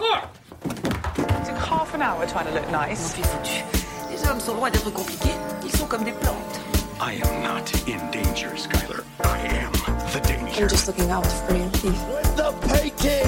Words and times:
court 0.00 0.24
Took 1.46 1.58
half 1.72 1.94
an 1.94 2.02
hour 2.02 2.26
trying 2.26 2.46
to 2.46 2.54
look 2.54 2.68
nice. 2.70 3.12
suis 3.14 3.22
foutu. 3.22 3.62
Les 4.10 4.20
hommes 4.28 4.40
sont 4.40 4.54
loin 4.54 4.70
d'être 4.70 4.90
compliqués. 4.92 5.36
Ils 5.64 5.76
sont 5.76 5.86
comme 5.86 6.04
des 6.04 6.12
plantes. 6.12 6.56
I 7.00 7.20
am 7.24 7.42
not 7.42 7.66
in 7.86 8.00
danger, 8.10 8.50
Skylar. 8.56 9.04
I 9.24 9.38
am 9.62 9.72
the 10.12 10.20
danger. 10.20 10.62
I'm 10.64 10.68
just 10.68 10.86
looking 10.86 11.10
out 11.10 11.26
for 11.26 11.54
you. 11.54 11.70
The 12.36 12.52
Peaky 12.68 13.22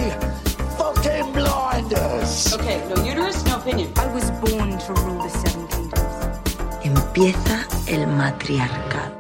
fucking 0.79 1.33
blinders. 1.33 2.53
Okay, 2.55 2.79
no 2.89 3.03
uterus, 3.03 3.45
no 3.47 3.57
opinion. 3.57 3.89
I 3.97 4.07
was 4.15 4.31
born 4.43 4.79
to 4.79 4.93
rule 5.05 5.23
the 5.23 5.31
Seven 5.31 5.67
Kingdoms. 5.69 6.01
Empieza 6.85 7.67
el 7.87 8.07
matriarcado. 8.07 9.12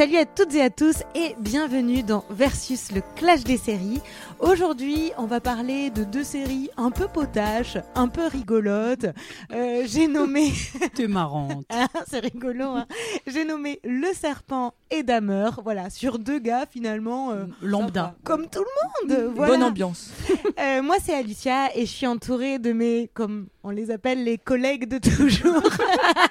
Salut 0.00 0.16
à 0.16 0.24
toutes 0.24 0.54
et 0.54 0.62
à 0.62 0.70
tous 0.70 1.02
et 1.14 1.36
bienvenue 1.38 2.02
dans 2.02 2.24
Versus 2.30 2.90
le 2.90 3.02
clash 3.16 3.44
des 3.44 3.58
séries. 3.58 4.00
Aujourd'hui, 4.38 5.12
on 5.18 5.26
va 5.26 5.42
parler 5.42 5.90
de 5.90 6.04
deux 6.04 6.24
séries 6.24 6.70
un 6.78 6.90
peu 6.90 7.06
potaches, 7.06 7.76
un 7.94 8.08
peu 8.08 8.26
rigolotes. 8.26 9.04
Euh, 9.52 9.82
J'ai 9.84 10.08
nommé, 10.08 10.52
T'es 10.94 11.06
marrante. 11.06 11.66
Ah, 11.68 11.86
c'est 12.08 12.20
rigolo, 12.20 12.64
hein. 12.64 12.86
J'ai 13.26 13.44
nommé 13.44 13.78
Le 13.84 14.06
Serpent 14.14 14.72
et 14.90 15.02
Damer. 15.02 15.60
Voilà, 15.62 15.90
sur 15.90 16.18
deux 16.18 16.38
gars 16.38 16.64
finalement. 16.64 17.32
euh, 17.32 17.44
Lambda. 17.60 18.14
comme 18.24 18.48
tout 18.48 18.64
le 19.04 19.14
monde. 19.14 19.32
Voilà. 19.36 19.52
Bonne 19.52 19.64
ambiance. 19.64 20.12
Euh, 20.58 20.82
moi, 20.82 20.96
c'est 21.02 21.14
Alicia 21.14 21.74
et 21.74 21.86
je 21.86 21.90
suis 21.90 22.06
entourée 22.06 22.58
de 22.58 22.72
mes, 22.72 23.08
comme 23.14 23.46
on 23.62 23.70
les 23.70 23.90
appelle, 23.90 24.24
les 24.24 24.38
collègues 24.38 24.88
de 24.88 24.98
toujours. 24.98 25.62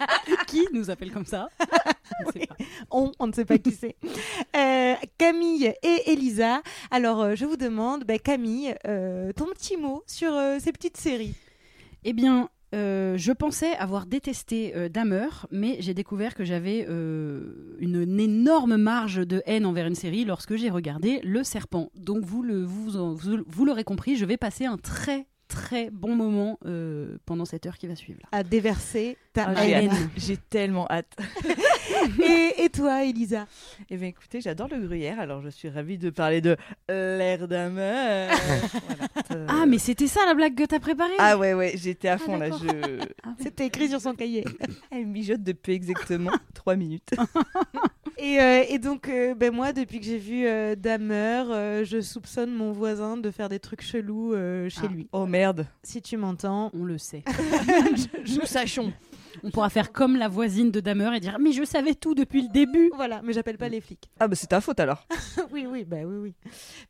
Qui 0.48 0.66
nous 0.74 0.90
appelle 0.90 1.12
comme 1.12 1.26
ça? 1.26 1.50
On, 2.92 3.12
on 3.20 3.28
ne 3.28 3.32
sait 3.34 3.46
pas 3.46 3.58
qui 3.60 3.72
c'est. 3.72 3.96
Euh, 4.56 4.96
Camille 5.18 5.74
et 5.84 6.12
Elisa. 6.12 6.62
Alors, 6.92 7.22
euh, 7.22 7.36
je 7.36 7.46
vous 7.46 7.56
demande, 7.56 8.04
bah, 8.04 8.18
Camille, 8.18 8.76
euh, 8.88 9.32
ton 9.34 9.46
petit 9.48 9.78
mot 9.78 10.04
sur 10.08 10.32
ces 10.60 10.72
petites 10.72 10.98
séries. 10.98 11.36
Eh 12.04 12.14
bien, 12.14 12.50
euh, 12.74 13.16
je 13.18 13.32
pensais 13.32 13.74
avoir 13.74 14.06
détesté 14.06 14.74
euh, 14.76 14.90
Dahmer, 14.90 15.28
mais 15.52 15.78
j'ai 15.82 15.94
découvert 15.94 16.34
que 16.36 16.44
j'avais 16.44 16.86
euh, 16.90 17.76
une, 17.80 18.02
une 18.02 18.20
énorme 18.20 18.76
marge 18.78 19.26
de 19.26 19.42
haine 19.46 19.66
envers 19.66 19.86
une 19.88 19.96
série 19.96 20.26
lorsque 20.26 20.56
j'ai 20.56 20.70
regardé 20.70 21.20
Le 21.24 21.44
Serpent. 21.44 21.90
Donc, 21.96 22.24
vous 22.24 22.42
le- 22.42 22.64
vous, 22.66 22.90
vous, 23.16 23.38
vous 23.46 23.66
l'aurez 23.66 23.84
compris, 23.84 24.16
je 24.18 24.26
vais 24.26 24.38
passer 24.38 24.66
un 24.66 24.78
très 24.78 25.28
très 25.50 25.90
bon 25.90 26.16
moment 26.16 26.58
euh, 26.66 27.18
pendant 27.26 27.44
cette 27.44 27.66
heure 27.66 27.78
qui 27.78 27.88
va 27.88 27.96
suivre. 27.96 28.20
Là. 28.24 28.30
À 28.40 28.44
déverser 28.44 29.18
ta 29.34 29.48
Ah, 29.50 29.56
j'ai 29.66 29.72
haine. 29.72 29.90
hâte. 29.90 29.98
J'ai 30.16 30.38
tellement 30.38 30.88
hâte. 30.90 31.12
et, 32.24 32.64
et 32.64 32.70
toi, 32.70 33.04
Elisa? 33.04 33.48
Eh 33.90 33.98
bien, 33.98 34.08
écoutez, 34.08 34.40
j'adore 34.42 34.68
le 34.70 34.80
gruyère, 34.80 35.20
alors 35.20 35.42
je 35.42 35.50
suis 35.50 35.68
ravie 35.70 35.98
de 35.98 36.10
parler 36.12 36.40
de 36.40 36.56
l'air. 36.88 37.40
Voilà. 37.50 38.30
Euh, 39.32 39.46
Ah, 39.50 39.66
mais 39.68 39.80
c'était 39.80 40.08
ça 40.08 40.22
la 40.26 40.34
blague 40.36 40.56
que 40.56 40.64
t'as 40.64 40.80
préparée? 40.80 41.14
Ah 41.18 41.38
ouais, 41.38 41.54
ouais, 41.54 41.74
j'étais 41.76 42.08
à 42.08 42.14
Ah, 42.14 42.18
fond 42.20 42.38
là. 42.38 42.50
Je... 42.52 43.04
C'était 43.44 43.66
écrit 43.66 43.90
sur 43.90 44.00
son 44.02 44.14
cahier. 44.14 44.46
Elle 44.92 45.08
mijote 45.08 45.44
depuis 45.44 45.74
exactement 45.74 46.32
3 46.54 46.76
minutes. 46.76 47.12
Et, 48.18 48.40
euh, 48.40 48.64
et 48.68 48.80
donc, 48.80 49.08
euh, 49.08 49.34
ben 49.34 49.54
moi, 49.54 49.72
depuis 49.72 50.00
que 50.00 50.06
j'ai 50.06 50.18
vu 50.18 50.46
euh, 50.46 50.76
euh, 50.86 51.86
je 51.86 52.02
soupçonne 52.02 52.52
mon 52.52 52.72
voisin 52.72 53.16
de 53.18 53.32
faire 53.32 53.48
des 53.50 53.60
trucs 53.60 53.82
chelous 53.82 54.34
euh, 54.34 54.68
chez 54.70 54.82
Ah. 54.84 54.88
lui. 54.88 55.08
Oh 55.14 55.26
merde. 55.40 55.66
Si 55.84 56.02
tu 56.02 56.18
m'entends, 56.18 56.70
On 56.74 56.84
le 56.84 56.98
sait. 56.98 57.24
Nous 58.28 58.46
sachons. 58.46 58.92
On 59.44 59.50
pourra 59.52 59.70
faire 59.70 59.92
comme 59.92 60.16
la 60.16 60.28
voisine 60.28 60.72
de 60.72 60.80
Dahmer 60.80 61.16
et 61.16 61.20
dire 61.20 61.38
Mais 61.40 61.52
je 61.52 61.64
savais 61.64 61.96
tout 61.96 62.16
depuis 62.16 62.42
le 62.44 62.50
début 62.50 62.90
voilà, 62.96 63.22
mais 63.24 63.34
j'appelle 63.34 63.58
pas 63.58 63.70
les 63.70 63.82
flics. 63.82 64.10
Ah 64.20 64.28
bah 64.28 64.36
c'est 64.36 64.48
ta 64.48 64.62
faute 64.62 64.80
alors. 64.80 65.06
oui, 65.52 65.66
oui, 65.70 65.86
bah 65.86 65.98
oui, 66.06 66.18
oui. 66.18 66.34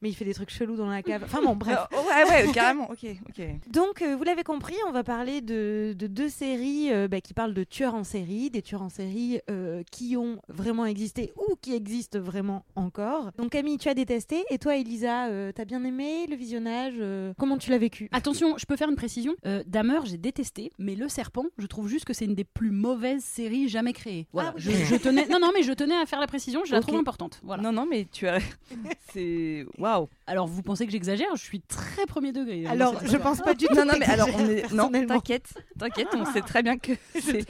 Mais 0.01 0.09
il 0.09 0.13
fait 0.13 0.25
des 0.25 0.33
trucs 0.33 0.49
chelous 0.49 0.75
dans 0.75 0.87
la 0.89 1.03
cave. 1.03 1.21
Enfin 1.25 1.41
bon, 1.41 1.55
bref. 1.55 1.77
Oh, 1.93 1.97
ouais, 1.97 2.29
ouais, 2.29 2.51
carrément. 2.51 2.89
Ok, 2.89 3.05
ok. 3.29 3.45
Donc, 3.71 4.01
euh, 4.01 4.15
vous 4.15 4.23
l'avez 4.23 4.43
compris, 4.43 4.75
on 4.87 4.91
va 4.91 5.03
parler 5.03 5.41
de, 5.41 5.93
de 5.97 6.07
deux 6.07 6.29
séries 6.29 6.91
euh, 6.91 7.07
bah, 7.07 7.21
qui 7.21 7.33
parlent 7.33 7.53
de 7.53 7.63
tueurs 7.63 7.95
en 7.95 8.03
série, 8.03 8.49
des 8.49 8.61
tueurs 8.61 8.81
en 8.81 8.89
série 8.89 9.39
euh, 9.49 9.83
qui 9.91 10.17
ont 10.17 10.41
vraiment 10.47 10.85
existé 10.85 11.31
ou 11.35 11.55
qui 11.61 11.73
existent 11.75 12.19
vraiment 12.19 12.65
encore. 12.75 13.31
Donc, 13.37 13.51
Camille, 13.51 13.77
tu 13.77 13.89
as 13.89 13.93
détesté, 13.93 14.43
et 14.49 14.57
toi, 14.57 14.75
Elisa, 14.75 15.27
euh, 15.27 15.51
t'as 15.53 15.65
bien 15.65 15.83
aimé 15.83 16.25
le 16.27 16.35
visionnage 16.35 16.95
euh, 16.99 17.33
Comment 17.37 17.57
tu 17.57 17.69
l'as 17.69 17.77
vécu? 17.77 18.09
Attention, 18.11 18.57
je 18.57 18.65
peux 18.65 18.75
faire 18.75 18.89
une 18.89 18.95
précision. 18.95 19.35
Euh, 19.45 19.63
Dahmer, 19.67 19.99
j'ai 20.05 20.17
détesté, 20.17 20.71
mais 20.79 20.95
Le 20.95 21.07
Serpent, 21.07 21.45
je 21.57 21.67
trouve 21.67 21.87
juste 21.87 22.05
que 22.05 22.13
c'est 22.13 22.25
une 22.25 22.35
des 22.39 22.45
plus 22.45 22.71
mauvaises 22.71 23.23
séries 23.23 23.67
jamais 23.67 23.91
créées. 23.91 24.27
Voilà. 24.31 24.49
Ah 24.49 24.53
oui. 24.55 24.61
je, 24.63 24.71
je 24.71 24.95
tenais, 24.95 25.27
non, 25.27 25.39
non, 25.39 25.51
mais 25.53 25.61
je 25.63 25.73
tenais 25.73 25.95
à 25.95 26.05
faire 26.05 26.21
la 26.21 26.27
précision. 26.27 26.63
Je 26.65 26.71
la 26.71 26.79
trouve 26.79 26.95
importante. 26.97 27.41
Voilà. 27.43 27.61
Non, 27.63 27.73
non, 27.73 27.85
mais 27.85 28.07
tu 28.09 28.27
as. 28.29 28.39
C'est. 29.13 29.65
Waouh. 29.77 30.07
Alors, 30.25 30.47
vous 30.47 30.61
pensez 30.63 30.85
que 30.85 30.91
j'exagère 30.93 31.27
Je 31.35 31.41
suis 31.43 31.59
très 31.59 32.05
premier 32.05 32.31
degré. 32.31 32.65
hein, 32.65 32.69
Alors, 32.71 32.95
je 33.05 33.17
pense 33.17 33.39
pas 33.41 33.53
du 33.53 33.65
tout. 33.65 33.73
Non, 33.75 33.83
non, 33.85 33.93
mais 33.99 34.05
alors, 34.05 34.29
on 34.29 34.37
t'exagères, 34.37 34.71
est. 34.71 34.73
Non, 34.73 34.89
t'inquiète, 34.89 35.53
t'inquiète, 35.77 36.07
on 36.13 36.25
sait 36.31 36.41
très 36.41 36.63
bien 36.63 36.77
que 36.77 36.93
c'est 37.19 37.45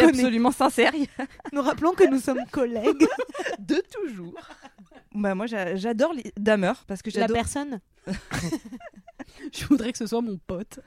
absolument 0.00 0.52
sincère. 0.52 0.92
Nous 1.52 1.60
rappelons 1.60 1.92
que 1.92 2.04
nous 2.08 2.18
sommes 2.20 2.44
collègues. 2.50 3.06
De 3.58 3.82
toujours. 3.92 4.34
Bah, 5.14 5.34
moi, 5.34 5.46
j'a- 5.46 5.76
j'adore 5.76 6.14
les 6.14 6.32
Dahmer 6.38 6.72
parce 6.86 7.02
que 7.02 7.10
La 7.10 7.20
j'adore. 7.22 7.34
personne 7.36 7.80
Je 9.52 9.64
voudrais 9.66 9.92
que 9.92 9.98
ce 9.98 10.06
soit 10.06 10.20
mon 10.20 10.38
pote. 10.38 10.80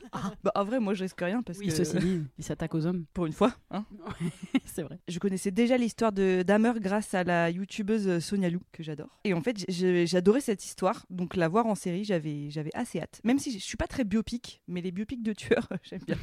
Bah, 0.43 0.51
en 0.55 0.63
vrai, 0.63 0.79
moi, 0.79 0.93
je 0.93 1.03
risque 1.03 1.19
rien 1.21 1.41
parce 1.41 1.59
Oui, 1.59 1.67
que. 1.67 1.73
ceci 1.73 1.97
dit, 1.97 2.21
il 2.37 2.43
s'attaque 2.43 2.73
aux 2.75 2.85
hommes. 2.85 3.05
Pour 3.13 3.25
une 3.25 3.33
fois, 3.33 3.55
hein. 3.71 3.85
c'est 4.65 4.83
vrai. 4.83 4.99
Je 5.07 5.19
connaissais 5.19 5.51
déjà 5.51 5.77
l'histoire 5.77 6.11
de 6.11 6.43
Dahmer 6.45 6.73
grâce 6.77 7.13
à 7.13 7.23
la 7.23 7.49
youtubeuse 7.49 8.07
euh, 8.07 8.19
Sonia 8.19 8.49
Lou, 8.49 8.61
que 8.71 8.83
j'adore. 8.83 9.19
Et 9.23 9.33
en 9.33 9.41
fait, 9.41 9.65
j'adorais 9.69 10.41
cette 10.41 10.63
histoire, 10.63 11.05
donc 11.09 11.35
la 11.35 11.47
voir 11.47 11.65
en 11.65 11.75
série, 11.75 12.03
j'avais 12.03 12.49
assez 12.73 12.99
hâte. 12.99 13.19
Même 13.23 13.39
si 13.39 13.51
je 13.51 13.63
suis 13.63 13.77
pas 13.77 13.87
très 13.87 14.03
biopic, 14.03 14.61
mais 14.67 14.81
les 14.81 14.91
biopics 14.91 15.23
de 15.23 15.33
tueurs, 15.33 15.67
j'aime 15.83 16.01
bien. 16.05 16.17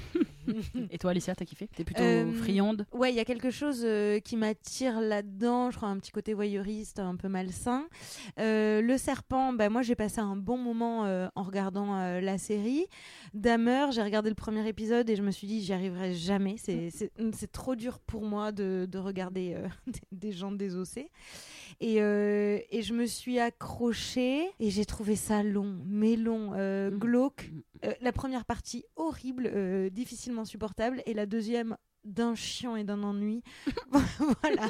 Et 0.91 0.99
toi, 0.99 1.11
Alicia, 1.11 1.35
t'as 1.35 1.45
kiffé? 1.45 1.69
T'es 1.77 1.85
plutôt 1.85 2.03
Euh, 2.03 2.33
friande? 2.33 2.87
Ouais, 2.93 3.11
il 3.11 3.17
y 3.17 3.21
a 3.21 3.25
quelque 3.25 3.51
chose 3.51 3.83
euh, 3.85 4.19
qui 4.21 4.37
m'attire 4.37 5.01
là-dedans. 5.01 5.71
Je 5.71 5.77
crois 5.77 5.89
un 5.89 5.99
petit 5.99 6.13
côté 6.13 6.35
voyeuriste, 6.35 6.99
un 6.99 7.17
peu 7.17 7.29
malsain. 7.29 7.89
Euh, 8.39 8.81
le 8.81 8.99
serpent, 8.99 9.53
bah, 9.53 9.69
moi 9.69 9.83
j'ai 9.83 9.95
passé 9.95 10.21
un 10.21 10.37
bon 10.37 10.59
moment 10.59 11.01
en 11.35 11.43
regardant 11.43 11.97
la 12.21 12.39
série. 12.39 12.87
Dahmer, 13.35 13.87
j'ai 13.93 14.03
regardé 14.03 14.29
le 14.29 14.35
premier 14.35 14.67
épisode 14.69 15.09
et 15.11 15.17
je 15.17 15.23
me 15.23 15.31
suis 15.31 15.47
dit 15.47 15.63
j'y 15.63 15.73
arriverai 15.73 16.15
jamais. 16.15 16.57
C'est- 16.59 16.91
c'est 16.91 17.53
trop 17.53 17.75
dur 17.77 17.99
pour 18.01 18.23
moi 18.25 18.53
de, 18.53 18.87
de 18.91 18.99
regarder 18.99 19.57
des, 19.87 19.93
des 20.13 20.33
gens 20.33 20.53
désossés. 20.53 21.11
Et, 21.83 22.03
euh, 22.03 22.59
et 22.71 22.83
je 22.83 22.93
me 22.93 23.07
suis 23.07 23.39
accrochée 23.39 24.45
et 24.61 24.71
j'ai 24.71 24.85
trouvé 24.85 25.17
ça 25.17 25.43
long, 25.43 25.79
mais 25.87 26.17
long, 26.17 26.53
euh, 26.55 26.91
Mhm. 26.91 26.99
glauque. 26.99 27.51
Euh, 27.85 27.93
la 28.03 28.13
première 28.13 28.45
partie 28.45 28.85
horrible, 28.97 29.51
difficilement 29.91 30.45
supportable, 30.45 31.03
et 31.07 31.15
la 31.15 31.25
deuxième 31.27 31.77
d'un 32.05 32.35
chiant 32.35 32.77
et 32.77 32.85
d'un 32.85 33.03
ennui. 33.03 33.43
voilà. 34.43 34.69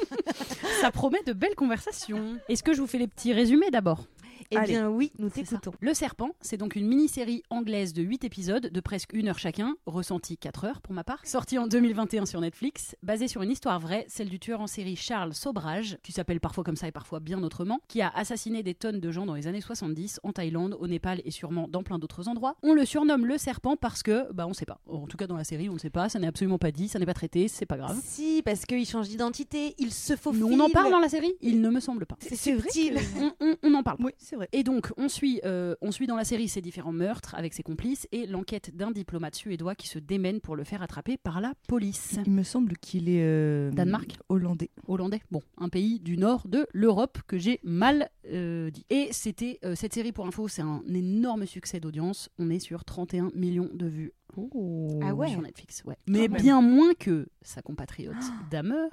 Ça 0.81 0.91
promet 0.91 1.21
de 1.25 1.33
belles 1.33 1.55
conversations. 1.55 2.37
Est-ce 2.49 2.63
que 2.63 2.73
je 2.73 2.81
vous 2.81 2.87
fais 2.87 2.97
les 2.97 3.07
petits 3.07 3.33
résumés 3.33 3.71
d'abord? 3.71 4.05
Eh 4.53 4.57
Allez. 4.57 4.73
bien 4.73 4.89
oui, 4.89 5.11
nous 5.17 5.29
t'écoutons. 5.29 5.71
Le 5.79 5.93
Serpent, 5.93 6.31
c'est 6.41 6.57
donc 6.57 6.75
une 6.75 6.85
mini-série 6.87 7.41
anglaise 7.49 7.93
de 7.93 8.01
8 8.03 8.23
épisodes 8.25 8.67
de 8.67 8.79
presque 8.81 9.13
une 9.13 9.29
heure 9.29 9.39
chacun, 9.39 9.75
ressenti 9.85 10.37
4 10.37 10.65
heures 10.65 10.81
pour 10.81 10.93
ma 10.93 11.03
part, 11.05 11.25
sortie 11.25 11.57
en 11.57 11.67
2021 11.67 12.25
sur 12.25 12.41
Netflix, 12.41 12.95
basée 13.01 13.27
sur 13.29 13.41
une 13.43 13.51
histoire 13.51 13.79
vraie, 13.79 14.05
celle 14.09 14.27
du 14.29 14.39
tueur 14.39 14.59
en 14.61 14.67
série 14.67 14.95
Charles 14.97 15.33
Sobrage, 15.33 15.97
qui 16.03 16.11
s'appelle 16.11 16.39
parfois 16.41 16.63
comme 16.65 16.75
ça 16.75 16.87
et 16.87 16.91
parfois 16.91 17.19
bien 17.21 17.41
autrement, 17.43 17.79
qui 17.87 18.01
a 18.01 18.09
assassiné 18.09 18.61
des 18.61 18.73
tonnes 18.73 18.99
de 18.99 19.11
gens 19.11 19.25
dans 19.25 19.35
les 19.35 19.47
années 19.47 19.61
70 19.61 20.19
en 20.23 20.33
Thaïlande, 20.33 20.75
au 20.79 20.87
Népal 20.87 21.21
et 21.23 21.31
sûrement 21.31 21.67
dans 21.69 21.83
plein 21.83 21.97
d'autres 21.97 22.27
endroits. 22.27 22.55
On 22.61 22.73
le 22.73 22.83
surnomme 22.85 23.25
le 23.25 23.37
Serpent 23.37 23.77
parce 23.77 24.03
que, 24.03 24.31
bah 24.33 24.47
on 24.47 24.53
sait 24.53 24.65
pas. 24.65 24.81
En 24.87 25.07
tout 25.07 25.15
cas 25.17 25.27
dans 25.27 25.37
la 25.37 25.45
série, 25.45 25.69
on 25.69 25.73
ne 25.75 25.79
sait 25.79 25.89
pas, 25.89 26.09
ça 26.09 26.19
n'est 26.19 26.27
absolument 26.27 26.57
pas 26.57 26.71
dit, 26.71 26.89
ça 26.89 26.99
n'est 26.99 27.05
pas 27.05 27.13
traité, 27.13 27.47
c'est 27.47 27.65
pas 27.65 27.77
grave. 27.77 27.99
Si, 28.03 28.41
parce 28.43 28.65
qu'il 28.65 28.85
change 28.85 29.07
d'identité, 29.07 29.75
il 29.77 29.93
se 29.93 30.15
faufile. 30.17 30.41
Nous, 30.41 30.47
on 30.47 30.59
en 30.59 30.69
parle 30.69 30.91
dans 30.91 30.99
la 30.99 31.09
série? 31.09 31.33
Il 31.41 31.61
ne 31.61 31.69
me 31.69 31.79
semble 31.79 32.05
pas. 32.05 32.17
C'est 32.19 32.35
subtil. 32.35 32.97
On, 33.17 33.31
on- 33.39 33.55
on 33.63 33.73
en 33.75 33.83
parle. 33.83 33.97
Oui, 34.01 34.11
c'est 34.17 34.35
vrai. 34.35 34.40
Et 34.51 34.63
donc, 34.63 34.91
on 34.97 35.09
suit, 35.09 35.41
euh, 35.45 35.75
on 35.81 35.91
suit 35.91 36.07
dans 36.07 36.15
la 36.15 36.23
série 36.23 36.47
ces 36.47 36.61
différents 36.61 36.91
meurtres 36.91 37.35
avec 37.35 37.53
ses 37.53 37.63
complices 37.63 38.07
et 38.11 38.25
l'enquête 38.27 38.75
d'un 38.75 38.91
diplomate 38.91 39.35
suédois 39.35 39.75
qui 39.75 39.87
se 39.87 39.99
démène 39.99 40.41
pour 40.41 40.55
le 40.55 40.63
faire 40.63 40.81
attraper 40.81 41.17
par 41.17 41.41
la 41.41 41.53
police. 41.67 42.17
Il 42.25 42.31
me 42.31 42.43
semble 42.43 42.77
qu'il 42.77 43.09
est. 43.09 43.21
euh, 43.23 43.71
Danemark 43.71 44.17
Hollandais. 44.29 44.69
Hollandais, 44.87 45.21
bon, 45.31 45.41
un 45.57 45.69
pays 45.69 45.99
du 45.99 46.17
nord 46.17 46.47
de 46.47 46.67
l'Europe 46.73 47.19
que 47.27 47.37
j'ai 47.37 47.59
mal 47.63 48.09
euh, 48.27 48.69
dit. 48.69 48.85
Et 48.89 49.09
c'était 49.11 49.59
cette 49.75 49.93
série 49.93 50.11
pour 50.11 50.25
info, 50.27 50.47
c'est 50.47 50.61
un 50.61 50.81
énorme 50.93 51.45
succès 51.45 51.79
d'audience. 51.79 52.29
On 52.39 52.49
est 52.49 52.59
sur 52.59 52.83
31 52.83 53.31
millions 53.35 53.69
de 53.73 53.85
vues 53.85 54.11
Ah 55.01 55.13
ouais. 55.13 55.29
sur 55.29 55.41
Netflix. 55.41 55.83
Ouais. 55.85 55.95
Mais 56.07 56.27
bien 56.27 56.61
moins 56.61 56.93
que 56.93 57.27
sa 57.41 57.61
compatriote 57.61 58.15
Dahmer, 58.49 58.87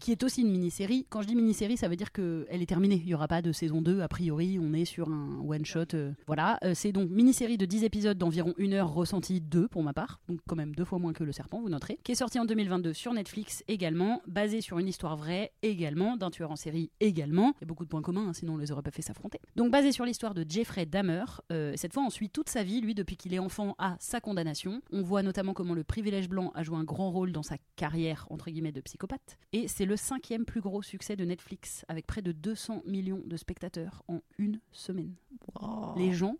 qui 0.00 0.12
est 0.12 0.22
aussi 0.22 0.42
une 0.42 0.50
mini-série. 0.50 1.06
Quand 1.08 1.22
je 1.22 1.28
dis 1.28 1.34
mini-série, 1.34 1.76
ça 1.76 1.88
veut 1.88 1.96
dire 1.96 2.12
qu'elle 2.12 2.46
est 2.50 2.66
terminée. 2.68 2.96
Il 2.96 3.06
n'y 3.06 3.14
aura 3.14 3.28
pas 3.28 3.42
de 3.42 3.52
saison 3.52 3.82
2. 3.82 4.00
A 4.00 4.08
priori, 4.08 4.58
on 4.60 4.72
est 4.72 4.84
sur 4.84 5.08
un 5.08 5.40
one-shot. 5.46 5.94
euh, 5.94 6.12
voilà. 6.26 6.58
Euh, 6.64 6.72
c'est 6.74 6.92
donc 6.92 7.10
mini-série 7.10 7.58
de 7.58 7.66
10 7.66 7.84
épisodes 7.84 8.16
d'environ 8.18 8.54
une 8.58 8.74
heure, 8.74 8.92
ressenti 8.92 9.40
2 9.40 9.68
pour 9.68 9.82
ma 9.82 9.92
part. 9.92 10.20
Donc 10.28 10.40
quand 10.48 10.56
même 10.56 10.74
deux 10.74 10.84
fois 10.84 10.98
moins 10.98 11.12
que 11.12 11.24
Le 11.24 11.32
Serpent, 11.32 11.60
vous 11.60 11.68
noterez. 11.68 11.98
Qui 12.02 12.12
est 12.12 12.16
sorti 12.16 12.38
en 12.38 12.44
2022 12.44 12.92
sur 12.92 13.12
Netflix 13.12 13.62
également. 13.68 14.22
Basé 14.26 14.60
sur 14.60 14.78
une 14.78 14.88
histoire 14.88 15.16
vraie 15.16 15.52
également. 15.62 16.16
D'un 16.16 16.30
tueur 16.30 16.50
en 16.50 16.56
série 16.56 16.90
également. 17.00 17.54
Il 17.58 17.62
y 17.62 17.64
a 17.64 17.66
beaucoup 17.66 17.84
de 17.84 17.90
points 17.90 18.02
communs, 18.02 18.28
hein, 18.28 18.32
sinon 18.32 18.54
on 18.54 18.58
les 18.58 18.72
aurait 18.72 18.82
pas 18.82 18.90
fait 18.90 19.02
s'affronter. 19.02 19.40
Donc 19.56 19.70
basé 19.70 19.92
sur 19.92 20.04
l'histoire 20.04 20.34
de 20.34 20.44
Jeffrey 20.48 20.86
Dahmer. 20.86 21.24
Euh, 21.52 21.72
cette 21.76 21.92
fois, 21.92 22.02
on 22.06 22.10
suit 22.10 22.30
toute 22.30 22.48
sa 22.48 22.62
vie, 22.62 22.80
lui, 22.80 22.94
depuis 22.94 23.16
qu'il 23.16 23.34
est 23.34 23.38
enfant 23.38 23.74
à 23.78 23.96
sa 24.00 24.20
condamnation. 24.20 24.47
On 24.92 25.02
voit 25.02 25.22
notamment 25.22 25.54
comment 25.54 25.74
le 25.74 25.84
privilège 25.84 26.28
blanc 26.28 26.50
a 26.54 26.62
joué 26.62 26.76
un 26.76 26.84
grand 26.84 27.10
rôle 27.10 27.32
dans 27.32 27.42
sa 27.42 27.56
carrière, 27.76 28.26
entre 28.30 28.50
guillemets, 28.50 28.72
de 28.72 28.80
psychopathe. 28.80 29.38
Et 29.52 29.68
c'est 29.68 29.84
le 29.84 29.96
cinquième 29.96 30.44
plus 30.44 30.60
gros 30.60 30.82
succès 30.82 31.16
de 31.16 31.24
Netflix, 31.24 31.84
avec 31.88 32.06
près 32.06 32.22
de 32.22 32.32
200 32.32 32.82
millions 32.86 33.22
de 33.24 33.36
spectateurs 33.36 34.02
en 34.08 34.20
une 34.38 34.60
semaine. 34.72 35.14
Les 35.96 36.12
gens 36.12 36.36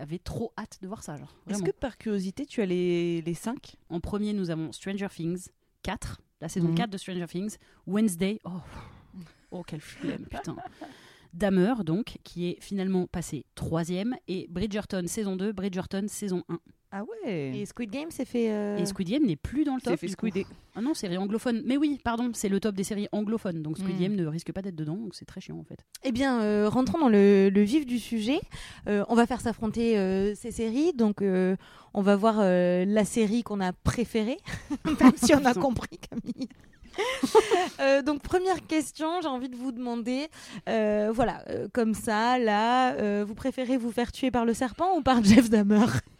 avaient 0.00 0.18
trop 0.18 0.52
hâte 0.58 0.78
de 0.82 0.86
voir 0.88 1.02
ça. 1.02 1.16
Est-ce 1.48 1.62
que 1.62 1.70
par 1.70 1.98
curiosité, 1.98 2.46
tu 2.46 2.60
as 2.62 2.66
les, 2.66 3.22
les 3.22 3.34
5 3.34 3.76
En 3.88 4.00
premier, 4.00 4.32
nous 4.32 4.50
avons 4.50 4.72
Stranger 4.72 5.08
Things 5.14 5.48
4, 5.82 6.20
la 6.40 6.48
saison 6.48 6.68
Mhm. 6.68 6.74
4 6.74 6.90
de 6.90 6.98
Stranger 6.98 7.26
Things. 7.26 7.56
Wednesday, 7.86 8.38
oh, 8.44 8.50
oh 9.50 9.62
quelle 9.62 9.80
flemme, 9.80 10.26
putain. 10.26 10.56
Dahmer, 11.32 11.74
donc, 11.84 12.18
qui 12.24 12.48
est 12.48 12.60
finalement 12.60 13.06
passé 13.06 13.44
troisième. 13.54 14.16
Et 14.26 14.46
Bridgerton 14.48 15.04
saison 15.06 15.36
2, 15.36 15.52
Bridgerton 15.52 16.06
saison 16.08 16.42
1. 16.48 16.58
Ah 16.92 17.02
ouais 17.04 17.52
Et 17.54 17.66
Squid 17.66 17.88
Game 17.90 18.10
s'est 18.10 18.24
fait. 18.24 18.50
euh, 18.50 18.76
Et 18.76 18.84
Squid 18.84 19.08
Game 19.08 19.24
n'est 19.24 19.36
plus 19.36 19.62
dans 19.64 19.76
le 19.76 19.80
top. 19.80 19.96
Fait 19.96 20.08
squidder. 20.08 20.44
Ah 20.74 20.80
non, 20.80 20.92
série 20.92 21.16
anglophone. 21.16 21.62
Mais 21.64 21.76
oui, 21.76 22.00
pardon, 22.02 22.30
c'est 22.34 22.48
le 22.48 22.58
top 22.58 22.74
des 22.74 22.82
séries 22.82 23.06
anglophones. 23.12 23.62
Donc 23.62 23.78
Squid 23.78 23.94
Mm. 23.96 24.00
Game 24.00 24.14
ne 24.16 24.26
risque 24.26 24.50
pas 24.52 24.60
d'être 24.60 24.74
dedans, 24.74 24.96
donc 24.96 25.14
c'est 25.14 25.24
très 25.24 25.40
chiant 25.40 25.56
en 25.58 25.62
fait. 25.64 25.78
Eh 26.02 26.10
bien, 26.10 26.40
euh, 26.42 26.68
rentrons 26.68 26.98
dans 26.98 27.08
le, 27.08 27.48
le 27.48 27.62
vif 27.62 27.86
du 27.86 27.98
sujet. 28.00 28.40
Euh, 28.88 29.04
on 29.08 29.14
va 29.14 29.26
faire 29.26 29.40
s'affronter 29.40 29.98
euh, 29.98 30.34
ces 30.34 30.50
séries. 30.50 30.92
Donc, 30.92 31.22
euh, 31.22 31.54
on 31.94 32.02
va 32.02 32.16
voir 32.16 32.36
euh, 32.40 32.84
la 32.84 33.04
série 33.04 33.42
qu'on 33.44 33.60
a 33.60 33.72
préférée, 33.72 34.38
même 35.00 35.12
si 35.16 35.32
on 35.34 35.44
a 35.44 35.54
compris, 35.54 35.98
Camille. 35.98 36.48
Euh, 37.80 38.02
donc 38.02 38.20
première 38.20 38.66
question, 38.66 39.20
j'ai 39.22 39.28
envie 39.28 39.48
de 39.48 39.54
vous 39.56 39.70
demander, 39.72 40.26
euh, 40.68 41.10
voilà, 41.14 41.44
euh, 41.48 41.68
comme 41.72 41.94
ça, 41.94 42.36
là, 42.38 42.94
euh, 42.94 43.24
vous 43.26 43.34
préférez 43.36 43.76
vous 43.76 43.92
faire 43.92 44.10
tuer 44.12 44.30
par 44.32 44.44
le 44.44 44.54
serpent 44.54 44.96
ou 44.98 45.02
par 45.02 45.22
Jeff 45.24 45.48
Dahmer? 45.48 45.86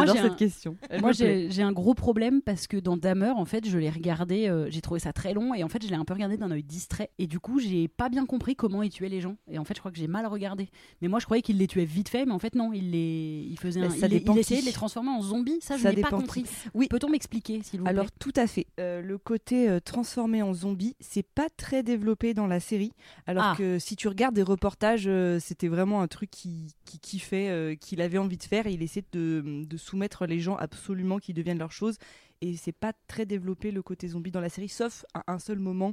J'adore 0.00 0.16
j'ai 0.16 0.22
cette 0.22 0.32
un- 0.32 0.36
question. 0.36 0.76
Elle 0.90 1.00
Moi, 1.02 1.12
j'ai 1.12 1.62
un 1.62 1.72
gros 1.72 1.94
problème 1.94 2.42
parce 2.42 2.66
que 2.66 2.76
dans 2.76 2.96
Dahmer, 2.96 3.30
en 3.36 3.44
fait, 3.44 3.66
je 3.68 3.78
l'ai 3.78 3.90
regardé, 3.90 4.48
euh, 4.48 4.68
j'ai 4.70 4.80
trouvé 4.80 5.00
ça 5.00 5.12
très 5.12 5.34
long 5.34 5.54
et 5.54 5.62
en 5.64 5.68
fait, 5.68 5.82
je 5.84 5.88
l'ai 5.88 5.94
un 5.96 6.04
peu 6.04 6.14
regardé 6.14 6.36
d'un 6.36 6.50
œil 6.50 6.62
distrait. 6.62 7.10
Et 7.18 7.26
du 7.26 7.40
coup, 7.40 7.58
j'ai 7.60 7.88
pas 7.88 8.08
bien 8.08 8.26
compris 8.26 8.56
comment 8.56 8.82
il 8.82 8.90
tuait 8.90 9.08
les 9.08 9.20
gens. 9.20 9.36
Et 9.50 9.58
en 9.58 9.64
fait, 9.64 9.74
je 9.74 9.80
crois 9.80 9.90
que 9.92 9.98
j'ai 9.98 10.06
mal 10.08 10.26
regardé. 10.26 10.68
Mais 11.00 11.08
moi, 11.08 11.18
je 11.18 11.24
croyais 11.24 11.42
qu'il 11.42 11.58
les 11.58 11.66
tuait 11.66 11.84
vite 11.84 12.08
fait, 12.08 12.24
mais 12.26 12.32
en 12.32 12.38
fait, 12.38 12.54
non, 12.54 12.72
il 12.72 12.90
les, 12.90 13.46
il 13.50 13.58
faisait, 13.58 13.80
Bah, 13.80 13.86
un- 13.86 13.90
ça 13.90 14.06
il, 14.06 14.22
il 14.26 14.38
essayait 14.38 14.60
de 14.60 14.66
les 14.66 14.72
transformer 14.72 15.10
en 15.10 15.22
zombies. 15.22 15.58
Ça, 15.60 15.76
je 15.76 15.82
Ça 15.82 15.92
n'ai 15.92 16.00
pas 16.02 16.10
compris. 16.10 16.44
Oui. 16.74 16.88
Peut-on 16.88 17.08
m'expliquer, 17.08 17.62
s'il 17.62 17.80
vous 17.80 17.86
Alors 17.86 18.06
plaît? 18.06 18.14
tout 18.18 18.32
à 18.36 18.46
fait. 18.46 18.66
Euh, 18.80 19.00
le 19.02 19.18
côté 19.18 19.68
euh, 19.68 19.80
transformé 19.80 20.42
en 20.42 20.52
zombie, 20.54 20.94
c'est 21.00 21.26
pas 21.26 21.48
très 21.56 21.82
développé 21.82 22.34
dans 22.34 22.46
la 22.46 22.60
série. 22.60 22.92
Alors 23.26 23.44
Ah. 23.44 23.54
que 23.56 23.78
si 23.78 23.96
tu 23.96 24.08
regardes 24.08 24.34
des 24.34 24.42
reportages, 24.42 25.04
euh, 25.06 25.38
c'était 25.40 25.68
vraiment 25.68 26.00
un 26.02 26.08
truc 26.08 26.30
qui, 26.30 26.68
qui 26.84 26.98
kiffait, 26.98 27.76
qu'il 27.80 28.00
avait 28.00 28.18
envie 28.18 28.36
de 28.36 28.42
faire. 28.42 28.66
Et 28.66 28.72
il 28.72 28.82
essaie 28.82 29.04
de, 29.12 29.64
de 29.66 29.76
soumettre 29.82 30.26
les 30.26 30.40
gens 30.40 30.56
absolument 30.56 31.18
qui 31.18 31.34
deviennent 31.34 31.58
leur 31.58 31.72
chose. 31.72 31.98
Et 32.40 32.56
c'est 32.56 32.72
pas 32.72 32.92
très 33.06 33.26
développé 33.26 33.70
le 33.70 33.82
côté 33.82 34.08
zombie 34.08 34.30
dans 34.30 34.40
la 34.40 34.48
série, 34.48 34.68
sauf 34.68 35.04
à 35.14 35.32
un 35.32 35.38
seul 35.38 35.58
moment 35.58 35.92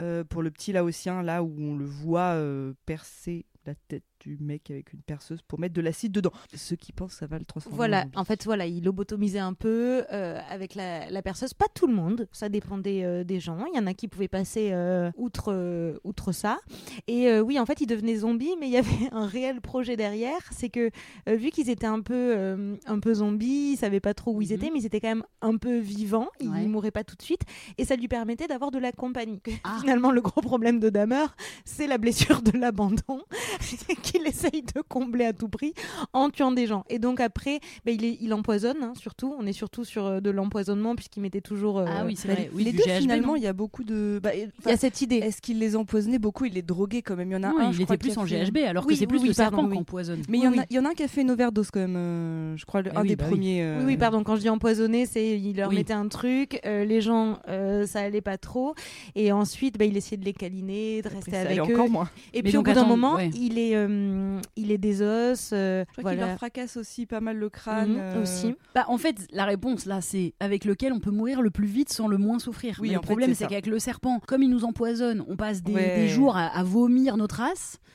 euh, 0.00 0.22
pour 0.22 0.42
le 0.42 0.50
petit 0.50 0.72
laotien, 0.72 1.22
là 1.22 1.42
où 1.42 1.54
on 1.58 1.76
le 1.76 1.84
voit 1.84 2.34
euh, 2.34 2.74
percer 2.86 3.46
la 3.68 3.74
tête 3.88 4.02
du 4.20 4.36
mec 4.40 4.70
avec 4.70 4.92
une 4.94 5.00
perceuse 5.02 5.42
pour 5.42 5.60
mettre 5.60 5.74
de 5.74 5.80
l'acide 5.80 6.10
dedans. 6.10 6.32
Ceux 6.54 6.74
qui 6.76 6.92
pensent 6.92 7.12
que 7.12 7.18
ça 7.18 7.26
va 7.26 7.38
le 7.38 7.44
transformer 7.44 7.76
Voilà, 7.76 8.04
en 8.16 8.24
fait, 8.24 8.44
voilà, 8.44 8.66
il 8.66 8.82
lobotomisait 8.82 9.38
un 9.38 9.52
peu 9.54 10.04
euh, 10.12 10.40
avec 10.50 10.74
la, 10.74 11.10
la 11.10 11.22
perceuse. 11.22 11.52
Pas 11.54 11.66
tout 11.72 11.86
le 11.86 11.94
monde, 11.94 12.26
ça 12.32 12.48
dépendait 12.48 13.04
euh, 13.04 13.22
des 13.24 13.38
gens. 13.40 13.64
Il 13.72 13.76
y 13.76 13.80
en 13.80 13.86
a 13.86 13.94
qui 13.94 14.08
pouvaient 14.08 14.26
passer 14.28 14.70
euh, 14.72 15.10
outre, 15.16 15.98
outre 16.04 16.32
ça. 16.32 16.58
Et 17.06 17.38
oui, 17.40 17.58
en 17.60 17.66
fait, 17.66 17.80
ils 17.80 17.86
devenaient 17.86 18.16
zombies, 18.16 18.56
mais 18.58 18.66
il 18.68 18.72
y 18.72 18.76
avait 18.78 18.88
un 19.12 19.26
réel 19.26 19.60
projet 19.60 19.96
derrière. 19.96 20.40
C'est 20.50 20.70
que 20.70 20.90
vu 21.26 21.50
qu'ils 21.50 21.68
étaient 21.70 21.86
un 21.86 22.00
peu, 22.00 22.76
un 22.86 22.98
peu 23.00 23.14
zombies, 23.14 23.72
ils 23.72 23.76
savaient 23.76 24.00
pas 24.00 24.14
trop 24.14 24.32
où 24.34 24.42
ils 24.42 24.48
Mhm. 24.48 24.54
étaient, 24.54 24.70
mais 24.72 24.80
ils 24.80 24.86
étaient 24.86 25.00
quand 25.00 25.08
même 25.08 25.24
un 25.42 25.56
peu 25.58 25.78
vivants. 25.78 26.28
Ils 26.40 26.48
Ouais. 26.48 26.66
mouraient 26.66 26.90
pas 26.90 27.04
tout 27.04 27.16
de 27.16 27.22
suite, 27.22 27.42
et 27.76 27.84
ça 27.84 27.94
lui 27.96 28.08
permettait 28.08 28.46
d'avoir 28.46 28.70
de 28.70 28.78
la 28.78 28.92
compagnie. 28.92 29.40
Ah. 29.64 29.76
Finalement, 29.80 30.12
le 30.12 30.20
gros 30.22 30.40
problème 30.40 30.78
de 30.80 30.88
Dahmer, 30.88 31.26
c'est 31.64 31.86
la 31.86 31.98
blessure 31.98 32.40
de 32.42 32.56
l'abandon 32.56 33.20
qu'il 34.02 34.26
essaye 34.26 34.62
de 34.62 34.80
combler 34.88 35.24
à 35.26 35.32
tout 35.32 35.48
prix 35.48 35.74
en 36.12 36.30
tuant 36.30 36.52
des 36.52 36.66
gens. 36.66 36.84
Et 36.88 36.98
donc 36.98 37.20
après, 37.20 37.60
bah, 37.84 37.92
il, 37.92 38.04
est- 38.04 38.18
il 38.20 38.32
empoisonne, 38.34 38.82
hein, 38.82 38.92
surtout. 38.98 39.34
On 39.38 39.46
est 39.46 39.52
surtout 39.52 39.84
sur 39.84 40.06
euh, 40.06 40.20
de 40.20 40.30
l'empoisonnement 40.30 40.94
puisqu'il 40.96 41.20
mettait 41.20 41.40
toujours. 41.40 41.78
euh, 41.78 41.86
Ah 41.88 42.04
oui, 42.06 42.16
c'est 42.16 42.28
Bah, 42.28 42.34
vrai. 42.34 42.50
Oui, 42.54 42.64
les 42.64 42.72
deux, 42.72 42.84
GHB, 42.84 42.98
finalement, 43.00 43.36
il 43.36 43.42
y 43.42 43.46
a 43.46 43.52
beaucoup 43.52 43.84
de. 43.84 44.20
bah, 44.22 44.30
Il 44.34 44.48
y 44.66 44.70
a 44.72 44.76
cette 44.76 45.00
idée. 45.02 45.16
Est-ce 45.16 45.40
qu'il 45.42 45.58
les 45.58 45.76
empoisonnait 45.76 46.18
beaucoup? 46.18 46.44
Il 46.44 46.54
les 46.54 46.62
droguait 46.62 47.02
quand 47.02 47.16
même. 47.16 47.30
Il 47.30 47.34
y 47.34 47.36
en 47.36 47.42
a 47.42 47.48
un. 47.48 47.68
il 47.68 47.72
je 47.74 47.82
crois, 47.82 47.96
était 47.96 48.08
plus 48.08 48.18
en 48.18 48.24
fait- 48.26 48.44
GHB, 48.44 48.58
alors 48.66 48.84
Oui, 48.86 48.94
que 48.94 48.98
c'est 49.00 49.06
plus 49.06 49.20
oui, 49.20 49.28
le 49.28 49.34
pardon, 49.34 49.56
serpent 49.56 49.68
oui. 49.68 49.74
qui 49.76 49.80
empoisonne. 49.80 50.22
Mais 50.28 50.38
il 50.38 50.44
y, 50.44 50.48
en 50.48 50.52
Oui, 50.52 50.58
a, 50.60 50.64
il 50.70 50.76
y 50.76 50.78
en 50.78 50.84
a 50.84 50.90
un 50.90 50.94
qui 50.94 51.02
a 51.02 51.08
fait 51.08 51.22
une 51.22 51.30
overdose 51.30 51.70
quand 51.70 51.80
même. 51.80 51.96
euh, 51.96 52.56
je 52.56 52.64
crois 52.64 52.82
le- 52.82 52.90
Ah 52.94 53.00
un 53.00 53.02
oui, 53.02 53.08
des 53.08 53.16
bah 53.16 53.24
oui. 53.26 53.30
premiers. 53.32 53.62
euh, 53.62 53.78
Oui, 53.80 53.84
oui, 53.86 53.96
pardon. 53.96 54.22
Quand 54.24 54.36
je 54.36 54.40
dis 54.40 54.48
empoisonner, 54.48 55.06
c'est 55.06 55.38
il 55.38 55.56
leur 55.56 55.68
Oui. 55.70 55.76
mettait 55.76 55.92
un 55.92 56.08
truc, 56.08 56.60
les 56.64 57.00
gens, 57.00 57.38
ça 57.86 58.00
allait 58.00 58.20
pas 58.20 58.38
trop, 58.38 58.74
et 59.14 59.32
ensuite, 59.32 59.76
il 59.80 59.96
essayait 59.96 60.16
de 60.16 60.24
les 60.24 60.32
câliner, 60.32 61.02
de 61.02 61.06
après, 61.06 61.16
rester 61.16 61.30
ça 61.32 61.40
avec 61.40 61.58
allait 61.58 61.70
eux. 61.70 61.74
encore 61.74 61.88
moins. 61.90 62.10
Et 62.34 62.42
puis 62.42 62.56
au 62.56 62.62
bout 62.62 62.72
d'un 62.72 62.84
moment. 62.86 63.18
Il 63.38 63.58
est, 63.58 63.74
euh, 63.76 64.40
il 64.56 64.70
est 64.70 64.78
des 64.78 65.02
os. 65.02 65.50
euh, 65.52 65.84
Je 65.96 66.00
crois 66.00 66.12
qu'il 66.12 66.20
leur 66.20 66.36
fracasse 66.36 66.76
aussi 66.76 67.06
pas 67.06 67.20
mal 67.20 67.36
le 67.36 67.48
crâne. 67.48 67.92
Mhm, 67.92 67.98
euh, 68.00 68.22
aussi. 68.22 68.54
Bah, 68.74 68.84
en 68.88 68.98
fait, 68.98 69.26
la 69.32 69.44
réponse 69.44 69.86
là, 69.86 70.00
c'est 70.00 70.34
avec 70.40 70.64
lequel 70.64 70.92
on 70.92 71.00
peut 71.00 71.10
mourir 71.10 71.40
le 71.42 71.50
plus 71.50 71.66
vite 71.66 71.90
sans 71.92 72.08
le 72.08 72.18
moins 72.18 72.38
souffrir. 72.38 72.78
Oui, 72.80 72.88
Mais 72.88 72.94
le 72.94 73.00
problème, 73.00 73.34
c'est 73.34 73.46
qu'avec 73.46 73.66
le 73.66 73.78
serpent, 73.78 74.20
comme 74.26 74.42
il 74.42 74.50
nous 74.50 74.64
empoisonne, 74.64 75.24
on 75.28 75.36
passe 75.36 75.62
des, 75.62 75.72
Ouais. 75.74 75.96
des 75.96 76.08
jours 76.08 76.36
à, 76.36 76.46
à 76.46 76.62
vomir 76.62 77.16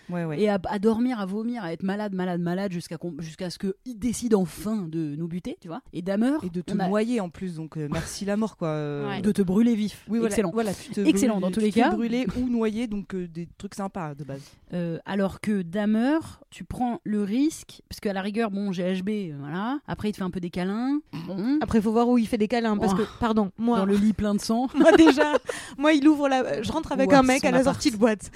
Ouais, 0.09 0.25
ouais. 0.25 0.41
et 0.41 0.49
à, 0.49 0.59
à 0.65 0.79
dormir, 0.79 1.19
à 1.19 1.25
vomir, 1.25 1.63
à 1.63 1.71
être 1.71 1.83
malade, 1.83 2.13
malade, 2.13 2.41
malade 2.41 2.71
jusqu'à 2.71 2.97
jusqu'à 3.19 3.49
ce 3.49 3.57
qu'il 3.57 3.97
décide 3.97 4.35
enfin 4.35 4.85
de 4.89 5.15
nous 5.15 5.27
buter, 5.27 5.57
tu 5.61 5.67
vois. 5.69 5.81
Et 5.93 6.01
Dahmer, 6.01 6.33
Et 6.43 6.49
de 6.49 6.61
te 6.61 6.73
a- 6.77 6.87
noyer 6.87 7.19
en 7.21 7.29
plus, 7.29 7.55
donc 7.55 7.77
euh, 7.77 7.87
merci 7.91 8.25
la 8.25 8.35
mort 8.35 8.57
quoi. 8.57 8.67
euh, 8.69 9.07
Ouais. 9.07 9.21
de 9.21 9.31
te 9.31 9.41
brûler 9.41 9.75
vif. 9.75 10.03
Oui, 10.09 10.19
voilà, 10.19 10.27
Excellent. 10.33 10.51
Voilà, 10.53 10.73
tu 10.73 10.91
te 10.91 11.01
Excellent, 11.01 11.35
brûles- 11.35 11.41
dans 11.41 11.51
tous 11.51 11.59
tu 11.61 11.65
les 11.67 11.71
cas. 11.71 11.91
brûler 11.91 12.25
ou 12.37 12.49
noyer, 12.49 12.87
donc 12.87 13.15
euh, 13.15 13.27
des 13.27 13.47
trucs 13.57 13.75
sympas 13.75 14.13
de 14.15 14.23
base. 14.23 14.41
Euh, 14.73 14.99
alors 15.33 15.41
que 15.41 15.63
Dahmer, 15.63 16.19
tu 16.51 16.63
prends 16.63 16.99
le 17.03 17.23
risque, 17.23 17.81
parce 17.89 17.99
qu'à 17.99 18.13
la 18.13 18.21
rigueur, 18.21 18.51
bon, 18.51 18.69
GHB, 18.69 19.09
euh, 19.09 19.35
voilà. 19.39 19.79
Après, 19.87 20.09
il 20.09 20.11
te 20.11 20.17
fait 20.17 20.23
un 20.23 20.29
peu 20.29 20.39
des 20.39 20.51
câlins. 20.51 20.99
Bon. 21.25 21.57
Après, 21.59 21.79
il 21.79 21.81
faut 21.81 21.91
voir 21.91 22.07
où 22.07 22.19
il 22.19 22.27
fait 22.27 22.37
des 22.37 22.47
câlins, 22.47 22.77
parce 22.77 22.93
Oh. 22.93 22.97
que, 22.97 23.03
pardon, 23.19 23.49
moi, 23.57 23.79
Dans 23.79 23.85
le 23.85 23.95
lit 23.95 24.13
plein 24.13 24.35
de 24.35 24.39
sang. 24.41 24.67
moi 24.75 24.91
déjà, 24.91 25.33
moi 25.79 25.93
il 25.93 26.07
ouvre 26.07 26.29
la, 26.29 26.61
je 26.61 26.71
rentre 26.71 26.91
avec 26.91 27.11
un 27.11 27.23
mec 27.23 27.43
à 27.45 27.49
la 27.51 27.63
sortie 27.63 27.89
de 27.89 27.97
boîte. 27.97 28.29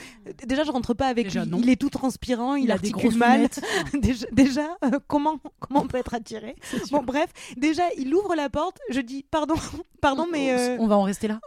Déjà, 0.48 0.64
je 0.64 0.72
rentre 0.72 0.96
pas 0.96 1.06
avec 1.08 1.26
Déjà, 1.28 1.44
lui. 1.44 1.52
non. 1.52 1.60
Il 1.62 1.70
est 1.70 1.76
tout 1.76 1.92
transpirant, 1.92 2.56
il, 2.56 2.64
Il 2.64 2.72
a 2.72 2.80
des 2.80 2.90
articule 2.90 3.16
mal. 3.18 3.48
déjà, 3.94 4.26
déjà, 4.32 4.68
euh, 4.86 4.98
comment, 5.08 5.40
comment 5.60 5.82
on 5.84 5.88
peut 5.88 5.98
être 5.98 6.16
attiré 6.16 6.56
Bon, 6.92 7.04
bref, 7.04 7.30
déjà, 7.58 7.84
il 7.98 8.12
ouvre 8.16 8.34
la 8.36 8.50
porte. 8.50 8.80
Je 8.90 9.02
dis, 9.02 9.24
pardon, 9.30 9.54
pardon, 10.02 10.26
mais 10.32 10.52
euh, 10.54 10.78
On 10.80 10.88
va 10.88 10.98
en 10.98 11.04
rester 11.04 11.28
là. 11.28 11.40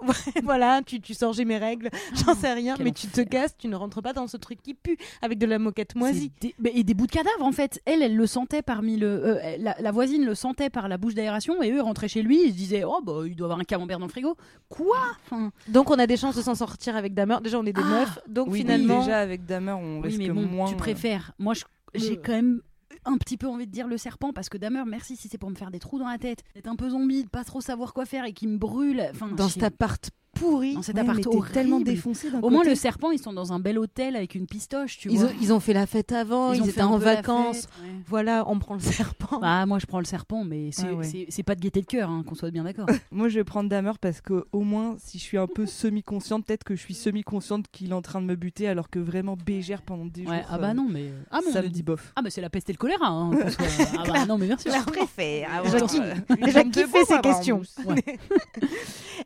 voilà, 0.45 0.83
tu, 0.87 1.00
tu 1.00 1.14
sors 1.14 1.33
j'ai 1.33 1.45
mes 1.45 1.59
règles, 1.59 1.90
j'en 2.14 2.35
sais 2.37 2.52
rien, 2.52 2.76
mais 2.78 2.92
tu 2.92 3.09
te 3.09 3.21
casses, 3.23 3.57
tu 3.59 3.66
ne 3.66 3.75
rentres 3.75 4.00
pas 4.02 4.12
dans 4.12 4.28
ce 4.28 4.37
truc 4.37 4.62
qui 4.62 4.75
pue 4.75 4.97
avec 5.23 5.38
de 5.40 5.47
la 5.47 5.59
moquette 5.59 5.94
moisie. 5.97 6.30
Des- 6.40 6.54
mais- 6.59 6.73
et 6.75 6.85
des 6.85 6.94
bouts 6.94 7.06
de 7.06 7.12
cadavres 7.12 7.42
en 7.44 7.50
fait. 7.52 7.80
Elle, 7.87 8.02
elle 8.02 8.14
le 8.16 8.26
sentait 8.26 8.62
parmi 8.62 8.97
le. 8.97 9.06
euh, 9.09 9.56
la, 9.59 9.75
la 9.80 9.90
voisine 9.90 10.25
le 10.25 10.35
sentait 10.35 10.70
par 10.70 10.87
la 10.88 10.97
bouche 10.99 11.14
d'aération 11.14 11.62
et 11.62 11.73
eux 11.73 11.80
rentraient 11.82 12.09
chez 12.09 12.23
lui. 12.23 12.42
Ils 12.44 12.50
se 12.52 12.56
disaient 12.56 12.85
Oh 12.85 13.00
bah 13.04 13.23
il 13.26 13.35
doit 13.35 13.47
avoir 13.47 13.59
un 13.59 13.64
camembert 13.64 13.99
dans 13.99 14.06
le 14.06 14.11
frigo. 14.12 14.37
Quoi? 14.68 14.99
Enfin, 15.25 15.50
Donc, 15.68 15.90
on 15.90 15.99
a 15.99 16.06
des 16.06 16.16
chances 16.16 16.37
de 16.37 16.42
s'en 16.42 16.54
sortir 16.54 16.94
avec 16.97 17.14
Dahmer. 17.14 17.38
Déjà, 17.42 17.59
on 17.59 17.64
est 17.66 17.73
des 17.73 17.82
Ah, 17.85 18.00
meufs, 18.00 18.18
donc 18.28 18.49
Oui, 18.50 18.59
finalement. 18.61 19.00
déjà 19.00 19.18
avec 19.18 19.44
Dahmer, 19.47 19.73
on 19.73 19.97
Oui, 20.00 20.09
risque 20.09 20.18
mais 20.18 20.28
bon, 20.28 20.47
moins. 20.47 20.68
tu 20.68 20.76
préfères. 20.76 21.32
Moi, 21.38 21.54
j'ai 21.94 22.12
Euh. 22.18 22.23
quand 22.25 22.32
même 22.32 22.61
un 23.06 23.16
petit 23.16 23.37
peu 23.38 23.47
envie 23.47 23.66
de 23.66 23.73
dire 23.73 23.87
le 23.88 23.97
serpent 23.97 24.32
parce 24.32 24.49
que 24.50 24.59
Dahmer, 24.59 24.82
merci 24.87 25.16
si 25.16 25.28
c'est 25.28 25.38
pour 25.38 25.49
me 25.49 25.54
faire 25.54 25.70
des 25.70 25.78
trous 25.78 25.99
dans 25.99 26.09
la 26.09 26.18
tête, 26.18 26.40
d'être 26.54 26.66
un 26.68 26.76
peu 26.76 26.90
zombie, 26.90 27.25
de 27.25 27.28
pas 27.30 27.44
trop 27.44 27.61
savoir 27.62 27.94
quoi 27.94 28.04
faire 28.04 28.25
et 28.26 28.32
qui 28.32 28.47
me 28.47 28.59
brûle. 28.59 29.02
Enfin, 29.12 29.28
dans 29.28 29.49
cet 29.49 29.62
appart 29.62 30.11
pourri. 30.35 30.75
dans 30.75 30.83
cet 30.83 30.95
Ouais, 30.97 31.01
appart 31.03 31.21
tellement 31.53 31.81
défoncé 31.81 32.31
d'un 32.31 32.41
Au 32.41 32.51
moins, 32.51 32.65
le 32.65 32.75
serpent, 32.75 33.11
ils 33.11 33.19
sont 33.19 33.33
dans 33.33 33.53
un 33.53 33.61
bel 33.61 33.79
hôtel 33.79 34.17
avec 34.17 34.35
une 34.35 34.47
pistoche, 34.47 34.99
tu 34.99 35.11
Ils 35.11 35.19
vois. 35.19 35.29
ont, 35.29 35.33
ils 35.41 35.53
ont 35.53 35.61
fait 35.61 35.73
la 35.73 35.87
fête 35.87 36.13
avant, 36.13 36.53
ils, 36.53 36.69
étaient 36.69 36.83
en 36.83 36.93
la 36.99 37.17
vacances. 37.17 37.63
fête, 37.63 37.71
ouais. 37.83 37.91
Voilà, 38.07 38.45
on 38.47 38.59
prend 38.59 38.75
le 38.75 38.81
serpent. 38.81 39.39
Bah, 39.41 39.67
moi, 39.67 39.79
je 39.79 39.87
prends 39.87 39.99
le 39.99 40.05
serpent, 40.05 40.45
mais 40.45 40.71
c'est 40.73 40.87
Ah 40.89 40.95
ouais. 40.95 41.43
pas 41.45 41.55
de 41.55 41.61
gaieté 41.61 41.81
de 41.81 41.87
cœur, 41.87 42.11
hein, 42.11 42.23
qu'on 42.27 42.35
soit 42.35 42.51
bien 42.51 42.65
d'accord. 42.65 42.87
Moi, 43.13 43.29
je 43.29 43.37
vais 43.39 43.45
prendre 43.45 43.69
Damer 43.69 43.99
parce 44.01 44.21
que 44.21 44.45
au 44.53 44.61
moins, 44.61 44.97
si 44.99 45.19
je 45.19 45.23
suis 45.23 45.39
un 45.39 45.47
peu 45.47 45.67
semi-consciente, 45.67 46.45
peut-être 46.47 46.65
que 46.65 46.75
je 46.75 46.81
suis 46.81 46.95
semi-consciente 46.95 47.67
qu'il 47.73 47.91
est 47.91 47.95
en 47.95 48.03
train 48.03 48.21
de 48.21 48.27
me 48.27 48.35
buter, 48.37 48.69
alors 48.69 48.89
que 48.91 48.99
vraiment 48.99 49.37
bégère 49.37 49.83
pendant 49.83 50.07
des 50.07 50.23
Ouais, 50.27 50.37
jours. 50.39 50.47
ah 50.51 50.59
bah 50.59 50.71
euh, 50.71 50.75
non, 50.75 50.87
mais. 50.91 51.11
Ah, 51.31 51.41
mais 51.43 51.51
on 51.51 51.53
ça 51.53 51.63
me 51.63 51.69
dit 51.69 51.83
bof. 51.83 52.13
Ah, 52.17 52.23
bah 52.23 52.31
c'est 52.31 52.41
la 52.41 52.51
peste 52.51 52.69
et 52.71 52.73
le 52.73 52.79
choléra. 52.79 53.09
Hein, 53.09 53.31
soit- 53.51 53.67
Ah, 53.99 54.05
bah 54.07 54.27
non, 54.27 54.39
mais 54.39 54.47
bien 54.47 54.59
sûr. 54.59 54.73
Je 54.73 54.85
préfère. 54.85 55.63
Déjà 55.63 56.65
fait 56.65 57.05
ces 57.07 57.21
questions 57.21 57.63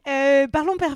Euh, 0.07 0.47
Parlons 0.49 0.77
performance. 0.77 0.94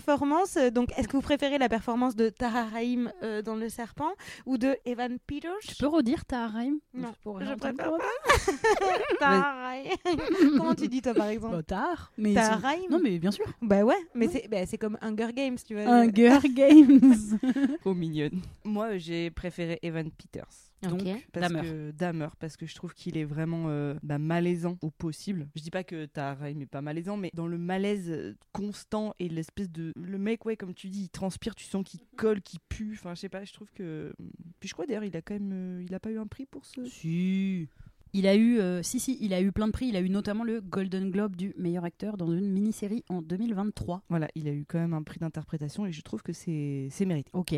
Euh, 0.57 0.71
Donc, 0.71 0.91
est-ce 0.99 1.09
que 1.09 1.17
vous 1.17 1.23
préférez 1.23 1.59
la 1.59 1.69
performance 1.69 2.17
de 2.17 2.29
Tara 2.29 2.65
Rahim 2.65 3.13
euh, 3.23 3.43
dans 3.43 3.55
Le 3.55 3.69
Serpent 3.69 4.11
ou 4.47 4.59
de 4.59 4.77
Evan 4.85 5.19
Peters? 5.27 5.51
Tu 5.67 5.75
peux 5.77 5.87
redire 5.87 6.25
ta 6.25 6.49
Raim 6.49 6.79
Non, 6.95 7.13
je 7.25 7.45
j'entends 7.45 7.75
préfère 7.75 7.91
pas. 7.91 8.53
Tara. 9.19 9.73
Comment 10.57 10.75
tu 10.75 10.89
dis 10.89 11.03
toi 11.03 11.15
par 11.15 11.29
exemple? 11.29 11.63
Bah. 11.69 11.95
Mais 12.17 12.35
Tara 12.35 12.57
Rahim 12.57 12.91
Non, 12.91 13.01
mais 13.03 13.19
bien 13.19 13.31
sûr. 13.31 13.45
Bah 13.63 13.85
ouais, 13.85 13.99
mais 14.15 14.29
c'est 14.29 14.49
bah, 14.49 14.67
c'est 14.67 14.79
comme 14.79 14.99
Hunger 15.01 15.33
Games, 15.35 15.59
tu 15.67 15.75
vois. 15.75 15.85
Hunger 15.85 16.39
Games. 16.49 17.39
Trop 17.81 17.95
mignonne. 17.95 18.41
Moi, 18.65 18.99
j'ai 18.99 19.31
préféré 19.31 19.79
Evan 19.83 20.11
Peters. 20.11 20.68
Donc, 20.83 21.03
Ok. 21.03 21.09
Parce 21.33 21.53
Damer. 21.53 21.63
que 21.69 21.91
Damer, 21.91 22.29
parce 22.39 22.57
que 22.57 22.65
je 22.67 22.75
trouve 22.75 22.95
qu'il 22.95 23.17
est 23.19 23.25
vraiment 23.25 23.65
euh, 23.69 23.95
bah, 24.03 24.19
malaisant 24.19 24.79
au 24.81 24.91
possible. 24.91 25.49
Je 25.57 25.63
dis 25.63 25.71
pas 25.71 25.83
que 25.83 26.07
Tahara 26.07 26.53
n'est 26.53 26.67
pas 26.67 26.81
malaisant, 26.83 27.17
mais 27.17 27.31
dans 27.35 27.49
le 27.49 27.59
malaise 27.59 28.09
euh, 28.11 28.37
constant 28.53 29.15
et 29.19 29.29
l'espèce 29.29 29.71
de 29.71 29.93
le 29.97 30.19
mec, 30.19 30.45
ouais, 30.47 30.57
comme 30.57 30.75
tu 30.75 30.89
dis, 30.89 31.03
il 31.03 31.09
transpire, 31.09 31.55
tu 31.57 31.65
sens 31.65 31.85
qu'il 31.85 32.01
colle, 32.17 32.41
qu'il 32.43 32.61
pue. 32.69 32.93
Enfin, 32.95 33.15
je 33.15 33.21
sais 33.21 33.29
pas, 33.29 33.45
je 33.45 33.53
trouve 33.53 33.71
que. 33.73 34.13
Puis 34.61 34.69
je 34.69 34.73
crois 34.75 34.87
d'ailleurs, 34.87 35.05
il 35.05 35.17
a 35.17 35.23
quand 35.23 35.35
même, 35.35 35.51
euh, 35.53 35.83
il 35.85 35.93
a 35.95 36.01
pas 36.01 36.11
eu 36.11 36.19
un 36.19 36.27
prix 36.27 36.47
pour 36.47 36.65
ce. 36.65 36.85
Si. 36.85 37.69
Il 38.13 38.27
a 38.27 38.35
eu, 38.37 38.59
euh, 38.59 38.83
si 38.83 39.01
si, 39.01 39.19
il 39.21 39.33
a 39.35 39.41
eu 39.41 39.53
plein 39.53 39.67
de 39.67 39.73
prix. 39.73 39.87
Il 39.89 39.97
a 39.97 40.01
eu 40.01 40.09
notamment 40.11 40.45
le 40.45 40.61
Golden 40.61 41.11
Globe 41.11 41.37
du 41.37 41.55
meilleur 41.59 41.85
acteur 41.85 42.17
dans 42.17 42.33
une 42.33 42.51
mini-série 42.51 43.05
en 43.09 43.23
2023. 43.23 44.03
Voilà, 44.09 44.29
il 44.35 44.49
a 44.49 44.53
eu 44.53 44.65
quand 44.67 44.79
même 44.79 44.95
un 44.95 45.03
prix 45.03 45.19
d'interprétation 45.19 45.87
et 45.87 45.93
je 45.93 46.01
trouve 46.03 46.23
que 46.23 46.33
c'est 46.33 46.89
c'est 46.91 47.05
mérité. 47.05 47.31
Ok. 47.35 47.55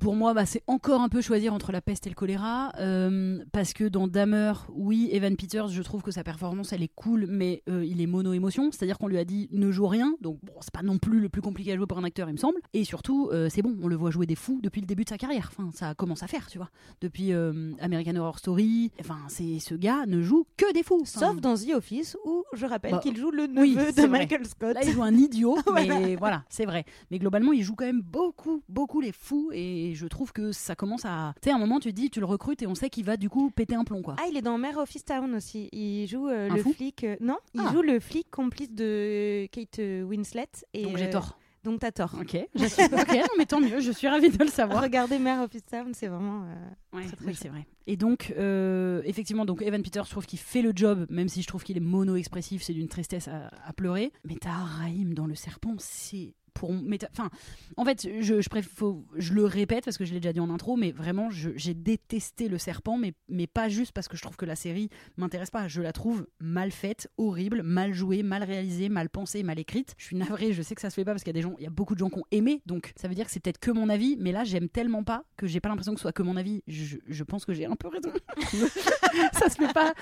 Pour 0.00 0.14
moi, 0.16 0.34
bah, 0.34 0.44
c'est 0.44 0.62
encore 0.66 1.00
un 1.00 1.08
peu 1.08 1.22
choisir 1.22 1.54
entre 1.54 1.72
la 1.72 1.80
peste 1.80 2.06
et 2.06 2.10
le 2.10 2.14
choléra. 2.14 2.72
euh, 2.78 3.42
parce 3.52 3.72
que 3.72 3.84
dans 3.84 4.06
Dahmer, 4.06 4.52
oui, 4.74 5.08
Evan 5.12 5.34
Peters, 5.36 5.68
je 5.68 5.82
trouve 5.82 6.02
que 6.02 6.10
sa 6.10 6.22
performance, 6.22 6.72
elle 6.72 6.82
est 6.82 6.92
cool, 6.94 7.26
mais 7.28 7.62
euh, 7.70 7.84
il 7.84 8.00
est 8.02 8.06
mono-émotion. 8.06 8.70
C'est-à-dire 8.70 8.98
qu'on 8.98 9.08
lui 9.08 9.18
a 9.18 9.24
dit 9.24 9.48
ne 9.52 9.70
joue 9.70 9.86
rien. 9.86 10.14
Donc, 10.20 10.38
bon, 10.42 10.52
c'est 10.60 10.72
pas 10.72 10.82
non 10.82 10.98
plus 10.98 11.20
le 11.20 11.28
plus 11.28 11.40
compliqué 11.40 11.72
à 11.72 11.76
jouer 11.76 11.86
pour 11.86 11.98
un 11.98 12.04
acteur, 12.04 12.28
il 12.28 12.32
me 12.32 12.38
semble. 12.38 12.58
Et 12.74 12.84
surtout, 12.84 13.30
c'est 13.48 13.62
bon, 13.62 13.76
on 13.82 13.88
le 13.88 13.96
voit 13.96 14.10
jouer 14.10 14.26
des 14.26 14.34
fous 14.34 14.60
depuis 14.62 14.80
le 14.80 14.86
début 14.86 15.04
de 15.04 15.08
sa 15.08 15.18
carrière. 15.18 15.50
Enfin, 15.56 15.70
ça 15.72 15.94
commence 15.94 16.22
à 16.22 16.26
faire, 16.26 16.46
tu 16.48 16.58
vois. 16.58 16.68
Depuis 17.00 17.32
American 17.32 18.16
Horror 18.16 18.38
Story. 18.38 18.90
Enfin, 19.00 19.18
c'est 19.28 19.58
ce 19.62 19.74
gars 19.74 20.04
ne 20.06 20.20
joue 20.22 20.46
que 20.56 20.72
des 20.72 20.82
fous. 20.82 21.02
Sauf 21.04 21.40
dans 21.40 21.54
The 21.56 21.70
Office 21.74 22.16
où 22.24 22.44
je 22.52 22.66
rappelle 22.66 22.92
Bah, 22.92 23.00
qu'il 23.02 23.16
joue 23.16 23.30
le 23.30 23.46
neveu 23.46 23.92
de 23.92 24.00
vrai. 24.00 24.08
Michael 24.08 24.46
Scott. 24.46 24.74
Là, 24.74 24.80
il 24.84 24.90
joue 24.92 25.02
un 25.02 25.14
idiot, 25.14 25.56
mais 25.74 26.16
voilà, 26.16 26.44
c'est 26.48 26.64
vrai. 26.66 26.84
Mais 27.10 27.18
globalement, 27.18 27.52
il 27.52 27.62
joue 27.62 27.74
quand 27.74 27.84
même 27.86 28.02
beaucoup, 28.02 28.62
beaucoup 28.68 29.00
les 29.00 29.12
fous, 29.12 29.50
et 29.52 29.92
je 29.94 30.06
trouve 30.06 30.32
que 30.32 30.52
ça 30.52 30.74
commence 30.74 31.04
à. 31.04 31.34
Tu 31.40 31.48
sais, 31.48 31.52
à 31.52 31.56
un 31.56 31.58
moment, 31.58 31.80
tu 31.80 31.90
te 31.90 31.94
dis, 31.96 32.10
tu 32.10 32.20
le 32.20 32.26
recrutes 32.26 32.62
et 32.62 32.66
on 32.66 32.74
sait 32.74 32.90
qu'il 32.90 33.04
va 33.04 33.16
du 33.16 33.28
coup 33.30 33.50
péter 33.50 33.74
un 33.74 33.84
plomb, 33.84 34.02
quoi. 34.02 34.16
Ah, 34.18 34.24
il 34.30 34.36
est 34.36 34.42
dans 34.42 34.58
Mare 34.58 34.78
of 34.78 34.90
Town 35.04 35.34
aussi. 35.34 35.68
Il 35.72 36.06
joue 36.06 36.28
euh, 36.28 36.48
le 36.48 36.62
flic. 36.62 37.04
euh, 37.04 37.16
non, 37.20 37.36
il 37.54 37.60
Ah. 37.64 37.70
joue 37.72 37.82
le 37.82 38.00
flic 38.00 38.30
complice 38.30 38.70
de 38.72 39.46
Kate 39.52 39.78
euh, 39.78 40.02
Winslet. 40.02 40.48
Et, 40.74 40.84
Donc 40.84 40.96
j'ai 40.96 41.10
tort. 41.10 41.38
Donc 41.64 41.78
t'as 41.80 41.92
tort. 41.92 42.14
Ok, 42.20 42.36
j'assume. 42.54 42.84
ok, 42.92 43.12
non, 43.14 43.26
mais 43.38 43.46
tant 43.46 43.60
mieux, 43.60 43.80
je 43.80 43.92
suis 43.92 44.08
ravie 44.08 44.30
de 44.30 44.42
le 44.44 44.50
savoir. 44.50 44.82
Regardez 44.82 45.18
Mare 45.18 45.44
of 45.44 45.50
Town, 45.70 45.92
c'est 45.94 46.08
vraiment. 46.08 46.44
euh, 46.44 46.96
Ouais, 46.98 47.06
Très, 47.06 47.16
très 47.16 47.26
oui, 47.26 47.34
c'est 47.34 47.48
vrai. 47.48 47.66
Et 47.86 47.96
donc, 47.96 48.32
euh, 48.36 49.00
effectivement, 49.04 49.44
donc 49.44 49.62
Evan 49.62 49.82
Peters, 49.82 50.04
je 50.04 50.10
trouve 50.10 50.26
qu'il 50.26 50.38
fait 50.40 50.62
le 50.62 50.72
job, 50.74 51.06
même 51.08 51.28
si 51.28 51.40
je 51.42 51.46
trouve 51.46 51.62
qu'il 51.62 51.76
est 51.76 51.80
mono-expressif, 51.80 52.62
c'est 52.62 52.72
d'une 52.74 52.88
tristesse 52.88 53.28
à, 53.28 53.48
à 53.64 53.72
pleurer. 53.72 54.12
Mais 54.24 54.34
Tahar 54.36 54.66
Rahim 54.66 55.14
dans 55.14 55.26
Le 55.26 55.34
Serpent, 55.34 55.74
c'est 55.78 56.34
pour 56.54 56.70
t'as- 56.98 57.08
enfin 57.12 57.30
en 57.76 57.84
fait 57.84 58.08
je 58.20 58.40
je, 58.40 58.48
préf- 58.48 58.62
faut- 58.68 59.04
je 59.16 59.32
le 59.34 59.44
répète 59.44 59.84
parce 59.84 59.96
que 59.98 60.04
je 60.04 60.12
l'ai 60.12 60.20
déjà 60.20 60.32
dit 60.32 60.40
en 60.40 60.50
intro 60.50 60.76
mais 60.76 60.92
vraiment 60.92 61.30
je- 61.30 61.50
j'ai 61.56 61.74
détesté 61.74 62.48
le 62.48 62.58
serpent 62.58 62.96
mais 62.96 63.14
mais 63.28 63.46
pas 63.46 63.68
juste 63.68 63.92
parce 63.92 64.08
que 64.08 64.16
je 64.16 64.22
trouve 64.22 64.36
que 64.36 64.44
la 64.44 64.56
série 64.56 64.88
m'intéresse 65.16 65.50
pas 65.50 65.68
je 65.68 65.80
la 65.82 65.92
trouve 65.92 66.26
mal 66.40 66.70
faite 66.70 67.08
horrible 67.16 67.62
mal 67.62 67.92
jouée 67.94 68.22
mal 68.22 68.42
réalisée 68.42 68.88
mal 68.88 69.08
pensée 69.08 69.42
mal 69.42 69.58
écrite 69.58 69.94
je 69.98 70.04
suis 70.04 70.16
navrée 70.16 70.52
je 70.52 70.62
sais 70.62 70.74
que 70.74 70.80
ça 70.80 70.90
se 70.90 70.94
fait 70.94 71.04
pas 71.04 71.12
parce 71.12 71.22
qu'il 71.24 71.30
y 71.34 71.38
a 71.38 71.40
des 71.40 71.42
gens 71.42 71.54
il 71.58 71.64
y 71.64 71.66
a 71.66 71.70
beaucoup 71.70 71.94
de 71.94 71.98
gens 72.00 72.10
qui 72.10 72.18
ont 72.18 72.24
aimé 72.30 72.62
donc 72.66 72.92
ça 72.96 73.08
veut 73.08 73.14
dire 73.14 73.24
que 73.26 73.30
c'est 73.32 73.40
peut-être 73.40 73.58
que 73.58 73.70
mon 73.70 73.88
avis 73.88 74.16
mais 74.20 74.32
là 74.32 74.44
j'aime 74.44 74.68
tellement 74.68 75.04
pas 75.04 75.24
que 75.36 75.46
j'ai 75.46 75.60
pas 75.60 75.68
l'impression 75.68 75.92
que 75.94 75.98
ce 75.98 76.02
soit 76.02 76.12
que 76.12 76.22
mon 76.22 76.36
avis 76.36 76.62
je, 76.66 76.96
je 77.06 77.24
pense 77.24 77.44
que 77.44 77.52
j'ai 77.52 77.66
un 77.66 77.76
peu 77.76 77.88
raison 77.88 78.12
ça 79.32 79.48
se 79.48 79.56
fait 79.56 79.72
pas 79.72 79.92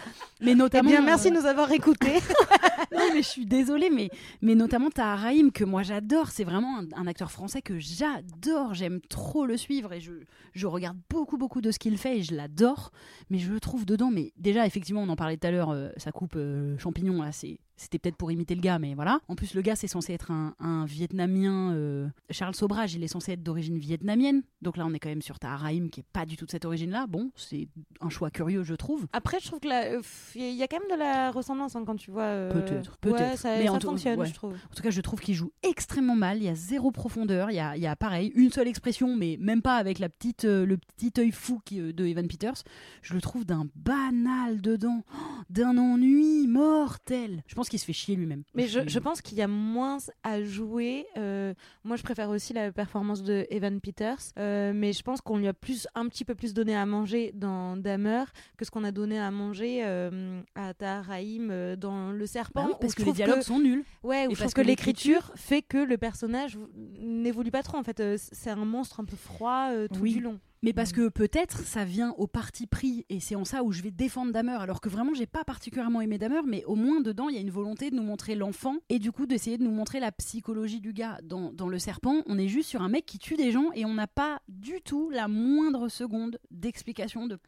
mais 0.40 0.52
Eh 0.52 0.54
notamment 0.54 0.90
bien, 0.90 1.02
merci 1.02 1.28
euh, 1.28 1.30
de 1.32 1.36
nous 1.36 1.46
avoir 1.46 1.70
écoutés. 1.72 2.14
non, 2.92 3.10
mais 3.12 3.22
je 3.22 3.28
suis 3.28 3.44
désolée, 3.46 3.90
mais, 3.90 4.08
mais 4.40 4.54
notamment 4.54 4.90
Tahar 4.90 5.18
Rahim, 5.18 5.52
que 5.52 5.64
moi 5.64 5.82
j'adore. 5.82 6.30
C'est 6.40 6.46
vraiment 6.46 6.82
un, 6.96 7.06
acteur 7.06 7.30
français 7.30 7.60
que 7.60 7.78
j'adore. 7.78 8.72
J'aime 8.72 9.02
trop 9.10 9.44
le 9.44 9.58
suivre 9.58 9.92
et 9.92 10.00
je, 10.00 10.12
je 10.54 10.66
regarde 10.66 10.96
beaucoup, 11.10 11.36
beaucoup 11.36 11.60
de 11.60 11.70
ce 11.70 11.78
qu'il 11.78 11.98
fait 11.98 12.16
et 12.16 12.22
je 12.22 12.34
l'adore. 12.34 12.92
Mais 13.28 13.36
je 13.36 13.52
le 13.52 13.60
trouve 13.60 13.84
dedans. 13.84 14.10
Mais 14.10 14.32
déjà, 14.38 14.64
effectivement, 14.64 15.02
on 15.02 15.10
en 15.10 15.16
parlait 15.16 15.36
tout 15.36 15.46
à 15.46 15.50
l'heure, 15.50 15.68
euh, 15.68 15.90
sa 15.98 16.12
coupe 16.12 16.36
euh, 16.36 16.78
champignon, 16.78 17.20
là, 17.20 17.30
c'est. 17.30 17.58
C'était 17.82 17.98
peut-être 17.98 18.16
pour 18.16 18.30
imiter 18.30 18.54
le 18.54 18.60
gars, 18.60 18.78
mais 18.78 18.94
voilà. 18.94 19.20
En 19.28 19.34
plus, 19.34 19.54
le 19.54 19.62
gars, 19.62 19.74
c'est 19.74 19.86
censé 19.88 20.12
être 20.12 20.30
un, 20.30 20.54
un 20.60 20.84
Vietnamien. 20.84 21.72
euh, 21.72 22.08
Charles 22.28 22.54
Sobrage, 22.54 22.92
il 22.94 23.02
est 23.02 23.08
censé 23.08 23.32
être 23.32 23.42
d'origine 23.42 23.78
vietnamienne. 23.78 24.42
Donc 24.60 24.76
là, 24.76 24.84
on 24.86 24.92
est 24.92 24.98
quand 24.98 25.08
même 25.08 25.22
sur 25.22 25.38
Tahar 25.38 25.60
Rahim, 25.60 25.88
qui 25.88 26.00
est 26.00 26.06
pas 26.12 26.26
du 26.26 26.36
tout 26.36 26.44
de 26.44 26.50
cette 26.50 26.66
origine-là. 26.66 27.06
Bon, 27.08 27.30
c'est 27.36 27.68
un 28.02 28.10
choix 28.10 28.30
curieux, 28.30 28.64
je 28.64 28.74
trouve. 28.74 29.06
Après, 29.14 29.38
je 29.40 29.46
trouve 29.46 29.60
que 29.60 29.68
euh, 29.96 30.02
il 30.34 30.52
y 30.56 30.62
a 30.62 30.68
quand 30.68 30.78
même 30.78 30.90
de 30.98 31.02
la 31.02 31.30
ressemblance 31.30 31.74
hein, 31.74 31.84
quand 31.86 31.96
tu 31.96 32.10
vois. 32.10 32.24
euh, 32.24 32.52
Peut-être, 32.52 32.98
Ouais, 33.04 33.12
peut-être. 33.12 33.38
ça, 33.38 33.56
Mais 33.56 33.64
ça 33.66 33.72
en 33.72 33.80
fonctionne, 33.80 34.20
ouais. 34.20 34.26
je 34.26 34.34
trouve. 34.34 34.52
En 34.52 34.74
tout 34.76 34.82
cas, 34.82 34.90
je 34.90 35.00
trouve 35.00 35.20
qu'il 35.20 35.34
joue 35.34 35.50
extrêmement 35.62 36.16
mal. 36.16 36.36
Il 36.36 36.44
y 36.44 36.48
a 36.48 36.54
zéro 36.54 36.90
profondeur. 36.90 37.50
Il 37.50 37.54
y 37.54 37.60
a, 37.60 37.78
il 37.78 37.82
y 37.82 37.86
a 37.86 37.96
pareil, 37.96 38.30
une 38.34 38.50
seule 38.52 38.68
expression, 38.68 39.16
mais 39.16 39.38
même 39.40 39.62
pas 39.62 39.76
avec 39.76 39.98
la 40.00 40.10
petite, 40.10 40.44
euh, 40.44 40.66
le 40.66 40.76
petit 40.76 41.12
œil 41.18 41.30
fou 41.32 41.60
qui, 41.64 41.80
de 41.80 42.04
Evan 42.06 42.28
Peters. 42.28 42.62
Je 43.00 43.14
le 43.14 43.22
trouve 43.22 43.46
d'un 43.46 43.66
banal 43.74 44.60
dedans, 44.60 45.02
oh, 45.14 45.16
d'un 45.50 45.78
ennui 45.78 46.46
mortel. 46.46 47.42
Je 47.46 47.54
pense 47.54 47.69
qu'il 47.70 47.78
se 47.78 47.84
fait 47.86 47.92
chier 47.94 48.16
lui-même. 48.16 48.42
Mais 48.54 48.68
je, 48.68 48.80
je 48.86 48.98
pense 48.98 49.22
qu'il 49.22 49.38
y 49.38 49.42
a 49.42 49.48
moins 49.48 49.96
à 50.22 50.42
jouer. 50.42 51.06
euh, 51.16 51.54
moi, 51.84 51.96
je 51.96 52.02
préfère 52.02 52.28
aussi 52.28 52.52
la 52.52 52.70
performance 52.72 53.22
de 53.22 53.46
Evan 53.50 53.80
Peters, 53.80 54.18
euh, 54.38 54.72
mais 54.74 54.92
je 54.92 55.02
pense 55.02 55.20
qu'on 55.22 55.38
lui 55.38 55.48
a 55.48 55.54
plus, 55.54 55.86
un 55.94 56.06
petit 56.08 56.24
peu 56.24 56.34
plus 56.34 56.52
donné 56.52 56.76
à 56.76 56.84
manger 56.84 57.32
dans 57.34 57.76
Dahmer 57.76 58.24
que 58.58 58.64
ce 58.64 58.70
qu'on 58.70 58.84
a 58.84 58.92
donné 58.92 59.18
à 59.18 59.30
manger 59.30 59.80
euh, 59.84 60.40
à 60.54 60.74
Tahar 60.74 61.06
euh, 61.10 61.76
dans 61.76 62.10
Le 62.10 62.26
Serpent. 62.26 62.64
Bah 62.64 62.68
oui, 62.72 62.76
parce 62.80 62.94
que 62.94 63.02
les 63.04 63.12
dialogues 63.12 63.42
sont 63.42 63.58
nuls. 63.60 63.84
Ouais, 64.02 64.24
je 64.24 64.28
parce 64.28 64.40
trouve 64.40 64.52
que 64.54 64.60
que 64.62 64.66
l'écriture 64.66 65.32
fait 65.36 65.62
que 65.62 65.78
le 65.78 65.96
personnage 65.96 66.58
n'évolue 66.98 67.50
pas 67.50 67.62
trop. 67.62 67.78
En 67.78 67.82
fait, 67.84 68.00
Euh, 68.00 68.16
c'est 68.18 68.50
un 68.50 68.56
monstre 68.64 69.00
un 69.00 69.04
peu 69.04 69.16
froid 69.16 69.68
euh, 69.72 69.86
tout 69.86 70.00
Oui. 70.00 70.14
du 70.14 70.20
long. 70.20 70.38
Mais 70.62 70.74
parce 70.74 70.92
que 70.92 71.08
peut-être 71.08 71.60
ça 71.60 71.84
vient 71.86 72.10
au 72.18 72.26
parti 72.26 72.66
pris 72.66 73.06
et 73.08 73.18
c'est 73.18 73.34
en 73.34 73.46
ça 73.46 73.62
où 73.62 73.72
je 73.72 73.80
vais 73.80 73.90
défendre 73.90 74.30
Dahmer 74.32 74.58
alors 74.60 74.82
que 74.82 74.90
vraiment 74.90 75.14
j'ai 75.14 75.26
pas 75.26 75.42
particulièrement 75.42 76.02
aimé 76.02 76.18
Dahmer 76.18 76.42
mais 76.46 76.64
au 76.66 76.74
moins 76.74 77.00
dedans 77.00 77.28
il 77.30 77.34
y 77.34 77.38
a 77.38 77.40
une 77.40 77.50
volonté 77.50 77.90
de 77.90 77.96
nous 77.96 78.02
montrer 78.02 78.34
l'enfant 78.34 78.76
et 78.90 78.98
du 78.98 79.10
coup 79.10 79.24
d'essayer 79.24 79.56
de 79.56 79.64
nous 79.64 79.70
montrer 79.70 80.00
la 80.00 80.12
psychologie 80.12 80.80
du 80.80 80.92
gars 80.92 81.18
dans, 81.22 81.50
dans 81.52 81.68
le 81.68 81.78
serpent 81.78 82.22
on 82.26 82.38
est 82.38 82.48
juste 82.48 82.68
sur 82.68 82.82
un 82.82 82.90
mec 82.90 83.06
qui 83.06 83.18
tue 83.18 83.36
des 83.36 83.52
gens 83.52 83.70
et 83.74 83.86
on 83.86 83.94
n'a 83.94 84.06
pas 84.06 84.42
du 84.48 84.82
tout 84.82 85.08
la 85.08 85.28
moindre 85.28 85.88
seconde 85.88 86.38
d'explication 86.50 87.26
de 87.26 87.38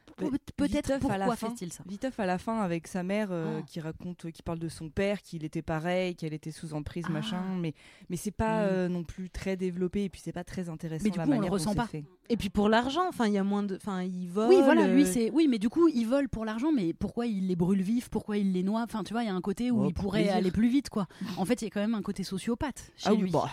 peut-être 0.57 0.99
pourquoi 0.99 1.37
fait-il 1.37 1.73
ça 1.73 1.83
Viteuf 1.87 2.19
à 2.19 2.27
la 2.27 2.39
fin 2.39 2.61
avec 2.61 2.87
sa 2.87 3.03
mère 3.03 3.29
euh, 3.31 3.59
Oh. 3.61 3.63
qui 3.67 3.81
raconte, 3.81 4.31
qui 4.31 4.43
parle 4.43 4.59
de 4.61 4.69
son 4.69 4.89
père, 4.89 5.21
qu'il 5.21 5.45
était 5.45 5.63
pareil, 5.63 6.15
qu'elle 6.15 6.33
était 6.33 6.51
sous 6.53 6.75
emprise, 6.75 7.05
Ah. 7.09 7.13
machin. 7.13 7.43
Mais 7.61 7.75
mais 8.09 8.17
c'est 8.17 8.31
pas 8.31 8.63
Mm. 8.63 8.69
euh, 8.71 8.89
non 8.89 9.03
plus 9.05 9.31
très 9.31 9.57
développé 9.57 10.05
et 10.05 10.09
puis 10.09 10.21
c'est 10.25 10.33
pas 10.33 10.45
très 10.45 10.69
intéressant 10.69 11.05
Mais 11.05 11.11
du 11.11 11.19
la 11.19 11.25
coup, 11.25 11.31
on 11.31 11.35
le 11.35 11.39
manière 11.41 11.53
ressent 11.53 11.75
pas. 11.75 11.87
fait. 11.87 12.05
Et 12.29 12.37
puis 12.37 12.49
pour 12.51 12.69
l'argent, 12.69 13.03
enfin, 13.09 13.27
il 13.27 13.35
y 13.35 13.39
a 13.39 13.45
moins 13.45 13.63
de, 13.63 13.77
enfin, 13.77 14.03
il 14.03 14.29
vole. 14.29 14.49
oui 14.49 14.57
voilà 14.65 14.87
lui 14.87 15.03
euh, 15.03 15.07
c'est 15.13 15.31
oui 15.33 15.49
mais 15.49 15.59
du 15.59 15.69
coup 15.69 15.89
il 15.89 16.05
vole 16.07 16.29
pour 16.29 16.45
l'argent 16.45 16.71
mais 16.73 16.93
pourquoi 16.95 17.27
il 17.27 17.49
les 17.49 17.57
brûle 17.57 17.83
vifs 17.83 18.09
pourquoi 18.09 18.39
il 18.39 18.53
les 18.53 18.63
noie 18.63 18.83
enfin 18.83 19.03
tu 19.05 19.13
vois 19.13 19.23
il 19.23 19.27
y 19.27 19.31
a 19.31 19.35
un 19.35 19.41
côté 19.41 19.71
où 19.71 19.83
Oh, 19.83 19.89
il 19.89 19.93
pour 19.95 20.05
pourrait 20.05 20.21
plaisir. 20.23 20.37
aller 20.37 20.51
plus 20.51 20.69
vite 20.69 20.89
quoi 20.89 21.07
en 21.37 21.45
fait 21.45 21.61
il 21.61 21.65
y 21.65 21.69
a 21.69 21.71
quand 21.71 21.81
même 21.81 21.95
un 21.95 22.01
côté 22.03 22.23
sociopathe 22.23 22.91
chez 22.97 23.09
Ah 23.11 23.15
lui 23.15 23.25
oui, 23.25 23.31
bah, 23.31 23.51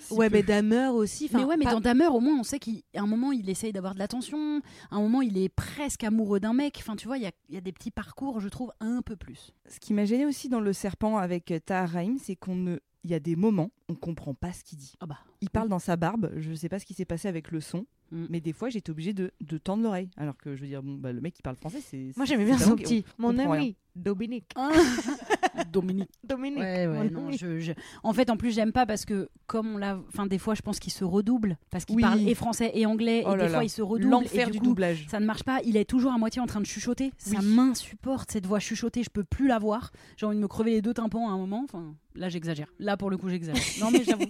si 0.00 0.12
Ouais, 0.14 0.28
peu. 0.28 0.36
mais 0.36 0.42
Dahmer 0.42 0.88
aussi. 0.88 1.30
Mais 1.32 1.44
ouais, 1.44 1.56
mais 1.56 1.64
pas- 1.64 1.70
dans 1.72 1.80
Dahmer, 1.80 2.06
au 2.08 2.18
moins, 2.20 2.36
on 2.38 2.42
sait 2.42 2.58
qu'à 2.58 2.72
un 2.96 3.06
moment, 3.06 3.30
il 3.32 3.48
essaye 3.48 3.72
d'avoir 3.72 3.94
de 3.94 4.00
l'attention. 4.00 4.60
À 4.90 4.96
un 4.96 5.00
moment, 5.00 5.22
il 5.22 5.38
est 5.38 5.48
presque 5.48 6.02
amoureux 6.02 6.40
d'un 6.40 6.52
mec. 6.52 6.76
Enfin, 6.80 6.96
tu 6.96 7.06
vois, 7.06 7.16
il 7.16 7.22
y 7.22 7.26
a, 7.26 7.30
il 7.48 7.54
y 7.54 7.58
a 7.58 7.60
des 7.60 7.72
petits 7.72 7.92
parcours, 7.92 8.40
je 8.40 8.48
trouve, 8.48 8.72
un 8.80 9.02
peu 9.02 9.14
plus. 9.14 9.52
Ce 9.68 9.78
qui 9.78 9.94
m'a 9.94 10.04
gêné 10.04 10.26
aussi 10.26 10.48
dans 10.48 10.60
le 10.60 10.72
serpent 10.72 11.16
avec 11.16 11.54
Tahar 11.64 11.88
Rahim, 11.90 12.18
c'est 12.20 12.34
qu'on 12.36 12.56
ne, 12.56 12.76
il 13.04 13.10
y 13.12 13.14
a 13.14 13.20
des 13.20 13.36
moments, 13.36 13.70
on 13.88 13.94
comprend 13.94 14.34
pas 14.34 14.52
ce 14.52 14.64
qu'il 14.64 14.78
dit. 14.78 14.94
Ah 15.00 15.06
bah. 15.06 15.18
Il 15.40 15.50
parle 15.50 15.68
dans 15.68 15.78
sa 15.78 15.96
barbe, 15.96 16.30
je 16.36 16.54
sais 16.54 16.68
pas 16.68 16.78
ce 16.78 16.86
qui 16.86 16.94
s'est 16.94 17.04
passé 17.04 17.28
avec 17.28 17.50
le 17.50 17.60
son, 17.60 17.86
Mm. 18.12 18.26
mais 18.28 18.40
des 18.42 18.52
fois 18.52 18.68
j'étais 18.68 18.90
obligée 18.90 19.14
de, 19.14 19.32
de 19.40 19.56
tendre 19.58 19.82
l'oreille. 19.82 20.10
Alors 20.18 20.36
que 20.36 20.54
je 20.54 20.60
veux 20.60 20.66
dire, 20.68 20.82
bon, 20.82 20.94
bah, 20.96 21.10
le 21.10 21.22
mec 21.22 21.32
qui 21.34 21.40
parle 21.42 21.56
français, 21.56 21.80
c'est. 21.80 22.12
Moi, 22.16 22.26
j'aimais 22.26 22.44
bien 22.44 22.58
son 22.58 22.76
petit. 22.76 23.02
on 23.18 23.22
Mon 23.32 23.38
ami. 23.38 23.76
Dominique. 23.96 24.50
Ah. 24.56 24.70
Dominique. 25.72 26.10
Dominique. 26.24 26.58
Ouais, 26.58 26.86
ouais, 26.86 27.08
mon 27.10 27.20
non, 27.22 27.28
ami. 27.28 27.38
je, 27.38 27.60
je- 27.60 27.72
En 28.02 28.12
fait, 28.12 28.28
en 28.28 28.36
plus, 28.36 28.52
j'aime 28.54 28.72
pas 28.72 28.86
parce 28.86 29.04
que, 29.04 29.28
comme 29.46 29.74
on 29.74 29.78
l'a. 29.78 29.98
Enfin, 30.08 30.26
des 30.26 30.38
fois, 30.38 30.54
je 30.54 30.62
pense 30.62 30.78
qu'il 30.80 30.92
se 30.92 31.04
redouble. 31.04 31.56
Parce 31.70 31.84
qu'il 31.84 31.96
Oui. 31.96 32.02
parle 32.02 32.20
et 32.28 32.34
français 32.34 32.72
et 32.74 32.86
anglais. 32.86 33.22
Oh 33.26 33.34
et 33.34 33.36
là 33.36 33.44
des 33.44 33.48
fois, 33.50 33.58
là. 33.58 33.64
il 33.64 33.68
se 33.70 33.82
redouble. 33.82 34.10
L'enfer 34.10 34.48
et 34.48 34.50
du 34.50 34.58
coup, 34.58 34.64
doublage. 34.66 35.06
Ça 35.08 35.20
ne 35.20 35.26
marche 35.26 35.44
pas. 35.44 35.60
Il 35.64 35.76
est 35.76 35.84
toujours 35.84 36.12
à 36.12 36.18
moitié 36.18 36.42
en 36.42 36.46
train 36.46 36.60
de 36.60 36.66
chuchoter. 36.66 37.12
Ça 37.18 37.38
Oui. 37.40 37.46
m'insupporte, 37.46 38.32
cette 38.32 38.46
voix 38.46 38.58
chuchotée. 38.58 39.02
Je 39.04 39.10
peux 39.10 39.24
plus 39.24 39.46
la 39.46 39.58
voir. 39.58 39.92
J'ai 40.16 40.26
envie 40.26 40.36
de 40.36 40.42
me 40.42 40.48
crever 40.48 40.72
les 40.72 40.82
deux 40.82 40.94
tympans 40.94 41.28
à 41.28 41.32
un 41.32 41.38
moment. 41.38 41.62
Enfin, 41.64 41.94
là, 42.16 42.28
j'exagère. 42.28 42.66
Là, 42.80 42.96
pour 42.96 43.10
le 43.10 43.16
coup, 43.16 43.28
j'exagère. 43.28 43.62
Non, 43.80 43.90
mais 43.90 44.04
j'avoue. 44.04 44.24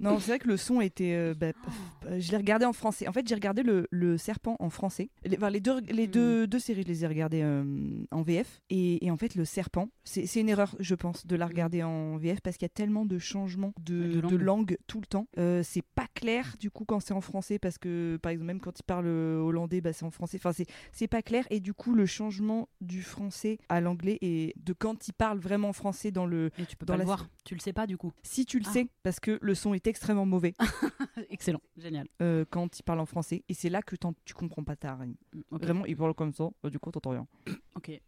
Non, 0.00 0.18
c'est 0.18 0.30
vrai 0.32 0.38
que 0.38 0.48
le 0.48 0.56
son 0.56 0.80
était. 0.80 1.14
euh, 1.14 1.34
bah, 1.34 1.52
pff, 1.52 1.74
euh, 2.06 2.20
je 2.20 2.30
l'ai 2.30 2.36
regardé 2.36 2.64
en 2.64 2.72
français. 2.72 3.08
En 3.08 3.12
fait, 3.12 3.26
j'ai 3.26 3.34
regardé 3.34 3.62
le, 3.62 3.86
le 3.90 4.16
Serpent 4.18 4.56
en 4.60 4.70
français. 4.70 5.10
Les, 5.24 5.36
enfin, 5.36 5.50
les 5.50 5.60
deux, 5.60 5.80
les 5.90 6.06
Hmm. 6.06 6.10
deux, 6.10 6.46
deux 6.46 6.58
séries, 6.58 6.82
je 6.82 6.88
les 6.88 7.04
ai 7.04 7.06
regardées 7.06 7.42
euh, 7.42 7.64
en 8.10 8.22
VF. 8.22 8.60
Et, 8.70 9.04
et 9.04 9.10
en 9.10 9.16
fait, 9.16 9.34
le 9.34 9.44
Serpent, 9.44 9.88
c'est 10.04 10.26
c'est 10.26 10.40
une 10.40 10.48
erreur, 10.48 10.76
je 10.80 10.94
pense, 10.94 11.26
de 11.26 11.36
la 11.36 11.46
regarder 11.46 11.82
en 11.82 12.16
VF 12.16 12.40
parce 12.40 12.56
qu'il 12.56 12.64
y 12.64 12.70
a 12.70 12.74
tellement 12.74 13.04
de 13.04 13.18
changements 13.18 13.72
de, 13.80 13.94
Hmm. 13.94 14.00
Ouais, 14.02 14.08
de 14.08 14.20
de 14.20 14.36
langue. 14.36 14.40
langue. 14.42 14.78
tout 14.86 15.00
le 15.00 15.06
temps. 15.06 15.26
Euh, 15.38 15.62
c'est 15.64 15.82
pas 15.94 16.06
clair, 16.14 16.56
du 16.60 16.70
coup, 16.70 16.84
quand 16.84 17.00
c'est 17.00 17.14
en 17.14 17.20
français 17.20 17.58
parce 17.58 17.78
que, 17.78 18.18
par 18.22 18.32
exemple, 18.32 18.46
même 18.46 18.60
quand 18.60 18.78
il 18.78 18.82
parle 18.84 19.06
hollandais, 19.06 19.80
bah, 19.80 19.92
c'est 19.92 20.04
en 20.04 20.10
français. 20.10 20.38
Enfin, 20.40 20.52
c'est- 20.52 20.66
c'est 20.92 21.08
pas 21.08 21.22
clair. 21.22 21.46
Et 21.50 21.60
du 21.60 21.74
coup, 21.74 21.94
le 21.94 22.06
changement 22.06 22.68
du 22.80 23.02
français 23.02 23.58
à 23.68 23.80
l'anglais 23.80 24.18
et 24.22 24.54
de 24.56 24.72
quand 24.72 25.08
il 25.08 25.12
parle 25.12 25.38
vraiment 25.38 25.72
français 25.72 26.10
dans 26.10 26.26
le. 26.26 26.50
Et 26.58 26.64
tu 26.66 26.76
peux 26.76 26.86
Dans 26.86 26.92
pas 26.94 26.96
le 26.96 27.00
la 27.00 27.04
voir. 27.04 27.28
Tu 27.44 27.54
le 27.54 27.60
sais 27.60 27.72
pas, 27.72 27.86
du 27.86 27.96
coup. 27.96 28.12
Si 28.22 28.44
tu 28.46 28.58
le 28.58 28.64
Ah. 28.68 28.72
sais, 28.72 28.86
parce 29.02 29.20
que 29.20 29.38
le 29.40 29.54
son 29.54 29.74
est 29.74 29.86
extrêmement 29.90 30.26
mauvais. 30.26 30.54
Excellent. 31.30 31.60
Génial. 31.76 32.06
euh, 32.22 32.44
quand 32.50 32.78
il 32.78 32.82
parle 32.82 33.00
en 33.00 33.06
français 33.06 33.42
et 33.48 33.54
c'est 33.54 33.68
là 33.70 33.82
que 33.82 33.96
tu 34.24 34.34
comprends 34.34 34.64
pas 34.64 34.76
ta 34.76 34.94
rime. 34.94 35.14
Mm. 35.34 35.40
Vraiment, 35.56 35.84
il 35.86 35.96
parle 35.96 36.14
comme 36.14 36.32
ça, 36.32 36.48
bah, 36.62 36.70
du 36.70 36.78
coup 36.78 36.90
t'entends 36.90 37.10
rien. 37.10 37.26
Ok. 37.76 38.00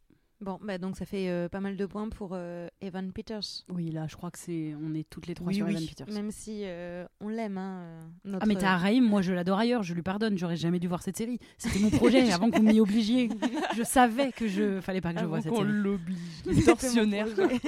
Bon, 0.43 0.59
bah 0.65 0.79
donc 0.79 0.97
ça 0.97 1.05
fait 1.05 1.29
euh, 1.29 1.51
pas 1.51 1.61
mal 1.61 1.77
de 1.77 1.85
points 1.85 2.09
pour 2.09 2.31
euh, 2.33 2.67
Evan 2.81 3.13
Peters. 3.13 3.43
Oui, 3.69 3.91
là, 3.91 4.07
je 4.09 4.17
crois 4.17 4.31
que 4.31 4.39
c'est. 4.39 4.75
On 4.83 4.95
est 4.95 5.07
toutes 5.11 5.27
les 5.27 5.35
trois 5.35 5.49
Oui, 5.49 5.57
sur 5.57 5.67
oui. 5.67 5.73
Evan 5.75 5.87
Peters. 5.87 6.09
Même 6.15 6.31
si 6.31 6.63
euh, 6.65 7.05
on 7.21 7.29
l'aime, 7.29 7.59
hein, 7.59 7.83
euh, 7.83 8.01
notre... 8.25 8.45
Ah 8.45 8.47
mais 8.47 8.55
t'as 8.55 8.79
Raïm, 8.79 9.05
moi 9.05 9.21
je 9.21 9.35
l'adore 9.35 9.59
ailleurs, 9.59 9.83
je 9.83 9.93
lui 9.93 10.01
pardonne, 10.01 10.39
j'aurais 10.39 10.57
jamais 10.57 10.79
dû 10.81 10.89
voir 10.89 11.03
cette 11.03 11.19
série. 11.19 11.39
C'était 11.59 11.79
mon 11.79 11.91
projet 11.91 12.21
avant 12.33 12.51
que 12.51 12.57
vous 12.57 12.63
m'y 12.63 12.81
obligiez. 12.81 13.29
Je 13.77 13.83
savais 13.83 14.33
que 14.33 14.49
je 14.49 14.81
fallait 14.81 15.03
pas 15.03 15.13
que 15.13 15.19
je 15.19 15.25
Avant 15.25 15.35
vois 15.35 15.43
cette 15.43 15.53
qu'on 15.53 15.59
série. 15.59 15.73
l'oblige. 15.73 16.19
Mon 16.47 16.63
Tortionnaire. 16.63 17.27
projet. 17.35 17.61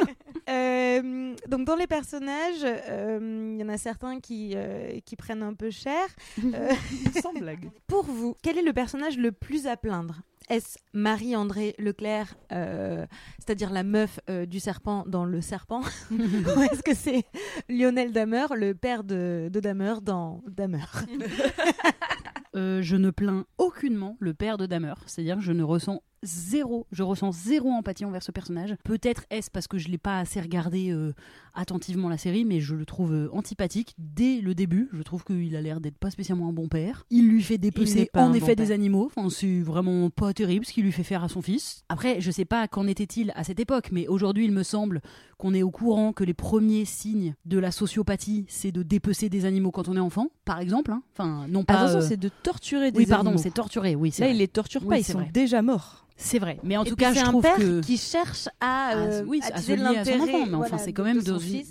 Euh, 1.32 1.48
donc 1.48 1.66
dans 1.66 1.76
les 1.76 1.86
personnages, 1.86 2.64
euh, 2.64 3.54
il 3.54 3.60
y 3.60 3.64
en 3.64 3.68
a 3.68 3.78
certains 3.78 4.20
qui, 4.20 4.52
euh, 4.54 4.98
qui 5.04 5.16
prennent 5.16 5.42
un 5.42 5.54
peu 5.54 5.70
cher. 5.70 6.06
Euh, 6.54 6.72
Sans 7.22 7.32
blague. 7.32 7.70
pour 7.86 8.04
vous, 8.04 8.36
quel 8.42 8.58
est 8.58 8.62
le 8.62 8.72
personnage 8.72 9.16
le 9.16 9.32
plus 9.32 9.66
à 9.66 9.76
plaindre? 9.76 10.20
Est-ce 10.48 10.78
Marie-André 10.92 11.74
Leclerc, 11.78 12.34
euh, 12.52 13.06
c'est-à-dire 13.38 13.70
la 13.70 13.84
meuf 13.84 14.20
euh, 14.28 14.44
du 14.44 14.60
serpent 14.60 15.04
dans 15.06 15.24
Le 15.24 15.40
Serpent? 15.40 15.82
Ou 16.10 16.60
est-ce 16.70 16.82
que 16.82 16.94
c'est 16.94 17.24
Lionel 17.68 18.12
Damer, 18.12 18.54
le 18.54 18.74
père 18.74 19.04
de, 19.04 19.48
de 19.50 19.60
Damer 19.60 20.02
dans 20.02 20.42
Damer? 20.46 21.04
Euh, 22.54 22.82
je 22.82 22.96
ne 22.96 23.10
plains 23.10 23.46
aucunement 23.56 24.16
le 24.20 24.34
père 24.34 24.58
de 24.58 24.66
Damer, 24.66 24.94
c'est-à-dire 25.06 25.36
que 25.36 25.42
je 25.42 25.52
ne 25.52 25.62
ressens 25.62 26.02
zéro, 26.22 26.86
je 26.92 27.02
ressens 27.02 27.32
zéro 27.32 27.70
empathie 27.70 28.04
envers 28.04 28.22
ce 28.22 28.30
personnage. 28.32 28.74
Peut-être 28.84 29.24
est-ce 29.30 29.50
parce 29.50 29.66
que 29.66 29.78
je 29.78 29.88
l'ai 29.88 29.98
pas 29.98 30.18
assez 30.18 30.40
regardé 30.40 30.90
euh, 30.90 31.12
attentivement 31.54 32.08
la 32.08 32.18
série, 32.18 32.44
mais 32.44 32.60
je 32.60 32.74
le 32.74 32.84
trouve 32.86 33.12
euh, 33.12 33.28
antipathique 33.32 33.94
dès 33.98 34.40
le 34.40 34.54
début. 34.54 34.88
Je 34.92 35.02
trouve 35.02 35.24
qu'il 35.24 35.54
a 35.56 35.60
l'air 35.60 35.80
d'être 35.80 35.98
pas 35.98 36.10
spécialement 36.10 36.48
un 36.48 36.52
bon 36.52 36.68
père. 36.68 37.04
Il 37.10 37.28
lui 37.28 37.42
fait 37.42 37.58
dépecer 37.58 38.08
en 38.14 38.32
effet 38.32 38.54
bon 38.54 38.62
des 38.62 38.70
animaux. 38.72 39.10
Enfin, 39.14 39.28
c'est 39.30 39.60
vraiment 39.60 40.10
pas 40.10 40.32
terrible 40.32 40.64
ce 40.64 40.72
qu'il 40.72 40.84
lui 40.84 40.92
fait 40.92 41.02
faire 41.02 41.24
à 41.24 41.28
son 41.28 41.42
fils. 41.42 41.84
Après, 41.88 42.20
je 42.20 42.30
sais 42.30 42.44
pas 42.44 42.68
qu'en 42.68 42.86
était-il 42.86 43.32
à 43.34 43.44
cette 43.44 43.60
époque, 43.60 43.90
mais 43.92 44.06
aujourd'hui, 44.08 44.44
il 44.44 44.52
me 44.52 44.62
semble 44.62 45.00
qu'on 45.38 45.54
est 45.54 45.62
au 45.62 45.70
courant 45.70 46.12
que 46.12 46.22
les 46.24 46.34
premiers 46.34 46.84
signes 46.84 47.34
de 47.46 47.58
la 47.58 47.72
sociopathie, 47.72 48.44
c'est 48.48 48.70
de 48.72 48.82
dépecer 48.82 49.28
des 49.28 49.44
animaux 49.44 49.72
quand 49.72 49.88
on 49.88 49.96
est 49.96 50.00
enfant, 50.00 50.28
par 50.44 50.60
exemple. 50.60 50.92
hein. 50.92 51.02
Enfin, 51.12 51.46
non 51.48 51.64
pas. 51.64 51.74
Attention, 51.80 51.98
euh, 51.98 52.08
c'est 52.08 52.16
de 52.16 52.30
torturer 52.42 52.92
des 52.92 52.98
oui, 52.98 53.06
pardon, 53.06 53.30
animaux. 53.30 53.42
c'est 53.42 53.54
torturé. 53.54 53.96
Oui, 53.96 54.10
Là, 54.18 54.26
vrai. 54.26 54.34
il 54.34 54.38
les 54.38 54.48
torture 54.48 54.82
Oui, 54.82 54.88
pas, 54.88 54.98
ils 54.98 55.04
sont 55.04 55.18
vrai. 55.18 55.30
déjà 55.32 55.60
morts. 55.62 56.06
C'est 56.22 56.38
vrai. 56.38 56.58
Mais 56.62 56.76
en 56.76 56.84
Et 56.84 56.88
tout 56.88 56.96
cas, 56.96 57.12
c'est 57.12 57.20
je 57.20 57.24
un 57.24 57.28
trouve 57.30 57.42
père 57.42 57.56
que 57.56 57.80
qui 57.80 57.96
cherche 57.96 58.46
à, 58.60 58.90
Ah, 58.90 58.96
euh, 58.96 59.24
oui, 59.26 59.40
à 59.52 59.60
se 59.60 59.72
lier 59.72 59.98
à 59.98 60.04
son 60.04 60.20
enfant, 60.20 60.46
mais 60.46 60.54
enfin, 60.54 60.78
c'est 60.78 60.92
quand 60.92 61.04
même 61.04 61.20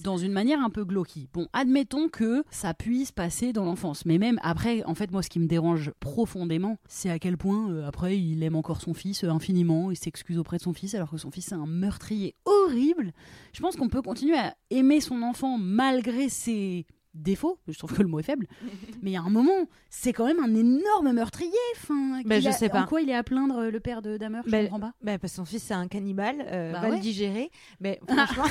dans 0.03 0.17
une 0.17 0.31
manière 0.31 0.59
un 0.61 0.69
peu 0.69 0.83
glauque. 0.83 1.01
Bon, 1.33 1.47
admettons 1.53 2.09
que 2.09 2.43
ça 2.51 2.73
puisse 2.73 3.11
passer 3.11 3.53
dans 3.53 3.65
l'enfance, 3.65 4.05
mais 4.05 4.17
même 4.17 4.39
après, 4.43 4.83
en 4.83 4.93
fait, 4.95 5.11
moi, 5.11 5.23
ce 5.23 5.29
qui 5.29 5.39
me 5.39 5.47
dérange 5.47 5.91
profondément, 5.99 6.77
c'est 6.87 7.09
à 7.09 7.17
quel 7.19 7.37
point, 7.37 7.71
euh, 7.71 7.87
après, 7.87 8.17
il 8.17 8.43
aime 8.43 8.55
encore 8.55 8.81
son 8.81 8.93
fils 8.93 9.23
euh, 9.23 9.29
infiniment, 9.29 9.89
il 9.91 9.97
s'excuse 9.97 10.37
auprès 10.37 10.57
de 10.57 10.61
son 10.61 10.73
fils, 10.73 10.93
alors 10.95 11.09
que 11.11 11.17
son 11.17 11.31
fils 11.31 11.51
est 11.51 11.55
un 11.55 11.65
meurtrier 11.65 12.35
horrible. 12.45 13.13
Je 13.53 13.61
pense 13.61 13.75
qu'on 13.75 13.89
peut 13.89 14.01
continuer 14.01 14.37
à 14.37 14.55
aimer 14.69 15.01
son 15.01 15.21
enfant 15.21 15.57
malgré 15.57 16.29
ses 16.29 16.85
défauts, 17.13 17.59
je 17.67 17.77
trouve 17.77 17.93
que 17.93 18.01
le 18.01 18.07
mot 18.07 18.19
est 18.19 18.23
faible, 18.23 18.47
mais 19.01 19.11
il 19.11 19.13
y 19.13 19.17
a 19.17 19.21
un 19.21 19.29
moment, 19.29 19.67
c'est 19.89 20.13
quand 20.13 20.25
même 20.25 20.39
un 20.39 20.53
énorme 20.55 21.11
meurtrier. 21.13 21.51
Enfin, 21.75 22.21
Ben, 22.25 22.35
qu'il 22.35 22.43
je 22.43 22.49
a- 22.49 22.51
sais 22.53 22.69
pas. 22.69 22.83
En 22.83 22.85
quoi 22.85 23.01
il 23.01 23.09
est 23.09 23.15
à 23.15 23.23
plaindre 23.23 23.65
le 23.65 23.79
père 23.79 24.01
de 24.01 24.17
Damer 24.17 24.41
Je 24.45 24.51
Ben, 24.51 24.63
comprends 24.65 24.79
pas. 24.79 24.93
Bah, 25.01 25.17
parce 25.19 25.33
que 25.33 25.37
son 25.37 25.45
fils 25.45 25.63
c'est 25.63 25.73
un 25.73 25.87
cannibale, 25.87 26.45
euh, 26.47 26.71
Bah 26.73 26.81
ouais. 26.83 26.91
le 26.91 26.99
digérer. 26.99 27.51
Mais 27.79 27.99
franchement, 28.07 28.43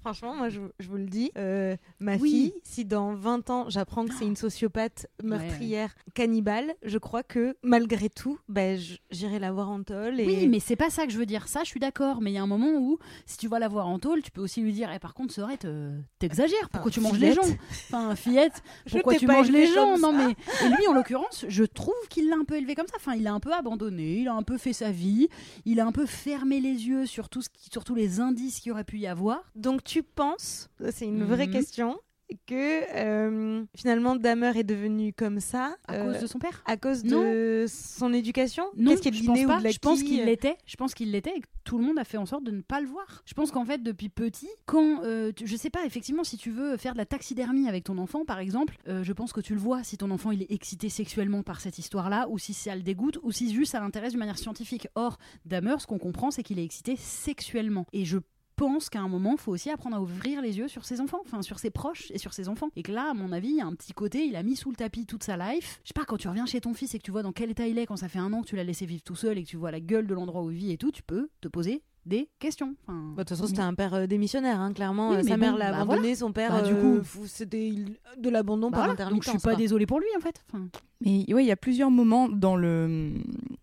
franchement, 0.00 0.34
moi 0.34 0.48
je, 0.48 0.60
je 0.78 0.88
vous 0.88 0.96
le 0.96 1.06
dis, 1.06 1.30
euh, 1.36 1.76
ma 2.00 2.16
Oui. 2.16 2.30
fille, 2.30 2.52
si 2.64 2.84
dans 2.84 3.14
20 3.14 3.50
ans 3.50 3.64
j'apprends 3.68 4.04
que 4.06 4.14
c'est 4.14 4.24
une 4.26 4.36
sociopathe 4.36 5.06
meurtrière 5.22 5.94
cannibale, 6.14 6.74
je 6.82 6.98
crois 6.98 7.22
que 7.22 7.56
malgré 7.62 8.08
tout, 8.08 8.38
j- 8.56 9.00
j'irai 9.10 9.38
la 9.38 9.52
voir 9.52 9.70
en 9.70 9.82
tôle. 9.82 10.20
Et... 10.20 10.26
Oui, 10.26 10.46
mais 10.48 10.60
c'est 10.60 10.76
pas 10.76 10.90
ça 10.90 11.06
que 11.06 11.12
je 11.12 11.18
veux 11.18 11.26
dire. 11.26 11.48
Ça, 11.48 11.60
je 11.64 11.68
suis 11.68 11.80
d'accord. 11.80 12.20
Mais 12.20 12.30
il 12.30 12.34
y 12.34 12.38
a 12.38 12.42
un 12.42 12.46
moment 12.46 12.72
où, 12.78 12.98
si 13.26 13.36
tu 13.36 13.48
vas 13.48 13.58
la 13.58 13.68
voir 13.68 13.86
en 13.88 13.98
tôle, 13.98 14.22
tu 14.22 14.30
peux 14.30 14.40
aussi 14.40 14.60
lui 14.60 14.72
dire 14.72 14.90
Eh, 14.94 14.98
par 14.98 15.14
contre, 15.14 15.32
Sorette, 15.34 15.64
euh, 15.64 15.98
t'exagères. 16.18 16.68
Pourquoi 16.70 16.90
Ah, 16.90 16.94
tu 16.94 17.00
manges 17.00 17.18
les 17.18 17.32
gens? 17.32 17.42
Enfin, 17.70 18.14
fillette, 18.16 18.62
pourquoi 18.90 19.14
tu 19.16 19.26
manges 19.26 19.50
les 19.50 19.66
gens? 19.66 19.98
Non, 19.98 20.12
mais. 20.12 20.32
Et 20.64 20.68
lui, 20.68 20.86
en 20.88 20.92
l'occurrence, 20.92 21.44
je 21.48 21.64
trouve 21.64 21.94
qu'il 22.08 22.28
l'a 22.28 22.36
un 22.36 22.44
peu 22.44 22.56
élevé 22.56 22.74
comme 22.74 22.86
ça. 22.86 22.94
Enfin, 22.96 23.14
il 23.14 23.26
a 23.26 23.32
un 23.32 23.40
peu 23.40 23.52
abandonné, 23.52 24.18
il 24.20 24.28
a 24.28 24.34
un 24.34 24.42
peu 24.42 24.58
fait 24.58 24.72
sa 24.72 24.90
vie, 24.90 25.28
il 25.64 25.80
a 25.80 25.86
un 25.86 25.92
peu 25.92 26.06
fermé 26.06 26.60
les 26.60 26.86
yeux 26.88 27.06
sur, 27.06 27.28
tout 27.28 27.42
ce 27.42 27.48
qui, 27.48 27.68
sur 27.70 27.84
tous 27.84 27.94
les 27.94 28.20
indices 28.20 28.60
qu'il 28.60 28.72
aurait 28.72 28.84
pu 28.84 28.98
y 28.98 29.06
avoir. 29.06 29.42
Donc 29.54 29.82
tu 29.88 30.02
penses, 30.02 30.68
c'est 30.92 31.06
une 31.06 31.24
vraie 31.24 31.46
Mhm. 31.46 31.52
question, 31.52 31.98
que 32.46 32.82
euh, 32.94 33.64
finalement 33.74 34.14
Damer 34.14 34.54
est 34.58 34.62
devenu 34.64 35.14
comme 35.14 35.40
ça 35.40 35.76
À 35.86 35.94
euh, 35.94 36.12
cause 36.12 36.20
de 36.20 36.26
son 36.26 36.38
père 36.38 36.62
à 36.66 36.76
cause 36.76 37.02
de 37.02 37.64
son 37.66 38.12
éducation? 38.12 38.64
Non, 38.76 38.90
Qu'est-ce 38.96 39.16
je 39.16 39.24
pense 39.24 39.38
pas. 39.46 39.58
Je 39.70 40.04
qu'il 40.04 40.22
l'était. 40.26 40.58
Je 40.66 40.76
pense 40.76 40.92
qu'il 40.92 41.10
l'était 41.10 41.32
et 41.34 41.40
que 41.40 41.46
tout 41.64 41.78
le 41.78 41.84
monde 41.86 41.98
a 41.98 42.04
fait 42.04 42.18
en 42.18 42.26
sorte 42.26 42.44
de 42.44 42.50
ne 42.50 42.60
pas 42.60 42.82
le 42.82 42.86
voir. 42.86 43.22
Je 43.24 43.32
pense 43.32 43.50
qu'en 43.50 43.64
fait, 43.64 43.82
depuis 43.82 44.10
petit, 44.10 44.48
quand 44.66 45.02
euh, 45.04 45.32
tu- 45.32 45.46
je 45.46 45.56
sais 45.56 45.70
pas, 45.70 45.86
effectivement, 45.86 46.22
si 46.22 46.36
tu 46.36 46.50
veux 46.50 46.76
faire 46.76 46.92
de 46.92 46.98
la 46.98 47.06
taxidermie 47.06 47.66
avec 47.66 47.84
ton 47.84 47.96
enfant, 47.96 48.26
par 48.26 48.40
exemple, 48.40 48.76
euh, 48.88 49.02
je 49.02 49.12
pense 49.14 49.32
que 49.32 49.40
tu 49.40 49.54
le 49.54 49.60
vois 49.60 49.82
si 49.82 49.96
ton 49.96 50.10
enfant 50.10 50.30
il 50.30 50.42
est 50.42 50.52
excité 50.52 50.90
sexuellement 50.90 51.42
par 51.42 51.62
cette 51.62 51.78
histoire-là, 51.78 52.26
ou 52.28 52.38
si 52.38 52.52
ça 52.52 52.76
le 52.76 52.82
dégoûte, 52.82 53.18
ou 53.22 53.32
si 53.32 53.54
juste 53.54 53.72
ça 53.72 53.80
l'intéresse 53.80 54.10
d'une 54.10 54.18
manière 54.20 54.38
scientifique. 54.38 54.86
Or, 54.96 55.16
Damer, 55.46 55.76
ce 55.80 55.86
qu'on 55.86 55.98
comprend, 55.98 56.30
c'est 56.30 56.42
qu'il 56.42 56.58
est 56.58 56.64
excité 56.64 56.94
sexuellement. 56.96 57.86
Et 57.94 58.04
je 58.04 58.18
pense 58.58 58.90
qu'à 58.90 59.00
un 59.00 59.08
moment, 59.08 59.32
il 59.32 59.40
faut 59.40 59.52
aussi 59.52 59.70
apprendre 59.70 59.96
à 59.96 60.02
ouvrir 60.02 60.42
les 60.42 60.58
yeux 60.58 60.66
sur 60.66 60.84
ses 60.84 61.00
enfants, 61.00 61.20
enfin 61.24 61.42
sur 61.42 61.60
ses 61.60 61.70
proches 61.70 62.10
et 62.10 62.18
sur 62.18 62.34
ses 62.34 62.48
enfants. 62.48 62.70
Et 62.74 62.82
que 62.82 62.90
là, 62.90 63.10
à 63.10 63.14
mon 63.14 63.30
avis, 63.30 63.50
il 63.50 63.56
y 63.56 63.60
a 63.60 63.66
un 63.66 63.74
petit 63.74 63.92
côté, 63.92 64.26
il 64.26 64.34
a 64.34 64.42
mis 64.42 64.56
sous 64.56 64.70
le 64.70 64.76
tapis 64.76 65.06
toute 65.06 65.22
sa 65.22 65.36
life. 65.36 65.80
Je 65.84 65.88
sais 65.88 65.94
pas, 65.94 66.04
quand 66.04 66.16
tu 66.16 66.28
reviens 66.28 66.44
chez 66.44 66.60
ton 66.60 66.74
fils 66.74 66.92
et 66.94 66.98
que 66.98 67.04
tu 67.04 67.12
vois 67.12 67.22
dans 67.22 67.32
quel 67.32 67.50
état 67.50 67.68
il 67.68 67.78
est, 67.78 67.86
quand 67.86 67.96
ça 67.96 68.08
fait 68.08 68.18
un 68.18 68.32
an 68.32 68.42
que 68.42 68.48
tu 68.48 68.56
l'as 68.56 68.64
laissé 68.64 68.84
vivre 68.84 69.02
tout 69.02 69.14
seul 69.14 69.38
et 69.38 69.44
que 69.44 69.48
tu 69.48 69.56
vois 69.56 69.70
la 69.70 69.80
gueule 69.80 70.08
de 70.08 70.14
l'endroit 70.14 70.42
où 70.42 70.50
il 70.50 70.58
vit 70.58 70.72
et 70.72 70.76
tout, 70.76 70.90
tu 70.90 71.04
peux 71.04 71.30
te 71.40 71.46
poser 71.46 71.82
des 72.06 72.28
questions. 72.38 72.74
Enfin, 72.86 72.98
Bah, 73.16 73.22
De 73.24 73.28
toute 73.28 73.36
façon, 73.36 73.46
c'était 73.46 73.60
un 73.60 73.74
père 73.74 73.94
euh, 73.94 74.06
démissionnaire, 74.06 74.60
hein, 74.60 74.72
clairement. 74.72 75.10
Oui, 75.10 75.16
Euh, 75.16 75.22
sa 75.22 75.36
mère 75.36 75.52
bon, 75.52 75.58
l'a 75.58 75.70
bah 75.72 75.78
abandonné, 75.80 76.14
son 76.14 76.32
père, 76.32 76.50
Bah, 76.52 76.62
du 76.62 76.72
euh, 76.72 77.00
coup- 77.00 77.26
c'était 77.26 77.72
de 78.16 78.30
l'abandon 78.30 78.70
bah 78.70 78.76
par 78.78 78.80
voilà. 78.86 78.92
intermittence. 78.94 79.26
Donc 79.26 79.34
je 79.34 79.38
suis 79.38 79.44
pas 79.44 79.50
quoi. 79.52 79.58
désolée 79.58 79.86
pour 79.86 80.00
lui 80.00 80.06
en 80.16 80.20
fait. 80.20 80.42
Enfin, 80.52 80.68
Mais 81.00 81.32
ouais, 81.32 81.44
il 81.44 81.46
y 81.46 81.50
a 81.52 81.56
plusieurs 81.56 81.90
moments 81.90 82.28
dans, 82.28 82.56
le, 82.56 83.12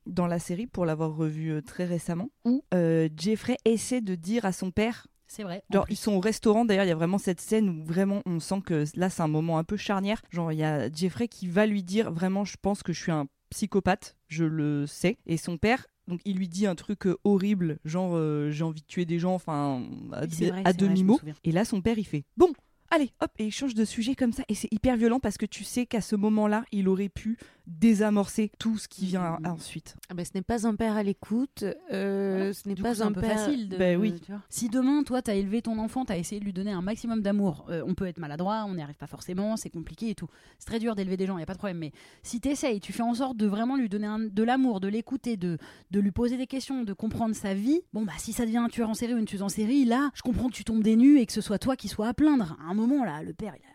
dans 0.06 0.28
la 0.28 0.40
série, 0.40 0.68
pour 0.68 0.86
l'avoir 0.86 1.16
revu 1.16 1.52
euh, 1.52 1.62
très 1.62 1.86
récemment, 1.86 2.30
où 2.46 2.64
euh, 2.74 3.10
Jeffrey 3.18 3.58
essaie 3.66 4.02
de 4.02 4.16
dire 4.16 4.46
à 4.46 4.52
son 4.52 4.72
père 4.72 5.08
c'est 5.28 5.42
vrai. 5.44 5.64
Genre, 5.74 5.86
ils 5.90 5.98
sont 5.98 6.14
au 6.14 6.20
restaurant. 6.22 6.64
D'ailleurs, 6.66 6.86
il 6.86 6.90
y 6.90 6.92
a 6.92 6.96
vraiment 6.96 7.18
cette 7.18 7.42
scène 7.42 7.68
où 7.68 7.84
vraiment 7.84 8.22
on 8.28 8.40
sent 8.40 8.62
que 8.64 8.86
là, 8.96 9.10
c'est 9.10 9.24
un 9.24 9.28
moment 9.28 9.58
un 9.58 9.64
peu 9.66 9.76
charnière. 9.76 10.22
Genre, 10.30 10.52
il 10.54 10.60
y 10.60 10.64
a 10.64 10.90
Jeffrey 10.90 11.28
qui 11.28 11.48
va 11.48 11.66
lui 11.66 11.84
dire 11.84 12.10
vraiment, 12.12 12.46
je 12.46 12.56
pense 12.62 12.84
que 12.84 12.94
je 12.94 13.02
suis 13.02 13.12
un 13.12 13.26
psychopathe, 13.50 14.16
je 14.28 14.46
le 14.46 14.86
sais. 14.86 15.18
Et 15.26 15.36
son 15.38 15.58
père, 15.58 15.88
donc, 16.08 16.22
il 16.26 16.38
lui 16.38 16.48
dit 16.48 16.68
un 16.68 16.76
truc 16.76 17.08
euh, 17.08 17.18
horrible, 17.24 17.80
genre, 17.84 18.12
euh, 18.16 18.52
j'ai 18.52 18.64
envie 18.64 18.82
de 18.82 18.86
tuer 18.88 19.06
des 19.06 19.18
gens, 19.18 19.34
enfin, 19.34 19.84
à, 20.12 20.26
Oui, 20.26 20.52
à 20.64 20.74
demi-mot. 20.74 21.20
Et 21.44 21.52
là, 21.52 21.66
son 21.66 21.82
père, 21.82 21.98
il 21.98 22.06
fait 22.06 22.24
Bon, 22.38 22.52
allez, 22.92 23.12
hop, 23.22 23.32
et 23.40 23.46
il 23.46 23.52
change 23.52 23.74
de 23.74 23.86
sujet 23.86 24.14
comme 24.16 24.32
ça. 24.32 24.44
Et 24.48 24.56
c'est 24.56 24.72
hyper 24.72 24.98
violent 24.98 25.20
parce 25.20 25.38
que 25.38 25.46
tu 25.46 25.64
sais 25.64 25.86
qu'à 25.86 26.02
ce 26.02 26.16
moment-là, 26.16 26.64
il 26.72 26.88
aurait 26.88 27.10
pu 27.10 27.38
désamorcer 27.68 28.52
tout 28.60 28.78
ce 28.78 28.88
qui 28.88 29.06
vient 29.06 29.38
Mm. 29.42 29.48
ensuite. 29.48 29.96
Ah 30.10 30.14
bah, 30.14 30.24
ce 30.26 30.32
n'est 30.36 30.42
pas 30.42 30.68
un 30.68 30.76
père 30.76 30.96
à 30.98 31.04
l'écoute. 31.04 31.64
euh, 31.92 32.54
ce 32.54 32.68
n'est 32.68 32.76
coup, 32.76 32.82
pas 32.84 33.04
un, 33.04 33.08
un 33.08 33.12
peu 33.12 33.22
père. 33.22 33.40
facile. 33.40 33.70
De, 33.70 33.78
Ben 33.78 34.00
oui. 34.00 34.14
tu 34.26 34.32
vois. 34.32 34.42
Si 34.50 34.70
demain, 34.70 35.04
toi, 35.04 35.22
t'as 35.22 35.36
élevé 35.36 35.62
ton 35.62 35.78
enfant, 35.80 36.06
t'as 36.06 36.18
essayé 36.18 36.40
de 36.40 36.46
lui 36.46 36.54
donner 36.54 36.72
un 36.72 36.82
maximum 36.82 37.22
d'amour, 37.22 37.66
euh, 37.70 37.84
on 37.86 37.94
peut 37.96 38.06
être 38.06 38.20
maladroit, 38.20 38.66
on 38.68 38.76
n'y 38.76 38.82
arrive 38.82 38.96
pas 38.98 39.08
forcément, 39.08 39.58
c'est 39.58 39.70
compliqué 39.70 40.10
et 40.10 40.16
tout. 40.16 40.28
C'est 40.60 40.66
très 40.68 40.80
dur 40.80 40.96
d'élever 40.96 41.18
des 41.18 41.26
gens, 41.26 41.38
il 41.38 41.42
y 41.42 41.44
a 41.44 41.48
pas 41.48 41.54
de 41.54 41.58
problème. 41.60 41.78
Mais 41.80 41.92
si 42.24 42.40
t'essayes, 42.40 42.80
tu 42.80 42.94
fais 42.94 43.04
en 43.04 43.14
sorte 43.14 43.38
de 43.38 43.48
vraiment 43.48 43.76
lui 43.78 43.90
donner 43.90 44.08
un- 44.08 44.20
de 44.20 44.44
l'amour, 44.44 44.80
de 44.80 44.88
l'écouter, 44.88 45.38
de, 45.38 45.58
de 45.92 46.00
lui 46.00 46.12
poser 46.12 46.38
des 46.38 46.48
questions, 46.48 46.84
de 46.84 46.94
comprendre 46.94 47.36
sa 47.36 47.54
vie. 47.54 47.82
Bon 47.94 48.04
bah 48.04 48.14
si 48.18 48.34
ça 48.34 48.46
devient 48.46 48.58
un 48.58 48.70
tueur 48.70 48.90
en 48.90 48.94
série 48.94 49.14
ou 49.14 49.18
une 49.18 49.26
tueuse 49.26 49.42
en 49.44 49.50
série, 49.50 49.86
là, 49.86 50.12
je 50.14 50.22
comprends 50.22 50.48
que 50.50 50.54
tu 50.56 50.64
tombes 50.64 50.84
des 50.84 50.96
nues 50.96 51.20
et 51.20 51.26
que 51.26 51.34
ce 51.34 51.42
soit 51.42 51.60
toi 51.60 51.76
qui 51.76 51.88
sois 51.88 52.08
à 52.08 52.14
plaindre. 52.14 52.58
À 52.66 52.72
un 52.72 52.74
moment 52.74 53.04
là, 53.04 53.24
le 53.24 53.34
père, 53.34 53.54
il 53.58 53.64
a- 53.66 53.75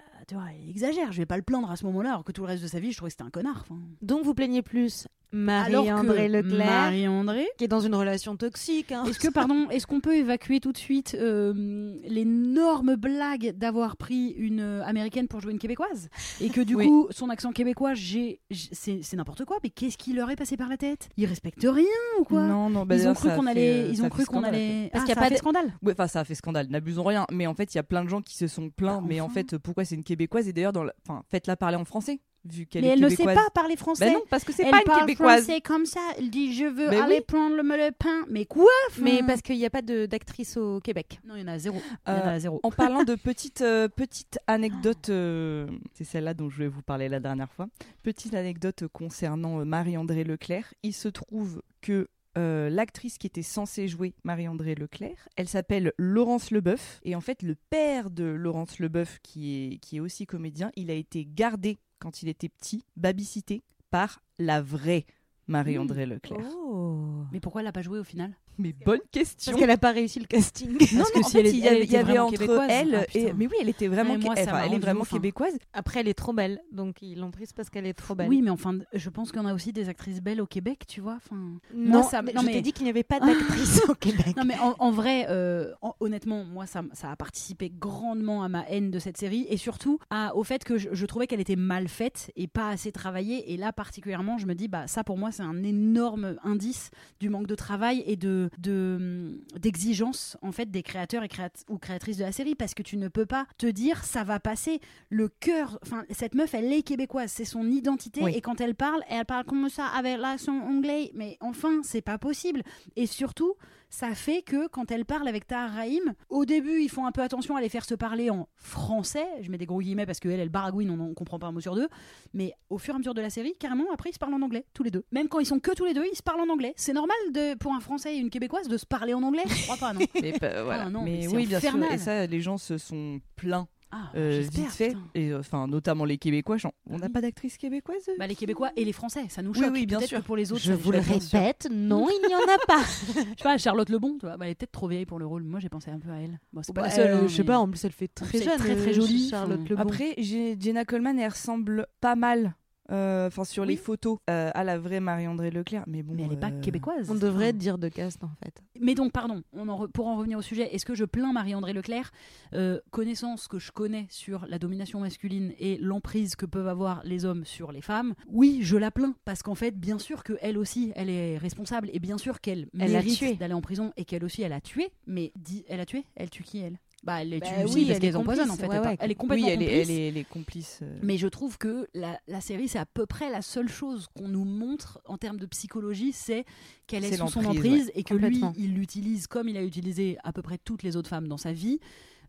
il 0.62 0.70
exagère. 0.70 1.12
Je 1.12 1.18
vais 1.18 1.26
pas 1.26 1.36
le 1.36 1.42
plaindre 1.42 1.70
à 1.70 1.76
ce 1.76 1.84
moment-là, 1.86 2.10
alors 2.10 2.24
que 2.24 2.32
tout 2.32 2.42
le 2.42 2.48
reste 2.48 2.62
de 2.62 2.68
sa 2.68 2.80
vie, 2.80 2.92
je 2.92 2.96
trouvais 2.96 3.10
que 3.10 3.14
c'était 3.14 3.24
un 3.24 3.30
connard. 3.30 3.64
Donc 4.02 4.24
vous 4.24 4.34
plaignez 4.34 4.62
plus 4.62 5.06
Marie-André 5.32 6.28
Leclerc, 6.28 6.66
Marie-André, 6.66 7.46
qui 7.58 7.64
est 7.64 7.68
dans 7.68 7.80
une 7.80 7.94
relation 7.94 8.36
toxique. 8.36 8.92
hein. 8.92 9.04
Est-ce 9.04 9.18
que, 9.18 9.28
pardon, 9.32 9.68
est-ce 9.70 9.86
qu'on 9.86 10.00
peut 10.00 10.16
évacuer 10.16 10.60
tout 10.60 10.72
de 10.72 10.78
suite 10.78 11.16
euh, 11.18 11.94
l'énorme 12.06 12.96
blague 12.96 13.52
d'avoir 13.56 13.96
pris 13.96 14.30
une 14.36 14.60
euh, 14.60 14.84
américaine 14.84 15.28
pour 15.28 15.40
jouer 15.40 15.52
une 15.52 15.58
québécoise? 15.58 16.08
Et 16.40 16.48
que 16.50 16.60
du 16.60 16.74
Oui. 16.74 16.86
coup, 16.86 17.06
son 17.10 17.28
accent 17.30 17.52
québécois, 17.52 17.94
j'ai, 17.94 18.40
c'est, 18.50 19.00
n'importe 19.14 19.44
quoi. 19.44 19.58
Mais 19.62 19.70
qu'est-ce 19.70 19.98
qui 19.98 20.12
leur 20.12 20.30
est 20.30 20.36
passé 20.36 20.56
par 20.56 20.68
la 20.68 20.76
tête? 20.76 21.08
Ils 21.16 21.26
respectent 21.26 21.66
rien 21.68 21.84
ou 22.18 22.24
quoi? 22.24 22.46
Non, 22.46 22.68
non, 22.70 22.84
bah 22.86 22.96
Ils 22.96 23.06
ont 23.08 23.14
cru 23.14 23.28
qu'on 23.30 23.46
allait. 23.46 23.84
euh, 23.84 23.88
Ils 23.90 24.02
ont 24.02 24.08
cru 24.08 24.24
qu'on 24.26 24.42
allait. 24.42 24.88
Parce 24.92 25.04
Ah, 25.04 25.06
qu'il 25.06 25.14
y 25.14 25.18
a 25.18 25.20
pas 25.20 25.30
de- 25.30 25.36
scandale. 25.36 25.72
Enfin, 25.86 26.06
ça 26.06 26.20
a 26.20 26.24
fait 26.24 26.34
scandale, 26.34 26.66
n'abusons 26.70 27.04
rien. 27.04 27.26
Mais 27.32 27.46
en 27.46 27.54
fait, 27.54 27.72
il 27.74 27.76
y 27.76 27.80
a 27.80 27.84
plein 27.84 28.04
de 28.04 28.08
gens 28.08 28.20
qui 28.22 28.36
se 28.36 28.46
sont 28.46 28.70
plaints. 28.70 29.00
Bah, 29.00 29.06
mais 29.08 29.20
en 29.20 29.28
fait, 29.28 29.58
pourquoi 29.58 29.84
c'est 29.84 29.94
une 29.94 30.04
québécoise? 30.04 30.48
Et 30.48 30.52
d'ailleurs, 30.52 30.72
dans 30.72 30.84
la- 30.84 30.94
enfin, 31.06 31.22
faites-la 31.30 31.56
parler 31.56 31.76
en 31.76 31.84
français, 31.84 32.20
vu 32.44 32.66
qu'elle 32.66 32.82
Mais 32.82 32.88
elle 32.90 33.00
ne 33.00 33.08
sait 33.08 33.24
pas 33.24 33.48
parler 33.54 33.76
français. 33.76 34.06
Ben 34.06 34.14
non, 34.14 34.22
parce 34.30 34.44
que 34.44 34.52
c'est 34.52 34.64
elle 34.64 34.70
pas 34.70 34.78
une 34.78 34.84
parle 34.84 35.00
québécoise. 35.00 35.44
français 35.44 35.60
comme 35.60 35.86
ça. 35.86 36.00
Elle 36.18 36.30
dit 36.30 36.54
je 36.54 36.64
veux 36.64 36.88
Ben 36.90 37.02
aller 37.02 37.16
oui. 37.16 37.24
prendre 37.26 37.56
le, 37.56 37.62
le 37.62 37.90
pain. 37.92 38.24
Mais 38.28 38.44
quoi? 38.46 38.70
Mais 39.00 39.22
parce 39.26 39.42
qu'il 39.42 39.56
n'y 39.56 39.66
a 39.66 39.70
pas 39.70 39.82
d'actrice 39.82 40.56
au 40.56 40.80
Québec. 40.80 41.20
non, 41.24 41.36
il 41.36 41.40
y 41.40 41.44
en 41.44 41.48
a 41.48 41.58
zéro. 41.58 41.76
Il 42.06 42.10
y 42.10 42.16
en 42.16 42.18
Euh, 42.18 42.36
a 42.36 42.38
zéro. 42.40 42.60
En 42.62 42.70
parlant 42.70 43.04
de 43.04 43.14
petites 43.16 43.60
euh, 43.62 43.88
petites 43.88 44.38
anecdotes, 44.46 45.10
euh, 45.10 45.66
c'est 45.94 46.04
celle-là 46.04 46.34
dont 46.34 46.48
je 46.48 46.56
voulais 46.56 46.68
vous 46.68 46.82
parler 46.82 47.08
la 47.08 47.20
dernière 47.20 47.52
fois. 47.52 47.66
Petite 48.02 48.34
anecdote 48.34 48.84
concernant 48.92 49.60
euh, 49.60 49.64
Marie-André 49.64 50.24
Leclerc. 50.24 50.72
Il 50.82 50.94
se 50.94 51.08
trouve 51.08 51.62
que 51.82 52.08
euh, 52.38 52.70
l'actrice 52.70 53.18
qui 53.18 53.26
était 53.26 53.42
censée 53.42 53.88
jouer 53.88 54.14
Marie-André 54.22 54.76
Leclerc, 54.76 55.28
elle 55.36 55.48
s'appelle 55.48 55.92
Laurence 55.98 56.52
Leboeuf. 56.52 57.00
Et 57.02 57.16
en 57.16 57.20
fait, 57.20 57.42
le 57.42 57.56
père 57.70 58.08
de 58.08 58.22
Laurence 58.24 58.78
Leboeuf, 58.78 59.18
qui 59.24 59.72
est, 59.74 59.78
qui 59.78 59.96
est 59.96 60.00
aussi 60.00 60.26
comédien, 60.26 60.70
il 60.76 60.90
a 60.92 60.94
été 60.94 61.26
gardé 61.28 61.78
quand 62.00 62.22
il 62.22 62.28
était 62.28 62.48
petit, 62.48 62.84
babysité, 62.96 63.62
par 63.90 64.20
la 64.38 64.60
vraie 64.60 65.06
Marie-André 65.50 66.06
Leclerc. 66.06 66.38
Oh. 66.64 66.96
Mais 67.32 67.40
pourquoi 67.40 67.60
elle 67.60 67.66
n'a 67.66 67.72
pas 67.72 67.82
joué 67.82 67.98
au 67.98 68.04
final? 68.04 68.32
Mais 68.58 68.74
bonne 68.84 69.00
question 69.10 69.52
Parce 69.52 69.58
qu'elle 69.60 69.70
n'a 69.70 69.78
pas 69.78 69.90
réussi 69.92 70.20
le 70.20 70.26
casting. 70.26 70.70
non, 70.72 70.78
Parce 70.78 70.92
non, 70.92 71.04
que 71.14 71.18
en 71.20 71.22
si 71.28 71.32
fait, 71.32 71.38
elle 71.40 71.46
est- 71.46 71.50
il 71.50 71.58
y 71.64 71.68
avait, 71.68 71.84
y 71.86 71.96
avait 71.96 72.18
entre 72.18 72.66
elle 72.68 72.94
Ah, 72.94 73.04
et 73.18 73.32
mais 73.32 73.46
oui, 73.46 73.54
elle 73.60 73.70
était 73.70 73.88
vraiment, 73.88 74.18
moi, 74.18 74.34
enfin, 74.36 74.62
elle 74.66 74.74
est 74.74 74.78
vraiment 74.78 75.00
ouf, 75.00 75.10
québécoise. 75.10 75.56
Après, 75.72 76.00
elle 76.00 76.08
est 76.08 76.14
trop 76.14 76.32
belle, 76.34 76.60
donc 76.70 77.00
ils 77.00 77.18
l'ont 77.18 77.30
prise 77.30 77.52
parce 77.54 77.70
qu'elle 77.70 77.86
est 77.86 77.94
trop 77.94 78.14
belle. 78.14 78.28
Oui, 78.28 78.42
mais 78.42 78.50
enfin, 78.50 78.78
je 78.92 79.08
pense 79.08 79.32
en 79.34 79.46
a 79.46 79.54
aussi 79.54 79.72
des 79.72 79.88
actrices 79.88 80.20
belles 80.20 80.42
au 80.42 80.46
Québec, 80.46 80.82
tu 80.86 81.00
vois. 81.00 81.14
Enfin, 81.16 81.36
non, 81.74 81.90
moi, 82.00 82.02
ça- 82.02 82.20
mais 82.20 82.34
non, 82.34 82.42
je 82.42 82.46
mais- 82.46 82.52
t'ai 82.52 82.60
dit 82.60 82.72
qu'il 82.74 82.84
n'y 82.84 82.90
avait 82.90 83.02
pas 83.02 83.18
d'actrice 83.18 83.80
au 83.88 83.94
Québec. 83.94 84.36
Non 84.36 84.44
mais 84.44 84.58
en, 84.58 84.74
en 84.78 84.90
vrai, 84.90 85.26
euh, 85.30 85.72
en- 85.80 85.94
honnêtement, 86.00 86.44
moi 86.44 86.66
ça, 86.66 86.82
ça 86.92 87.10
a 87.10 87.16
participé 87.16 87.70
grandement 87.70 88.42
à 88.42 88.48
ma 88.50 88.68
haine 88.68 88.90
de 88.90 88.98
cette 88.98 89.16
série 89.16 89.46
et 89.48 89.56
surtout 89.56 89.98
à, 90.10 90.36
au 90.36 90.44
fait 90.44 90.64
que 90.64 90.76
je, 90.76 90.88
je 90.92 91.06
trouvais 91.06 91.26
qu'elle 91.26 91.40
était 91.40 91.56
mal 91.56 91.88
faite 91.88 92.30
et 92.36 92.46
pas 92.46 92.68
assez 92.68 92.92
travaillée. 92.92 93.52
Et 93.52 93.56
là 93.56 93.72
particulièrement, 93.72 94.36
je 94.36 94.46
me 94.46 94.54
dis 94.54 94.68
bah 94.68 94.86
ça 94.86 95.02
pour 95.02 95.16
moi 95.16 95.32
c'est 95.40 95.46
un 95.46 95.62
énorme 95.62 96.36
indice 96.44 96.90
du 97.18 97.28
manque 97.30 97.46
de 97.46 97.54
travail 97.54 98.02
et 98.06 98.16
de 98.16 98.50
de- 98.58 99.40
d'exigence 99.58 100.36
en 100.42 100.52
fait 100.52 100.70
des 100.70 100.82
créateurs 100.82 101.22
et 101.24 101.28
créat- 101.28 101.64
ou 101.68 101.78
créatrices 101.78 102.16
de 102.18 102.24
la 102.24 102.32
série 102.32 102.54
parce 102.54 102.74
que 102.74 102.82
tu 102.82 102.96
ne 102.96 103.08
peux 103.08 103.26
pas 103.26 103.46
te 103.58 103.66
dire 103.66 104.04
ça 104.04 104.24
va 104.24 104.40
passer 104.40 104.80
le 105.08 105.28
cœur. 105.28 105.78
Enfin 105.82 106.04
cette 106.10 106.34
meuf 106.34 106.54
elle 106.54 106.72
est 106.72 106.82
québécoise, 106.82 107.30
c'est 107.30 107.44
son 107.44 107.66
identité 107.70 108.22
Oui. 108.22 108.32
et 108.36 108.40
quand 108.40 108.60
elle 108.60 108.74
parle, 108.74 109.02
elle 109.08 109.24
parle 109.24 109.44
comme 109.44 109.68
ça 109.68 109.86
avec 109.86 110.18
l'accent 110.18 110.58
anglais. 110.58 111.10
Mais 111.14 111.36
enfin 111.40 111.80
c'est 111.82 112.02
pas 112.02 112.18
possible. 112.18 112.62
Et 112.96 113.06
surtout 113.06 113.54
ça 113.90 114.14
fait 114.14 114.42
que 114.42 114.68
quand 114.68 114.90
elle 114.92 115.04
parle 115.04 115.26
avec 115.26 115.46
Tahar 115.48 115.70
Rahim, 115.72 116.14
au 116.28 116.44
début, 116.44 116.80
ils 116.80 116.88
font 116.88 117.06
un 117.06 117.12
peu 117.12 117.22
attention 117.22 117.56
à 117.56 117.60
les 117.60 117.68
faire 117.68 117.84
se 117.84 117.94
parler 117.96 118.30
en 118.30 118.48
français. 118.54 119.26
Je 119.42 119.50
mets 119.50 119.58
des 119.58 119.66
gros 119.66 119.80
guillemets 119.80 120.06
parce 120.06 120.20
qu'elle, 120.20 120.38
elle 120.38 120.48
baragouine, 120.48 120.90
on 120.90 120.96
ne 121.08 121.12
comprend 121.14 121.38
pas 121.40 121.48
un 121.48 121.52
mot 121.52 121.60
sur 121.60 121.74
deux. 121.74 121.88
Mais 122.32 122.54
au 122.70 122.78
fur 122.78 122.94
et 122.94 122.96
à 122.96 122.98
mesure 122.98 123.14
de 123.14 123.20
la 123.20 123.30
série, 123.30 123.54
carrément, 123.58 123.86
après, 123.92 124.10
ils 124.10 124.14
se 124.14 124.18
parlent 124.18 124.34
en 124.34 124.42
anglais, 124.42 124.64
tous 124.74 124.84
les 124.84 124.90
deux. 124.92 125.04
Même 125.10 125.28
quand 125.28 125.40
ils 125.40 125.46
sont 125.46 125.58
que 125.58 125.74
tous 125.74 125.84
les 125.84 125.92
deux, 125.94 126.04
ils 126.10 126.16
se 126.16 126.22
parlent 126.22 126.40
en 126.40 126.48
anglais. 126.52 126.72
C'est 126.76 126.92
normal 126.92 127.16
de, 127.32 127.54
pour 127.56 127.74
un 127.74 127.80
Français 127.80 128.14
et 128.14 128.18
une 128.18 128.30
Québécoise 128.30 128.68
de 128.68 128.76
se 128.76 128.86
parler 128.86 129.12
en 129.12 129.22
anglais 129.24 129.42
Je 129.46 129.64
crois 129.64 129.76
pas, 129.76 129.92
non 129.92 130.00
Mais, 130.22 130.32
pas- 130.32 130.62
voilà. 130.62 130.88
non, 130.88 131.02
mais 131.02 131.26
oui, 131.26 131.46
bien 131.46 131.58
sûr. 131.60 131.76
Et 131.92 131.98
ça, 131.98 132.26
les 132.26 132.40
gens 132.40 132.58
se 132.58 132.78
sont 132.78 133.20
plaints 133.36 133.66
Ah, 133.92 134.10
euh, 134.14 134.42
vite 134.50 134.68
fait. 134.70 134.88
putain. 134.90 135.00
Et 135.14 135.30
euh, 135.32 135.40
enfin, 135.40 135.66
notamment 135.66 136.04
les 136.04 136.16
Québécois. 136.18 136.56
genre, 136.58 136.72
on 136.88 136.98
n'a 136.98 137.06
Oui. 137.06 137.12
pas 137.12 137.20
d'actrice 137.20 137.58
québécoise 137.58 138.08
Bah, 138.18 138.26
les 138.26 138.36
Québécois 138.36 138.70
et 138.76 138.84
les 138.84 138.92
Français, 138.92 139.24
ça 139.28 139.42
nous 139.42 139.50
Oui, 139.52 139.58
choque. 139.60 139.70
oui, 139.72 139.86
bien 139.86 139.98
Peut-être 139.98 140.08
sûr. 140.10 140.20
que 140.20 140.24
pour 140.26 140.36
les 140.36 140.52
autres, 140.52 140.62
Je 140.62 140.72
vous 140.72 140.92
le 140.92 140.98
répète, 141.00 141.68
non, 141.72 142.08
il 142.08 142.28
n'y 142.28 142.34
en 142.34 142.38
a 142.38 142.58
pas. 142.66 142.82
Je 143.08 143.12
sais 143.20 143.34
pas, 143.42 143.58
Charlotte 143.58 143.88
Lebon, 143.88 144.16
tu 144.20 144.26
vois, 144.26 144.36
bah, 144.36 144.44
elle 144.46 144.52
est 144.52 144.54
peut-être 144.54 144.72
trop 144.72 144.86
vieille 144.88 145.06
pour 145.06 145.18
le 145.18 145.26
rôle. 145.26 145.42
Moi, 145.42 145.58
j'ai 145.60 145.68
pensé 145.68 145.90
un 145.90 145.98
peu 145.98 146.10
à 146.10 146.16
elle. 146.20 146.38
Bon, 146.52 146.62
c'est 146.62 146.72
pas 146.72 146.82
Bah, 146.82 146.86
la 146.88 146.94
seule, 146.94 147.10
euh, 147.10 147.16
hein, 147.22 147.26
je 147.28 147.34
sais 147.34 147.44
pas, 147.44 147.58
en 147.58 147.68
plus 147.68 147.84
elle 147.84 147.92
fait 147.92 148.08
très 148.08 148.38
jeune, 148.38 148.58
très, 148.58 148.76
très 148.76 148.90
euh, 148.90 148.92
jolie, 148.92 149.28
Charlotte 149.28 149.58
enfin. 149.62 149.70
Lebon. 149.70 149.82
Après, 149.82 150.14
Jenna 150.18 150.84
Coleman, 150.84 151.18
elle 151.18 151.30
ressemble 151.30 151.86
pas 152.00 152.14
mal. 152.14 152.54
Euh, 152.90 153.26
Enfin, 153.28 153.44
sur 153.44 153.64
les 153.64 153.76
photos 153.76 154.18
euh, 154.28 154.50
à 154.54 154.64
la 154.64 154.78
vraie 154.78 155.00
Marie-André 155.00 155.50
Leclerc, 155.50 155.84
mais 155.86 156.02
bon. 156.02 156.14
Mais 156.14 156.22
elle 156.24 156.32
est 156.32 156.36
pas 156.40 156.50
euh, 156.50 156.60
québécoise. 156.60 157.10
on 157.10 157.14
devrait 157.14 157.52
dire 157.52 157.78
de 157.78 157.88
cast 157.88 158.22
en 158.24 158.30
fait. 158.44 158.62
Mais 158.80 158.94
donc, 158.94 159.12
pardon, 159.12 159.42
on 159.52 159.68
en 159.68 159.84
re- 159.84 159.88
pour 159.90 160.06
en 160.08 160.16
revenir 160.16 160.38
au 160.38 160.42
sujet, 160.42 160.74
est-ce 160.74 160.84
que 160.84 160.94
je 160.94 161.04
plains 161.04 161.32
Marie-André 161.32 161.72
Leclerc? 161.72 162.10
Euh, 162.54 162.80
Connaissant 162.90 163.36
ce 163.36 163.48
que 163.48 163.58
je 163.58 163.70
connais 163.72 164.06
sur 164.10 164.46
la 164.48 164.58
domination 164.58 165.00
masculine 165.00 165.52
et 165.58 165.76
l'emprise 165.78 166.34
que 166.36 166.46
peuvent 166.46 166.68
avoir 166.68 167.02
les 167.04 167.24
hommes 167.24 167.44
sur 167.44 167.72
les 167.72 167.80
femmes, 167.82 168.14
oui, 168.28 168.60
je 168.62 168.76
la 168.76 168.90
plains. 168.90 169.14
Parce 169.24 169.42
qu'en 169.42 169.54
fait, 169.54 169.78
bien 169.78 169.98
sûr 169.98 170.22
qu'elle 170.24 170.58
aussi, 170.58 170.92
elle 170.96 171.10
est 171.10 171.38
responsable 171.38 171.90
et 171.92 171.98
bien 171.98 172.18
sûr 172.18 172.40
qu'elle 172.40 172.68
Elle 172.78 172.96
a 172.96 173.02
tué. 173.02 173.26
mérite 173.26 173.38
d'aller 173.40 173.54
en 173.54 173.60
prison 173.60 173.92
et 173.96 174.04
qu'elle 174.04 174.24
aussi, 174.24 174.42
elle 174.42 174.52
a 174.52 174.60
tué. 174.60 174.88
Mais 175.06 175.32
dit, 175.36 175.64
elle 175.68 175.80
a 175.80 175.86
tué? 175.86 176.04
Elle 176.16 176.30
tue 176.30 176.42
qui, 176.42 176.58
elle? 176.58 176.78
Bah, 177.02 177.22
elle 177.22 177.30
les 177.30 177.40
Bah 177.40 177.46
tue 177.46 177.54
oui, 177.60 177.64
aussi 177.64 177.86
parce 177.86 177.98
qu'elles 177.98 178.16
empoisonnent 178.18 178.50
en 178.50 178.56
complice, 178.56 178.60
fait. 178.60 178.68
ouais, 178.68 178.76
elle, 178.84 178.88
ouais. 178.90 178.96
elle 179.00 179.10
est 179.10 179.14
complètement 179.14 179.46
Oui, 179.46 179.52
elle 179.52 179.62
est, 179.62 179.66
complice. 179.66 179.88
elle 179.88 179.90
est, 179.90 180.08
elle 180.08 180.16
est 180.18 180.24
complice. 180.28 180.78
euh. 180.82 180.98
Mais 181.02 181.16
je 181.16 181.28
trouve 181.28 181.56
que 181.56 181.88
la, 181.94 182.20
la 182.28 182.40
série, 182.42 182.68
c'est 182.68 182.78
à 182.78 182.84
peu 182.84 183.06
près 183.06 183.30
la 183.30 183.40
seule 183.40 183.68
chose 183.70 184.06
qu'on 184.14 184.28
nous 184.28 184.44
montre 184.44 185.00
en 185.06 185.16
termes 185.16 185.38
de 185.38 185.46
psychologie, 185.46 186.12
c'est 186.12 186.44
qu'elle 186.86 187.04
est, 187.06 187.16
sous 187.16 187.28
son 187.28 187.44
emprise 187.46 187.90
et 187.94 188.04
que 188.04 188.12
lui, 188.14 188.42
il 188.56 188.74
l'utilise 188.74 189.26
comme 189.28 189.48
il 189.48 189.56
a 189.56 189.62
utilisé 189.62 190.18
à 190.24 190.32
peu 190.34 190.42
près 190.42 190.58
toutes 190.58 190.82
les 190.82 190.96
autres 190.96 191.08
femmes 191.08 191.26
dans 191.28 191.38
sa 191.38 191.52
vie. 191.54 191.80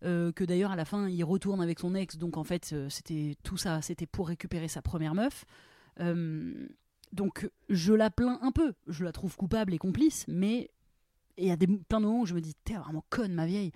euh, 0.04 0.32
que 0.32 0.44
d'ailleurs 0.46 0.72
à 0.72 0.76
la 0.76 0.86
fin 0.86 1.08
il 1.10 1.24
retourne 1.24 1.62
avec 1.62 1.80
son 1.80 1.94
ex, 1.94 2.18
donc 2.18 2.36
en 2.38 2.44
fait 2.44 2.72
euh, 2.74 2.88
c'était 2.90 3.36
tout 3.44 3.58
ça, 3.58 3.82
c'était 3.84 4.08
pour 4.08 4.30
récupérer 4.30 4.68
sa 4.68 4.82
première 4.82 5.14
meuf. 5.16 5.46
Euh, 6.00 6.54
donc 7.14 7.50
je 7.70 7.94
la 7.94 8.10
plains 8.10 8.40
un 8.42 8.52
peu, 8.52 8.74
je 8.88 9.04
la 9.04 9.12
trouve 9.12 9.36
coupable 9.36 9.74
et 9.74 9.78
complice, 9.78 10.26
mais 10.28 10.72
il 11.38 11.46
y 11.48 11.52
a 11.52 11.56
des, 11.56 11.68
plein 11.68 12.00
de 12.00 12.06
moments 12.06 12.22
où 12.22 12.26
je 12.26 12.34
me 12.34 12.42
dis 12.42 12.54
t'es 12.64 12.74
vraiment 12.76 13.04
conne 13.10 13.34
ma 13.34 13.46
vieille. 13.46 13.72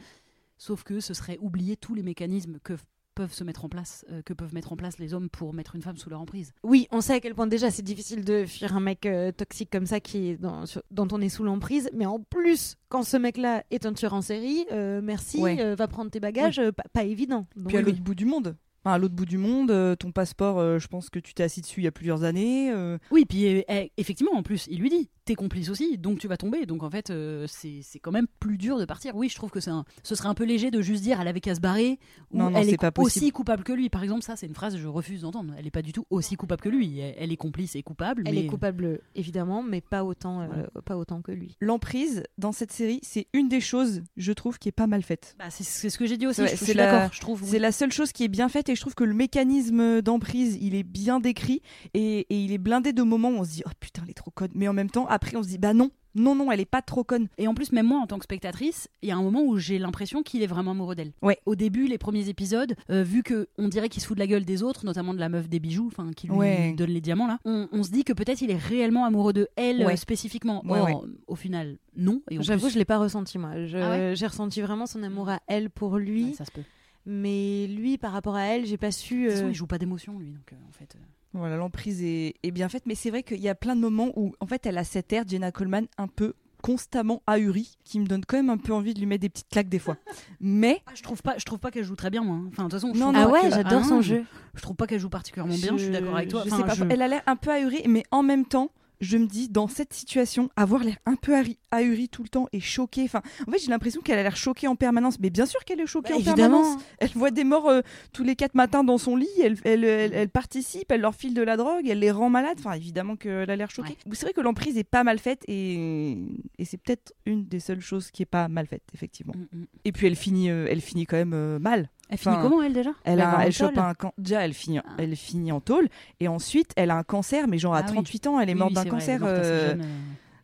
Sauf 0.58 0.84
que 0.84 1.00
ce 1.00 1.14
serait 1.14 1.38
oublier 1.42 1.76
tous 1.78 1.94
les 1.96 2.04
mécanismes 2.04 2.60
que 2.64 2.74
peuvent 3.14 3.34
se 3.34 3.46
mettre 3.46 3.64
en 3.64 3.70
place, 3.70 4.06
euh, 4.12 4.22
que 4.24 4.34
peuvent 4.34 4.54
mettre 4.54 4.74
en 4.74 4.76
place 4.76 5.00
les 5.00 5.14
hommes 5.14 5.30
pour 5.30 5.54
mettre 5.54 5.76
une 5.76 5.82
femme 5.82 5.96
sous 5.96 6.10
leur 6.10 6.20
emprise. 6.20 6.52
Oui, 6.64 6.86
on 6.92 7.00
sait 7.00 7.14
à 7.14 7.20
quel 7.22 7.34
point 7.34 7.48
déjà 7.48 7.72
c'est 7.72 7.82
difficile 7.82 8.26
de 8.26 8.46
fuir 8.46 8.76
un 8.76 8.82
mec 8.82 9.06
euh, 9.06 9.32
toxique 9.32 9.70
comme 9.72 9.86
ça 9.86 10.02
qui 10.02 10.30
est 10.32 10.36
dans, 10.38 10.66
sur- 10.66 10.84
dont 10.92 11.08
on 11.14 11.22
est 11.22 11.30
sous 11.30 11.46
l'emprise, 11.46 11.90
mais 11.94 12.06
en 12.06 12.20
plus, 12.20 12.76
quand 12.90 13.04
ce 13.04 13.16
mec-là 13.16 13.64
est 13.72 13.86
un 13.86 13.94
tueur 13.94 14.14
en 14.16 14.22
série, 14.22 14.66
euh, 14.74 15.00
merci, 15.02 15.40
Ouais. 15.40 15.58
euh, 15.62 15.76
va 15.76 15.88
prendre 15.88 16.12
tes 16.12 16.20
bagages, 16.20 16.60
euh, 16.60 16.74
pas, 16.74 16.84
pas 16.92 17.04
évident. 17.06 17.48
Donc, 17.56 17.68
Puis 17.70 17.78
à 17.78 17.80
oui, 17.80 17.86
l'autre 17.86 18.02
bout 18.04 18.16
du 18.16 18.26
monde. 18.26 18.58
Enfin, 18.84 18.96
à 18.96 18.98
l'autre 19.00 19.16
bout 19.16 19.26
du 19.26 19.38
monde, 19.40 19.98
ton 19.98 20.12
passeport, 20.12 20.78
je 20.78 20.88
pense 20.88 21.10
que 21.10 21.18
tu 21.18 21.34
t'es 21.34 21.42
assis 21.42 21.62
dessus 21.62 21.80
il 21.82 21.86
y 21.86 21.88
a 21.88 21.92
plusieurs 21.92 22.24
années. 22.24 22.70
euh, 22.72 23.00
Oui, 23.12 23.26
puis 23.26 23.48
euh, 23.48 23.62
eh, 23.68 23.92
effectivement, 23.98 24.34
en 24.34 24.44
plus, 24.44 24.68
il 24.70 24.80
lui 24.80 24.90
dit, 24.90 25.10
t'es 25.26 25.36
complice 25.36 25.70
aussi, 25.70 25.98
donc 25.98 26.20
tu 26.20 26.28
vas 26.28 26.38
tomber. 26.38 26.66
Donc 26.66 26.84
en 26.84 26.90
fait, 26.90 27.10
euh, 27.10 27.46
c'est 27.48 27.80
c'est 27.82 28.00
quand 28.00 28.12
même 28.12 28.28
plus 28.40 28.58
dur 28.58 28.78
de 28.78 28.86
partir. 28.86 29.16
Oui, 29.16 29.28
je 29.30 29.36
trouve 29.36 29.50
que 29.50 29.60
c'est 29.60 29.72
un, 29.72 29.84
ce 30.04 30.16
serait 30.16 30.30
un 30.30 30.34
peu 30.36 30.44
léger 30.46 30.72
de 30.72 30.82
juste 30.82 31.02
dire, 31.04 31.20
elle 31.20 31.28
avait 31.28 31.42
qu'à 31.42 31.56
se 31.56 31.60
barrer, 31.60 32.00
ou 32.32 32.38
Non, 32.38 32.50
non, 32.52 32.58
elle 32.60 32.66
c'est 32.66 32.74
est 32.74 32.78
pas 32.78 32.92
aussi 32.98 33.20
possible. 33.20 33.32
coupable 33.34 33.64
que 33.64 33.74
lui. 33.74 33.90
Par 33.90 34.04
exemple, 34.04 34.22
ça, 34.24 34.36
c'est 34.36 34.46
une 34.48 34.56
phrase 34.56 34.76
que 34.76 34.80
je 34.80 34.88
refuse 34.88 35.22
d'entendre. 35.22 35.54
Elle 35.58 35.68
est 35.68 35.72
pas 35.72 35.82
du 35.82 35.92
tout 35.94 36.06
aussi 36.10 36.36
coupable 36.36 36.62
que 36.62 36.70
lui. 36.70 37.00
Elle, 37.00 37.16
elle 37.18 37.32
est 37.32 37.38
complice 37.38 37.76
et 37.76 37.84
coupable. 37.84 38.24
Elle 38.26 38.36
mais... 38.36 38.42
est 38.42 38.48
coupable 38.48 39.00
évidemment, 39.16 39.64
mais 39.64 39.82
pas 39.82 40.04
autant, 40.04 40.42
euh, 40.42 40.48
pas 40.86 40.96
autant 40.98 41.22
que 41.22 41.32
lui. 41.32 41.58
L'emprise 41.60 42.24
dans 42.38 42.52
cette 42.52 42.72
série, 42.72 43.00
c'est 43.04 43.28
une 43.34 43.50
des 43.50 43.62
choses, 43.62 44.04
je 44.18 44.32
trouve, 44.32 44.60
qui 44.60 44.70
est 44.70 44.74
pas 44.74 44.88
mal 44.88 45.02
faite. 45.02 45.36
Bah, 45.40 45.46
c'est 45.50 45.90
ce 45.90 45.98
que 45.98 46.06
j'ai 46.06 46.18
dit 46.18 46.28
aussi. 46.28 46.42
Ouais, 46.42 46.56
c'est 46.56 46.74
la- 46.74 46.92
d'accord. 46.92 47.14
Je 47.14 47.20
trouve. 47.22 47.42
C'est 47.44 47.60
la 47.60 47.72
seule 47.72 47.92
chose 47.92 48.12
qui 48.12 48.24
est 48.24 48.28
bien 48.28 48.48
faite 48.50 48.70
et 48.70 48.76
je 48.76 48.82
trouve 48.82 48.94
que 48.96 49.04
le 49.04 49.14
mécanisme 49.14 50.02
d'emprise, 50.02 50.58
il 50.62 50.76
est 50.76 50.84
bien 50.84 51.20
décrit 51.20 51.62
et, 51.94 52.20
et 52.30 52.40
il 52.40 52.52
est 52.52 52.58
blindé 52.58 52.94
de 52.94 53.02
moments 53.04 53.30
où 53.30 53.38
on 53.38 53.44
se 53.44 53.50
dit 53.52 53.64
oh 53.66 53.72
putain, 53.80 54.02
elle 54.04 54.12
est 54.12 54.14
trop 54.14 54.32
conne, 54.32 54.52
mais 54.54 54.68
en 54.68 54.74
même 54.74 54.90
temps, 54.90 55.08
après 55.16 55.36
on 55.36 55.44
se 55.44 55.48
dit 55.50 55.58
bah 55.58 55.74
non, 55.74 55.90
non, 56.18 56.34
non, 56.34 56.50
elle 56.50 56.62
est 56.62 56.66
pas 56.66 56.82
trop 56.82 57.04
conne. 57.04 57.28
Et 57.38 57.46
en 57.50 57.54
plus, 57.54 57.74
même 57.74 57.88
moi, 57.88 58.00
en 58.00 58.08
tant 58.08 58.18
que 58.18 58.24
spectatrice, 58.24 58.88
il 59.02 59.10
y 59.10 59.12
a 59.12 59.18
un 59.18 59.22
moment 59.22 59.42
où 59.44 59.58
j'ai 59.58 59.78
l'impression 59.80 60.24
qu'il 60.24 60.42
est 60.44 60.48
vraiment 60.48 60.72
amoureux 60.72 60.96
d'elle. 60.96 61.12
Ouais. 61.22 61.40
Au 61.46 61.56
début, 61.56 61.88
les 61.88 61.98
premiers 61.98 62.30
épisodes, 62.30 62.74
euh, 62.90 63.04
vu 63.04 63.22
que 63.22 63.50
on 63.58 63.68
dirait 63.68 63.90
qu'il 63.90 64.02
se 64.02 64.08
fout 64.08 64.16
de 64.16 64.22
la 64.22 64.28
gueule 64.28 64.46
des 64.46 64.64
autres, 64.64 64.86
notamment 64.86 65.14
de 65.14 65.20
la 65.20 65.28
meuf 65.28 65.50
des 65.50 65.60
bijoux, 65.60 65.88
enfin 65.88 66.12
qui 66.16 66.28
lui 66.28 66.36
Ouais. 66.38 66.74
donne 66.78 66.92
les 66.92 67.02
diamants 67.02 67.28
là, 67.28 67.40
on, 67.44 67.68
on 67.74 67.84
se 67.84 67.92
dit 67.92 68.06
que 68.06 68.14
peut-être 68.14 68.42
il 68.42 68.50
est 68.50 68.56
réellement 68.56 69.04
amoureux 69.04 69.34
de 69.34 69.50
elle 69.58 69.82
euh, 69.84 69.96
spécifiquement. 69.98 70.66
Ouais, 70.66 70.80
Or, 70.80 70.86
ouais. 71.04 71.10
au 71.28 71.36
final, 71.36 71.78
non. 71.98 72.22
J'avoue, 72.32 72.68
plus- 72.68 72.74
je 72.76 72.80
l'ai 72.80 72.86
pas 72.86 72.98
ressenti 72.98 73.38
moi. 73.38 73.50
Ah 73.54 73.90
ouais 73.90 74.14
j'ai 74.16 74.28
ressenti 74.28 74.62
vraiment 74.62 74.86
son 74.86 75.04
amour 75.04 75.28
à 75.28 75.42
elle 75.48 75.70
pour 75.70 75.98
lui, 75.98 76.28
Ouais, 76.28 76.34
ça 76.34 76.46
se 76.46 76.52
peut. 76.52 76.64
mais 77.06 77.68
lui 77.68 77.98
par 77.98 78.14
rapport 78.14 78.36
à 78.36 78.44
elle, 78.46 78.66
j'ai 78.66 78.78
pas 78.78 78.92
su. 78.92 79.24
De 79.24 79.28
toute 79.28 79.32
façon, 79.34 79.46
euh, 79.48 79.50
il 79.52 79.56
joue 79.56 79.68
pas 79.68 79.78
d'émotion 79.80 80.18
lui, 80.18 80.32
donc 80.32 80.54
euh, 80.54 80.56
en 80.68 80.72
fait. 80.72 80.96
Voilà, 81.36 81.58
l'emprise 81.58 82.02
est, 82.04 82.36
est 82.44 82.52
bien 82.52 82.70
faite, 82.70 82.84
mais 82.86 82.96
c'est 82.96 83.10
vrai 83.10 83.22
qu'il 83.24 83.40
y 83.42 83.50
a 83.50 83.56
plein 83.56 83.76
de 83.76 83.82
moments 83.82 84.12
où, 84.16 84.34
en 84.40 84.48
fait, 84.48 84.66
elle 84.66 84.78
a 84.78 84.84
cette 84.84 85.12
air, 85.14 85.24
Jenna 85.28 85.52
Coleman, 85.52 85.86
un 85.98 86.08
peu 86.08 86.34
constamment 86.62 87.22
ahurie, 87.28 87.78
qui 87.84 88.00
me 88.00 88.08
donne 88.08 88.26
quand 88.26 88.38
même 88.38 88.50
un 88.50 88.58
peu 88.58 88.74
envie 88.74 88.96
de 88.96 89.00
lui 89.00 89.06
mettre 89.06 89.22
des 89.22 89.30
petites 89.30 89.50
claques 89.50 89.70
des 89.70 89.78
fois. 89.78 89.98
Mais 90.40 90.82
Ah, 90.88 90.92
je 90.96 91.04
trouve 91.04 91.22
pas, 91.22 91.36
je 91.38 91.46
trouve 91.46 91.60
pas 91.60 91.70
qu'elle 91.70 91.84
joue 91.84 91.96
très 91.96 92.10
bien 92.10 92.24
moi. 92.24 92.38
Enfin, 92.48 92.64
de 92.64 92.70
toute 92.70 92.80
façon, 92.80 92.92
je 92.94 93.00
Non, 93.00 93.12
Ah 93.14 93.26
pas 93.26 93.32
ouais, 93.32 93.52
j'adore 93.52 93.86
son 93.86 94.02
jeu. 94.02 94.24
Je 94.56 94.62
trouve 94.62 94.76
pas 94.76 94.88
qu'elle 94.88 95.00
joue 95.00 95.10
particulièrement 95.10 95.54
bien. 95.54 95.74
Je, 95.78 95.84
suis 95.84 95.92
d'accord 95.92 96.16
avec 96.16 96.30
toi. 96.30 96.42
Je 96.44 96.48
Enfin, 96.52 96.58
sais 96.58 96.64
pas, 96.64 96.74
je- 96.74 96.86
elle 96.92 97.02
a 97.04 97.08
l'air 97.08 97.22
un 97.28 97.36
peu 97.36 97.52
ahurie, 97.52 97.84
mais 97.88 98.04
en 98.10 98.24
même 98.24 98.46
temps, 98.46 98.72
je 99.02 99.18
me 99.18 99.26
dis, 99.28 99.50
dans 99.50 99.68
cette 99.68 99.94
situation, 99.94 100.50
avoir 100.56 100.84
l'air 100.84 100.98
un 101.06 101.16
peu 101.16 101.34
ahuri- 101.34 102.08
tout 102.10 102.24
le 102.24 102.30
temps 102.30 102.48
et 102.54 102.60
choquée. 102.60 103.04
Enfin, 103.04 103.22
en 103.48 103.52
fait, 103.52 103.60
j'ai 103.60 103.70
l'impression 103.70 104.02
qu'elle 104.02 104.18
a 104.20 104.24
l'air 104.24 104.38
choquée 104.38 104.68
en 104.68 104.76
permanence. 104.76 105.20
Mais 105.20 105.30
bien 105.30 105.46
sûr 105.46 105.64
qu'elle 105.66 105.80
est 105.82 105.86
choquée 105.88 106.10
Bah, 106.14 106.16
en 106.16 106.20
évidemment. 106.20 106.62
permanence. 106.62 106.84
Elle 107.00 107.10
voit 107.10 107.32
des 107.32 107.44
morts 107.44 107.70
euh, 107.70 107.82
tous 108.14 108.24
les 108.24 108.36
quatre 108.36 108.56
matins 108.56 108.84
dans 108.84 108.98
son 108.98 109.16
lit. 109.16 109.28
Elle, 109.44 109.58
elle, 109.64 109.84
elle, 109.84 110.14
elle 110.14 110.30
participe, 110.30 110.92
elle 110.92 111.02
leur 111.02 111.16
file 111.16 111.34
de 111.34 111.42
la 111.42 111.58
drogue, 111.58 111.88
elle 111.88 112.00
les 112.00 112.12
rend 112.12 112.30
malades. 112.30 112.58
Enfin, 112.60 112.74
évidemment 112.74 113.16
qu'elle 113.16 113.50
a 113.50 113.56
l'air 113.56 113.72
choquée. 113.72 113.98
C'est 114.14 114.22
vrai 114.26 114.34
que 114.34 114.42
l'emprise 114.42 114.78
est 114.78 114.84
pas 114.84 115.04
mal 115.04 115.20
faite 115.20 115.44
et, 115.48 116.18
et 116.58 116.66
c'est 116.66 116.78
peut-être 116.78 117.14
une 117.26 117.46
des 117.46 117.60
seules 117.60 117.82
choses 117.82 118.12
qui 118.12 118.22
est 118.24 118.26
pas 118.28 118.48
mal 118.48 118.68
faite, 118.68 118.84
effectivement. 118.94 119.34
Mm, 119.36 119.58
mm. 119.60 119.66
Et 119.86 119.92
puis 119.92 120.08
elle 120.08 120.16
finit, 120.16 120.50
euh, 120.50 120.68
elle 120.70 120.82
finit 120.82 121.06
quand 121.06 121.18
même 121.18 121.34
euh, 121.34 121.60
mal. 121.60 121.90
Elle 122.10 122.18
finit 122.18 122.36
comment 122.42 122.62
elle 122.62 122.74
déjà? 122.74 122.92
Elle, 123.04 123.20
a, 123.22 123.46
elle 123.46 123.52
chope 123.52 123.74
tôle. 123.74 123.84
un 123.84 123.94
can- 123.94 124.14
déjà 124.18 124.46
elle 124.46 124.54
finit, 124.54 124.80
Ah. 124.80 124.96
elle 125.00 125.16
finit 125.16 125.52
en 125.52 125.60
tôle 125.60 125.88
et 126.20 126.28
ensuite 126.28 126.72
elle 126.76 126.92
a 126.92 126.98
un 126.98 127.04
cancer 127.04 127.48
mais 127.48 127.58
genre 127.58 127.74
à 127.76 127.80
Ah 127.80 127.86
oui. 127.88 127.94
38 127.94 128.28
ans 128.28 128.40
elle 128.40 128.50
est 128.50 128.56
morte 128.56 128.70
oui, 128.70 128.76
d'un 128.76 128.82
vrai, 128.82 128.90
cancer 128.92 129.20
euh, 129.24 129.70
jeune, 129.70 129.82
euh. 129.82 129.86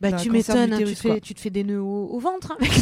Bah, 0.00 0.10
tu 0.14 0.30
m'étonnes, 0.30 0.72
hein, 0.72 0.78
tu, 0.78 0.84
te 0.86 0.94
fais, 0.96 1.08
quoi. 1.10 1.20
tu 1.20 1.32
te 1.32 1.40
fais 1.40 1.50
des 1.50 1.62
nœuds 1.62 1.80
au, 1.80 2.08
au 2.08 2.18
ventre 2.18 2.50
hein, 2.50 2.56
avec, 2.58 2.72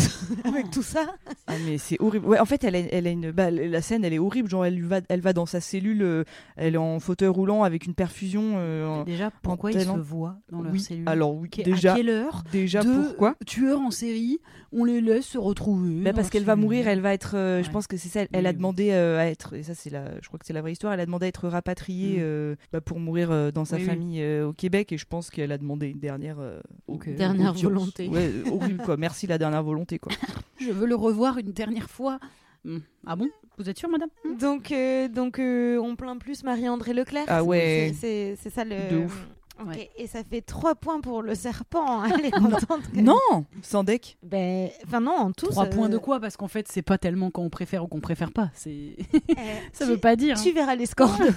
avec 0.46 0.70
tout 0.70 0.82
ça. 0.82 1.04
ah, 1.48 1.52
mais 1.66 1.76
c'est 1.76 2.00
horrible 2.00 2.24
ouais 2.24 2.38
en 2.38 2.46
fait 2.46 2.64
elle 2.64 2.74
a, 2.74 2.78
elle 2.78 3.06
a 3.06 3.10
une 3.10 3.30
bah, 3.30 3.50
la 3.50 3.82
scène 3.82 4.06
elle 4.06 4.14
est 4.14 4.18
horrible 4.18 4.48
genre 4.48 4.64
elle 4.64 4.74
lui 4.76 4.86
va 4.88 5.00
elle 5.10 5.20
va 5.20 5.34
dans 5.34 5.44
sa 5.44 5.60
cellule 5.60 6.00
euh, 6.00 6.24
elle 6.56 6.76
est 6.76 6.78
en 6.78 6.98
fauteuil 6.98 7.28
roulant 7.28 7.62
avec 7.62 7.84
une 7.84 7.92
perfusion 7.92 8.54
euh, 8.56 9.04
Déjà, 9.04 9.30
pourquoi 9.42 9.70
ils 9.70 9.78
se 9.82 9.88
voient 9.90 10.36
dans 10.50 10.62
leur 10.62 10.72
oui 10.72 10.80
cellule 10.80 11.06
alors 11.06 11.34
oui 11.36 11.50
déjà 11.62 11.92
À 11.92 11.96
quelle 11.96 12.08
heure 12.08 12.42
déjà 12.52 12.82
pourquoi? 12.82 13.34
tueurs 13.46 13.80
en 13.82 13.90
série, 13.90 14.40
on 14.72 14.84
les 14.84 15.00
laisse 15.00 15.26
se 15.26 15.38
retrouver. 15.38 16.02
Bah, 16.02 16.12
parce 16.12 16.24
leur 16.26 16.30
qu'elle 16.30 16.44
va 16.44 16.56
mourir, 16.56 16.86
elle 16.88 17.00
va 17.00 17.12
être. 17.12 17.36
euh, 17.36 17.62
Je 17.62 17.70
pense 17.70 17.86
que 17.86 17.96
c'est 17.96 18.08
ça. 18.08 18.20
Elle, 18.22 18.28
elle 18.32 18.46
a 18.46 18.52
demandé 18.52 18.90
euh, 18.92 19.18
à 19.18 19.24
être. 19.26 19.54
Et 19.54 19.62
ça, 19.62 19.74
c'est 19.74 19.90
la. 19.90 20.20
Je 20.20 20.28
crois 20.28 20.38
que 20.38 20.46
c'est 20.46 20.52
la 20.52 20.60
vraie 20.62 20.72
histoire. 20.72 20.92
Elle 20.92 21.00
a 21.00 21.06
demandé 21.06 21.26
à 21.26 21.28
être 21.28 21.48
rapatriée 21.48 22.18
Mm. 22.18 22.22
euh, 22.22 22.54
bah, 22.72 22.80
pour 22.80 23.00
mourir 23.00 23.30
euh, 23.30 23.50
dans 23.50 23.64
sa 23.64 23.76
Oui, 23.76 23.82
oui. 23.82 23.88
famille 23.88 24.22
euh, 24.22 24.46
au 24.48 24.52
Québec. 24.52 24.92
Et 24.92 24.98
je 24.98 25.06
pense 25.06 25.30
qu'elle 25.30 25.52
a 25.52 25.58
demandé 25.58 25.88
une 25.88 25.98
dernière. 26.00 26.36
euh, 26.38 26.60
Ok. 26.88 27.08
au- 27.08 27.16
Dernière 27.16 27.50
audience. 27.50 27.62
volonté. 27.72 28.08
Ouais, 28.08 28.30
horrible 28.50 28.82
quoi. 28.84 28.96
Merci 28.96 29.26
la 29.26 29.38
dernière 29.38 29.62
volonté 29.62 29.98
quoi. 29.98 30.12
Je 30.60 30.70
veux 30.70 30.86
le 30.86 30.94
revoir 30.94 31.38
une 31.38 31.52
dernière 31.52 31.88
fois. 31.90 32.18
Hmm. 32.64 32.78
Ah 33.06 33.16
bon? 33.16 33.28
Vous 33.58 33.68
êtes 33.70 33.78
sûre, 33.78 33.88
madame? 33.88 34.10
Donc, 34.38 34.70
euh, 34.72 35.08
donc 35.08 35.38
euh, 35.38 35.78
on 35.78 35.96
plaint 35.96 36.18
plus 36.20 36.44
Marie-André 36.44 36.92
Leclerc? 36.92 37.24
Ah 37.28 37.42
ouais. 37.42 37.92
C'est 37.98 38.36
c'est 38.40 38.50
ça 38.50 38.64
le. 38.64 38.90
De 38.90 39.04
ouf. 39.04 39.28
Ok, 39.60 39.66
Ouais. 39.68 39.90
Et 39.96 40.06
ça 40.06 40.20
fait 40.24 40.40
3 40.40 40.74
points 40.74 41.00
pour 41.00 41.22
le 41.22 41.34
serpent. 41.34 42.04
Elle 42.04 42.26
est 42.26 42.30
contente. 42.30 42.66
quand. 42.94 43.02
Non, 43.02 43.44
sans 43.62 43.84
deck. 43.84 44.16
Ben, 44.22 44.68
enfin 44.86 45.00
non, 45.00 45.12
en 45.16 45.32
tout. 45.32 45.46
Trois 45.48 45.64
ça- 45.64 45.70
points 45.70 45.88
de 45.88 45.98
quoi? 45.98 46.18
Parce 46.20 46.36
qu'en 46.36 46.48
fait, 46.48 46.66
c'est 46.68 46.82
pas 46.82 46.98
tellement 46.98 47.30
qu'on 47.30 47.50
préfère 47.50 47.84
ou 47.84 47.86
qu'on 47.86 48.00
préfère 48.00 48.32
pas. 48.32 48.50
C'est 48.54 48.96
Euh, 49.30 49.34
ça 49.72 49.84
tu- 49.84 49.90
veut 49.90 49.98
pas 49.98 50.16
dire. 50.16 50.36
hein. 50.38 50.42
Tu 50.42 50.52
verras 50.52 50.74
les 50.74 50.86
scores. 50.86 51.16
de- 51.18 51.32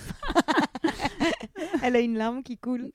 Elle 1.82 1.96
a 1.96 2.00
une 2.00 2.18
larme 2.18 2.44
qui 2.44 2.58
coule. 2.58 2.92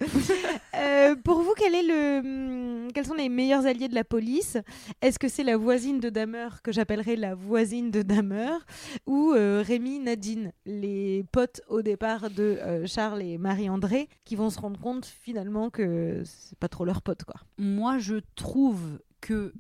Euh, 0.77 1.15
pour 1.17 1.41
vous, 1.43 1.53
quel 1.57 1.75
est 1.75 1.83
le, 1.83 2.19
hum, 2.21 2.58
quels 2.99 3.07
sont 3.07 3.15
les 3.15 3.29
meilleurs 3.29 3.65
alliés 3.65 3.87
de 3.87 3.95
la 3.95 4.03
police? 4.03 4.59
Est-ce 5.03 5.21
que 5.21 5.29
c'est 5.29 5.45
la 5.45 5.57
voisine 5.57 6.01
de 6.01 6.09
Damer, 6.09 6.49
que 6.65 6.73
j'appellerais 6.73 7.15
la 7.15 7.37
voisine 7.37 7.93
de 7.93 8.03
Damer, 8.03 8.59
ou 9.07 9.35
euh, 9.35 9.63
Rémi, 9.65 10.01
Nadine, 10.01 10.51
les 10.67 11.25
potes 11.31 11.61
au 11.69 11.81
départ 11.81 12.29
de 12.29 12.59
euh, 12.61 12.87
Charles 12.89 13.23
et 13.23 13.39
Marie-André, 13.39 14.09
qui 14.25 14.35
vont 14.35 14.51
se 14.51 14.59
rendre 14.59 14.81
compte 14.81 15.07
finalement 15.07 15.71
que 15.71 16.23
c'est 16.25 16.59
pas 16.59 16.67
trop 16.67 16.85
leur 16.85 17.03
pote, 17.03 17.23
quoi? 17.23 17.37
Moi, 17.57 17.99
je 17.99 18.17
trouve 18.35 18.99
que 19.21 19.53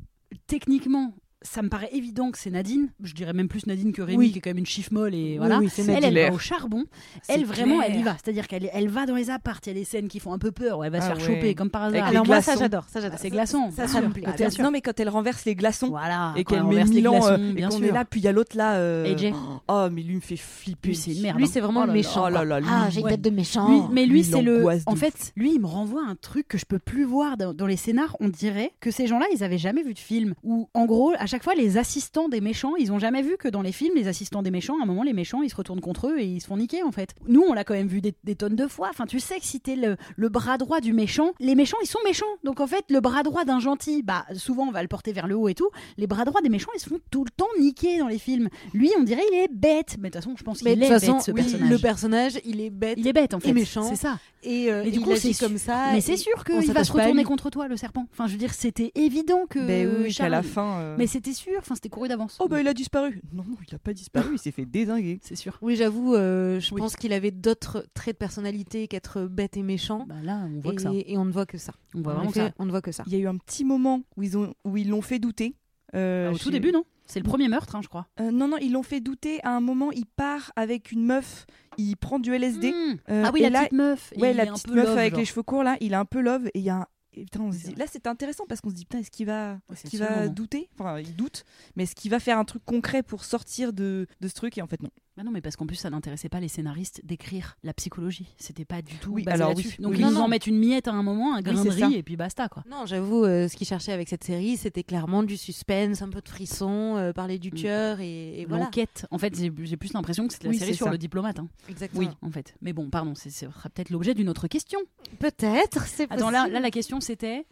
techniquement, 0.48 1.14
ça 1.42 1.62
me 1.62 1.68
paraît 1.68 1.90
évident 1.92 2.30
que 2.30 2.38
c'est 2.38 2.50
Nadine. 2.50 2.88
Je 3.02 3.14
dirais 3.14 3.32
même 3.32 3.48
plus 3.48 3.66
Nadine 3.66 3.92
que 3.92 4.02
Rémi, 4.02 4.18
Oui. 4.18 4.32
qui 4.32 4.38
est 4.38 4.40
quand 4.40 4.50
même 4.50 4.58
une 4.58 4.66
chiffre 4.66 4.92
molle. 4.92 5.14
Et 5.14 5.32
Oui, 5.32 5.36
voilà. 5.38 5.58
oui, 5.58 5.68
c'est 5.70 5.82
elle, 5.82 5.88
Nadine. 6.02 6.16
elle 6.16 6.28
va 6.30 6.34
au 6.34 6.38
charbon. 6.38 6.84
Elle, 7.28 7.44
vraiment, 7.44 7.78
clair. 7.78 7.90
elle 7.94 8.00
y 8.00 8.02
va. 8.02 8.16
C'est-à-dire 8.22 8.48
qu'elle 8.48 8.68
elle 8.72 8.88
va 8.88 9.06
dans 9.06 9.14
les 9.14 9.30
apparts. 9.30 9.60
Il 9.64 9.68
y 9.68 9.70
a 9.70 9.74
des 9.74 9.84
scènes 9.84 10.08
qui 10.08 10.18
font 10.20 10.32
un 10.32 10.38
peu 10.38 10.50
peur. 10.50 10.84
Elle 10.84 10.90
va 10.92 11.00
se 11.00 11.06
Ah 11.10 11.14
faire 11.14 11.28
ouais. 11.28 11.34
choper, 11.36 11.54
comme 11.54 11.70
par 11.70 11.82
hasard. 11.84 12.00
Avec 12.00 12.10
les 12.10 12.16
Alors 12.16 12.26
moi, 12.26 12.40
ça 12.42 12.52
glaçons. 12.52 12.60
j'adore, 12.60 12.84
ça 12.88 13.00
j'adore. 13.00 13.14
Ah, 13.18 13.22
c'est 13.22 13.30
glaçant, 13.30 13.70
Ça, 13.70 13.86
ça 13.86 14.00
me 14.00 14.08
plaît. 14.10 14.24
Ah, 14.26 14.50
sûr. 14.50 14.64
non 14.64 14.70
mais 14.70 14.80
quand 14.80 14.98
elle 14.98 15.08
renverse 15.08 15.44
les 15.44 15.54
glaçons 15.54 15.88
Voilà. 15.88 16.32
et 16.36 16.44
qu'elle 16.44 16.58
elle 16.58 16.64
met 16.64 16.84
Milan 16.84 17.20
euh, 17.26 17.36
et 17.36 17.52
bien 17.52 17.68
qu'on 17.68 17.76
sûr. 17.78 17.86
est 17.86 17.92
là, 17.92 18.04
puis 18.04 18.20
il 18.20 18.24
y 18.24 18.28
a 18.28 18.32
l'autre 18.32 18.56
là. 18.56 18.74
euh, 18.76 19.14
AJ. 19.14 19.32
Oh 19.68 19.88
mais 19.92 20.02
lui 20.02 20.14
il 20.14 20.16
me 20.16 20.20
fait 20.20 20.36
flipper. 20.36 20.88
Lui, 20.88 20.96
c'est 20.96 21.12
une 21.14 21.22
merde. 21.22 21.36
Lui, 21.38 21.44
hein. 21.44 21.50
c'est 21.52 21.60
vraiment 21.60 21.82
Oh 21.84 21.86
le 21.86 21.92
méchant. 21.92 22.28
Oh 22.28 22.36
ah, 22.36 22.88
j'ai 22.90 23.00
une 23.00 23.08
tête 23.08 23.20
de 23.22 23.30
méchant. 23.30 23.88
Mais 23.92 24.06
lui, 24.06 24.24
c'est 24.24 24.42
le. 24.42 24.64
En 24.86 24.96
fait, 24.96 25.32
lui, 25.36 25.54
il 25.54 25.60
me 25.60 25.66
renvoie 25.66 26.02
un 26.06 26.16
truc 26.16 26.48
que 26.48 26.58
je 26.58 26.64
peux 26.66 26.78
plus 26.78 27.04
voir 27.04 27.36
dans, 27.36 27.66
les 27.66 27.76
scénars. 27.76 28.16
On 28.20 28.28
dirait 28.28 28.72
que 28.80 28.90
ces 28.90 29.06
gens-là, 29.06 29.26
ils 29.34 29.44
avaient 29.44 29.58
jamais 29.58 29.82
vu 29.82 29.94
de 29.94 29.98
film. 29.98 30.34
Où, 30.42 30.68
en 30.74 30.86
gros, 30.86 31.12
à 31.18 31.26
chaque 31.28 31.44
fois, 31.44 31.54
les 31.54 31.78
assistants 31.78 32.28
des 32.28 32.40
méchants, 32.40 32.74
ils 32.76 32.90
ont 32.92 32.98
jamais 32.98 33.22
vu 33.22 33.36
que 33.36 33.46
dans 33.46 33.62
les 33.62 33.70
films, 33.72 33.92
les 33.94 34.08
assistants 34.08 34.42
des 34.42 34.50
méchants, 34.50 34.74
à 34.80 34.82
un 34.82 34.86
moment, 34.86 35.04
les 35.04 35.12
méchants, 35.12 35.42
ils 35.42 35.50
se 35.50 35.54
retournent 35.56 35.80
contre 35.80 36.08
eux 36.08 36.18
et 36.18 36.24
ils 36.24 36.40
se 36.40 36.46
font 36.48 36.56
niquer, 36.56 36.82
en 36.82 36.90
fait. 36.90 37.14
Nous, 37.28 37.42
on 37.46 37.52
l'a 37.52 37.62
quand 37.64 37.74
même 37.74 37.86
vu 37.86 38.00
des, 38.00 38.14
des 38.24 38.34
tonnes 38.34 38.56
de 38.56 38.66
fois. 38.66 38.88
Enfin, 38.90 39.06
tu 39.06 39.20
sais 39.20 39.38
que 39.38 39.44
si 39.44 39.60
t'es 39.60 39.76
le, 39.76 39.96
le 40.16 40.28
bras 40.28 40.58
droit 40.58 40.80
du 40.80 40.92
méchant, 40.92 41.32
les 41.38 41.54
méchants, 41.54 41.76
ils 41.82 41.86
sont 41.86 41.98
méchants. 42.04 42.26
Donc, 42.42 42.58
en 42.60 42.66
fait, 42.66 42.84
le 42.90 43.00
bras 43.00 43.22
droit 43.22 43.44
d'un 43.44 43.60
gentil, 43.60 44.02
bah, 44.02 44.24
souvent, 44.34 44.66
on 44.66 44.72
va 44.72 44.82
le 44.82 44.88
porter 44.88 45.12
vers 45.12 45.26
le 45.28 45.36
haut 45.36 45.48
et 45.48 45.54
tout. 45.54 45.68
Les 45.98 46.06
bras 46.06 46.24
droits 46.24 46.40
des 46.40 46.48
méchants, 46.48 46.70
ils 46.74 46.80
se 46.80 46.88
font 46.88 46.98
tout 47.10 47.24
le 47.24 47.30
temps 47.30 47.46
niquer 47.60 47.98
dans 47.98 48.08
les 48.08 48.18
films. 48.18 48.48
Lui, 48.74 48.90
on 48.98 49.02
dirait, 49.02 49.22
il 49.32 49.38
est 49.38 49.48
bête. 49.52 49.96
Mais 50.00 50.08
de 50.10 50.14
toute 50.14 50.24
façon, 50.24 50.34
je 50.36 50.42
pense 50.42 50.58
qu'il 50.58 50.68
est 50.68 50.86
façon, 50.88 51.14
bête, 51.14 51.22
ce 51.22 51.30
oui, 51.30 51.42
personnage. 51.42 51.70
le 51.70 51.78
personnage, 51.78 52.38
il 52.44 52.60
est 52.60 52.70
bête 52.70 52.98
Il 52.98 53.06
est 53.06 53.12
bête, 53.12 53.34
en 53.34 53.40
fait. 53.40 53.52
méchant. 53.52 53.82
C'est 53.82 53.96
ça. 53.96 54.18
et, 54.42 54.70
euh, 54.72 54.82
Mais 54.84 54.90
du 54.90 55.00
coup, 55.00 55.14
c'est 55.16 55.34
comme 55.38 55.58
ça. 55.58 55.90
Mais 55.92 56.00
c'est 56.00 56.14
et- 56.14 56.16
sûr 56.16 56.44
qu'il 56.44 56.72
va 56.72 56.84
se 56.84 56.90
à 56.90 56.94
retourner 56.94 57.24
contre 57.24 57.50
toi, 57.50 57.68
le 57.68 57.76
serpent. 57.76 58.06
Enfin, 58.12 58.26
je 58.26 58.32
veux 58.32 58.38
dire, 58.38 58.54
c'était 58.54 58.92
évident 58.94 59.44
que. 59.48 59.58
Ben 59.66 59.88
oui, 59.98 60.04
qu'à 60.08 60.10
Charles- 60.24 60.30
la 60.32 60.42
fin. 60.42 60.78
euh, 60.80 60.96
Mais 60.98 61.06
c'était 61.18 61.32
sûr, 61.34 61.54
enfin, 61.58 61.74
c'était 61.74 61.88
couru 61.88 62.08
d'avance. 62.08 62.36
Oh 62.40 62.48
bah 62.48 62.60
il 62.60 62.68
a 62.68 62.74
disparu. 62.74 63.20
Non 63.32 63.42
non 63.48 63.56
il 63.68 63.74
a 63.74 63.78
pas 63.78 63.92
disparu, 63.92 64.34
il 64.34 64.38
s'est 64.38 64.52
fait 64.52 64.64
désinguer. 64.66 65.18
C'est 65.22 65.36
sûr. 65.36 65.58
Oui, 65.62 65.74
j'avoue, 65.76 66.14
euh, 66.14 66.60
je 66.60 66.72
Oui. 66.74 66.80
pense 66.80 66.94
qu'il 66.96 67.12
avait 67.12 67.30
d'autres 67.32 67.86
traits 67.94 68.14
de 68.14 68.18
personnalité 68.18 68.86
qu'être 68.88 69.22
bête 69.24 69.56
et 69.56 69.62
méchant. 69.62 70.06
Bah 70.08 70.14
là, 70.22 70.46
on 70.48 70.60
voit 70.60 70.72
et, 70.72 70.76
que 70.76 70.82
ça. 70.82 70.90
et 70.94 71.18
on 71.18 71.24
ne 71.24 71.32
voit 71.32 71.46
que 71.46 71.58
ça. 71.58 71.72
On 71.94 72.02
voit 72.02 72.12
En 72.12 72.16
vraiment 72.16 72.32
ça. 72.32 72.50
on 72.58 72.66
ne 72.66 72.70
voit 72.70 72.82
que 72.82 72.92
ça. 72.92 73.02
Il 73.06 73.12
y 73.12 73.16
a 73.16 73.18
eu 73.18 73.26
un 73.26 73.36
petit 73.36 73.64
moment 73.64 74.02
où 74.16 74.22
ils 74.22 74.38
ont 74.38 74.54
où 74.64 74.76
ils 74.76 74.88
l'ont 74.88 75.02
fait 75.02 75.18
douter. 75.18 75.54
Euh, 75.94 76.28
Ah, 76.30 76.34
Au 76.34 76.38
tout 76.38 76.50
début, 76.50 76.70
non? 76.72 76.84
C'est 77.06 77.20
le 77.20 77.24
premier 77.24 77.48
meurtre, 77.48 77.74
hein, 77.74 77.80
je 77.82 77.88
crois. 77.88 78.06
Euh, 78.20 78.30
non, 78.30 78.48
non, 78.48 78.58
ils 78.60 78.70
l'ont 78.72 78.82
fait 78.82 79.00
douter. 79.00 79.40
À 79.42 79.56
un 79.56 79.60
moment, 79.60 79.90
il 79.92 80.04
part 80.04 80.52
avec 80.56 80.92
une 80.92 81.06
meuf, 81.06 81.46
il 81.78 81.96
prend 81.96 82.18
du 82.18 82.34
LSD. 82.34 82.70
Mmh. 82.70 82.74
Euh, 83.08 83.22
ah 83.26 83.30
oui, 83.32 83.40
et 83.40 83.44
la 83.44 83.48
là, 83.50 83.58
petite 83.60 83.72
meuf. 83.72 84.12
Ouais, 84.18 84.32
il 84.32 84.36
la 84.36 84.44
est 84.44 84.48
un 84.48 84.52
petite 84.52 84.66
peu 84.68 84.74
meuf 84.74 84.84
love, 84.88 84.98
avec 84.98 85.10
genre. 85.12 85.20
les 85.20 85.24
cheveux 85.24 85.42
courts, 85.42 85.62
là, 85.62 85.78
il 85.80 85.94
a 85.94 86.00
un 86.00 86.04
peu 86.04 86.20
love. 86.20 86.46
Et 86.48 86.58
il 86.58 86.62
y 86.64 86.68
a 86.70 86.76
un. 86.76 86.86
Et 87.14 87.24
putain, 87.24 87.40
on 87.40 87.52
se 87.52 87.58
C'est 87.58 87.68
dit- 87.68 87.74
vrai. 87.74 87.84
Là, 87.84 87.86
c'était 87.90 88.08
intéressant 88.08 88.44
parce 88.46 88.60
qu'on 88.60 88.70
se 88.70 88.74
dit, 88.74 88.84
putain, 88.84 88.98
est-ce 88.98 89.10
qu'il 89.10 89.26
va, 89.26 89.52
Ouais, 89.52 89.58
est-ce 89.72 89.82
c'est 89.82 89.88
qu'il 89.88 89.98
va 90.00 90.28
douter? 90.28 90.68
Enfin, 90.78 90.98
il 91.00 91.16
doute, 91.16 91.44
mais 91.76 91.84
est-ce 91.84 91.94
qu'il 91.94 92.10
va 92.10 92.20
faire 92.20 92.38
un 92.38 92.44
truc 92.44 92.64
concret 92.64 93.02
pour 93.02 93.24
sortir 93.24 93.72
de, 93.72 94.06
de 94.20 94.28
ce 94.28 94.34
truc? 94.34 94.56
Et 94.58 94.62
en 94.62 94.66
fait, 94.66 94.82
non. 94.82 94.90
Bah 95.18 95.24
non, 95.24 95.32
mais 95.32 95.40
parce 95.40 95.56
qu'en 95.56 95.66
plus, 95.66 95.74
ça 95.74 95.90
n'intéressait 95.90 96.28
pas 96.28 96.38
les 96.38 96.46
scénaristes 96.46 97.00
d'écrire 97.04 97.56
la 97.64 97.72
psychologie. 97.74 98.28
C'était 98.36 98.64
pas 98.64 98.82
du 98.82 98.94
tout 98.98 99.10
Oui, 99.10 99.24
basé 99.24 99.34
alors 99.34 99.48
là-dessus. 99.48 99.74
oui. 99.76 99.82
Donc 99.82 99.92
Oui. 99.94 99.98
ils 99.98 100.04
Non, 100.04 100.12
nous 100.12 100.18
en 100.18 100.28
mettent 100.28 100.46
une 100.46 100.60
miette 100.60 100.86
à 100.86 100.92
un 100.92 101.02
moment, 101.02 101.34
un 101.34 101.40
grain 101.42 101.64
de 101.64 101.68
riz, 101.70 101.94
et 101.96 102.04
puis 102.04 102.14
basta, 102.16 102.48
quoi. 102.48 102.62
Non, 102.70 102.86
j'avoue, 102.86 103.24
euh, 103.24 103.48
ce 103.48 103.56
qu'il 103.56 103.66
cherchait 103.66 103.90
avec 103.90 104.08
cette 104.08 104.22
série, 104.22 104.56
c'était 104.56 104.84
clairement 104.84 105.24
du 105.24 105.36
suspense, 105.36 106.02
un 106.02 106.08
peu 106.08 106.20
de 106.20 106.28
frisson, 106.28 106.94
euh, 106.96 107.12
parler 107.12 107.40
du 107.40 107.48
Mm. 107.48 107.54
tueur 107.54 107.98
et, 108.00 108.42
et 108.42 108.44
voilà. 108.44 108.66
L'enquête. 108.66 109.06
En 109.10 109.18
fait, 109.18 109.34
j'ai 109.36 109.50
plus 109.76 109.92
l'impression 109.92 110.28
que 110.28 110.34
c'est 110.34 110.44
la 110.44 110.50
Oui, 110.50 110.58
série 110.58 110.76
sur 110.76 110.86
ça. 110.86 110.92
le 110.92 110.98
diplomate. 110.98 111.40
hein. 111.40 111.48
Exactement. 111.68 111.98
Oui, 112.00 112.08
en 112.22 112.30
fait. 112.30 112.54
Mais 112.62 112.72
bon, 112.72 112.88
pardon, 112.88 113.16
c'est- 113.16 113.30
ce 113.30 113.50
sera 113.50 113.68
peut-être 113.70 113.90
l'objet 113.90 114.14
d'une 114.14 114.28
autre 114.28 114.46
question. 114.46 114.78
Peut-être, 115.18 115.84
c'est 115.88 116.06
possible. 116.06 116.12
Attends, 116.12 116.30
là, 116.30 116.46
là, 116.48 116.60
la 116.60 116.70
question 116.70 117.00
c'était. 117.00 117.44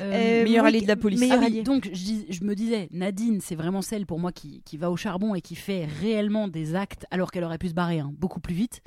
Euh, 0.00 0.40
Euh, 0.40 0.44
Meilleur 0.44 0.64
oui, 0.64 0.68
allié 0.68 0.80
de 0.80 0.86
la 0.88 0.96
police. 0.96 1.20
Ah 1.30 1.38
oui, 1.40 1.62
donc 1.62 1.84
je, 1.92 2.04
dis- 2.04 2.26
je 2.28 2.44
me 2.44 2.54
disais, 2.54 2.88
Nadine, 2.92 3.40
c'est 3.40 3.54
vraiment 3.56 3.82
celle 3.82 4.06
pour 4.06 4.18
moi 4.18 4.32
qui, 4.32 4.62
qui 4.64 4.76
va 4.76 4.90
au 4.90 4.96
charbon 4.96 5.34
et 5.34 5.40
qui 5.40 5.54
fait 5.54 5.86
réellement 6.00 6.48
des 6.48 6.74
actes 6.74 7.06
alors 7.10 7.30
qu'elle 7.30 7.44
aurait 7.44 7.58
pu 7.58 7.68
se 7.68 7.74
barrer 7.74 7.98
hein, 8.00 8.12
beaucoup 8.18 8.40
plus 8.40 8.54
vite. 8.54 8.80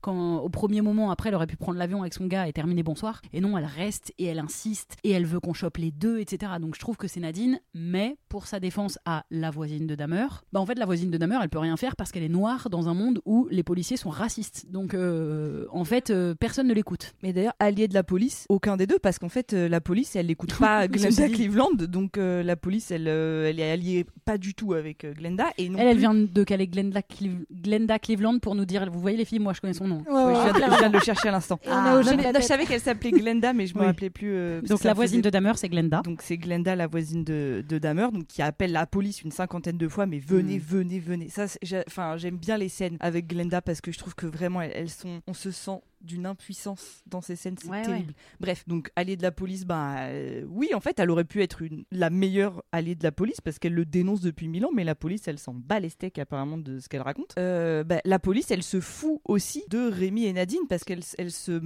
Quand 0.00 0.38
au 0.38 0.48
premier 0.48 0.80
moment 0.82 1.10
après 1.10 1.28
elle 1.28 1.34
aurait 1.34 1.46
pu 1.46 1.56
prendre 1.56 1.78
l'avion 1.78 2.00
avec 2.02 2.14
son 2.14 2.26
gars 2.26 2.46
et 2.48 2.52
terminer 2.52 2.82
bonsoir. 2.82 3.20
Et 3.32 3.40
non, 3.40 3.56
elle 3.58 3.64
reste 3.64 4.12
et 4.18 4.24
elle 4.26 4.38
insiste 4.38 4.96
et 5.04 5.10
elle 5.10 5.26
veut 5.26 5.40
qu'on 5.40 5.52
chope 5.54 5.76
les 5.78 5.90
deux, 5.90 6.18
etc. 6.20 6.52
Donc 6.60 6.74
je 6.74 6.80
trouve 6.80 6.96
que 6.96 7.08
c'est 7.08 7.20
Nadine, 7.20 7.60
mais 7.74 8.16
pour 8.28 8.46
sa 8.46 8.60
défense 8.60 8.98
à 9.04 9.24
la 9.30 9.50
voisine 9.50 9.86
de 9.86 9.94
Damer, 9.94 10.44
bah 10.52 10.60
en 10.60 10.66
fait 10.66 10.78
la 10.78 10.86
voisine 10.86 11.10
de 11.10 11.18
Damer 11.18 11.38
elle 11.42 11.48
peut 11.48 11.58
rien 11.58 11.76
faire 11.76 11.96
parce 11.96 12.12
qu'elle 12.12 12.22
est 12.22 12.28
noire 12.28 12.68
dans 12.70 12.88
un 12.88 12.94
monde 12.94 13.20
où 13.24 13.48
les 13.50 13.62
policiers 13.62 13.96
sont 13.96 14.10
racistes. 14.10 14.66
Donc 14.70 14.94
euh, 14.94 15.66
en 15.70 15.84
fait 15.84 16.10
euh, 16.10 16.34
personne 16.34 16.66
ne 16.68 16.74
l'écoute. 16.74 17.14
Mais 17.22 17.32
d'ailleurs, 17.32 17.54
allié 17.58 17.88
de 17.88 17.94
la 17.94 18.02
police, 18.04 18.46
aucun 18.48 18.76
des 18.76 18.86
deux, 18.86 18.98
parce 18.98 19.18
qu'en 19.18 19.28
fait, 19.28 19.52
euh, 19.52 19.68
la 19.68 19.80
police, 19.80 20.14
elle 20.16 20.26
n'écoute 20.26 20.54
pas 20.58 20.86
Glenda. 20.88 21.28
Cleveland, 21.28 21.70
donc 21.74 22.18
euh, 22.18 22.42
la 22.42 22.56
police, 22.56 22.90
elle, 22.90 23.08
elle 23.08 23.58
est 23.60 23.70
alliée 23.70 24.06
pas 24.24 24.38
du 24.38 24.54
tout 24.54 24.74
avec 24.74 25.06
Glenda. 25.16 25.46
Et 25.58 25.68
non 25.68 25.78
Elle, 25.78 25.88
elle 25.88 25.98
vient 25.98 26.14
de 26.14 26.44
caler 26.44 26.66
Glenda, 26.68 27.00
Cleve- 27.02 27.44
Glenda 27.52 27.98
Cleveland 27.98 28.38
pour 28.38 28.54
nous 28.54 28.64
dire 28.64 28.88
vous 28.90 29.00
voyez 29.00 29.16
les 29.16 29.24
filles, 29.24 29.38
moi 29.38 29.52
je 29.52 29.60
connais 29.60 29.72
son 29.74 29.87
nom. 29.88 29.96
Ouais, 29.98 30.34
je, 30.34 30.56
viens 30.58 30.68
de, 30.68 30.72
je 30.74 30.78
viens 30.78 30.88
de 30.90 30.94
le 30.94 31.00
chercher 31.02 31.28
à 31.28 31.32
l'instant. 31.32 31.58
Et 31.64 31.68
on 31.68 31.72
a 31.72 31.94
hoché 31.96 32.10
Non, 32.10 32.12
de 32.12 32.16
mais- 32.18 32.22
la 32.24 32.32
non, 32.32 32.40
je 32.40 32.44
savais 32.46 32.64
qu'elle 32.66 32.80
s'appelait 32.80 33.10
Glenda, 33.10 33.52
mais 33.52 33.66
je 33.66 33.74
me 33.74 33.80
Oui. 33.80 33.86
rappelais 33.86 34.10
plus. 34.10 34.30
euh, 34.32 34.60
Donc 34.62 34.84
la 34.84 34.94
voisine 34.94 35.18
faisait- 35.18 35.22
de 35.22 35.30
Damer 35.30 35.52
c'est 35.56 35.68
Glenda. 35.68 36.02
Donc 36.04 36.20
c'est 36.22 36.36
Glenda, 36.36 36.76
la 36.76 36.86
voisine 36.86 37.24
de, 37.24 37.64
de 37.68 37.78
Damer, 37.78 38.12
donc 38.12 38.26
qui 38.26 38.42
appelle 38.42 38.72
la 38.72 38.86
police 38.86 39.22
une 39.22 39.32
cinquantaine 39.32 39.78
de 39.78 39.88
fois, 39.88 40.06
mais 40.06 40.18
venez, 40.18 40.58
Mm. 40.58 40.62
venez, 40.66 40.98
venez. 41.00 41.28
Ça, 41.28 41.46
enfin, 41.86 42.16
j'aime 42.16 42.36
bien 42.36 42.56
les 42.58 42.68
scènes 42.68 42.96
avec 43.00 43.26
Glenda 43.26 43.60
parce 43.62 43.80
que 43.80 43.90
je 43.92 43.98
trouve 43.98 44.14
que 44.14 44.26
vraiment 44.26 44.62
elles, 44.62 44.72
elles 44.74 44.90
sont, 44.90 45.20
on 45.26 45.34
se 45.34 45.50
sent 45.50 45.80
d'une 46.00 46.26
impuissance 46.26 47.02
dans 47.06 47.20
ces 47.20 47.36
scènes, 47.36 47.56
c'est 47.60 47.68
Ouais, 47.68 47.82
terrible. 47.82 48.12
Bref, 48.40 48.64
donc 48.66 48.90
alliée 48.96 49.16
de 49.16 49.22
la 49.22 49.32
police, 49.32 49.64
bah 49.64 49.96
euh, 50.08 50.44
oui, 50.48 50.70
en 50.74 50.80
fait, 50.80 50.98
elle 50.98 51.10
aurait 51.10 51.24
pu 51.24 51.42
être 51.42 51.62
une, 51.62 51.84
la 51.90 52.10
meilleure 52.10 52.62
alliée 52.72 52.94
de 52.94 53.02
la 53.02 53.12
police 53.12 53.40
parce 53.40 53.58
qu'elle 53.58 53.74
le 53.74 53.84
dénonce 53.84 54.20
depuis 54.20 54.48
mille 54.48 54.64
ans, 54.64 54.70
mais 54.74 54.84
la 54.84 54.94
police, 54.94 55.26
elle 55.28 55.38
s'en 55.38 55.54
bat 55.54 55.80
les 55.80 55.88
steaks 55.88 56.18
apparemment 56.18 56.58
de 56.58 56.78
ce 56.78 56.88
qu'elle 56.88 57.02
raconte. 57.02 57.34
Euh, 57.38 57.84
bah, 57.84 58.00
la 58.04 58.18
police, 58.18 58.50
elle 58.50 58.62
se 58.62 58.80
fout 58.80 59.20
aussi 59.24 59.64
de 59.70 59.90
Rémi 59.90 60.24
et 60.24 60.32
Nadine 60.32 60.66
parce 60.68 60.84
qu'elle 60.84 61.00
elle 61.18 61.30
se 61.32 61.60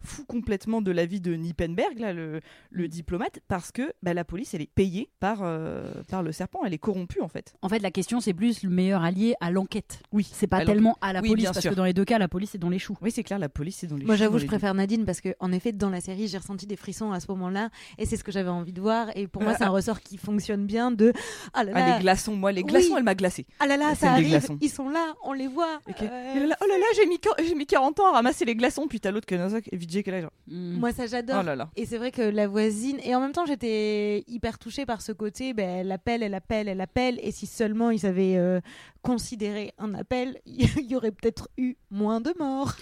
fout 0.00 0.26
complètement 0.26 0.82
de 0.82 0.90
la 0.92 1.04
vie 1.06 1.20
de 1.20 1.34
Nippenberg, 1.34 1.98
là, 1.98 2.12
le, 2.12 2.40
le 2.70 2.88
diplomate, 2.88 3.40
parce 3.48 3.72
que 3.72 3.92
bah, 4.02 4.14
la 4.14 4.24
police, 4.24 4.54
elle 4.54 4.62
est 4.62 4.72
payée 4.72 5.10
par, 5.20 5.40
euh, 5.42 5.90
par 6.08 6.22
le 6.22 6.32
serpent, 6.32 6.60
elle 6.64 6.74
est 6.74 6.78
corrompue 6.78 7.20
en 7.20 7.28
fait. 7.28 7.54
En 7.62 7.68
fait, 7.68 7.80
la 7.80 7.90
question, 7.90 8.20
c'est 8.20 8.34
plus 8.34 8.62
le 8.62 8.70
meilleur 8.70 9.02
allié 9.02 9.34
à 9.40 9.50
l'enquête. 9.50 10.00
Oui, 10.12 10.28
C'est 10.32 10.46
pas 10.46 10.58
à 10.58 10.64
tellement 10.64 10.96
à 11.00 11.12
la 11.12 11.20
Oui, 11.20 11.30
police, 11.30 11.46
parce 11.46 11.60
sûr. 11.60 11.70
que 11.70 11.76
dans 11.76 11.84
les 11.84 11.92
deux 11.92 12.04
cas, 12.04 12.18
la 12.18 12.28
police 12.28 12.54
est 12.54 12.58
dans 12.58 12.68
les 12.70 12.78
choux. 12.78 12.96
Oui, 13.00 13.10
c'est 13.10 13.24
clair, 13.24 13.38
la 13.38 13.48
police, 13.48 13.75
c'est 13.76 13.86
dans 13.86 13.96
les 13.96 14.04
Moi, 14.04 14.16
j'avoue, 14.16 14.38
je 14.38 14.46
préfère 14.46 14.74
Nadine 14.74 15.04
parce 15.04 15.20
que, 15.20 15.34
en 15.40 15.52
effet, 15.52 15.72
dans 15.72 15.90
la 15.90 16.00
série, 16.00 16.28
j'ai 16.28 16.38
ressenti 16.38 16.66
des 16.66 16.76
frissons 16.76 17.12
à 17.12 17.20
ce 17.20 17.26
moment-là, 17.32 17.70
et 17.98 18.06
c'est 18.06 18.16
ce 18.16 18.24
que 18.24 18.32
j'avais 18.32 18.48
envie 18.50 18.72
de 18.72 18.80
voir. 18.80 19.08
Et 19.16 19.26
pour 19.26 19.42
moi, 19.42 19.54
c'est 19.56 19.64
un 19.64 19.70
ressort 19.70 20.00
qui 20.00 20.16
fonctionne 20.16 20.66
bien. 20.66 20.90
De 20.90 21.12
ah 21.54 21.64
là 21.64 21.72
Ah, 21.74 21.96
les 21.96 22.02
glaçons, 22.02 22.34
moi, 22.36 22.52
les 22.52 22.62
glaçons, 22.62 22.86
Oui. 22.90 22.94
elle 22.98 23.04
m'a 23.04 23.14
glacé. 23.14 23.46
ah 23.60 23.66
là 23.66 23.76
là, 23.76 23.90
la 23.90 23.94
ça 23.94 24.12
arrive, 24.12 24.28
glaçons. 24.28 24.58
ils 24.60 24.70
sont 24.70 24.88
là, 24.88 25.14
on 25.24 25.32
les 25.32 25.48
voit. 25.48 25.78
Euh, 25.88 26.34
oh 26.60 26.64
là 26.68 26.78
là, 26.78 26.86
j'ai 26.96 27.06
mis, 27.06 27.18
j'ai 27.46 27.54
mis 27.54 27.66
40 27.66 28.00
ans 28.00 28.06
à 28.08 28.12
ramasser 28.12 28.44
les 28.44 28.54
glaçons, 28.54 28.86
puis 28.88 29.00
t'as 29.00 29.10
l'autre 29.10 29.26
que 29.26 29.34
Nozak 29.34 29.68
et 29.70 29.76
Vijay 29.76 30.02
qui 30.02 30.10
est 30.10 30.12
là, 30.12 30.20
genre, 30.22 30.30
Mm. 30.48 30.78
Moi, 30.78 30.92
ça 30.92 31.06
j'adore. 31.06 31.42
oh. 31.44 31.62
Et 31.76 31.86
c'est 31.86 31.98
vrai 31.98 32.12
que 32.12 32.22
la 32.22 32.46
voisine, 32.46 32.98
et 33.02 33.14
en 33.16 33.20
même 33.20 33.32
temps 33.32 33.46
j'étais 33.46 34.22
hyper 34.28 34.58
touchée 34.58 34.86
par 34.86 35.02
ce 35.02 35.10
côté, 35.12 35.54
ben, 35.54 35.68
elle 35.80 35.90
appelle, 35.92 36.22
elle 36.22 36.34
appelle, 36.34 36.68
elle 36.68 36.80
appelle, 36.80 37.18
et 37.22 37.32
si 37.32 37.46
seulement 37.46 37.90
ils 37.90 38.06
avaient 38.06 38.36
euh, 38.36 38.60
considéré 39.02 39.72
un 39.78 39.94
appel, 39.94 40.40
il 40.46 40.86
y 40.90 40.94
aurait 40.96 41.10
peut-être 41.10 41.48
eu 41.58 41.76
moins 41.90 42.20
de 42.20 42.32
morts. 42.38 42.74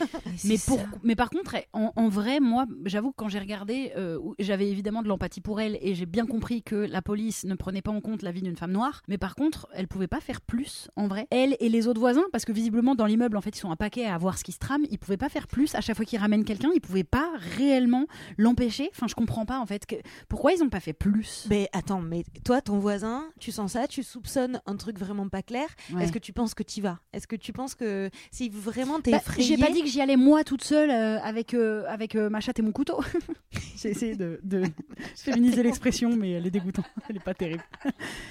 Mais, 0.45 0.57
pour, 0.67 0.79
mais 1.03 1.15
par 1.17 1.31
contre, 1.31 1.57
en, 1.73 1.93
en 1.97 2.09
vrai, 2.09 2.41
moi, 2.41 2.67
j'avoue 2.85 3.11
que 3.11 3.17
quand 3.17 3.29
j'ai 3.29 3.39
regardé, 3.39 3.93
euh, 3.97 4.19
j'avais 4.39 4.69
évidemment 4.69 5.03
de 5.03 5.09
l'empathie 5.09 5.41
pour 5.41 5.61
elle 5.61 5.79
et 5.81 5.95
j'ai 5.95 6.07
bien 6.07 6.27
compris 6.27 6.63
que 6.63 6.75
la 6.77 7.03
police 7.03 7.45
ne 7.45 7.55
prenait 7.55 7.83
pas 7.83 7.91
en 7.93 8.01
compte 8.01 8.23
la 8.23 8.33
vie 8.33 8.43
d'une 8.43 8.57
femme 8.57 8.73
noire. 8.73 9.03
Mais 9.09 9.19
par 9.19 9.35
contre, 9.35 9.69
elle 9.75 9.89
pouvait 9.89 10.07
pas 10.07 10.21
faire 10.21 10.41
plus, 10.41 10.89
en 10.97 11.07
vrai. 11.09 11.27
Elle 11.31 11.57
et 11.61 11.69
les 11.69 11.87
autres 11.89 12.01
voisins, 12.01 12.25
parce 12.33 12.45
que 12.45 12.53
visiblement 12.53 12.95
dans 12.95 13.07
l'immeuble, 13.07 13.37
en 13.37 13.41
fait, 13.41 13.57
ils 13.57 13.61
sont 13.61 13.71
un 13.71 13.77
paquet 13.77 14.07
à 14.07 14.17
voir 14.19 14.39
ce 14.39 14.45
qui 14.45 14.53
se 14.53 14.59
trame. 14.59 14.85
Ils 14.91 14.99
pouvaient 14.99 15.17
pas 15.17 15.29
faire 15.29 15.47
plus. 15.47 15.75
À 15.75 15.81
chaque 15.81 15.97
fois 15.97 16.05
qu'ils 16.05 16.19
ramènent 16.19 16.45
quelqu'un, 16.45 16.71
ils 16.75 16.81
pouvaient 16.81 17.05
pas 17.05 17.31
réellement 17.57 18.07
l'empêcher. 18.39 18.91
Enfin, 18.95 19.07
je 19.09 19.15
comprends 19.15 19.47
pas 19.47 19.59
en 19.59 19.67
fait. 19.67 19.87
que- 19.87 19.97
pourquoi 20.29 20.53
ils 20.53 20.63
ont 20.63 20.69
pas 20.69 20.81
fait 20.81 20.93
plus? 20.93 21.47
Mais 21.51 21.69
attends, 21.73 22.01
mais 22.01 22.25
toi, 22.45 22.61
ton 22.61 22.79
voisin, 22.79 23.25
tu 23.39 23.53
sens 23.53 23.73
ça, 23.73 23.87
tu 23.87 24.03
soupçonnes 24.03 24.61
un 24.67 24.77
truc 24.77 24.99
vraiment 24.99 25.29
pas 25.29 25.43
clair. 25.43 25.67
Ouais. 25.93 26.05
Est-ce 26.05 26.13
que 26.13 26.19
tu 26.19 26.33
penses 26.33 26.55
que 26.55 26.63
tu 26.63 26.81
vas? 26.81 26.99
Est-ce 27.13 27.27
que 27.27 27.37
tu 27.37 27.53
penses 27.53 27.75
que 27.75 28.11
si 28.31 28.49
vraiment 28.49 29.01
t'es 29.01 29.11
Bah, 29.13 29.21
J'ai 29.39 29.57
pas 29.59 29.71
dit 29.71 29.83
que 29.83 29.89
j'y 29.89 30.01
allais 30.01 30.17
moi 30.17 30.45
toute 30.45 30.63
seule 30.65 30.74
euh, 30.91 31.19
avec, 31.23 31.55
euh, 31.55 31.85
avec 31.89 32.15
euh, 32.15 32.29
ma 32.31 32.41
chatte 32.41 32.59
et 32.59 32.63
mon 32.63 32.73
couteau. 32.73 33.01
J'ai 33.77 33.91
essayé 33.91 34.17
de, 34.17 34.41
de 34.43 34.63
féminiser 35.17 35.63
l'expression, 35.63 36.15
mais 36.17 36.33
elle 36.33 36.47
est 36.47 36.51
dégoûtante. 36.51 36.85
Elle 37.09 37.17
est 37.17 37.25
pas 37.25 37.35
terrible. 37.35 37.63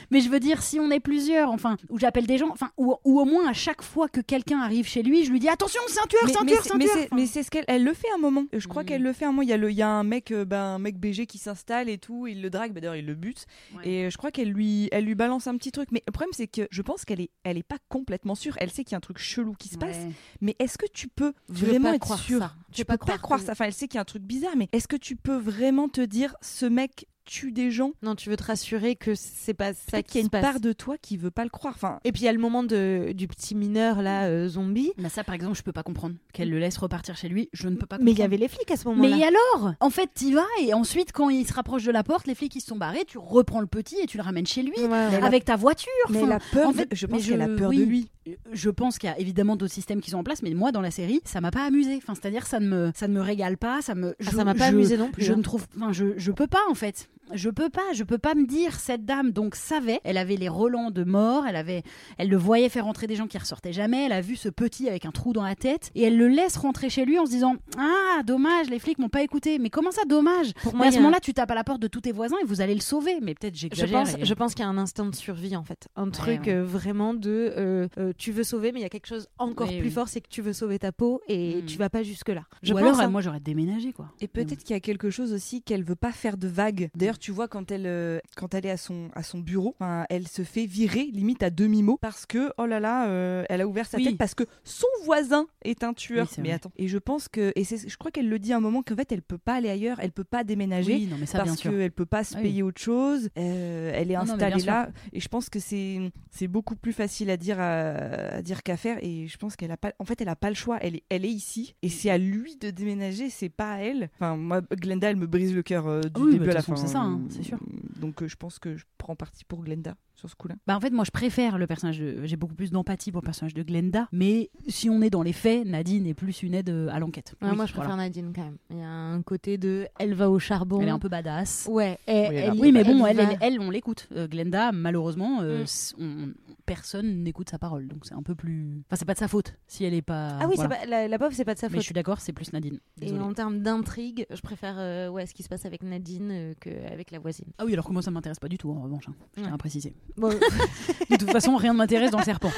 mais 0.09 0.21
je 0.21 0.29
veux 0.29 0.39
dire, 0.39 0.61
si 0.63 0.79
on 0.79 0.89
est 0.89 0.99
plusieurs, 0.99 1.51
enfin, 1.51 1.77
où 1.89 1.99
j'appelle 1.99 2.25
des 2.25 2.37
gens, 2.37 2.49
enfin, 2.51 2.71
ou, 2.77 2.95
ou 3.03 3.19
au 3.19 3.25
moins 3.25 3.47
à 3.47 3.53
chaque 3.53 3.81
fois 3.81 4.07
que 4.09 4.21
quelqu'un 4.21 4.59
arrive 4.59 4.87
chez 4.87 5.03
lui, 5.03 5.25
je 5.25 5.31
lui 5.31 5.39
dis 5.39 5.49
attention, 5.49 5.81
c'est 5.87 5.99
un 5.99 6.07
tueur, 6.07 6.21
Mais, 6.23 6.55
c'est 6.61 6.75
mais 6.75 7.07
mais 7.15 7.25
ce 7.27 7.49
qu'elle 7.51 7.65
elle 7.67 7.83
le 7.83 7.93
fait 7.93 8.07
un 8.15 8.17
moment. 8.19 8.45
Je 8.53 8.67
crois 8.67 8.83
Mm. 8.83 8.85
qu'elle 8.85 9.01
le 9.03 9.13
fait 9.13 9.25
un 9.25 9.29
moment. 9.29 9.41
Il 9.43 9.49
y 9.49 9.53
a, 9.53 9.57
le, 9.57 9.69
il 9.71 9.75
y 9.77 9.81
a 9.81 9.89
un 9.89 10.03
mec, 10.03 10.31
euh, 10.31 10.45
ben, 10.45 10.59
un 10.61 10.79
mec 10.79 10.97
BG 10.97 11.25
qui 11.25 11.37
s'installe 11.37 11.89
et 11.89 11.97
tout. 11.97 12.27
Il 12.27 12.41
le 12.41 12.49
drague. 12.49 12.73
bah, 12.73 12.81
D'ailleurs, 12.81 12.95
il 12.95 13.05
le 13.05 13.15
bute. 13.15 13.45
Ouais. 13.75 13.87
Et 13.87 14.09
je 14.11 14.17
crois 14.17 14.31
qu'elle 14.31 14.49
lui, 14.49 14.89
elle 14.91 15.05
lui 15.05 15.15
balance 15.15 15.47
un 15.47 15.55
petit 15.57 15.71
truc. 15.71 15.89
Mais 15.91 16.01
le 16.07 16.11
problème, 16.11 16.31
c'est 16.33 16.47
que 16.47 16.67
je 16.71 16.81
pense 16.81 17.05
qu'elle 17.05 17.21
est, 17.21 17.29
elle 17.43 17.57
est 17.57 17.63
pas 17.63 17.77
complètement 17.89 18.35
sûre. 18.35 18.55
Elle 18.59 18.71
sait 18.71 18.83
qu'il 18.83 18.93
y 18.93 18.95
a 18.95 18.97
un 18.97 19.01
truc 19.01 19.17
chelou 19.19 19.53
qui 19.53 19.69
se 19.69 19.77
passe. 19.77 19.97
Mais 20.41 20.55
est-ce 20.59 20.77
que 20.77 20.85
tu 20.93 21.07
peux 21.07 21.33
Tu 21.53 21.65
vraiment 21.65 21.93
être 21.93 22.01
croire 22.01 22.19
ça. 22.39 22.53
Tu 22.71 22.85
peux 22.85 22.93
pas 22.93 22.97
croire 22.97 23.21
croire 23.21 23.39
ça. 23.39 23.51
Enfin, 23.53 23.65
elle 23.65 23.73
sait 23.73 23.87
qu'il 23.87 23.95
y 23.95 23.99
a 23.99 24.01
un 24.01 24.05
truc 24.05 24.23
bizarre. 24.23 24.53
Mais 24.57 24.69
est-ce 24.71 24.87
que 24.87 24.95
tu 24.95 25.15
peux 25.15 25.37
vraiment 25.37 25.89
te 25.89 26.01
dire 26.01 26.35
ce 26.41 26.65
mec 26.65 27.07
tue 27.25 27.51
des 27.51 27.71
gens 27.71 27.91
Non, 28.01 28.15
tu 28.15 28.29
veux 28.29 28.35
te 28.37 28.43
rassurer 28.43 28.95
que 28.95 29.15
c'est 29.15 29.53
pas 29.53 29.73
ça 29.73 30.01
qui 30.01 30.11
qu'il 30.11 30.15
y 30.19 30.21
a 30.21 30.25
une 30.25 30.29
passe. 30.29 30.41
part 30.41 30.59
de 30.59 30.73
toi 30.73 30.95
qui 31.01 31.17
veut 31.17 31.31
pas 31.31 31.43
le 31.43 31.49
croire. 31.49 31.73
Enfin, 31.75 31.99
Et 32.03 32.11
puis 32.11 32.21
il 32.23 32.25
y 32.25 32.27
a 32.27 32.33
le 32.33 32.39
moment 32.39 32.63
de, 32.63 33.11
du 33.15 33.27
petit 33.27 33.55
mineur 33.55 34.01
là, 34.01 34.25
euh, 34.27 34.47
zombie. 34.49 34.91
Bah 34.97 35.09
ça, 35.09 35.23
par 35.23 35.35
exemple, 35.35 35.57
je 35.57 35.63
peux 35.63 35.71
pas 35.71 35.83
comprendre. 35.83 36.15
Qu'elle 36.33 36.49
le 36.49 36.59
laisse 36.59 36.77
repartir 36.77 37.15
chez 37.17 37.29
lui, 37.29 37.49
je 37.53 37.67
ne 37.69 37.75
peux 37.75 37.85
pas 37.85 37.97
Mais 37.97 38.11
comprendre. 38.11 38.17
il 38.17 38.19
y 38.21 38.23
avait 38.23 38.37
les 38.37 38.47
flics 38.47 38.71
à 38.71 38.77
ce 38.77 38.87
moment-là. 38.89 39.15
Mais 39.15 39.21
et 39.21 39.25
alors? 39.25 39.73
En 39.79 39.89
fait, 39.89 40.09
t'y 40.13 40.33
vas 40.33 40.43
et 40.61 40.73
ensuite, 40.73 41.11
quand 41.11 41.29
il 41.29 41.47
se 41.47 41.53
rapproche 41.53 41.83
de 41.83 41.91
la 41.91 42.03
porte, 42.03 42.27
les 42.27 42.35
flics 42.35 42.55
ils 42.55 42.61
se 42.61 42.67
sont 42.67 42.77
barrés, 42.77 43.03
tu 43.07 43.17
reprends 43.17 43.61
le 43.61 43.67
petit 43.67 43.95
et 44.01 44.05
tu 44.05 44.17
le 44.17 44.23
ramènes 44.23 44.45
chez 44.47 44.61
lui 44.63 44.73
Ouais, 44.77 44.87
ouais. 44.87 45.23
avec 45.23 45.45
ta 45.45 45.55
voiture. 45.55 45.89
mais 46.09 46.17
Enfin, 46.19 46.27
elle 46.27 46.33
a 46.33 46.39
peur. 46.51 46.67
en 46.69 46.71
de- 46.71 46.77
fait, 46.77 46.87
je 46.91 47.05
mais 47.07 47.11
pense 47.13 47.25
qu'elle 47.27 47.41
a 47.41 47.47
peur 47.47 47.69
oui. 47.69 47.77
de 47.79 47.83
lui. 47.83 48.09
Je 48.53 48.69
pense 48.69 48.99
qu'il 48.99 49.09
y 49.09 49.11
a 49.13 49.19
évidemment 49.19 49.57
d'autres 49.57 49.73
systèmes 49.73 49.99
qui 49.99 50.11
sont 50.11 50.17
en 50.19 50.23
place, 50.23 50.43
mais 50.43 50.53
moi 50.53 50.71
dans 50.71 50.79
la 50.79 50.91
série, 50.91 51.19
ça 51.25 51.41
m'a 51.41 51.51
pas 51.51 51.65
amusé. 51.65 51.95
Enfin, 51.97 52.15
c'est-à-dire 52.15 52.45
ça 52.47 52.61
ne 52.61 52.67
me 52.67 52.91
ça 52.95 53.09
ne 53.09 53.13
me 53.13 53.19
régale 53.21 53.57
pas, 53.57 53.81
ça 53.81 53.95
me 53.95 54.11
Ah, 54.11 54.15
je- 54.19 54.29
ça 54.29 54.45
m'a 54.45 54.53
pas 54.55 54.69
je- 54.69 54.75
amusé 54.75 54.97
non 54.97 55.11
plus. 55.11 55.23
Je 55.25 55.33
hein. 55.33 55.37
ne 55.37 55.41
trouve, 55.41 55.65
enfin, 55.75 55.91
je, 55.91 56.05
je 56.17 56.31
peux 56.31 56.47
pas 56.47 56.61
en 56.69 56.73
fait. 56.73 57.09
Je 57.31 57.49
peux 57.49 57.69
pas, 57.69 57.81
je 57.93 58.03
peux 58.03 58.17
pas 58.17 58.35
me 58.35 58.45
dire 58.45 58.75
cette 58.79 59.05
dame 59.05 59.31
donc 59.31 59.55
savait, 59.55 60.01
elle 60.03 60.17
avait 60.17 60.35
les 60.35 60.49
relents 60.49 60.91
de 60.91 61.03
mort, 61.03 61.45
elle 61.47 61.55
avait, 61.55 61.83
elle 62.17 62.29
le 62.29 62.37
voyait 62.37 62.69
faire 62.69 62.83
rentrer 62.85 63.07
des 63.07 63.15
gens 63.15 63.27
qui 63.27 63.37
ressortaient 63.37 63.71
jamais, 63.73 64.05
elle 64.05 64.11
a 64.11 64.21
vu 64.21 64.35
ce 64.35 64.49
petit 64.49 64.89
avec 64.89 65.05
un 65.05 65.11
trou 65.11 65.31
dans 65.33 65.43
la 65.43 65.55
tête 65.55 65.89
et 65.95 66.03
elle 66.03 66.17
le 66.17 66.27
laisse 66.27 66.57
rentrer 66.57 66.89
chez 66.89 67.05
lui 67.05 67.17
en 67.17 67.25
se 67.25 67.31
disant 67.31 67.55
ah 67.77 68.21
dommage 68.25 68.69
les 68.69 68.77
flics 68.79 68.99
m'ont 68.99 69.09
pas 69.09 69.23
écouté, 69.23 69.57
mais 69.57 69.69
comment 69.69 69.91
ça 69.91 70.03
dommage? 70.05 70.53
Pour 70.63 70.75
moi, 70.75 70.87
à 70.87 70.91
ce 70.91 70.97
moment-là 70.97 71.19
tu 71.21 71.33
tapes 71.33 71.49
à 71.51 71.55
la 71.55 71.63
porte 71.63 71.81
de 71.81 71.87
tous 71.87 72.01
tes 72.01 72.11
voisins 72.11 72.35
et 72.41 72.45
vous 72.45 72.59
allez 72.61 72.75
le 72.75 72.81
sauver, 72.81 73.19
mais 73.21 73.33
peut-être 73.35 73.55
Je 73.55 73.61
j'exagère. 73.61 73.99
pense, 74.03 74.15
et- 74.15 74.25
je 74.25 74.33
pense 74.33 74.53
qu'il 74.53 74.63
y 74.65 74.67
a 74.67 74.69
un 74.69 74.77
instinct 74.77 75.05
de 75.05 75.15
survie 75.15 75.55
en 75.55 75.63
fait, 75.63 75.87
un 75.95 76.09
truc 76.09 76.41
ouais. 76.45 76.53
euh, 76.53 76.63
vraiment 76.63 77.13
de 77.13 77.53
euh, 77.57 77.87
euh, 77.97 78.11
tu 78.17 78.31
veux 78.31 78.43
sauver, 78.43 78.71
mais 78.73 78.79
il 78.79 78.83
y 78.83 78.85
a 78.85 78.89
quelque 78.89 79.07
chose 79.07 79.27
encore 79.37 79.69
Oui, 79.69 79.79
plus 79.79 79.87
oui. 79.87 79.93
fort, 79.93 80.07
c'est 80.09 80.21
que 80.21 80.29
tu 80.29 80.41
veux 80.41 80.53
sauver 80.53 80.77
ta 80.79 80.91
peau 80.91 81.21
et 81.27 81.61
Mm. 81.61 81.65
tu 81.65 81.77
vas 81.77 81.89
pas 81.89 82.03
jusque 82.03 82.29
là. 82.29 82.43
Je 82.61 82.73
Ou 82.73 82.77
pense, 82.77 82.83
alors 82.85 82.99
hein. 83.01 83.07
moi 83.09 83.21
j'aurais 83.21 83.39
déménagé 83.39 83.93
quoi. 83.93 84.07
Et 84.21 84.27
peut-être 84.27 84.63
qu'il 84.63 84.71
y 84.73 84.77
a 84.77 84.79
quelque 84.81 85.09
chose 85.09 85.31
aussi 85.33 85.61
qu'elle 85.61 85.83
veut 85.83 85.95
pas 85.95 86.11
faire 86.11 86.37
de 86.37 86.47
vagues. 86.47 86.89
D'ailleurs, 86.95 87.12
tu 87.19 87.31
vois 87.31 87.47
quand 87.47 87.71
elle 87.71 87.85
euh, 87.85 88.19
quand 88.35 88.53
elle 88.53 88.65
est 88.65 88.69
à 88.71 88.77
son 88.77 89.09
à 89.13 89.23
son 89.23 89.39
bureau, 89.39 89.75
elle 90.09 90.27
se 90.27 90.43
fait 90.43 90.65
virer 90.65 91.09
limite 91.11 91.43
à 91.43 91.49
demi 91.49 91.83
mot 91.83 91.97
parce 91.97 92.25
que 92.25 92.51
oh 92.57 92.65
là 92.65 92.79
là, 92.79 93.07
euh, 93.07 93.43
elle 93.49 93.61
a 93.61 93.67
ouvert 93.67 93.85
sa 93.85 93.97
Oui. 93.97 94.05
tête 94.05 94.17
parce 94.17 94.35
que 94.35 94.43
son 94.63 94.87
voisin 95.03 95.47
est 95.63 95.83
un 95.83 95.93
tueur. 95.93 96.27
Oui, 96.29 96.35
mais 96.39 96.43
vrai. 96.49 96.55
attends. 96.55 96.71
Et 96.77 96.87
je 96.87 96.97
pense 96.97 97.27
que 97.27 97.51
et 97.55 97.63
je 97.63 97.97
crois 97.97 98.11
qu'elle 98.11 98.29
le 98.29 98.39
dit 98.39 98.53
à 98.53 98.57
un 98.57 98.61
moment 98.61 98.81
qu'en 98.83 98.95
fait 98.95 99.11
elle 99.11 99.21
peut 99.21 99.37
pas 99.37 99.55
aller 99.55 99.69
ailleurs, 99.69 99.97
elle 99.99 100.11
peut 100.11 100.23
pas 100.23 100.43
déménager. 100.43 100.93
Oui, 100.93 101.07
non 101.07 101.17
mais 101.19 101.25
ça 101.25 101.39
bien 101.43 101.45
parce 101.53 101.61
qu'elle 101.61 101.91
peut 101.91 102.05
pas 102.05 102.23
se 102.23 102.35
Ah 102.37 102.41
payer 102.41 102.63
autre 102.63 102.81
chose, 102.81 103.29
euh, 103.37 103.91
elle 103.93 104.11
est 104.11 104.15
Non, 104.15 104.21
installée 104.21 104.61
là, 104.63 104.89
et 105.11 105.19
je 105.19 105.27
pense 105.27 105.49
que 105.49 105.59
c'est 105.59 106.11
beaucoup 106.47 106.75
plus 106.75 106.93
facile 106.93 107.29
à 107.29 107.37
dire 107.37 107.59
à, 107.59 107.91
à 108.35 108.41
dire 108.41 108.63
qu'à 108.63 108.77
faire, 108.77 108.97
et 109.01 109.27
je 109.27 109.37
pense 109.37 109.55
qu'elle 109.55 109.71
a 109.71 109.77
pas, 109.77 109.93
en 109.99 110.05
fait, 110.05 110.19
elle 110.21 110.29
a 110.29 110.35
pas 110.35 110.49
le 110.49 110.55
choix, 110.55 110.77
elle 110.81 110.95
est, 110.97 111.03
elle 111.09 111.25
est 111.25 111.29
ici, 111.29 111.75
et 111.81 111.89
c'est 111.89 112.09
à 112.09 112.17
lui 112.17 112.55
de 112.57 112.69
déménager, 112.69 113.29
c'est 113.29 113.49
pas 113.49 113.73
à 113.73 113.77
elle. 113.79 114.09
Enfin, 114.15 114.35
moi, 114.37 114.61
Glenda, 114.61 115.09
elle 115.09 115.15
me 115.15 115.27
brise 115.27 115.53
le 115.53 115.61
cœur 115.63 116.01
du 116.01 116.31
début 116.31 116.45
bah, 116.45 116.51
à 116.51 116.53
la 116.55 116.61
fin. 116.61 116.75
c'est 116.75 116.87
ça, 116.87 116.99
hein, 117.03 117.21
c'est 117.29 117.43
sûr. 117.43 117.59
Donc, 117.99 118.21
euh, 118.21 118.27
je 118.27 118.35
pense 118.35 118.59
que 118.59 118.75
je 118.75 118.85
prends 118.97 119.15
parti 119.15 119.45
pour 119.45 119.63
Glenda 119.63 119.95
sur 120.23 120.29
ce 120.29 120.35
coup-là. 120.35 120.55
Bah 120.67 120.77
en 120.77 120.79
fait 120.79 120.91
moi 120.91 121.03
je 121.03 121.11
préfère 121.11 121.57
le 121.57 121.67
personnage 121.67 121.99
de 121.99 122.23
j'ai 122.23 122.37
beaucoup 122.37 122.55
plus 122.55 122.71
d'empathie 122.71 123.11
pour 123.11 123.19
le 123.21 123.25
personnage 123.25 123.53
de 123.53 123.61
Glenda 123.61 124.07
mais 124.13 124.49
si 124.69 124.89
on 124.89 125.01
est 125.01 125.09
dans 125.09 125.21
les 125.21 125.33
faits 125.33 125.65
Nadine 125.67 126.07
est 126.07 126.13
plus 126.13 126.43
une 126.43 126.53
aide 126.53 126.69
euh, 126.69 126.87
à 126.91 126.99
l'enquête. 126.99 127.35
Ouais, 127.41 127.49
Oui, 127.49 127.55
moi 127.57 127.65
je 127.65 127.73
préfère 127.73 127.89
voilà. 127.91 128.03
Nadine 128.03 128.31
quand 128.33 128.43
même. 128.43 128.57
Il 128.69 128.77
y 128.77 128.81
a 128.81 128.87
un 128.89 129.21
côté 129.21 129.57
de 129.57 129.85
elle 129.99 130.13
va 130.13 130.29
au 130.29 130.39
charbon. 130.39 130.79
Elle 130.81 130.87
est 130.87 130.91
un 130.91 130.99
peu 130.99 131.09
badass. 131.09 131.67
Ouais, 131.69 131.97
et- 132.07 132.11
Oui, 132.11 132.35
elle 132.35 132.35
elle- 132.67 132.73
mais 132.73 132.83
bon 132.85 133.05
elle 133.05 133.19
elle, 133.19 133.25
va- 133.25 133.31
elle, 133.41 133.53
elle, 133.55 133.59
on 133.59 133.69
l'écoute. 133.69 134.07
Euh, 134.13 134.27
Glenda 134.27 134.71
malheureusement 134.71 135.39
euh, 135.41 135.65
Mm. 135.97 136.03
on- 136.03 136.33
personne 136.65 137.23
n'écoute 137.23 137.49
sa 137.49 137.59
parole 137.59 137.87
donc 137.87 138.05
c'est 138.05 138.13
un 138.13 138.23
peu 138.23 138.35
plus 138.35 138.81
enfin 138.87 138.95
c'est 138.95 139.05
pas 139.05 139.13
de 139.13 139.19
sa 139.19 139.27
faute 139.27 139.55
si 139.67 139.83
elle 139.83 139.93
est 139.93 140.01
pas 140.01 140.37
Ah 140.39 140.47
oui, 140.47 140.55
voilà. 140.55 140.75
c'est 140.75 140.81
pas, 140.81 140.85
la, 140.89 141.07
la 141.09 141.19
pauvre, 141.19 141.33
c'est 141.33 141.43
pas 141.43 141.53
de 141.55 141.59
sa 141.59 141.67
Mais 141.67 141.73
faute. 141.73 141.81
je 141.81 141.85
suis 141.85 141.93
d'accord 141.93 142.21
c'est 142.21 142.31
plus 142.33 142.53
Nadine. 142.53 142.79
Et 143.01 143.11
en 143.19 143.33
termes 143.33 143.59
d'intrigue, 143.59 144.25
je 144.29 144.39
préfère 144.41 144.75
euh, 144.77 145.09
ouais, 145.09 145.25
ce 145.25 145.33
qui 145.33 145.43
se 145.43 145.49
passe 145.49 145.65
avec 145.65 145.83
Nadine 145.83 146.29
euh, 146.31 146.53
qu'avec 146.59 147.11
la 147.11 147.19
voisine. 147.19 147.47
Ah 147.57 147.65
oui 147.65 147.73
alors 147.73 147.85
que 147.85 147.91
moi 147.91 148.01
ça 148.01 148.11
m'intéresse 148.11 148.39
pas 148.39 148.47
du 148.47 148.57
tout 148.57 148.69
en 148.71 148.81
revanche 148.81 149.09
hein. 149.09 149.13
je 149.35 149.41
tiens 149.41 149.49
Ouais. 149.49 149.53
à 149.55 149.57
préciser. 149.57 149.93
Bon, 150.17 150.29
De 151.09 151.15
toute 151.17 151.31
façon 151.31 151.55
rien 151.55 151.73
ne 151.73 151.77
m'intéresse 151.79 152.11
dans 152.11 152.19
le 152.19 152.23
serpent. 152.23 152.51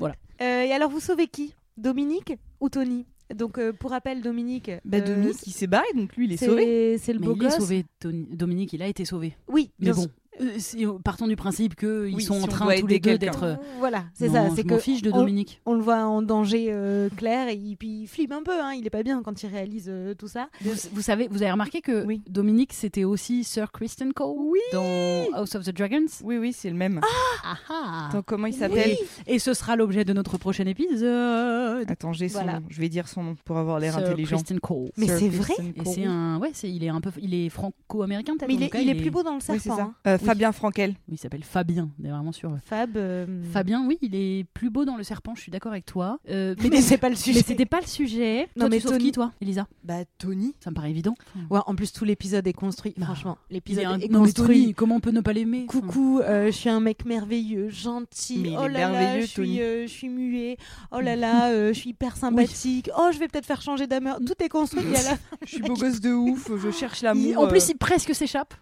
euh, 0.00 0.62
et 0.62 0.72
alors, 0.72 0.90
vous 0.90 1.00
sauvez 1.00 1.26
qui? 1.26 1.54
Dominique 1.76 2.34
ou 2.60 2.68
Tony? 2.68 3.06
Donc, 3.34 3.58
euh, 3.58 3.72
pour 3.72 3.90
rappel, 3.90 4.22
Dominique. 4.22 4.70
Bah, 4.84 4.98
euh, 4.98 5.00
Dominique, 5.00 5.36
il 5.46 5.52
s'est 5.52 5.66
barré, 5.68 5.86
donc 5.94 6.16
lui, 6.16 6.26
il 6.26 6.32
est 6.32 6.36
c'est- 6.36 6.46
sauvé. 6.46 6.98
C'est 6.98 7.12
le 7.12 7.20
Mais 7.20 7.26
beau 7.26 7.34
il 7.36 7.42
est 7.42 7.46
gosse. 7.46 7.56
sauvé, 7.58 7.84
Tony- 8.00 8.26
Dominique, 8.30 8.72
il 8.72 8.82
a 8.82 8.88
été 8.88 9.04
sauvé. 9.04 9.36
Oui, 9.48 9.70
Mais 9.78 9.84
bien 9.86 9.94
bon, 9.94 10.02
sûr. 10.02 10.10
Euh, 10.40 10.98
partons 11.04 11.26
du 11.26 11.36
principe 11.36 11.74
qu'ils 11.76 12.14
Oui, 12.14 12.22
sont 12.22 12.38
si 12.38 12.44
en 12.44 12.46
train 12.46 12.66
tous 12.78 12.86
les 12.86 12.98
deux 13.00 13.18
d'être. 13.18 13.42
euh, 13.44 13.54
Voilà, 13.78 14.04
c'est 14.14 14.28
ça. 14.28 14.48
C'est 14.54 14.64
que 14.64 14.78
fiche 14.78 15.02
de 15.02 15.10
on- 15.12 15.18
Dominique. 15.18 15.60
On 15.66 15.74
le 15.74 15.80
voit 15.82 16.04
en 16.04 16.22
danger 16.22 16.68
euh, 16.70 17.08
clair 17.16 17.48
et 17.48 17.54
il- 17.54 17.76
puis 17.76 18.02
il 18.02 18.06
flippe 18.06 18.32
un 18.32 18.42
peu. 18.42 18.52
Hein. 18.60 18.72
Il 18.74 18.86
est 18.86 18.90
pas 18.90 19.02
bien 19.02 19.22
quand 19.22 19.42
il 19.42 19.48
réalise 19.48 19.86
euh, 19.88 20.14
tout 20.14 20.28
ça. 20.28 20.48
Vous, 20.62 20.70
vous 20.92 21.02
savez, 21.02 21.28
vous 21.30 21.42
avez 21.42 21.50
remarqué 21.52 21.80
que 21.80 22.04
Oui. 22.06 22.22
Dominique, 22.28 22.72
c'était 22.72 23.04
aussi 23.04 23.44
Sir 23.44 23.72
Kristen 23.72 24.12
Cole 24.12 24.36
dans 24.72 25.26
House 25.34 25.54
of 25.54 25.64
the 25.64 25.74
Dragons? 25.74 26.06
Oui, 26.22 26.38
oui, 26.38 26.52
c'est 26.52 26.70
le 26.70 26.76
même. 26.76 27.00
Ah 27.44 27.56
ah. 27.68 28.06
Attends, 28.08 28.22
comment 28.22 28.46
il 28.46 28.54
s'appelle? 28.54 28.96
Et 29.26 29.38
ce 29.38 29.52
sera 29.54 29.76
l'objet 29.76 30.04
de 30.04 30.12
notre 30.12 30.38
prochain 30.38 30.66
épisode. 30.66 31.90
Attends, 31.90 32.12
j'ai 32.12 32.28
son 32.28 32.42
Voilà. 32.42 32.60
nom. 32.60 32.66
Je 32.68 32.80
vais 32.80 32.88
dire 32.88 33.08
son 33.08 33.22
nom 33.22 33.36
pour 33.44 33.58
avoir 33.58 33.78
l'air 33.80 33.96
intelligent. 33.96 34.36
Kristen 34.36 34.60
Cole. 34.60 34.90
Mais 34.96 35.06
c'est 35.06 35.28
vrai? 35.28 35.54
Et 35.76 35.84
c'est 35.84 36.04
un, 36.04 36.38
ouais, 36.38 36.50
c'est, 36.54 36.70
il 36.70 36.84
est 36.84 36.88
un 36.88 37.00
peu, 37.00 37.10
il 37.20 37.34
est 37.34 37.48
franco-américain. 37.48 38.34
Mais 38.46 38.54
il 38.54 38.62
est, 38.62 38.70
il 38.80 38.88
est 38.88 38.94
plus 38.94 39.10
beau 39.10 39.22
dans 39.22 39.34
le 39.34 39.40
serpent. 39.40 39.92
Oui. 40.20 40.26
Fabien 40.26 40.52
Frankel. 40.52 40.94
Il 41.10 41.18
s'appelle 41.18 41.42
Fabien, 41.44 41.90
on 42.00 42.04
est 42.04 42.10
vraiment 42.10 42.32
sûr. 42.32 42.56
Fab. 42.64 42.96
euh, 42.96 43.26
Fabien, 43.52 43.84
oui, 43.86 43.98
il 44.02 44.14
est 44.14 44.44
plus 44.54 44.70
beau 44.70 44.84
dans 44.84 44.96
le 44.96 45.02
serpent. 45.02 45.34
Je 45.34 45.40
suis 45.42 45.50
d'accord 45.52 45.72
avec 45.72 45.86
toi. 45.86 46.18
Euh, 46.28 46.54
mais 46.62 46.68
Mais 46.70 46.80
c'est 46.80 46.98
pas 46.98 47.08
le 47.08 47.16
sujet. 47.16 47.38
mais 47.40 47.44
c'était 47.46 47.66
pas 47.66 47.80
le 47.80 47.86
sujet. 47.86 48.48
Non, 48.56 48.60
toi, 48.62 48.68
mais 48.68 48.76
tu 48.76 48.82
sauves 48.82 48.92
Tony- 48.92 49.04
qui, 49.04 49.12
toi, 49.12 49.32
Elisa? 49.40 49.66
Bah, 49.84 49.94
Tony. 50.18 50.54
Ça 50.60 50.70
me 50.70 50.74
paraît 50.74 50.90
évident. 50.90 51.14
Ouais, 51.50 51.60
en 51.66 51.74
plus, 51.74 51.92
tout 51.92 52.04
l'épisode 52.04 52.46
est 52.46 52.52
construit. 52.52 52.94
Bah, 52.96 53.06
Franchement, 53.06 53.38
Il 53.50 53.54
l'épisode 53.54 53.82
est 53.84 53.86
un... 53.86 54.00
est 54.00 54.08
Non, 54.10 54.20
mais 54.20 54.26
construit. 54.26 54.60
Tony, 54.62 54.74
comment 54.74 54.96
on 54.96 55.00
peut 55.00 55.10
ne 55.10 55.20
pas 55.20 55.32
l'aimer 55.32 55.66
Coucou, 55.66 56.20
euh, 56.20 56.46
je 56.46 56.50
suis 56.52 56.68
un 56.70 56.80
mec 56.80 57.04
merveilleux, 57.04 57.68
gentil. 57.68 58.38
Mais 58.42 58.50
il 58.50 58.56
oh 58.58 58.64
est 58.64 58.68
là 58.68 58.88
merveilleux, 58.90 59.26
je 59.26 59.34
Tony. 59.34 59.48
suis, 59.56 59.58
je 59.82 59.86
suis 59.86 60.08
muet. 60.08 60.56
Oh 60.92 61.00
là 61.00 61.16
là, 61.16 61.48
euh, 61.50 61.68
je 61.72 61.78
suis 61.78 61.90
hyper 61.90 62.16
sympathique. 62.16 62.90
Oh, 62.98 63.08
je 63.12 63.18
vais 63.18 63.28
peut-être 63.28 63.46
faire 63.46 63.62
changer 63.62 63.86
d'ameur. 63.86 64.18
Tout 64.24 64.34
est 64.42 64.48
construit. 64.48 64.82
Je 65.44 65.48
suis 65.48 65.62
beau 65.62 65.74
gosse 65.74 66.00
de 66.00 66.12
ouf, 66.12 66.50
je 66.62 66.70
cherche 66.70 67.02
l'amour. 67.02 67.24
il- 67.26 67.36
En 67.38 67.48
plus, 67.48 67.68
il 67.70 67.76
presque 67.76 68.14
s'échappe. 68.14 68.52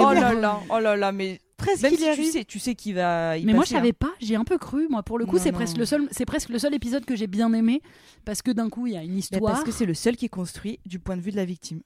Oh 0.00 0.12
là 0.12 0.32
là, 0.34 0.60
oh 0.68 0.78
là 0.80 0.96
là, 0.96 1.03
mais 1.12 1.40
presque 1.56 1.82
même 1.82 1.92
il 1.94 1.98
si 1.98 2.14
tu 2.14 2.24
sais, 2.24 2.44
tu 2.44 2.58
sais 2.58 2.74
qu'il 2.74 2.94
va. 2.94 3.36
y 3.38 3.44
Mais 3.44 3.52
moi, 3.54 3.64
je 3.64 3.70
savais 3.70 3.90
hein. 3.90 3.96
pas. 3.98 4.12
J'ai 4.20 4.36
un 4.36 4.44
peu 4.44 4.58
cru. 4.58 4.88
Moi, 4.88 5.02
pour 5.02 5.18
le 5.18 5.26
coup, 5.26 5.38
c'est 5.38 5.52
presque 5.52 5.76
le 5.76 5.84
seul. 5.86 6.08
C'est 6.10 6.26
presque 6.26 6.48
le 6.48 6.58
seul 6.58 6.74
épisode 6.74 7.04
que 7.04 7.16
j'ai 7.16 7.26
bien 7.26 7.52
aimé 7.52 7.80
parce 8.24 8.42
que 8.42 8.50
d'un 8.50 8.68
coup, 8.70 8.86
il 8.86 8.94
y 8.94 8.96
a 8.96 9.02
une 9.02 9.12
Bah, 9.12 9.18
histoire. 9.18 9.52
parce 9.52 9.64
que 9.64 9.72
c'est 9.72 9.86
le 9.86 9.94
seul 9.94 10.16
qui 10.16 10.26
est 10.26 10.28
construit 10.30 10.80
du 10.86 10.98
point 10.98 11.16
de 11.16 11.22
vue 11.22 11.30
de 11.30 11.36
la 11.36 11.44
victime. 11.44 11.80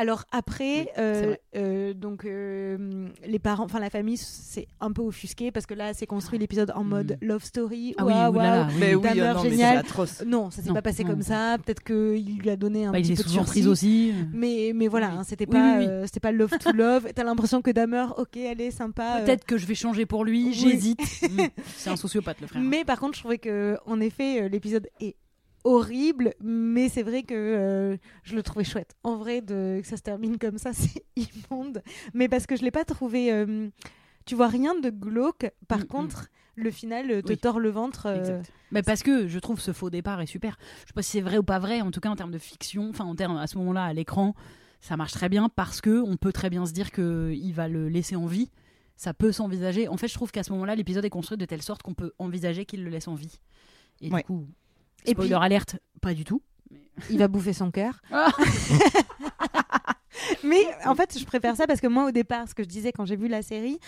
Alors 0.00 0.24
après, 0.32 0.80
Oui, 0.80 0.86
euh, 0.98 1.34
euh, 1.56 1.92
donc 1.92 2.24
euh, 2.24 3.08
les 3.26 3.38
parents, 3.38 3.64
enfin 3.64 3.80
la 3.80 3.90
famille, 3.90 4.16
c'est 4.16 4.66
un 4.80 4.92
peu 4.92 5.02
offusqué 5.02 5.50
parce 5.50 5.66
que 5.66 5.74
là, 5.74 5.92
c'est 5.92 6.06
construit 6.06 6.38
l'épisode 6.38 6.72
en 6.74 6.84
mode 6.84 7.18
love 7.20 7.44
story. 7.44 7.94
Ah 7.98 8.06
oui, 8.06 8.12
Waouh, 8.14 8.32
oulala, 8.32 8.56
waouh. 8.62 8.68
oui. 8.68 8.74
Mais 8.80 8.94
oui, 8.94 9.02
Dahmer, 9.02 9.32
oh 9.36 9.40
mais 9.44 9.50
génial. 9.50 9.76
atroce. 9.76 10.22
Non, 10.26 10.50
ça 10.50 10.62
s'est 10.62 10.72
pas 10.72 10.80
passé 10.80 11.04
non. 11.04 11.10
comme 11.10 11.20
ça. 11.22 11.58
Peut-être 11.62 11.82
qu'il 11.84 12.38
lui 12.38 12.48
a 12.48 12.56
donné 12.56 12.86
un 12.86 12.92
Bah, 12.92 13.00
petit 13.00 13.14
peu 13.14 13.22
de 13.24 13.38
emprise 13.38 13.68
aussi. 13.68 14.14
Mais, 14.32 14.72
mais 14.74 14.88
voilà, 14.88 15.10
hein, 15.10 15.22
c'était 15.22 15.46
pas, 15.46 15.78
oui, 15.78 15.84
oui. 15.84 15.86
euh, 15.90 16.06
c'était 16.06 16.20
pas 16.20 16.32
love 16.32 16.50
to 16.58 16.72
love. 16.72 17.06
T'as 17.14 17.24
l'impression 17.24 17.60
que 17.60 17.70
Damer, 17.70 18.06
ok, 18.16 18.36
elle 18.38 18.62
est 18.62 18.70
sympa. 18.70 19.18
euh, 19.18 19.24
Peut-être 19.26 19.44
que 19.44 19.58
je 19.58 19.66
vais 19.66 19.74
changer 19.74 20.06
pour 20.06 20.24
lui. 20.24 20.46
oui. 20.46 20.52
J'hésite. 20.54 21.00
Mm. 21.30 21.48
C'est 21.76 21.90
un 21.90 21.96
sociopathe, 21.96 22.40
le 22.40 22.46
frère. 22.46 22.62
Mais 22.62 22.84
par 22.84 22.98
contre, 22.98 23.14
je 23.14 23.20
trouvais 23.20 23.38
que, 23.38 23.76
en 23.86 24.00
effet, 24.00 24.48
l'épisode 24.48 24.88
est 25.00 25.14
horrible, 25.64 26.34
mais 26.42 26.88
c'est 26.88 27.02
vrai 27.02 27.22
que 27.22 27.34
euh, 27.34 27.96
je 28.22 28.34
le 28.36 28.42
trouvais 28.42 28.64
chouette. 28.64 28.94
En 29.04 29.16
vrai, 29.16 29.40
de, 29.40 29.80
que 29.82 29.86
ça 29.86 29.96
se 29.96 30.02
termine 30.02 30.38
comme 30.38 30.58
ça, 30.58 30.72
c'est 30.74 31.04
immonde. 31.16 31.82
Mais 32.14 32.28
parce 32.28 32.46
que 32.46 32.56
je 32.56 32.62
l'ai 32.62 32.70
pas 32.70 32.84
trouvé. 32.84 33.32
euh, 33.32 33.68
tu 34.26 34.34
vois 34.34 34.48
rien 34.48 34.78
de 34.78 34.90
glauque. 34.90 35.50
Par 35.66 35.78
Mm, 35.78 35.82
mm. 35.82 35.86
contre, 35.86 36.28
le 36.56 36.70
final 36.70 37.10
euh, 37.10 37.22
te 37.22 37.28
Oui. 37.32 37.38
tord 37.38 37.58
le 37.58 37.70
ventre. 37.70 38.08
Mais 38.70 38.82
parce 38.82 39.02
que 39.02 39.26
je 39.26 39.38
trouve 39.38 39.60
ce 39.60 39.72
faux 39.72 39.90
départ 39.90 40.20
est 40.20 40.26
super. 40.26 40.56
Je 40.82 40.88
sais 40.88 40.92
pas 40.94 41.02
si 41.02 41.10
c'est 41.12 41.20
vrai 41.20 41.38
ou 41.38 41.42
pas 41.42 41.58
vrai. 41.58 41.80
En 41.80 41.90
tout 41.90 42.00
cas, 42.00 42.10
en 42.10 42.16
termes 42.16 42.30
de 42.30 42.38
fiction, 42.38 42.90
enfin 42.90 43.04
en 43.04 43.14
termes 43.16 43.36
à 43.38 43.46
ce 43.46 43.56
moment-là 43.58 43.84
à 43.84 43.92
l'écran, 43.92 44.34
ça 44.80 44.96
marche 44.96 45.12
très 45.12 45.28
bien 45.28 45.48
parce 45.48 45.80
que 45.80 46.00
on 46.02 46.16
peut 46.16 46.32
très 46.32 46.50
bien 46.50 46.66
se 46.66 46.72
dire 46.72 46.90
que 46.92 47.32
il 47.34 47.52
va 47.52 47.66
le 47.68 47.88
laisser 47.88 48.14
en 48.16 48.26
vie. 48.26 48.50
Ça 48.96 49.14
peut 49.14 49.32
s'envisager. 49.32 49.88
En 49.88 49.96
fait, 49.96 50.08
je 50.08 50.14
trouve 50.14 50.30
qu'à 50.30 50.42
ce 50.42 50.52
moment-là, 50.52 50.74
l'épisode 50.76 51.04
est 51.06 51.10
construit 51.10 51.38
de 51.38 51.46
telle 51.46 51.62
sorte 51.62 51.82
qu'on 51.82 51.94
peut 51.94 52.12
envisager 52.18 52.66
qu'il 52.66 52.84
le 52.84 52.90
laisse 52.90 53.08
en 53.08 53.14
vie. 53.14 53.40
Et 54.02 54.10
Ouais. 54.12 54.20
du 54.20 54.24
coup, 54.26 54.46
Et 55.06 55.14
puis- 55.14 55.32
alerte, 55.34 55.76
pas 56.00 56.14
du 56.14 56.24
tout. 56.24 56.42
il 57.10 57.18
va 57.18 57.28
bouffer 57.28 57.52
son 57.52 57.70
cœur. 57.70 58.00
Mais 60.44 60.62
en 60.86 60.94
fait, 60.94 61.18
je 61.18 61.24
préfère 61.24 61.56
ça 61.56 61.66
parce 61.66 61.80
que 61.80 61.86
moi, 61.86 62.06
au 62.06 62.10
départ, 62.10 62.48
ce 62.48 62.54
que 62.54 62.62
je 62.62 62.68
disais 62.68 62.92
quand 62.92 63.04
j'ai 63.04 63.16
vu 63.16 63.28
la 63.28 63.42
série, 63.42 63.78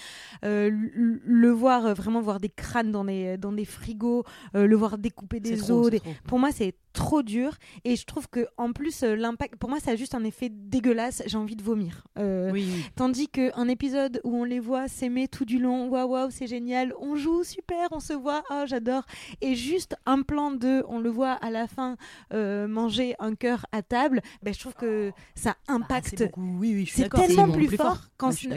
euh, 0.45 0.71
le- 0.73 1.51
voir, 1.51 1.87
euh, 1.87 1.95
vraiment 1.95 2.21
voir 2.21 2.41
des 2.41 2.49
crânes 2.49 2.93
dans 2.93 3.05
des, 3.05 3.37
dans 3.37 3.53
des 3.53 3.65
frigos, 3.65 4.25
euh, 4.57 4.67
le 4.67 4.77
voir 4.77 4.99
découper 4.99 5.41
des 5.41 5.57
trop, 5.57 5.85
os, 5.85 5.91
des- 5.91 6.01
pour 6.27 6.39
moi, 6.39 6.51
c'est 6.53 6.75
trop 6.93 7.23
dur. 7.23 7.53
Et 7.85 7.97
je 7.97 8.05
trouve 8.05 8.29
que 8.29 8.47
en 8.59 8.73
plus, 8.73 9.03
l'impact, 9.03 9.57
pour 9.57 9.71
moi, 9.71 9.81
ça 9.81 9.93
a 9.93 9.97
juste 9.97 10.15
un 10.15 10.25
effet 10.25 10.51
dégueulasse. 10.51 11.23
J'ai 11.27 11.39
envie 11.39 11.57
de 11.57 11.63
vomir. 11.63 12.05
Oui. 12.53 12.67
Tandis 12.97 13.29
qu'un 13.29 13.69
épisode 13.69 14.21
où 14.25 14.37
on 14.37 14.45
les 14.45 14.61
voit 14.61 14.89
s'aimer 14.89 15.27
tout 15.29 15.45
du 15.47 15.59
long, 15.59 15.89
waouh, 15.89 16.09
waouh, 16.11 16.31
c'est 16.31 16.47
génial, 16.47 16.93
on 17.01 17.17
joue, 17.17 17.45
super, 17.45 17.89
on 17.93 18.01
se 18.01 18.13
voit, 18.13 18.43
oh, 18.51 18.65
j'adore. 18.67 19.05
Et 19.41 19.55
juste 19.55 19.97
un 20.07 20.23
plan 20.23 20.51
de, 20.51 20.85
on 20.89 20.99
le 20.99 21.09
voit 21.11 21.33
à 21.33 21.51
la 21.51 21.67
fin 21.67 21.97
manger 22.33 23.15
un 23.19 23.35
cœur 23.35 23.65
à 23.73 23.83
table, 23.83 24.21
ben, 24.43 24.53
je 24.53 24.61
trouve 24.61 24.75
que 24.75 25.13
ça 25.35 25.57
Bah, 25.69 25.75
impacte. 25.75 26.23
Oui, 26.43 26.75
oui, 26.75 26.85
je 26.85 26.91
suis 26.91 27.03
c'est 27.03 27.09
tellement 27.09 27.51
plus, 27.51 27.69
fort, 27.77 28.09
quand 28.17 28.33
c'est 28.33 28.49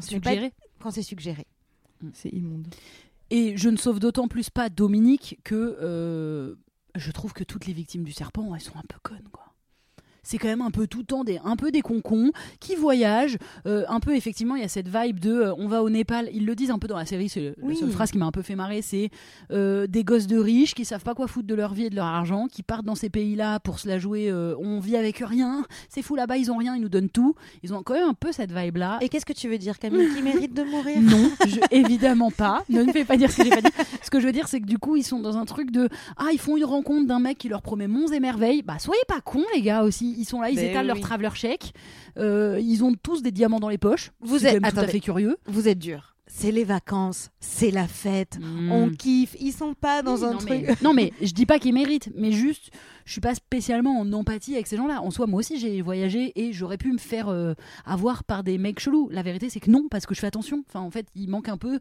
Suggéré. 0.00 0.52
quand 0.80 0.90
c'est 0.90 1.02
suggéré. 1.02 1.46
C'est 2.14 2.30
immonde. 2.30 2.66
Et 3.30 3.56
je 3.56 3.68
ne 3.68 3.76
sauve 3.76 4.00
d'autant 4.00 4.26
plus 4.26 4.50
pas 4.50 4.68
Dominique 4.68 5.38
que 5.44 5.76
euh, 5.80 6.56
je 6.94 7.10
trouve 7.12 7.32
que 7.32 7.44
toutes 7.44 7.66
les 7.66 7.72
victimes 7.72 8.02
du 8.02 8.12
serpent, 8.12 8.54
elles 8.54 8.60
sont 8.60 8.76
un 8.76 8.84
peu 8.88 8.98
connes, 9.02 9.28
quoi. 9.30 9.49
C'est 10.30 10.38
quand 10.38 10.46
même 10.46 10.62
un 10.62 10.70
peu 10.70 10.86
tout 10.86 10.98
le 11.00 11.04
temps 11.04 11.24
des, 11.24 11.40
un 11.44 11.56
peu 11.56 11.72
des 11.72 11.80
concons 11.82 12.30
qui 12.60 12.76
voyagent. 12.76 13.36
euh, 13.66 13.84
un 13.88 13.98
peu, 13.98 14.14
effectivement, 14.14 14.54
il 14.54 14.62
y 14.62 14.64
a 14.64 14.68
cette 14.68 14.86
vibe 14.88 15.18
de 15.18 15.32
euh, 15.32 15.54
on 15.58 15.66
va 15.66 15.82
au 15.82 15.90
Népal. 15.90 16.28
Ils 16.32 16.46
le 16.46 16.54
disent 16.54 16.70
un 16.70 16.78
peu 16.78 16.86
dans 16.86 16.96
la 16.96 17.04
série, 17.04 17.28
c'est 17.28 17.54
Oui. 17.62 17.74
la 17.74 17.80
seule 17.80 17.90
phrase 17.90 18.12
qui 18.12 18.18
m'a 18.18 18.26
un 18.26 18.30
peu 18.30 18.42
fait 18.42 18.54
marrer. 18.54 18.80
C'est 18.80 19.10
euh, 19.50 19.88
des 19.88 20.04
gosses 20.04 20.28
de 20.28 20.38
riches 20.38 20.74
qui 20.74 20.84
savent 20.84 21.02
pas 21.02 21.14
quoi 21.14 21.26
foutre 21.26 21.48
de 21.48 21.54
leur 21.56 21.74
vie 21.74 21.86
et 21.86 21.90
de 21.90 21.96
leur 21.96 22.04
argent, 22.06 22.46
qui 22.46 22.62
partent 22.62 22.84
dans 22.84 22.94
ces 22.94 23.10
pays-là 23.10 23.58
pour 23.58 23.80
se 23.80 23.88
la 23.88 23.98
jouer. 23.98 24.32
on 24.32 24.78
vit 24.78 24.96
avec 24.96 25.16
rien, 25.18 25.64
c'est 25.88 26.02
fou 26.02 26.14
là-bas, 26.14 26.36
ils 26.36 26.52
ont 26.52 26.56
rien, 26.56 26.76
ils 26.76 26.82
nous 26.82 26.88
donnent 26.88 27.08
tout. 27.10 27.34
Ils 27.64 27.74
ont 27.74 27.82
quand 27.82 27.94
même 27.94 28.08
un 28.08 28.14
peu 28.14 28.30
cette 28.30 28.52
vibe-là. 28.52 28.98
Et 29.00 29.08
qu'est-ce 29.08 29.26
que 29.26 29.32
tu 29.32 29.48
veux 29.48 29.58
dire, 29.58 29.78
Camille, 29.80 30.08
qui 30.14 30.22
mérite 30.22 30.54
de 30.54 30.62
mourir? 30.62 31.00
Non, 31.00 31.30
je- 31.46 31.58
évidemment 31.72 32.30
pas. 32.30 32.62
Ne 32.68 32.84
me 32.84 32.92
fais 32.92 33.04
pas 33.04 33.16
dire 33.16 33.30
ce 33.32 33.38
que 33.38 33.44
j'ai 33.44 33.50
pas 33.50 33.62
dit. 33.62 33.72
Ce 34.02 34.10
que 34.10 34.20
je 34.20 34.26
veux 34.26 34.32
dire, 34.32 34.46
c'est 34.48 34.60
que 34.60 34.66
du 34.66 34.78
coup, 34.78 34.94
ils 34.96 35.02
sont 35.02 35.18
dans 35.20 35.36
un 35.36 35.44
truc 35.44 35.70
de 35.72 35.88
ah, 36.16 36.26
ils 36.32 36.38
font 36.38 36.56
une 36.56 36.64
rencontre 36.64 37.06
d'un 37.08 37.18
mec 37.18 37.38
qui 37.38 37.48
leur 37.48 37.62
promet 37.62 37.88
monts 37.88 38.08
et 38.12 38.20
merveilles. 38.20 38.62
Bah, 38.62 38.78
soyez 38.78 39.02
pas 39.08 39.20
cons, 39.20 39.44
les 39.54 39.62
gars 39.62 39.82
aussi. 39.82 40.14
Ils 40.20 40.24
sont 40.26 40.40
là, 40.40 40.50
ils 40.50 40.56
Ben 40.56 40.70
étalent 40.70 40.86
leur 40.86 41.00
traveler 41.00 41.30
chèque. 41.34 41.72
Euh, 42.18 42.58
ils 42.62 42.84
ont 42.84 42.94
tous 43.02 43.22
des 43.22 43.32
diamants 43.32 43.58
dans 43.60 43.68
les 43.70 43.78
poches. 43.78 44.10
Vous 44.20 44.46
êtes- 44.46 44.52
même 44.54 44.60
tout 44.62 44.66
à 44.66 44.80
attendez. 44.80 44.92
fait 44.92 45.00
curieux. 45.00 45.36
Vous 45.46 45.66
êtes 45.66 45.78
dur. 45.78 46.14
C'est 46.32 46.52
les 46.52 46.62
vacances, 46.62 47.30
c'est 47.40 47.72
la 47.72 47.88
fête, 47.88 48.38
on 48.70 48.86
Mm. 48.86 48.96
kiffe. 48.96 49.34
Ils 49.40 49.50
sont 49.52 49.74
pas 49.74 50.00
dans 50.02 50.16
Oui, 50.18 50.24
un 50.24 50.30
non, 50.32 50.38
truc. 50.38 50.50
mais, 50.50 50.74
non, 50.80 50.94
mais 50.94 51.12
je 51.20 51.32
dis 51.32 51.44
pas 51.44 51.58
qu'ils 51.58 51.74
méritent, 51.74 52.08
mais 52.16 52.30
juste, 52.30 52.70
je 53.04 53.10
suis 53.10 53.20
pas 53.20 53.34
spécialement 53.34 53.98
en 53.98 54.12
empathie 54.12 54.54
avec 54.54 54.68
ces 54.68 54.76
gens-là. 54.76 55.02
En 55.02 55.10
soi, 55.10 55.26
moi 55.26 55.40
aussi, 55.40 55.58
j'ai 55.58 55.82
voyagé 55.82 56.32
et 56.36 56.52
j'aurais 56.52 56.78
pu 56.78 56.92
me 56.92 56.98
faire 56.98 57.28
euh, 57.28 57.54
avoir 57.84 58.22
par 58.22 58.44
des 58.44 58.58
mecs 58.58 58.78
chelous. 58.78 59.08
La 59.10 59.22
vérité, 59.22 59.50
c'est 59.50 59.58
que 59.58 59.70
non, 59.72 59.88
parce 59.90 60.06
que 60.06 60.14
je 60.14 60.20
fais 60.20 60.28
attention. 60.28 60.62
Enfin, 60.68 60.78
en 60.80 60.90
fait, 60.92 61.08
il 61.16 61.28
manque 61.28 61.48
un 61.48 61.56
peu 61.58 61.80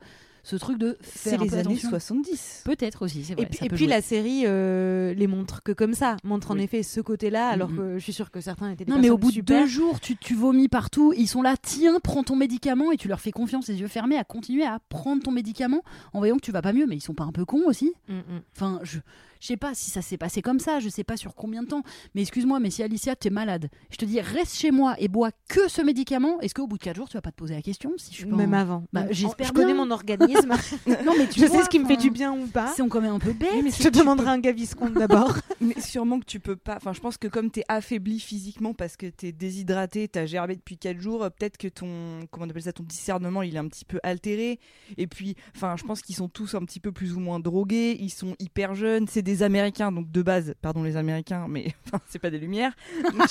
ce 0.49 0.55
truc 0.55 0.77
de 0.79 0.97
C'est 1.03 1.29
faire 1.31 1.41
un 1.41 1.43
les 1.43 1.53
années 1.53 1.61
attention. 1.61 1.89
70. 1.89 2.63
Peut-être 2.65 3.03
aussi, 3.03 3.23
c'est 3.23 3.33
vrai. 3.35 3.43
Et 3.61 3.69
puis, 3.69 3.85
et 3.85 3.87
la 3.87 4.01
série 4.01 4.43
euh, 4.45 5.13
les 5.13 5.27
montre 5.27 5.61
que 5.63 5.71
comme 5.71 5.93
ça, 5.93 6.17
montre 6.23 6.51
en 6.51 6.57
effet 6.57 6.81
ce 6.83 7.01
côté-là, 7.01 7.47
alors 7.49 7.69
Mhm. 7.69 7.77
que 7.77 7.93
je 7.99 8.03
suis 8.03 8.13
sûre 8.13 8.31
que 8.31 8.41
certains 8.41 8.71
étaient 8.71 8.85
des 8.85 8.91
Non, 8.91 8.99
mais 8.99 9.09
au 9.09 9.17
bout 9.17 9.31
de 9.31 9.41
deux 9.41 9.65
jours, 9.67 9.99
tu, 9.99 10.15
tu 10.17 10.33
vomis 10.33 10.67
partout. 10.67 11.13
Ils 11.15 11.27
sont 11.27 11.41
là, 11.41 11.55
tiens, 11.61 11.99
prends 12.03 12.23
ton 12.23 12.35
médicament 12.35 12.91
et 12.91 12.97
tu 12.97 13.07
leur 13.07 13.21
fais 13.21 13.31
confiance, 13.31 13.67
les 13.67 13.79
yeux 13.81 13.87
fermés, 13.87 14.17
à 14.17 14.23
continuer 14.23 14.65
à 14.65 14.79
prendre 14.89 15.21
ton 15.21 15.31
médicament 15.31 15.81
en 16.13 16.19
voyant 16.19 16.35
que 16.37 16.41
tu 16.41 16.51
vas 16.51 16.61
pas 16.61 16.73
mieux. 16.73 16.87
Mais 16.87 16.95
ils 16.97 17.01
sont 17.01 17.13
pas 17.13 17.25
un 17.25 17.31
peu 17.31 17.45
cons 17.45 17.63
aussi 17.67 17.93
Mm. 18.07 18.19
Enfin, 18.55 18.79
je, 18.83 18.97
je 19.39 19.47
sais 19.47 19.57
pas 19.57 19.73
si 19.73 19.89
ça 19.91 20.01
s'est 20.01 20.17
passé 20.17 20.41
comme 20.41 20.59
ça, 20.59 20.79
je 20.79 20.89
sais 20.89 21.03
pas 21.03 21.17
sur 21.17 21.35
combien 21.35 21.63
de 21.63 21.67
temps. 21.67 21.83
Mais 22.15 22.21
excuse-moi, 22.21 22.59
mais 22.59 22.69
si 22.69 22.83
Alicia, 22.83 23.15
t'es 23.15 23.29
malade, 23.29 23.69
je 23.89 23.97
te 23.97 24.05
dis, 24.05 24.19
reste 24.21 24.55
chez 24.55 24.71
moi 24.71 24.95
et 24.99 25.07
bois 25.07 25.31
que 25.47 25.67
ce 25.69 25.81
médicament, 25.81 26.39
est-ce 26.41 26.53
qu'au 26.53 26.67
bout 26.67 26.77
de 26.77 26.83
quatre 26.83 26.95
jours, 26.97 27.09
tu 27.09 27.17
vas 27.17 27.21
pas 27.21 27.31
te 27.31 27.37
poser 27.37 27.55
la 27.55 27.61
question 27.61 27.91
si 27.97 28.11
je 28.11 28.17
suis 28.17 28.25
pas 28.25 28.35
Même 28.35 28.53
en- 28.53 28.57
avant. 28.57 28.83
Bah, 28.93 29.05
j'espère 29.11 29.47
Je 29.47 29.53
connais 29.53 29.73
mon 29.73 29.91
organisme. 29.91 30.53
Non, 31.05 31.13
mais 31.17 31.27
tu 31.27 31.39
je 31.39 31.45
vois, 31.45 31.57
sais 31.59 31.63
ce 31.65 31.69
qui 31.69 31.79
me 31.79 31.85
fait 31.85 31.97
du 31.97 32.09
bien 32.11 32.33
ou 32.33 32.47
pas. 32.47 32.73
C'est 32.75 32.87
quand 32.87 33.01
même 33.01 33.13
un 33.13 33.19
peu 33.19 33.33
bête. 33.33 33.49
Oui, 33.53 33.61
mais 33.63 33.71
Je 33.71 33.83
te 33.83 33.97
demanderai 33.97 34.29
un 34.29 34.39
Gaviscon 34.39 34.89
d'abord. 34.89 35.33
Mais 35.61 35.79
sûrement 35.81 36.19
que 36.19 36.25
tu 36.25 36.39
peux 36.39 36.55
pas. 36.55 36.75
Enfin, 36.77 36.93
je 36.93 36.99
pense 36.99 37.17
que 37.17 37.27
comme 37.27 37.51
t'es 37.51 37.63
affaibli 37.67 38.19
physiquement 38.19 38.73
parce 38.73 38.95
que 38.97 39.07
t'es 39.07 39.31
déshydraté, 39.31 40.07
t'as 40.07 40.25
gerbé 40.25 40.55
depuis 40.55 40.77
4 40.77 40.99
jours, 40.99 41.23
euh, 41.23 41.29
peut-être 41.29 41.57
que 41.57 41.67
ton 41.67 42.21
comment 42.31 42.45
on 42.45 42.49
appelle 42.49 42.63
ça, 42.63 42.71
ton 42.73 42.83
discernement, 42.83 43.41
il 43.41 43.55
est 43.55 43.59
un 43.59 43.67
petit 43.67 43.85
peu 43.85 43.99
altéré. 44.03 44.59
Et 44.97 45.07
puis, 45.07 45.35
enfin, 45.55 45.75
je 45.77 45.83
pense 45.83 46.01
qu'ils 46.01 46.15
sont 46.15 46.29
tous 46.29 46.55
un 46.55 46.61
petit 46.63 46.79
peu 46.79 46.91
plus 46.91 47.13
ou 47.13 47.19
moins 47.19 47.39
drogués. 47.39 47.97
Ils 47.99 48.09
sont 48.09 48.35
hyper 48.39 48.73
jeunes. 48.75 49.07
C'est 49.07 49.21
des 49.29 49.43
Américains, 49.43 49.91
donc 49.91 50.09
de 50.11 50.21
base, 50.23 50.55
pardon 50.59 50.81
les 50.81 50.97
Américains, 50.97 51.45
mais 51.47 51.67
enfin, 51.85 52.01
c'est 52.09 52.19
pas 52.19 52.31
des 52.31 52.39
lumières. 52.39 52.73
Donc, 53.03 53.27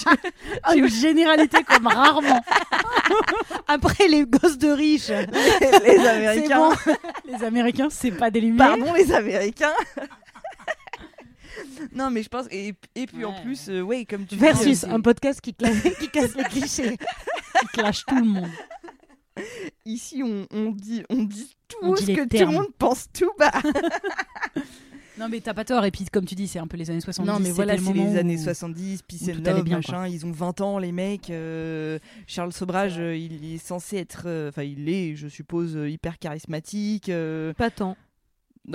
Ah, 0.63 0.77
une 0.77 0.89
généralité 0.89 1.63
comme 1.65 1.87
rarement. 1.87 2.41
Après 3.67 4.07
les 4.07 4.25
gosses 4.25 4.59
de 4.59 4.69
riches. 4.69 5.09
les 5.09 6.07
Américains. 6.07 6.71
Les 7.27 7.45
Américains, 7.45 7.89
c'est 7.91 8.13
pas 8.13 8.31
des 8.31 8.41
lumières. 8.41 8.77
Pardon 8.77 8.93
les 8.95 9.13
Américains. 9.13 9.75
Non, 11.93 12.11
mais 12.11 12.23
je 12.23 12.29
pense. 12.29 12.47
Et, 12.51 12.75
et 12.95 13.07
puis 13.07 13.25
en 13.25 13.33
plus, 13.43 13.69
euh, 13.69 13.83
ouais, 13.83 14.05
comme 14.05 14.25
tu 14.25 14.37
Versus 14.37 14.85
euh, 14.85 14.91
un 14.91 15.01
podcast 15.01 15.41
qui, 15.41 15.55
qui 15.55 16.09
casse 16.09 16.37
les 16.37 16.45
clichés. 16.45 16.97
Il 17.63 17.69
clash 17.69 18.05
tout 18.07 18.15
le 18.17 18.25
monde. 18.25 18.51
ici, 19.85 20.23
on, 20.25 20.47
on 20.53 20.71
dit, 20.71 21.03
on 21.11 21.25
dit 21.25 21.57
tout 21.67 21.79
On 21.83 21.95
dit 21.95 22.05
ce 22.07 22.13
que 22.13 22.29
tout 22.29 22.47
le 22.47 22.53
monde 22.53 22.73
pense 22.79 23.09
tout 23.13 23.33
bas. 23.39 23.53
Non, 25.19 25.29
mais 25.29 25.41
t'as 25.41 25.55
pas 25.55 25.65
tort. 25.65 25.85
Et 25.85 25.91
puis, 25.91 26.05
comme 26.07 26.25
tu 26.25 26.35
dis, 26.35 26.47
c'est 26.49 26.59
un 26.59 26.67
peu 26.67 26.77
les 26.77 26.91
années 26.91 27.01
70. 27.01 27.27
Non, 27.31 27.39
mais 27.41 27.51
voilà, 27.51 27.77
c'est 27.77 27.93
les 27.93 28.17
années 28.17 28.37
où- 28.39 28.43
70, 28.45 29.01
où 29.01 29.03
Peace 29.09 29.29
and 29.31 29.41
Love, 29.57 29.65
bien, 29.65 29.77
machin. 29.77 30.07
Ils 30.07 30.25
ont 30.27 30.31
20 30.33 30.61
ans, 30.61 30.79
les 30.79 30.93
mecs. 30.93 31.31
euh, 31.31 31.99
Charles 32.27 32.53
Sobrage, 32.53 32.99
euh, 32.99 33.17
il 33.17 33.55
est 33.55 33.59
censé 33.59 33.97
être. 33.97 34.25
euh, 34.27 34.49
Enfin, 34.51 34.63
il 34.63 34.89
est, 34.89 35.17
je 35.17 35.29
suppose, 35.29 35.77
hyper 35.89 36.19
charismatique. 36.19 37.11
Pas 37.57 37.71
tant. 37.71 37.97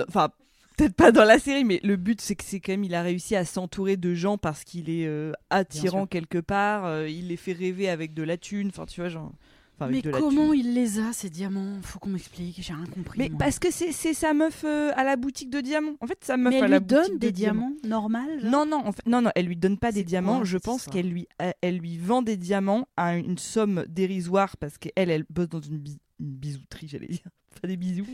Enfin. 0.08 0.30
Peut-être 0.76 0.94
pas 0.96 1.12
dans 1.12 1.22
la 1.22 1.38
série, 1.38 1.62
mais 1.62 1.78
le 1.84 1.94
but 1.94 2.20
c'est 2.20 2.34
que 2.34 2.42
c'est 2.42 2.58
quand 2.58 2.72
même 2.72 2.82
il 2.82 2.96
a 2.96 3.02
réussi 3.02 3.36
à 3.36 3.44
s'entourer 3.44 3.96
de 3.96 4.12
gens 4.12 4.38
parce 4.38 4.64
qu'il 4.64 4.90
est 4.90 5.08
attirant 5.48 6.06
quelque 6.08 6.38
part. 6.38 7.06
il 7.06 7.28
les 7.28 7.36
fait 7.36 7.52
rêver 7.52 7.88
avec 7.88 8.12
de 8.12 8.24
la 8.24 8.36
thune. 8.36 8.70
Enfin, 8.70 8.84
tu 8.84 9.00
vois, 9.00 9.08
genre. 9.08 9.30
Enfin, 9.78 9.90
Mais 9.90 10.02
comment 10.02 10.52
il 10.52 10.74
les 10.74 10.98
a, 10.98 11.12
ces 11.12 11.30
diamants? 11.30 11.78
Faut 11.82 11.98
qu'on 11.98 12.10
m'explique. 12.10 12.56
J'ai 12.62 12.72
rien 12.72 12.86
compris. 12.86 13.18
Mais 13.18 13.28
moi. 13.28 13.38
parce 13.38 13.58
que 13.58 13.70
c'est 13.70 13.92
sa 13.92 14.32
meuf 14.34 14.64
euh, 14.64 14.90
à 14.96 15.04
la 15.04 15.16
boutique 15.16 15.50
de 15.50 15.60
diamants. 15.60 15.94
En 16.00 16.06
fait, 16.06 16.18
sa 16.22 16.36
meuf 16.36 16.52
Mais 16.52 16.60
elle 16.60 16.72
lui 16.72 16.80
donne 16.80 17.12
de 17.14 17.18
des 17.18 17.32
diamants 17.32 17.72
normales 17.84 18.40
genre? 18.40 18.50
Non, 18.50 18.66
non, 18.66 18.86
en 18.86 18.92
fait, 18.92 19.06
non, 19.06 19.20
non, 19.22 19.30
elle 19.34 19.46
lui 19.46 19.56
donne 19.56 19.78
pas 19.78 19.92
des 19.92 20.04
diamants. 20.04 20.36
quoi, 20.36 20.44
Je 20.44 20.58
pense 20.58 20.86
qu'elle 20.86 21.08
lui, 21.08 21.26
elle, 21.38 21.54
elle 21.60 21.78
lui 21.78 21.98
vend 21.98 22.22
des 22.22 22.36
diamants 22.36 22.86
à 22.96 23.16
une 23.16 23.38
somme 23.38 23.84
dérisoire 23.88 24.56
parce 24.56 24.78
qu'elle, 24.78 25.10
elle 25.10 25.24
bosse 25.30 25.48
dans 25.48 25.60
une, 25.60 25.78
bi- 25.78 25.98
une 26.20 26.30
bisouterie, 26.30 26.88
j'allais 26.88 27.08
dire. 27.08 27.26
Pas 27.62 27.68
des 27.68 27.76
bisous. 27.76 28.04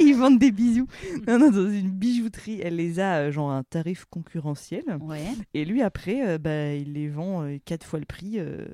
Ils 0.00 0.14
vendent 0.16 0.40
des 0.40 0.50
bisous. 0.50 0.88
Non, 1.28 1.38
non, 1.38 1.50
dans 1.52 1.70
une 1.70 1.90
bijouterie. 1.90 2.60
Elle 2.60 2.74
les 2.76 2.98
a, 2.98 3.18
euh, 3.18 3.30
genre, 3.30 3.50
à 3.52 3.56
un 3.58 3.62
tarif 3.62 4.06
concurrentiel. 4.10 4.82
Ouais, 5.00 5.22
Et 5.54 5.64
lui, 5.64 5.82
après, 5.82 6.26
euh, 6.26 6.38
bah, 6.38 6.74
il 6.74 6.94
les 6.94 7.08
vend 7.08 7.44
euh, 7.44 7.58
quatre 7.64 7.86
fois 7.86 8.00
le 8.00 8.06
prix 8.06 8.40
euh, 8.40 8.66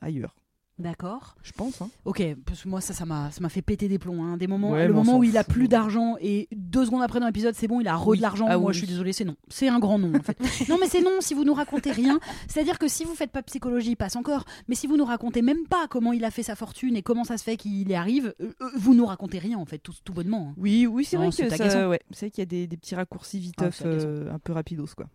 ailleurs. 0.00 0.36
D'accord. 0.78 1.36
Je 1.42 1.52
pense. 1.52 1.80
Hein. 1.82 1.88
Ok, 2.04 2.22
parce 2.44 2.62
que 2.62 2.68
moi 2.68 2.80
ça, 2.80 2.92
ça 2.94 3.04
m'a, 3.04 3.30
ça 3.30 3.40
m'a 3.40 3.48
fait 3.48 3.62
péter 3.62 3.88
des 3.88 3.98
plombs. 3.98 4.24
Hein. 4.24 4.36
Des 4.36 4.46
moments, 4.46 4.70
Ouais, 4.72 4.86
le 4.86 4.92
moment 4.92 5.18
où 5.18 5.24
il 5.24 5.36
a 5.38 5.44
fout. 5.44 5.52
plus 5.54 5.68
d'argent 5.68 6.16
et 6.20 6.48
deux 6.54 6.84
secondes 6.84 7.02
après 7.02 7.20
dans 7.20 7.26
l'épisode, 7.26 7.54
c'est 7.54 7.68
bon, 7.68 7.80
il 7.80 7.88
a 7.88 7.96
re 7.96 8.08
Oui. 8.08 8.16
de 8.18 8.22
l'argent. 8.22 8.46
Ah 8.48 8.58
moi, 8.58 8.68
oui. 8.68 8.74
je 8.74 8.78
suis 8.78 8.86
désolée, 8.88 9.12
c'est 9.12 9.24
non. 9.24 9.36
C'est 9.48 9.68
un 9.68 9.78
grand 9.78 9.98
non 9.98 10.12
en 10.14 10.22
fait. 10.22 10.38
non, 10.68 10.76
mais 10.80 10.88
c'est 10.88 11.00
non 11.02 11.12
si 11.20 11.34
vous 11.34 11.44
nous 11.44 11.54
racontez 11.54 11.90
rien. 11.92 12.18
C'est-à-dire 12.48 12.78
que 12.78 12.88
si 12.88 13.04
vous 13.04 13.14
faites 13.14 13.30
pas 13.30 13.42
psychologie, 13.42 13.96
passe 13.96 14.16
encore. 14.16 14.44
Mais 14.68 14.74
si 14.74 14.86
vous 14.86 14.96
nous 14.96 15.04
racontez 15.04 15.42
même 15.42 15.66
pas 15.68 15.86
comment 15.88 16.12
il 16.12 16.24
a 16.24 16.30
fait 16.30 16.42
sa 16.42 16.56
fortune 16.56 16.96
et 16.96 17.02
comment 17.02 17.24
ça 17.24 17.38
se 17.38 17.44
fait 17.44 17.56
qu'il 17.56 17.88
y 17.88 17.94
arrive, 17.94 18.34
euh, 18.40 18.52
euh, 18.60 18.70
vous 18.76 18.94
nous 18.94 19.06
racontez 19.06 19.38
rien 19.38 19.58
en 19.58 19.64
fait, 19.66 19.78
tout, 19.78 19.94
tout 20.04 20.12
bonnement. 20.12 20.48
hein. 20.50 20.54
Oui, 20.56 20.86
oui, 20.86 21.04
c'est 21.04 21.16
vrai 21.16 21.30
c'est 21.30 21.48
que 21.48 21.68
ça, 21.70 21.88
ouais, 21.88 22.00
c'est 22.10 22.26
vrai 22.26 22.30
qu'il 22.30 22.42
y 22.42 22.42
a 22.42 22.46
des, 22.46 22.66
des 22.66 22.76
petits 22.76 22.94
raccourcis 22.94 23.38
Ah, 23.38 23.40
viteuf 23.68 23.82
agaçant. 23.82 24.06
euh, 24.08 24.32
un 24.32 24.38
peu 24.38 24.52
rapidos, 24.52 24.86
quoi. 24.96 25.06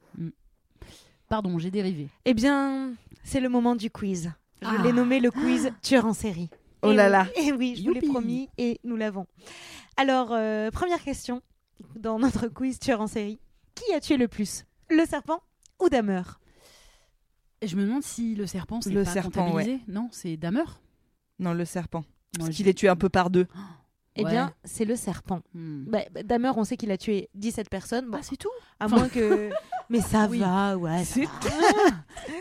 Pardon, 1.27 1.59
j'ai 1.59 1.69
dérivé. 1.69 2.07
Eh 2.25 2.33
bien, 2.33 2.93
c'est 3.23 3.39
le 3.39 3.49
moment 3.49 3.75
du 3.75 3.91
quiz. 3.91 4.31
Je 4.61 4.67
Ah. 4.67 4.81
l'ai 4.83 4.91
nommé 4.93 5.19
le 5.19 5.31
quiz 5.31 5.71
tueur 5.81 6.05
en 6.05 6.13
série. 6.13 6.49
Oh 6.81 6.91
Et 6.91 6.95
là 6.95 7.05
oui, 7.05 7.11
là. 7.11 7.27
Et 7.47 7.51
oui, 7.53 7.75
je 7.77 7.83
vous 7.83 7.93
l'ai 7.93 8.01
promis 8.01 8.49
et 8.57 8.79
nous 8.83 8.95
l'avons. 8.95 9.25
Alors, 9.97 10.29
euh, 10.31 10.69
première 10.71 11.01
question 11.03 11.41
dans 11.95 12.19
notre 12.19 12.47
quiz 12.47 12.79
tueur 12.79 13.01
en 13.01 13.07
série. 13.07 13.39
Qui 13.75 13.93
a 13.93 13.99
tué 13.99 14.17
le 14.17 14.27
plus 14.27 14.65
Le 14.89 15.05
serpent 15.05 15.41
ou 15.81 15.89
Damer? 15.89 16.39
Et 17.61 17.67
je 17.67 17.75
me 17.75 17.83
demande 17.83 18.03
si 18.03 18.35
le 18.35 18.45
serpent 18.47 18.79
c'est 18.81 18.89
Le 18.91 19.03
pas 19.03 19.09
serpent, 19.11 19.45
comptabilisé. 19.47 19.81
Non, 19.87 20.07
c'est 20.11 20.37
Damer? 20.37 20.63
Non, 21.39 21.53
le 21.53 21.65
serpent. 21.65 22.03
Moi, 22.37 22.47
Parce 22.47 22.55
qu'il 22.55 22.67
est 22.67 22.73
tué 22.73 22.87
un 22.89 22.95
peu 22.95 23.09
par 23.09 23.29
deux. 23.29 23.47
Eh 24.15 24.23
Ouais. 24.23 24.31
bien, 24.31 24.53
c'est 24.65 24.85
le 24.85 24.95
serpent. 24.95 25.41
Hmm. 25.53 25.85
Bah, 25.85 25.99
bah, 26.11 26.23
Damer, 26.23 26.51
on 26.57 26.63
sait 26.63 26.75
qu'il 26.77 26.91
a 26.91 26.97
tué 26.97 27.29
17 27.35 27.69
personnes. 27.69 28.09
Bon, 28.09 28.17
Ah, 28.19 28.23
c'est 28.23 28.35
tout? 28.37 28.49
à 28.79 28.85
enfin- 28.85 28.95
moins 28.97 29.09
que. 29.09 29.49
Mais 29.89 30.01
ça 30.01 30.27
Oui. 30.29 30.39
va, 30.39 30.77
ouais. 30.77 31.03
C'est. 31.03 31.27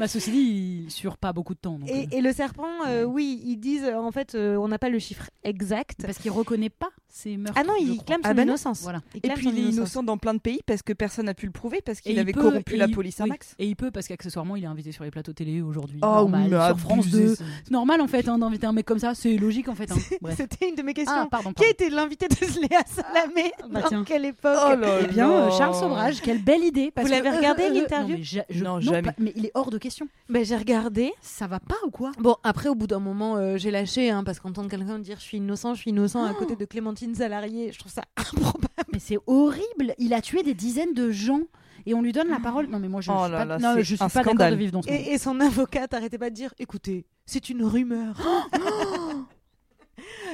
Bah, 0.00 0.06
ceci 0.08 0.30
dit, 0.30 0.82
il 0.86 0.90
sur 0.90 1.16
pas 1.16 1.32
beaucoup 1.32 1.54
de 1.54 1.58
temps. 1.58 1.78
donc, 1.78 1.88
Et, 1.88 2.02
euh, 2.04 2.06
et 2.18 2.20
le 2.20 2.32
serpent, 2.32 2.66
euh, 2.86 3.04
oui, 3.04 3.40
ils 3.44 3.56
disent 3.56 3.84
euh, 3.84 3.96
en 3.96 4.10
fait, 4.12 4.34
euh, 4.34 4.56
on 4.56 4.68
n'a 4.68 4.78
pas 4.78 4.88
le 4.90 4.98
chiffre 4.98 5.24
exact. 5.44 6.00
Parce 6.04 6.18
qu'il 6.18 6.30
reconnaît 6.30 6.68
pas 6.68 6.90
ses 7.08 7.36
meurtres. 7.36 7.58
Ah 7.60 7.64
non, 7.64 7.72
il 7.80 8.02
clame 8.04 8.20
son 8.22 8.28
Ah 8.30 8.34
bah 8.34 8.42
non. 8.44 8.48
innocence. 8.52 8.82
Voilà. 8.82 9.00
Il 9.14 9.20
Et 9.24 9.32
puis 9.34 9.44
son 9.44 9.50
il 9.50 9.58
est 9.58 9.70
innocent 9.70 10.02
dans 10.02 10.18
plein 10.18 10.34
de 10.34 10.40
pays 10.40 10.60
parce 10.66 10.82
que 10.82 10.92
personne 10.92 11.26
n'a 11.26 11.34
pu 11.34 11.46
le 11.46 11.52
prouver 11.52 11.80
parce 11.84 12.00
qu'il 12.00 12.12
il 12.12 12.18
avait 12.18 12.32
peut- 12.32 12.42
corrompu 12.42 12.76
la 12.76 12.86
il- 12.86 12.94
police 12.94 13.20
un 13.20 13.24
oui. 13.24 13.30
max. 13.30 13.54
Et 13.58 13.66
il 13.66 13.76
peut 13.76 13.90
parce 13.90 14.06
qu'accessoirement 14.08 14.56
il 14.56 14.64
est 14.64 14.68
invité 14.68 14.92
sur 14.92 15.04
les 15.04 15.10
plateaux 15.10 15.32
télé 15.32 15.62
aujourd'hui. 15.62 16.00
Oh, 16.02 16.06
normal, 16.06 16.50
sur 16.50 16.78
France 16.80 17.06
abusé, 17.06 17.22
2. 17.24 17.34
ça. 17.36 17.44
C'est 17.64 17.70
normal 17.72 18.00
en 18.00 18.08
fait 18.08 18.28
hein, 18.28 18.38
d'inviter 18.38 18.66
un 18.66 18.72
mec 18.72 18.84
comme 18.84 18.98
ça, 18.98 19.14
c'est 19.14 19.36
logique 19.36 19.68
en 19.68 19.74
fait. 19.74 19.90
hein. 19.90 19.96
C'était 20.36 20.68
une 20.68 20.74
de 20.74 20.82
mes 20.82 20.92
questions. 20.94 21.14
Ah 21.16 21.28
pardon. 21.30 21.52
Qui 21.52 21.62
a 21.64 21.66
pardon. 21.68 21.70
été 21.84 21.90
l'invité 21.90 22.28
de 22.28 22.60
Léa 22.60 22.82
Salamé 22.86 23.52
bah 23.70 23.80
Dans 23.82 23.88
tiens. 23.88 24.04
quelle 24.06 24.24
époque 24.26 24.58
Oh 24.70 24.74
là 24.76 24.98
Eh 25.04 25.06
bien, 25.06 25.50
Charles 25.56 25.74
Sobrage, 25.76 26.20
quelle 26.20 26.42
belle 26.42 26.62
idée. 26.64 26.90
parce 26.90 27.06
Vous 27.08 27.12
l'avez 27.14 27.30
que- 27.30 27.37
regardé, 27.38 27.62
euh, 27.64 27.66
euh, 27.70 27.74
l'interview 27.74 28.12
non, 28.12 28.18
mais, 28.18 28.24
ja- 28.24 28.44
je- 28.50 28.64
Non, 28.64 28.80
jamais. 28.80 29.02
pas- 29.02 29.14
mais 29.18 29.32
il 29.36 29.46
est 29.46 29.52
hors 29.54 29.70
de 29.70 29.78
question. 29.78 30.06
Ben, 30.28 30.44
J'ai 30.44 30.56
regardé. 30.56 31.12
Ça 31.22 31.46
va 31.46 31.60
pas 31.60 31.76
ou 31.86 31.90
quoi? 31.90 32.12
Bon, 32.18 32.36
après, 32.44 32.68
au 32.68 32.74
bout 32.74 32.86
d'un 32.86 32.98
moment, 33.00 33.36
euh, 33.36 33.56
j'ai 33.56 33.70
lâché, 33.70 34.10
hein, 34.10 34.22
parce 34.24 34.40
qu'entendre 34.40 34.68
quelqu'un 34.70 34.98
dire 34.98 35.16
je 35.18 35.24
suis 35.24 35.38
innocent, 35.38 35.74
je 35.74 35.80
suis 35.82 35.90
innocent 35.90 36.24
à 36.24 36.34
côté 36.34 36.56
de 36.56 36.64
Clémentine 36.64 37.14
Salarié, 37.14 37.72
je 37.72 37.78
trouve 37.78 37.92
ça 37.92 38.02
improbable. 38.16 38.68
Mais 38.92 38.98
c'est 38.98 39.18
horrible. 39.26 39.94
Il 39.98 40.14
a 40.14 40.20
tué 40.20 40.42
des 40.42 40.54
dizaines 40.54 40.94
de 40.94 41.10
gens 41.10 41.42
et 41.86 41.94
on 41.94 42.02
lui 42.02 42.12
donne 42.12 42.28
la 42.28 42.40
parole. 42.40 42.66
Non 42.68 42.78
mais 42.78 42.88
moi 42.88 43.00
je 43.00 43.10
Oh 43.10 43.22
suis 43.24 43.32
là 43.32 43.38
pas, 43.38 43.44
là, 43.44 43.58
non, 43.58 43.72
c'est 43.76 43.84
je 43.84 43.94
suis 43.94 44.04
un 44.04 44.08
pas 44.08 44.20
d'accord 44.20 44.32
scandale. 44.32 44.52
de 44.54 44.58
vivre 44.58 44.72
dans 44.72 44.82
ce 44.82 44.88
monde. 44.90 44.98
Et, 44.98 45.12
et 45.12 45.18
son 45.18 45.38
avocate 45.40 45.94
arrêtait 45.94 46.18
pas 46.18 46.30
de 46.30 46.34
dire 46.34 46.52
écoutez, 46.58 47.06
c'est 47.26 47.48
une 47.50 47.62
rumeur. 47.64 48.16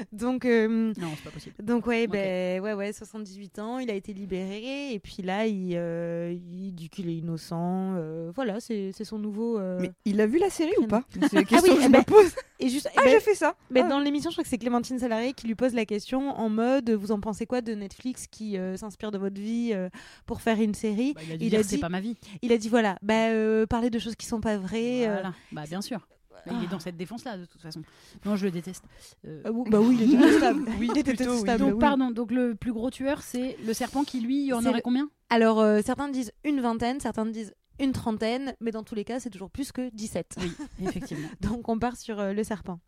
donc, 0.13 0.45
euh, 0.45 0.93
Non, 0.99 1.09
c'est 1.17 1.25
pas 1.25 1.31
possible. 1.31 1.55
donc 1.63 1.87
ouais, 1.87 2.07
ben, 2.07 2.61
ouais, 2.63 2.73
ouais, 2.75 2.93
78 2.93 3.59
ans, 3.59 3.79
il 3.79 3.91
a 3.91 3.95
été 3.95 4.13
libéré, 4.13 4.93
et 4.93 4.99
puis 4.99 5.23
là, 5.23 5.47
il, 5.47 5.75
euh, 5.77 6.33
il 6.33 6.73
dit 6.75 6.89
qu'il 6.89 7.09
est 7.09 7.17
innocent. 7.17 7.95
euh, 7.97 8.31
voilà, 8.35 8.61
c'est 8.61 8.91
c'est 8.93 9.05
son 9.05 9.19
nouveau. 9.19 9.59
euh, 9.59 9.79
Mais 9.81 9.93
il 10.05 10.21
a 10.21 10.27
vu 10.27 10.39
la 10.39 10.51
série 10.51 10.73
ou 10.79 10.87
pas? 10.87 11.03
C'est 11.21 11.33
la 11.33 11.45
question 11.45 11.73
oui, 11.73 11.79
que 11.79 11.83
eh 11.83 11.87
je 11.87 11.93
ben, 11.93 11.99
me 12.01 12.05
pose. 12.05 12.33
Et 12.61 12.69
juste, 12.69 12.89
Ah, 12.97 13.03
ben, 13.05 13.11
j'ai 13.11 13.21
fait 13.21 13.35
ça. 13.35 13.55
Mais 13.71 13.81
Ah. 13.85 13.89
dans 13.89 13.99
l'émission, 13.99 14.31
je 14.31 14.35
crois 14.37 14.45
que 14.45 14.49
c'est 14.51 14.59
Clémentine 14.59 14.99
Salarié 14.99 15.33
qui 15.33 15.47
lui 15.47 15.55
pose 15.57 15.75
la 15.75 15.85
question 15.85 16.31
en 16.39 16.49
mode 16.49 16.91
Vous 16.91 17.11
en 17.13 17.21
pensez 17.21 17.47
quoi 17.47 17.61
de 17.61 17.75
Netflix 17.75 18.27
qui 18.29 18.57
euh, 18.57 18.77
s'inspire 18.77 19.11
de 19.11 19.19
votre 19.19 19.41
vie 19.41 19.71
euh, 19.73 19.89
pour 20.27 20.41
faire 20.41 20.61
une 20.61 20.75
série? 20.75 21.15
Bah, 21.15 21.21
il 21.27 21.33
a 21.33 21.37
Il 21.47 21.57
a 21.57 21.63
c'est 21.63 21.77
dit- 21.77 21.81
pas 21.81 21.89
ma 21.89 22.01
vie. 22.01 22.17
Il 22.43 22.53
a 22.53 22.59
dit 22.59 22.69
Voilà, 22.69 22.97
bah, 23.03 23.29
euh, 23.31 23.67
parler 23.67 23.91
de 23.91 23.99
choses 23.99 24.15
qui 24.17 24.27
sont 24.27 24.41
pas 24.41 24.57
vraies. 24.57 25.07
euh, 25.09 25.13
Voilà. 25.15 25.35
Bah 25.53 25.65
bien 25.69 25.81
sûr. 25.83 26.07
Il 26.51 26.65
est 26.65 26.69
dans 26.69 26.79
cette 26.79 26.97
défense-là 26.97 27.37
de 27.39 27.45
toute 27.47 27.61
façon. 27.61 27.83
Non, 28.25 28.37
je 28.37 28.45
le 28.47 28.51
déteste. 28.51 28.85
Euh, 29.27 29.43
ah 29.45 29.51
oui, 29.53 29.71
bah 29.71 29.81
oui, 29.81 29.97
il 30.01 30.03
est 30.15 30.17
détestable. 30.17 30.65
Oui, 30.79 30.89
il 30.93 30.99
est 30.99 31.03
détestable. 31.03 31.59
donc 31.59 31.75
oui. 31.75 31.79
pardon, 31.81 32.11
donc 32.11 32.31
le 32.31 32.55
plus 32.55 32.73
gros 32.73 32.91
tueur 32.91 33.23
c'est 33.23 33.57
le 33.65 33.73
serpent 33.73 34.05
qui 34.05 34.21
lui, 34.21 34.43
il 34.43 34.47
y 34.47 34.53
en 34.53 34.61
aurait 34.65 34.75
le- 34.77 34.81
combien? 34.83 35.09
Alors, 35.31 35.61
euh, 35.61 35.81
certains 35.85 36.09
disent 36.09 36.33
une 36.45 36.61
vingtaine, 36.61 37.01
certains 37.01 37.27
disent 37.27 37.55
une 37.81 37.93
trentaine, 37.93 38.55
mais 38.61 38.71
dans 38.71 38.85
tous 38.85 38.95
les 38.95 39.05
cas, 39.05 39.19
c'est 39.19 39.31
toujours 39.31 39.51
plus 39.51 39.73
que 39.73 39.91
17. 39.95 40.37
Oui, 40.41 40.53
effectivement. 40.87 41.29
Donc, 41.41 41.69
on 41.69 41.79
part 41.79 41.97
sur 41.97 42.21
euh, 42.21 42.33
le 42.33 42.45
serpent. 42.45 42.79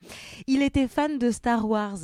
Il 0.47 0.63
était 0.63 0.87
fan 0.87 1.19
de 1.19 1.31
Star 1.33 1.69
Wars. 1.69 1.99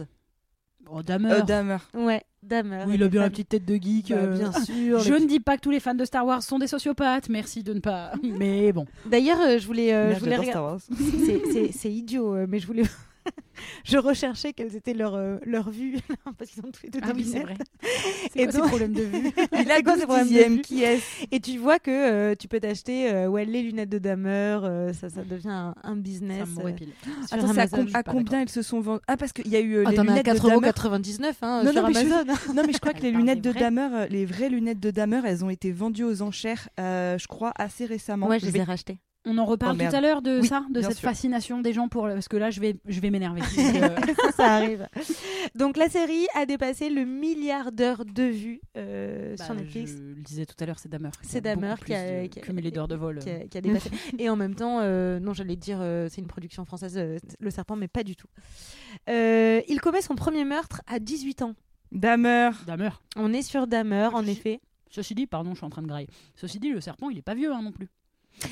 Oh, 0.90 1.02
Damer. 1.02 1.32
Euh, 1.32 1.42
Damer. 1.42 1.78
Ouais, 1.94 2.22
Damer. 2.42 2.84
oui, 2.86 2.94
il 2.96 3.02
a 3.02 3.08
bien 3.08 3.20
la 3.22 3.30
petite 3.30 3.48
tête 3.50 3.64
de 3.64 3.74
geek. 3.76 4.10
Bah, 4.10 4.16
euh, 4.16 4.36
bien 4.36 4.52
sûr. 4.52 4.98
Je 5.00 5.14
les 5.14 5.20
ne 5.20 5.26
dis 5.26 5.40
pas 5.40 5.56
que 5.56 5.62
tous 5.62 5.70
les 5.70 5.80
fans 5.80 5.94
de 5.94 6.04
Star 6.04 6.26
Wars 6.26 6.42
sont 6.42 6.58
des 6.58 6.66
sociopathes. 6.66 7.28
Merci 7.28 7.62
de 7.62 7.72
ne 7.72 7.80
pas. 7.80 8.12
Mais 8.22 8.72
bon. 8.72 8.86
D'ailleurs, 9.06 9.40
euh, 9.40 9.58
je 9.58 9.66
voulais, 9.66 9.92
euh, 9.94 10.14
je 10.14 10.20
voulais 10.20 10.36
regarder. 10.36 10.50
Star 10.50 10.64
Wars. 10.64 10.80
c'est- 11.72 11.92
idiot, 11.92 12.34
euh, 12.34 12.46
mais 12.48 12.58
je 12.58 12.66
voulais. 12.66 12.82
je 13.84 13.96
recherchais 13.98 14.52
quelles 14.52 14.74
étaient 14.76 14.94
leurs 14.94 15.14
euh, 15.14 15.38
leurs 15.44 15.70
vues 15.70 15.98
parce 16.38 16.50
qu'ils 16.50 16.64
ont 16.64 16.70
tous 16.70 16.82
les 16.84 16.90
deux 16.90 17.00
Ah 17.02 17.12
des 17.12 17.22
oui, 17.22 17.24
c'est 17.24 17.38
lunettes. 17.40 17.56
vrai. 17.56 17.56
Et 18.34 18.44
quoi 18.46 18.52
donc- 18.60 18.68
problèmes 18.68 18.92
de 18.92 19.02
vue 19.02 19.30
Il 19.52 19.70
a 19.70 19.76
C'est 19.76 19.82
quoi 19.82 19.92
ces 19.94 19.98
12 20.00 20.04
problèmes 20.06 20.28
de 20.28 20.54
vue 20.56 20.60
Qui 20.62 20.82
est 20.84 21.00
Et 21.30 21.40
tu 21.40 21.58
vois 21.58 21.78
que 21.78 21.90
euh, 21.90 22.34
tu 22.38 22.48
peux 22.48 22.60
t'acheter 22.60 23.12
euh, 23.12 23.28
ouais, 23.28 23.44
les 23.44 23.62
lunettes 23.62 23.88
de 23.90 23.98
Damer, 23.98 24.60
euh, 24.64 24.92
ça, 24.92 25.08
ça 25.08 25.22
devient 25.22 25.48
un, 25.50 25.74
un 25.82 25.94
Ça 25.94 25.94
business. 25.94 26.48
me 26.56 26.60
euh. 26.60 26.64
répile. 26.64 26.88
Sur 27.28 27.36
Attends, 27.38 27.52
c'est 27.52 27.58
à, 27.60 27.62
Amazon, 27.62 27.76
com- 27.76 27.88
je 27.88 27.96
à 27.96 28.02
combien 28.02 28.40
elles 28.42 28.48
se 28.48 28.62
sont 28.62 28.80
vendues? 28.80 29.02
Ah, 29.06 29.16
parce 29.16 29.32
qu'il 29.32 29.48
y 29.48 29.56
a 29.56 29.60
eu 29.60 29.76
euh, 29.76 29.84
Ah, 29.86 29.90
les 29.90 29.98
as 29.98 30.00
à 30.00 30.04
lunettes 30.04 30.26
de 30.26 30.30
4,99€ 30.32 31.18
Damer. 31.20 31.32
hein, 31.42 31.62
Non, 31.64 31.72
sur 31.72 31.82
non, 31.82 31.88
mais 31.88 31.94
je- 31.94 31.98
Amazon. 32.00 32.24
Non, 32.54 32.62
mais 32.66 32.72
je 32.72 32.78
crois 32.78 32.92
que 32.94 33.02
les 33.02 33.10
lunettes 33.10 33.40
de 33.40 33.50
vraies. 33.50 33.60
Damer, 33.60 34.06
les 34.10 34.24
vraies 34.26 34.48
lunettes 34.50 34.80
de 34.80 34.90
Damer, 34.90 35.20
elles 35.24 35.44
ont 35.44 35.50
été 35.50 35.70
vendues 35.72 36.04
aux 36.04 36.22
enchères, 36.22 36.68
je 36.78 37.26
crois, 37.28 37.52
assez 37.56 37.84
récemment. 37.86 38.26
Ouais, 38.28 38.38
je 38.40 38.46
les 38.46 38.56
ai 38.56 38.62
rachetés. 38.62 38.98
On 39.24 39.38
en 39.38 39.44
reparle 39.44 39.76
Oh, 39.80 39.88
tout 39.88 39.94
à 39.96 40.00
l'heure 40.00 40.20
de 40.20 40.40
Oui, 40.40 40.48
ça, 40.48 40.64
de 40.68 40.82
cette 40.82 40.96
sûr. 40.96 41.08
fascination 41.08 41.60
des 41.60 41.72
gens 41.72 41.88
pour. 41.88 42.08
Parce 42.08 42.26
que 42.26 42.36
là, 42.36 42.50
je 42.50 42.60
vais, 42.60 42.74
je 42.86 43.00
vais 43.00 43.10
m'énerver. 43.10 43.40
Euh, 43.82 43.96
ça, 44.36 44.54
arrive. 44.56 44.88
Donc 45.54 45.76
la 45.76 45.88
série 45.88 46.26
a 46.34 46.44
dépassé 46.46 46.90
le 46.90 47.04
milliard 47.04 47.70
d'heures 47.72 48.04
de 48.04 48.24
vues 48.24 48.60
euh, 48.76 49.36
bah, 49.38 49.44
sur 49.44 49.54
Netflix. 49.54 49.92
Je 49.96 50.02
le 50.02 50.14
disais 50.22 50.44
tout 50.46 50.56
à 50.58 50.66
l'heure, 50.66 50.78
c'est 50.78 50.88
Damer. 50.88 51.10
C'est 51.22 51.40
Damer 51.40 51.74
qui 51.84 51.94
a, 51.94 52.26
qui 52.28 52.38
a- 52.40 52.42
cumulé 52.42 52.70
d'heures 52.72 52.88
de 52.88 52.96
vol. 52.96 53.18
qui 53.20 53.30
a- 53.30 53.46
qui 53.46 53.58
a 53.58 53.60
dépassé. 53.60 53.90
Et 54.18 54.28
en 54.28 54.36
même 54.36 54.54
temps, 54.56 54.80
euh, 54.80 55.20
non, 55.20 55.32
j'allais 55.34 55.56
dire, 55.56 55.78
euh, 55.80 56.08
c'est 56.10 56.20
une 56.20 56.26
production 56.26 56.64
française, 56.64 56.94
euh, 56.98 57.18
Le 57.38 57.50
Serpent, 57.50 57.76
mais 57.76 57.88
pas 57.88 58.02
du 58.02 58.16
tout. 58.16 58.26
Euh, 59.08 59.60
il 59.68 59.80
commet 59.80 60.02
son 60.02 60.14
premier 60.16 60.44
meurtre 60.44 60.82
à 60.86 60.98
18 60.98 61.42
ans. 61.42 61.54
Damer. 61.92 62.50
Damer. 62.66 62.90
On 63.16 63.32
est 63.32 63.42
sur 63.42 63.66
Damer, 63.66 64.14
en 64.14 64.26
effet. 64.26 64.60
Ceci 64.90 65.14
dit, 65.14 65.26
pardon, 65.26 65.50
je 65.52 65.56
suis 65.56 65.66
en 65.66 65.70
train 65.70 65.82
de 65.82 65.86
grailler. 65.86 66.08
Ceci 66.34 66.58
dit, 66.58 66.70
le 66.70 66.80
serpent, 66.80 67.08
il 67.10 67.18
est 67.18 67.22
pas 67.22 67.34
vieux 67.34 67.52
hein, 67.52 67.62
non 67.62 67.72
plus. 67.72 67.88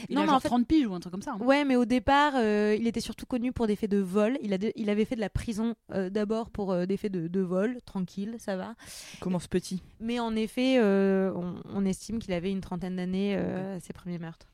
Il 0.08 0.14
Non, 0.14 0.20
a 0.20 0.24
mais 0.24 0.26
genre 0.28 0.36
en 0.36 0.40
fait- 0.40 0.48
30 0.48 0.66
piges 0.66 0.86
ou 0.86 0.94
un 0.94 1.00
truc 1.00 1.10
comme 1.12 1.22
ça. 1.22 1.32
hein. 1.32 1.44
Ouais, 1.44 1.64
mais 1.64 1.74
au 1.76 1.84
départ, 1.84 2.34
euh, 2.36 2.76
il 2.78 2.86
était 2.86 3.00
surtout 3.00 3.26
connu 3.26 3.52
pour 3.52 3.66
des 3.66 3.76
faits 3.76 3.90
de 3.90 3.98
vol. 3.98 4.38
Il, 4.42 4.52
a 4.52 4.58
de- 4.58 4.72
il 4.76 4.88
avait 4.90 5.04
fait 5.04 5.16
de 5.16 5.20
la 5.20 5.30
prison 5.30 5.74
euh, 5.92 6.10
d'abord 6.10 6.50
pour 6.50 6.70
euh, 6.72 6.86
des 6.86 6.96
faits 6.96 7.10
de, 7.12 7.26
de 7.28 7.40
vol, 7.40 7.78
tranquille, 7.86 8.36
ça 8.38 8.56
va. 8.56 8.74
Commence 9.20 9.48
petit. 9.48 9.82
Mais 9.98 10.20
en 10.20 10.36
effet, 10.36 10.76
euh, 10.78 11.32
on, 11.34 11.54
on 11.74 11.84
estime 11.84 12.18
qu'il 12.20 12.32
avait 12.34 12.50
une 12.52 12.60
trentaine 12.60 12.96
d'années 12.96 13.34
euh, 13.36 13.76
à 13.76 13.80
ses 13.80 13.92
premiers 13.92 14.18
meurtres. 14.18 14.46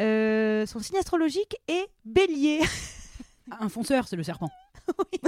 Euh, 0.00 0.64
son 0.66 0.78
signe 0.80 0.96
astrologique 0.98 1.56
est 1.68 1.88
bélier. 2.04 2.60
Un 3.60 3.68
fonceur, 3.68 4.08
c'est 4.08 4.16
le 4.16 4.22
serpent. 4.22 4.48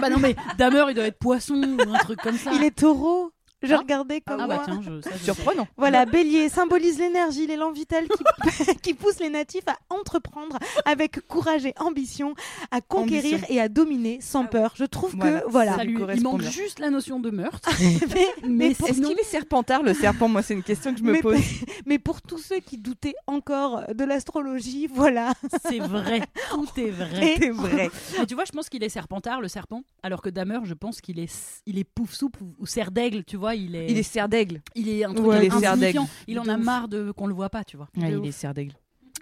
bah 0.00 0.10
non, 0.10 0.18
mais 0.18 0.36
Damer, 0.58 0.84
il 0.90 0.94
doit 0.94 1.06
être 1.06 1.18
poisson 1.18 1.54
ou 1.54 1.90
un 1.92 1.98
truc 1.98 2.20
comme 2.20 2.36
ça. 2.36 2.52
Il 2.54 2.62
est 2.62 2.76
taureau. 2.76 3.32
Je 3.62 3.74
Ah. 3.74 3.78
regardais 3.78 4.20
comme 4.20 4.40
Ah 4.40 4.46
bah 4.46 4.54
moi. 4.56 4.62
tiens, 4.64 4.80
je, 4.82 5.00
ça, 5.00 5.10
je 5.12 5.18
sais. 5.18 5.24
Surprenant. 5.24 5.66
Voilà, 5.76 6.06
bélier 6.06 6.48
symbolise 6.48 6.98
l'énergie, 6.98 7.46
l'élan 7.46 7.72
vital 7.72 8.06
qui, 8.06 8.76
qui 8.82 8.94
pousse 8.94 9.18
les 9.18 9.30
natifs 9.30 9.66
à 9.66 9.76
entreprendre 9.92 10.58
avec 10.84 11.26
courage 11.26 11.66
et 11.66 11.74
ambition, 11.80 12.34
à 12.70 12.80
conquérir 12.80 13.38
Ambition. 13.38 13.54
et 13.54 13.60
à 13.60 13.68
dominer 13.68 14.20
sans 14.20 14.44
peur. 14.46 14.74
Je 14.76 14.84
trouve 14.84 15.14
Voilà. 15.16 15.40
que, 15.40 15.48
voilà. 15.50 15.70
Ça 15.72 15.76
Salut, 15.78 15.88
lui 15.90 15.96
il 15.96 16.00
correspond 16.00 16.30
manque 16.32 16.40
bien. 16.42 16.50
juste 16.50 16.78
la 16.78 16.90
notion 16.90 17.18
de 17.18 17.30
meurtre. 17.30 17.68
mais, 18.14 18.26
mais 18.48 18.74
pour- 18.74 18.88
Est-ce 18.88 19.00
qu'il 19.02 19.18
est 19.18 19.24
serpentard, 19.24 19.82
le 19.82 19.92
serpent 19.94 20.28
Moi, 20.28 20.42
c'est 20.42 20.54
une 20.54 20.62
question 20.62 20.92
que 20.92 20.98
je 21.00 21.04
me 21.04 21.12
Mais- 21.12 21.20
pose. 21.22 21.38
mais 21.86 21.98
pour 21.98 22.22
tous 22.22 22.38
ceux 22.38 22.60
qui 22.60 22.78
doutaient 22.78 23.16
encore 23.26 23.82
de 23.92 24.04
l'astrologie, 24.04 24.86
voilà. 24.86 25.32
c'est 25.68 25.80
vrai. 25.80 26.22
Tout 26.50 26.68
est 26.76 26.90
vrai. 26.90 27.34
C'est 27.40 27.50
vrai. 27.50 27.90
Mais 28.18 28.26
tu 28.26 28.34
vois, 28.34 28.44
je 28.44 28.52
pense 28.52 28.68
qu'il 28.68 28.84
est 28.84 28.88
serpentard, 28.88 29.40
le 29.40 29.48
serpent, 29.48 29.82
alors 30.04 30.22
que 30.22 30.30
Damer, 30.30 30.60
je 30.64 30.74
pense 30.74 31.00
qu'il 31.00 31.18
est, 31.18 31.60
il 31.66 31.78
est 31.78 31.84
pouf 31.84 32.12
soupe 32.14 32.36
ou, 32.40 32.54
ou 32.60 32.66
cerf 32.66 32.90
d'aigle, 32.92 33.24
tu 33.24 33.36
vois. 33.36 33.47
Il 33.54 33.74
est, 33.76 33.90
Il 33.90 33.98
est 33.98 34.28
d'aigle. 34.28 34.60
il 34.74 34.88
est 34.88 35.04
un 35.04 35.12
truc 35.14 35.26
Ouais, 35.26 35.38
il 35.38 35.44
est 35.44 35.52
insignifiant. 35.52 35.60
cerf 35.60 35.76
d'aigle. 35.78 36.00
Il 36.28 36.38
en 36.40 36.48
a 36.48 36.56
marre 36.56 36.88
de 36.88 37.10
qu'on 37.12 37.26
le 37.26 37.34
voit 37.34 37.50
pas, 37.50 37.64
tu 37.64 37.76
vois. 37.76 37.88
Ouais, 37.96 38.10
il 38.10 38.16
ouf. 38.18 38.26
est 38.26 38.32
cerf 38.32 38.54
d'aigle. 38.54 38.74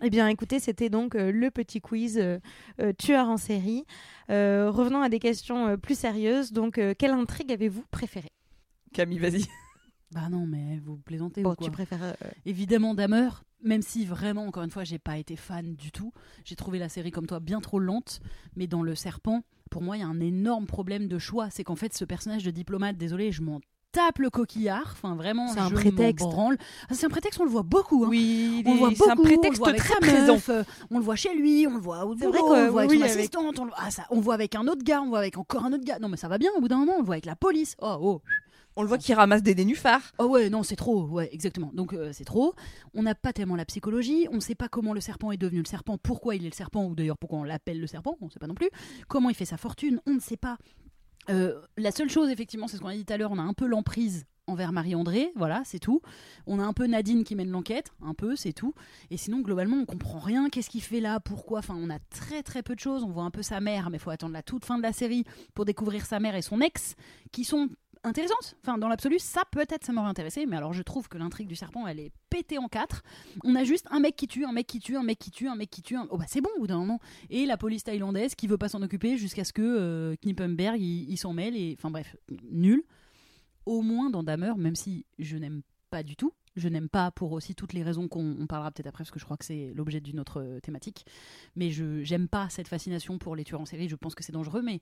Eh 0.03 0.11
bien, 0.11 0.29
écoutez, 0.29 0.59
c'était 0.61 0.91
donc 0.91 1.15
euh, 1.15 1.33
le 1.33 1.51
petit 1.51 1.81
quiz 1.81 2.19
euh, 2.19 2.39
euh, 2.81 2.93
tueur 2.93 3.29
en 3.29 3.39
série. 3.39 3.85
Euh, 4.31 4.71
revenons 4.71 5.01
à 5.01 5.09
des 5.09 5.19
questions 5.19 5.69
euh, 5.69 5.77
plus 5.79 5.99
sérieuses. 5.99 6.53
Donc, 6.53 6.77
euh, 6.77 6.93
quelle 6.99 7.13
intrigue 7.13 7.51
avez-vous 7.51 7.85
préférée? 7.91 8.33
Camille, 8.93 9.19
vas-y. 9.19 9.45
Bah 10.13 10.29
non, 10.31 10.47
mais 10.47 10.79
vous 10.85 10.99
plaisantez 10.99 11.43
Bon, 11.43 11.51
ou 11.51 11.55
quoi? 11.57 11.65
tu 11.67 11.73
préfères 11.73 12.03
euh, 12.03 12.13
Évidemment, 12.45 12.95
Damer, 12.95 13.43
même 13.65 13.83
si 13.83 14.05
vraiment, 14.07 14.47
encore 14.47 14.63
une 14.63 14.71
fois, 14.71 14.85
j'ai 14.85 15.01
pas 15.01 15.19
été 15.19 15.35
fan 15.35 15.75
du 15.75 15.91
tout. 15.91 16.13
J'ai 16.45 16.55
trouvé 16.55 16.79
la 16.79 16.89
série 16.89 17.11
comme 17.11 17.27
toi 17.27 17.41
bien 17.41 17.61
trop 17.61 17.81
lente. 17.81 18.21
Mais 18.55 18.69
dans 18.69 18.85
Le 18.85 18.95
Serpent, 18.95 19.43
pour 19.69 19.83
moi, 19.83 19.97
il 19.97 20.01
y 20.01 20.03
a 20.05 20.07
un 20.07 20.21
énorme 20.21 20.67
problème 20.67 21.09
de 21.09 21.19
choix. 21.19 21.51
C'est 21.51 21.65
qu'en 21.65 21.75
fait, 21.75 21.93
ce 21.93 22.05
personnage 22.05 22.45
de 22.45 22.53
diplomate, 22.53 22.97
désolé, 22.97 23.33
je 23.33 23.43
m'en 23.43 23.61
tape 23.97 24.19
le 24.19 24.31
coquillard. 24.31 24.91
Enfin, 24.93 25.15
vraiment, 25.17 25.49
C'est 25.49 25.59
un 25.61 25.71
prétexte. 25.71 26.27
Ah, 26.29 26.95
c'est 26.95 27.07
un 27.07 27.09
prétexte, 27.09 27.41
on 27.41 27.45
le 27.45 27.51
voit 27.51 27.63
beaucoup. 27.63 28.05
hein. 28.05 28.09
Oui, 28.11 28.63
On 28.67 28.73
le 28.75 28.79
voit 28.79 28.91
beaucoup, 28.91 29.05
c'est 29.05 29.11
un 29.11 29.17
prétexte 29.17 29.45
on 29.47 29.51
le 29.51 29.57
voit 29.59 29.69
avec 29.71 29.83
très 29.83 29.99
présent. 30.01 30.35
meuf, 30.35 30.49
euh, 30.51 30.63
on 30.91 30.99
le 30.99 31.05
voit 31.05 31.17
chez 31.17 31.35
lui, 31.35 31.67
on 31.67 31.75
le 31.75 31.81
voit 31.81 32.05
au 32.05 32.15
vrai 32.15 32.27
on 32.27 32.33
le 32.33 32.69
voit 32.69 32.83
avec 32.83 32.91
oui, 32.91 32.97
son 32.99 33.03
oui, 33.05 33.09
avec- 33.11 33.19
assistante, 33.19 33.59
on 33.59 33.65
le... 33.65 33.73
Ah, 33.77 33.91
ça, 33.91 34.07
on 34.11 34.17
le 34.17 34.21
voit 34.23 34.35
avec 34.35 34.55
un 34.55 34.67
autre 34.69 34.83
gars, 34.85 35.01
on 35.01 35.05
le 35.05 35.11
voit 35.11 35.19
avec 35.21 35.39
encore 35.39 35.65
un 35.65 35.73
autre 35.73 35.85
gars. 35.85 35.99
Non 35.99 36.09
mais 36.09 36.17
ça 36.17 36.29
va 36.29 36.37
bien, 36.39 36.51
au 36.57 36.61
bout 36.61 36.69
d'un 36.69 36.77
moment, 36.79 36.93
on 36.97 37.01
le 37.01 37.05
voit 37.07 37.15
avec 37.15 37.27
la 37.27 37.37
police. 37.37 37.75
Oh, 37.81 37.97
oh. 38.01 38.23
On 38.79 38.83
le 38.83 38.89
voit 38.89 38.99
qui 38.99 39.15
ramasse 39.15 39.43
des 39.43 39.55
nénuphars. 39.55 40.03
Oh 40.19 40.27
ouais, 40.27 40.51
non, 40.51 40.63
c'est 40.63 40.77
trop, 40.77 41.05
ouais, 41.07 41.31
exactement. 41.33 41.71
Donc 41.73 41.95
euh, 41.95 42.11
c'est 42.13 42.25
trop. 42.27 42.55
On 42.93 43.03
n'a 43.05 43.15
pas 43.15 43.33
tellement 43.33 43.57
la 43.57 43.65
psychologie, 43.65 44.29
on 44.31 44.35
ne 44.35 44.41
sait 44.41 44.55
pas 44.55 44.69
comment 44.69 44.93
le 44.93 45.01
serpent 45.01 45.33
est 45.33 45.39
devenu 45.39 45.61
le 45.61 45.67
serpent, 45.67 45.97
pourquoi 45.97 46.35
il 46.37 46.43
est 46.45 46.51
le 46.51 46.55
serpent, 46.55 46.85
ou 46.85 46.95
d'ailleurs 46.95 47.17
pourquoi 47.17 47.39
on 47.39 47.45
l'appelle 47.45 47.81
le 47.81 47.87
serpent, 47.87 48.19
on 48.21 48.27
ne 48.27 48.31
sait 48.31 48.39
pas 48.39 48.47
non 48.47 48.55
plus. 48.55 48.69
Comment 49.09 49.31
il 49.31 49.35
fait 49.35 49.47
sa 49.47 49.57
fortune, 49.57 50.01
on 50.07 50.13
ne 50.13 50.21
sait 50.21 50.37
pas. 50.37 50.59
Euh, 51.31 51.61
la 51.77 51.91
seule 51.91 52.09
chose, 52.09 52.31
effectivement, 52.31 52.69
c'est 52.69 52.77
ce 52.77 52.83
qu'on 52.83 52.89
a 52.89 52.95
dit 52.95 53.05
tout 53.05 53.13
à 53.13 53.17
l'heure, 53.17 53.33
on 53.33 53.39
a 53.39 53.43
un 53.43 53.55
peu 53.55 53.67
l'emprise 53.67 54.27
envers 54.47 54.73
Marie-André, 54.73 55.33
voilà, 55.35 55.63
c'est 55.65 55.79
tout. 55.79 56.01
On 56.47 56.61
a 56.61 56.63
un 56.63 56.73
peu 56.73 56.87
Nadine 56.87 57.25
qui 57.25 57.35
mène 57.35 57.51
l'enquête, 57.51 57.91
un 58.01 58.15
peu, 58.15 58.37
c'est 58.37 58.53
tout. 58.53 58.75
Et 59.11 59.17
sinon, 59.17 59.41
globalement, 59.41 59.77
on 59.77 59.85
comprend 59.85 60.21
rien. 60.21 60.49
Qu'est-ce 60.51 60.71
qu'il 60.71 60.83
fait 60.83 61.01
là 61.01 61.19
Pourquoi 61.21 61.59
Enfin, 61.59 61.75
on 61.77 61.91
a 61.91 61.99
très 62.11 62.43
très 62.43 62.63
peu 62.63 62.75
de 62.75 62.81
choses. 62.81 63.03
On 63.03 63.11
voit 63.11 63.25
un 63.25 63.31
peu 63.31 63.43
sa 63.43 63.61
mère, 63.61 63.91
mais 63.91 63.97
il 63.97 64.01
faut 64.01 64.11
attendre 64.11 64.33
la 64.33 64.43
toute 64.43 64.65
fin 64.65 64.79
de 64.79 64.83
la 64.83 64.93
série 64.93 65.25
pour 65.55 65.65
découvrir 65.65 66.07
sa 66.07 66.21
mère 66.21 66.37
et 66.37 66.43
son 66.43 66.61
ex, 66.61 66.95
qui 67.33 67.45
sont 67.45 67.69
intéressantes. 68.05 68.57
Enfin, 68.63 68.79
dans 68.79 68.89
l'absolu, 68.89 69.19
ça 69.19 69.43
peut-être 69.51 69.85
ça 69.85 69.93
m'aurait 69.93 70.09
intéressé, 70.09 70.47
mais 70.47 70.57
alors 70.57 70.73
je 70.73 70.83
trouve 70.83 71.09
que 71.09 71.19
l'intrigue 71.19 71.49
du 71.49 71.57
serpent, 71.57 71.87
elle 71.87 71.99
est 72.01 72.13
pétée 72.31 72.59
en 72.59 72.69
quatre. 72.69 73.03
On 73.45 73.55
a 73.55 73.65
juste 73.65 73.87
un 73.91 74.01
mec 74.01 74.17
qui 74.17 74.27
tue, 74.29 74.45
un 74.45 74.53
mec 74.53 74.67
qui 74.67 74.81
tue, 74.81 74.97
un 74.97 75.03
mec 75.03 75.19
qui 75.19 75.31
tue, 75.31 75.49
un 75.49 75.57
mec 75.57 75.71
qui 75.71 75.83
tue. 75.83 75.97
un- 75.97 76.07
Oh 76.11 76.19
bah 76.19 76.25
c'est 76.29 76.41
bon 76.41 76.51
au 76.57 76.61
bout 76.61 76.67
d'un 76.67 76.79
moment. 76.79 77.01
Et 77.31 77.47
la 77.47 77.57
police 77.57 77.85
thaïlandaise 77.85 78.35
qui 78.35 78.47
veut 78.47 78.59
pas 78.59 78.69
s'en 78.69 78.83
occuper 78.83 79.17
jusqu'à 79.17 79.45
ce 79.45 79.53
que 79.53 79.63
euh, 79.63 80.15
Knippenberg 80.23 80.81
il, 80.81 81.17
s'en 81.17 81.33
mêle. 81.33 81.57
Et 81.57 81.75
enfin 81.79 81.91
bref, 81.91 82.17
nul. 82.51 82.83
Au 83.65 83.83
moins 83.83 84.11
dans 84.11 84.23
Damer, 84.23 84.57
même 84.57 84.77
si 84.77 85.05
je 85.19 85.37
n'aime 85.37 85.63
pas 85.91 86.03
du 86.03 86.15
tout. 86.17 86.33
Je 86.55 86.69
n'aime 86.69 86.89
pas 86.89 87.11
pour 87.11 87.33
aussi 87.33 87.55
toutes 87.55 87.75
les 87.75 87.83
raisons 87.83 88.09
qu'on 88.09 88.37
on 88.41 88.47
parlera 88.47 88.71
peut-être 88.71 88.87
après, 88.87 89.03
parce 89.05 89.11
que 89.11 89.19
je 89.19 89.25
crois 89.27 89.37
que 89.37 89.45
c'est 89.45 89.73
l'objet 89.75 90.01
d'une 90.01 90.19
autre 90.21 90.41
euh, 90.41 90.61
thématique. 90.61 91.05
Mais 91.55 91.71
je 91.71 92.03
j'aime 92.03 92.29
pas 92.29 92.49
cette 92.49 92.69
fascination 92.69 93.19
pour 93.19 93.37
les 93.37 93.45
tueurs 93.45 93.61
en 93.61 93.67
série. 93.67 93.89
Je 93.89 93.97
pense 93.97 94.15
que 94.15 94.23
c'est 94.25 94.33
dangereux, 94.33 94.63
mais 94.63 94.81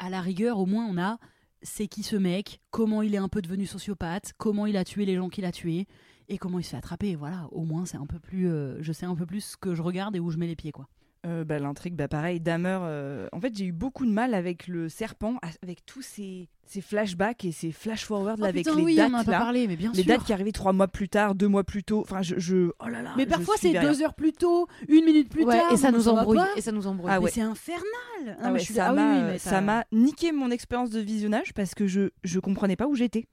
à 0.00 0.10
la 0.10 0.20
rigueur, 0.20 0.58
au 0.58 0.66
moins, 0.66 0.86
on 0.86 0.98
a 0.98 1.18
c'est 1.62 1.88
qui 1.88 2.02
ce 2.02 2.16
mec, 2.16 2.60
comment 2.70 3.02
il 3.02 3.14
est 3.14 3.18
un 3.18 3.28
peu 3.28 3.42
devenu 3.42 3.66
sociopathe, 3.66 4.32
comment 4.36 4.66
il 4.66 4.76
a 4.76 4.84
tué 4.84 5.04
les 5.04 5.16
gens 5.16 5.28
qu'il 5.28 5.44
a 5.44 5.52
tués, 5.52 5.86
et 6.28 6.38
comment 6.38 6.58
il 6.58 6.64
se 6.64 6.76
fait. 6.76 7.14
Voilà, 7.14 7.48
au 7.52 7.64
moins, 7.64 7.86
c'est 7.86 7.96
un 7.96 8.06
peu 8.06 8.18
plus. 8.18 8.48
euh, 8.48 8.76
je 8.80 8.92
sais 8.92 9.06
un 9.06 9.14
peu 9.14 9.26
plus 9.26 9.40
ce 9.40 9.56
que 9.56 9.74
je 9.74 9.82
regarde 9.82 10.14
et 10.16 10.20
où 10.20 10.30
je 10.30 10.36
mets 10.36 10.46
les 10.46 10.56
pieds, 10.56 10.72
quoi. 10.72 10.88
Euh, 11.26 11.44
bah, 11.44 11.58
L'intrigue, 11.58 11.94
bah, 11.94 12.06
pareil, 12.08 12.38
Damer. 12.40 12.78
euh, 12.82 13.28
En 13.32 13.40
fait, 13.40 13.52
j'ai 13.56 13.64
eu 13.66 13.72
beaucoup 13.72 14.06
de 14.06 14.10
mal 14.12 14.34
avec 14.34 14.68
le 14.68 14.88
serpent, 14.88 15.34
avec 15.62 15.84
tous 15.84 16.00
ces, 16.00 16.48
ces 16.64 16.80
flashbacks 16.80 17.44
et 17.44 17.50
ces 17.50 17.72
flash-forward 17.72 18.38
Oh, 18.40 18.44
avec 18.44 18.64
putain, 18.64 18.76
les 18.76 18.82
oui, 18.84 18.94
dates. 18.96 19.10
on 19.10 19.14
en 19.14 19.18
a 19.18 19.24
pas 19.24 19.32
là. 19.32 19.38
parlé, 19.40 19.66
mais 19.66 19.74
bien 19.74 19.90
les 19.94 20.02
sûr. 20.04 20.06
dates 20.14 20.24
qui 20.24 20.32
arrivaient 20.32 20.52
trois 20.52 20.72
mois 20.72 20.86
plus 20.86 21.08
tard, 21.08 21.34
deux 21.34 21.48
mois 21.48 21.64
plus 21.64 21.82
tôt. 21.82 22.00
Enfin, 22.02 22.22
je. 22.22 22.38
je- 22.38 22.70
Oh 22.78 22.88
là 22.88 23.02
là. 23.02 23.14
Mais 23.16 23.26
parfois, 23.26 23.56
c'est 23.58 23.72
deux 23.72 24.00
heures 24.02 24.14
plus 24.14 24.32
tôt, 24.32 24.68
une 24.88 25.04
minute 25.04 25.28
plus 25.28 25.44
ouais, 25.44 25.58
tard. 25.58 25.72
et 25.72 25.76
ça 25.76 25.90
nous 25.90 26.06
embrouille. 26.08 26.38
Et 26.56 26.60
ça 26.60 26.70
nous 26.70 26.86
embrouille. 26.86 27.10
Ah 27.12 27.20
ouais. 27.20 27.30
c'est 27.30 27.40
infernal. 27.42 27.82
Non, 28.26 28.34
Ah 28.42 28.52
ouais, 28.52 28.58
ça 28.60 28.86
ah 28.88 28.92
oui, 29.60 29.64
m'a 29.66 29.84
niqué 29.92 30.30
mon 30.32 30.50
expérience 30.52 30.90
de 30.90 31.00
visionnage 31.00 31.52
parce 31.52 31.74
que 31.74 31.86
je 31.88 32.10
je 32.22 32.38
comprenais 32.38 32.76
pas 32.76 32.86
où 32.86 32.94
j'étais. 32.94 33.26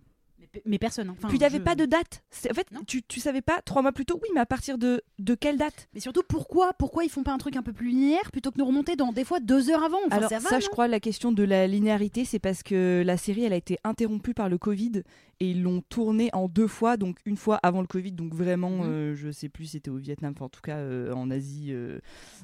Mais, 0.66 0.78
personne. 0.80 1.10
hein. 1.10 1.16
Enfin, 1.18 1.28
Puis 1.30 1.40
t'avais 1.40 1.58
je- 1.58 1.64
pas 1.64 1.76
de 1.76 1.86
date. 1.86 2.24
En 2.50 2.54
fait, 2.54 2.72
Non. 2.72 2.82
tu, 2.88 3.02
tu 3.04 3.20
savais 3.20 3.42
pas 3.42 3.62
trois 3.64 3.82
mois 3.82 3.92
plus 3.92 4.06
tôt. 4.06 4.20
Oui, 4.24 4.30
mais 4.34 4.40
à 4.42 4.46
partir 4.46 4.78
de 4.78 5.02
de 5.20 5.36
quelle 5.36 5.58
date? 5.58 5.88
Mais 5.94 6.00
surtout, 6.00 6.22
pourquoi, 6.28 6.74
pourquoi 6.74 7.04
ils 7.04 7.10
font 7.10 7.24
pas 7.24 7.32
un 7.32 7.38
truc 7.38 7.56
un 7.56 7.62
peu 7.64 7.74
plus 7.74 7.88
linéaire 7.90 8.32
plutôt 8.32 8.52
que 8.52 8.58
nous 8.58 8.66
remonter 8.66 8.96
dans 8.96 9.12
des 9.14 9.24
fois 9.24 9.40
deux 9.40 9.70
heures 9.70 9.84
avant? 9.84 9.98
Enfin, 10.08 10.18
Alors 10.18 10.30
ça, 10.30 10.60
je 10.60 10.68
crois, 10.68 10.88
la 10.88 11.00
question 11.00 11.32
de 11.32 11.44
la 11.44 11.68
linéarité, 11.68 12.26
c'est 12.26 12.40
parce 12.40 12.64
que 12.64 13.04
la 13.06 13.18
série, 13.18 13.44
elle 13.44 13.54
a 13.54 13.58
été 13.58 13.78
interrompue 13.84 14.34
par 14.34 14.50
le 14.50 14.58
Covid 14.58 15.04
et 15.40 15.52
ils 15.52 15.64
l'ont 15.64 15.82
tournée 15.90 16.30
en 16.34 16.48
deux 16.48 16.68
fois, 16.68 16.96
donc 16.98 17.18
une 17.26 17.36
fois 17.38 17.60
avant 17.64 17.82
le 17.82 17.88
Covid, 17.88 18.12
donc 18.14 18.34
vraiment, 18.34 18.70
Mhm. 18.70 18.84
euh, 18.86 19.16
je 19.16 19.32
sais 19.32 19.50
plus, 19.50 19.66
c'était 19.66 19.90
au 19.90 19.98
Vietnam, 19.98 20.34
enfin 20.36 20.46
en 20.46 20.50
tout 20.50 20.62
cas 20.62 20.78
euh, 20.78 21.14
en 21.14 21.30
Asie, 21.32 21.68
euh, 21.72 22.00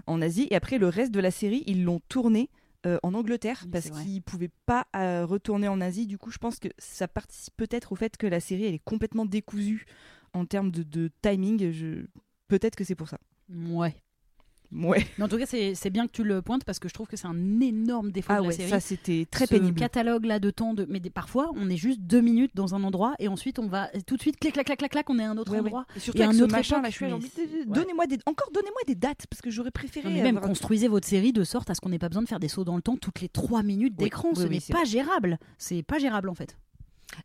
en 0.08 0.22
Asie. 0.22 0.48
Et 0.52 0.56
après 0.56 0.78
le 0.78 0.88
reste 0.88 1.12
de 1.12 1.20
la 1.20 1.32
série, 1.32 1.64
ils 1.68 1.84
l'ont 1.84 2.02
tournée 2.10 2.50
euh, 2.86 2.98
en 3.04 3.14
Angleterre 3.14 3.66
parce 3.72 3.90
vrai. 3.90 4.04
qu'ils 4.04 4.22
pouvaient 4.22 4.52
pas 4.66 4.88
euh, 4.96 5.26
retourner 5.26 5.68
en 5.68 5.82
Asie. 5.82 6.08
Du 6.08 6.18
coup, 6.18 6.32
je 6.32 6.38
pense 6.38 6.60
que 6.60 6.70
ça 6.78 7.08
participe 7.08 7.56
peut-être 7.58 7.92
au 7.92 7.96
fait 7.96 8.18
que 8.18 8.28
la 8.28 8.40
série, 8.40 8.66
elle 8.66 8.74
est 8.74 8.84
complètement 8.84 9.26
décousue 9.26 9.86
en 10.34 10.46
termes 10.46 10.72
de, 10.72 10.84
de 10.84 11.12
timing. 11.22 11.72
Je... 11.72 12.06
Peut-être 12.48 12.76
que 12.76 12.84
c'est 12.84 12.96
pour 12.96 13.08
ça. 13.08 13.20
Ouais. 13.50 13.96
Ouais. 14.74 15.06
Mais 15.18 15.26
en 15.26 15.28
tout 15.28 15.38
cas, 15.38 15.46
c'est 15.46 15.90
bien 15.90 16.08
que 16.08 16.12
tu 16.14 16.24
le 16.24 16.42
pointes 16.42 16.64
parce 16.64 16.80
que 16.80 16.88
je 16.88 16.94
trouve 16.94 17.08
que 17.08 17.18
c'est 17.18 17.28
un 17.28 17.60
énorme 17.60 18.12
défaut 18.12 18.32
Ah 18.32 18.38
de 18.38 18.42
la 18.44 18.48
ouais, 18.48 18.54
série. 18.54 18.70
ça 18.70 18.80
c'était 18.80 19.28
très 19.30 19.46
ce 19.46 19.52
pénible. 19.54 19.78
catalogue 19.80 20.26
là 20.26 20.40
de 20.40 20.50
temps 20.50 20.74
de 20.74 20.86
mais 20.90 21.00
des- 21.00 21.10
parfois 21.10 21.52
on 21.56 21.70
est 21.70 21.76
juste 21.78 22.00
deux 22.02 22.22
minutes 22.22 22.52
dans 22.56 22.74
un 22.74 22.84
endroit 22.84 23.14
et 23.20 23.28
ensuite 23.28 23.60
on 23.60 23.68
va 23.68 23.90
tout 24.08 24.16
de 24.16 24.22
suite 24.22 24.38
clac 24.40 24.54
clac 24.54 24.66
clac 24.66 24.78
clac 24.80 24.92
clac 24.92 25.10
on 25.10 25.20
est 25.20 25.24
à 25.24 25.30
un 25.32 25.38
autre 25.38 25.52
Ouais, 25.52 25.60
endroit 25.60 25.86
Et 25.96 26.00
surtout 26.00 26.20
Et 26.20 26.24
avec 26.24 26.36
un 26.36 26.40
ce 26.40 26.44
autre 26.44 26.54
machin, 26.54 26.82
là, 26.82 26.90
je 26.90 26.96
suis 26.96 27.10
genre, 27.10 27.20
donnez-moi 27.68 28.08
des, 28.08 28.18
encore 28.26 28.50
donnez-moi 28.54 28.82
des 28.88 28.96
dates 28.96 29.26
parce 29.30 29.42
que 29.42 29.50
j'aurais 29.50 29.72
préféré. 29.72 30.08
Non, 30.08 30.16
mais 30.16 30.22
même 30.24 30.38
avoir- 30.38 30.50
construisez 30.50 30.88
votre 30.88 31.08
série 31.08 31.34
de 31.34 31.44
sorte 31.44 31.70
à 31.70 31.76
ce 31.76 31.82
qu'on 31.82 31.90
n'ait 31.90 32.00
pas 32.00 32.08
besoin 32.10 32.24
de 32.24 32.30
faire 32.30 32.40
des 32.40 32.48
sauts 32.48 32.64
dans 32.64 32.76
le 32.76 32.82
temps 32.82 32.96
toutes 32.98 33.20
les 33.22 33.30
trois 33.30 33.64
minutes 33.64 33.96
d'écran 33.98 34.30
oui, 34.30 34.42
ce 34.42 34.48
oui, 34.48 34.50
n'est 34.68 34.74
pas 34.74 34.84
gérable 34.86 35.38
c'est 35.58 35.84
pas 35.84 36.00
gérable 36.00 36.30
en 36.30 36.36
fait 36.36 36.58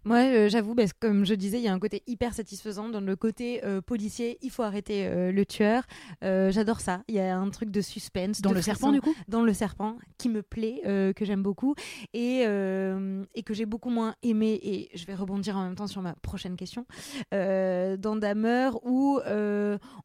Moi, 0.05 0.19
euh, 0.19 0.49
j'avoue, 0.49 0.75
parce 0.75 0.93
que 0.93 0.99
comme 1.01 1.25
je 1.25 1.35
disais, 1.35 1.59
il 1.59 1.65
y 1.65 1.69
a 1.69 1.73
un 1.73 1.79
côté 1.79 2.03
hyper 2.07 2.35
satisfaisant 2.35 2.89
dans 2.89 3.01
le 3.01 3.17
côté 3.17 3.65
euh, 3.65 3.81
policier. 3.81 4.39
Il 4.43 4.51
faut 4.51 4.63
arrêter 4.63 5.07
euh, 5.07 5.33
le 5.33 5.47
tueur. 5.47 5.85
J'adore 6.23 6.81
ça. 6.81 7.03
Il 7.09 7.15
y 7.15 7.21
a 7.21 7.37
un 7.37 7.51
truc 7.51 7.71
de 7.71 7.81
suspense. 7.81 8.41
dans 8.41 8.51
de 8.51 8.57
le 8.57 8.63
serpent 8.63 8.93
du 8.93 9.01
coup? 9.01 9.15
Dans 9.29 9.43
le 9.43 9.53
serpent, 9.53 9.97
qui 10.19 10.29
me 10.29 10.43
plaît, 10.43 10.81
que 10.85 11.25
j'aime 11.25 11.43
beaucoup 11.43 11.75
et, 12.13 12.43
et 12.43 13.43
que 13.43 13.55
j'ai 13.55 13.67
beaucoup 13.67 13.91
moins 13.91 14.15
aimé. 14.23 14.59
Et 14.63 14.91
je 14.95 15.07
vais 15.07 15.15
rebondir 15.15 15.57
en 15.57 15.65
même 15.65 15.75
temps 15.75 15.87
sur 15.87 16.03
ma 16.03 16.15
prochaine 16.15 16.57
question. 16.57 16.87
Dans 17.33 18.17
Damer, 18.17 18.71
où 18.85 19.21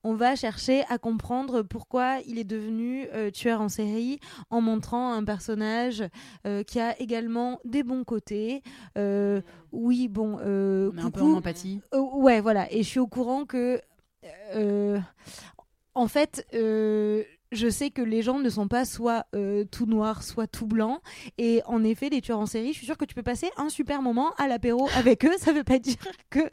on 0.03 0.13
va 0.13 0.35
chercher 0.35 0.83
à 0.89 0.97
comprendre 0.97 1.61
pourquoi 1.63 2.19
il 2.27 2.37
est 2.37 2.43
devenu 2.43 3.07
tueur 3.33 3.61
en 3.61 3.69
série 3.69 4.19
en 4.49 4.61
montrant 4.61 5.13
un 5.13 5.23
personnage 5.23 6.03
qui 6.67 6.79
a 6.79 6.99
également 6.99 7.59
des 7.65 7.83
bons 7.83 8.03
côtés. 8.03 8.61
Oui, 9.71 10.07
bon, 10.07 10.37
euh, 10.41 10.91
on 10.93 10.97
est 10.97 11.01
un 11.01 11.11
peu 11.11 11.21
en 11.21 11.33
empathie 11.33 11.81
Euh, 11.93 11.99
ouais, 11.99 12.41
voilà. 12.41 12.71
Et 12.71 12.83
je 12.83 12.87
suis 12.89 12.99
au 12.99 13.07
courant 13.07 13.45
que, 13.45 13.81
euh, 14.55 14.99
en 15.95 16.07
fait, 16.07 16.45
euh, 16.53 17.23
je 17.51 17.67
sais 17.67 17.89
que 17.89 18.01
les 18.01 18.21
gens 18.21 18.39
ne 18.39 18.49
sont 18.49 18.67
pas 18.67 18.85
soit 18.85 19.25
euh, 19.35 19.65
tout 19.69 19.85
noirs, 19.85 20.23
soit 20.23 20.47
tout 20.47 20.67
blancs. 20.67 20.99
Et 21.37 21.61
en 21.65 21.83
effet, 21.83 22.09
les 22.09 22.21
tueurs 22.21 22.39
en 22.39 22.45
série, 22.45 22.71
je 22.71 22.77
suis 22.77 22.85
sûre 22.85 22.97
que 22.97 23.05
tu 23.05 23.13
peux 23.13 23.23
passer 23.23 23.49
un 23.57 23.69
super 23.69 24.01
moment 24.01 24.33
à 24.37 24.47
l'apéro 24.47 24.87
avec 24.95 25.25
eux. 25.25 25.33
Ça 25.37 25.51
veut 25.51 25.63
pas 25.63 25.79
dire 25.79 25.97
que 26.29 26.49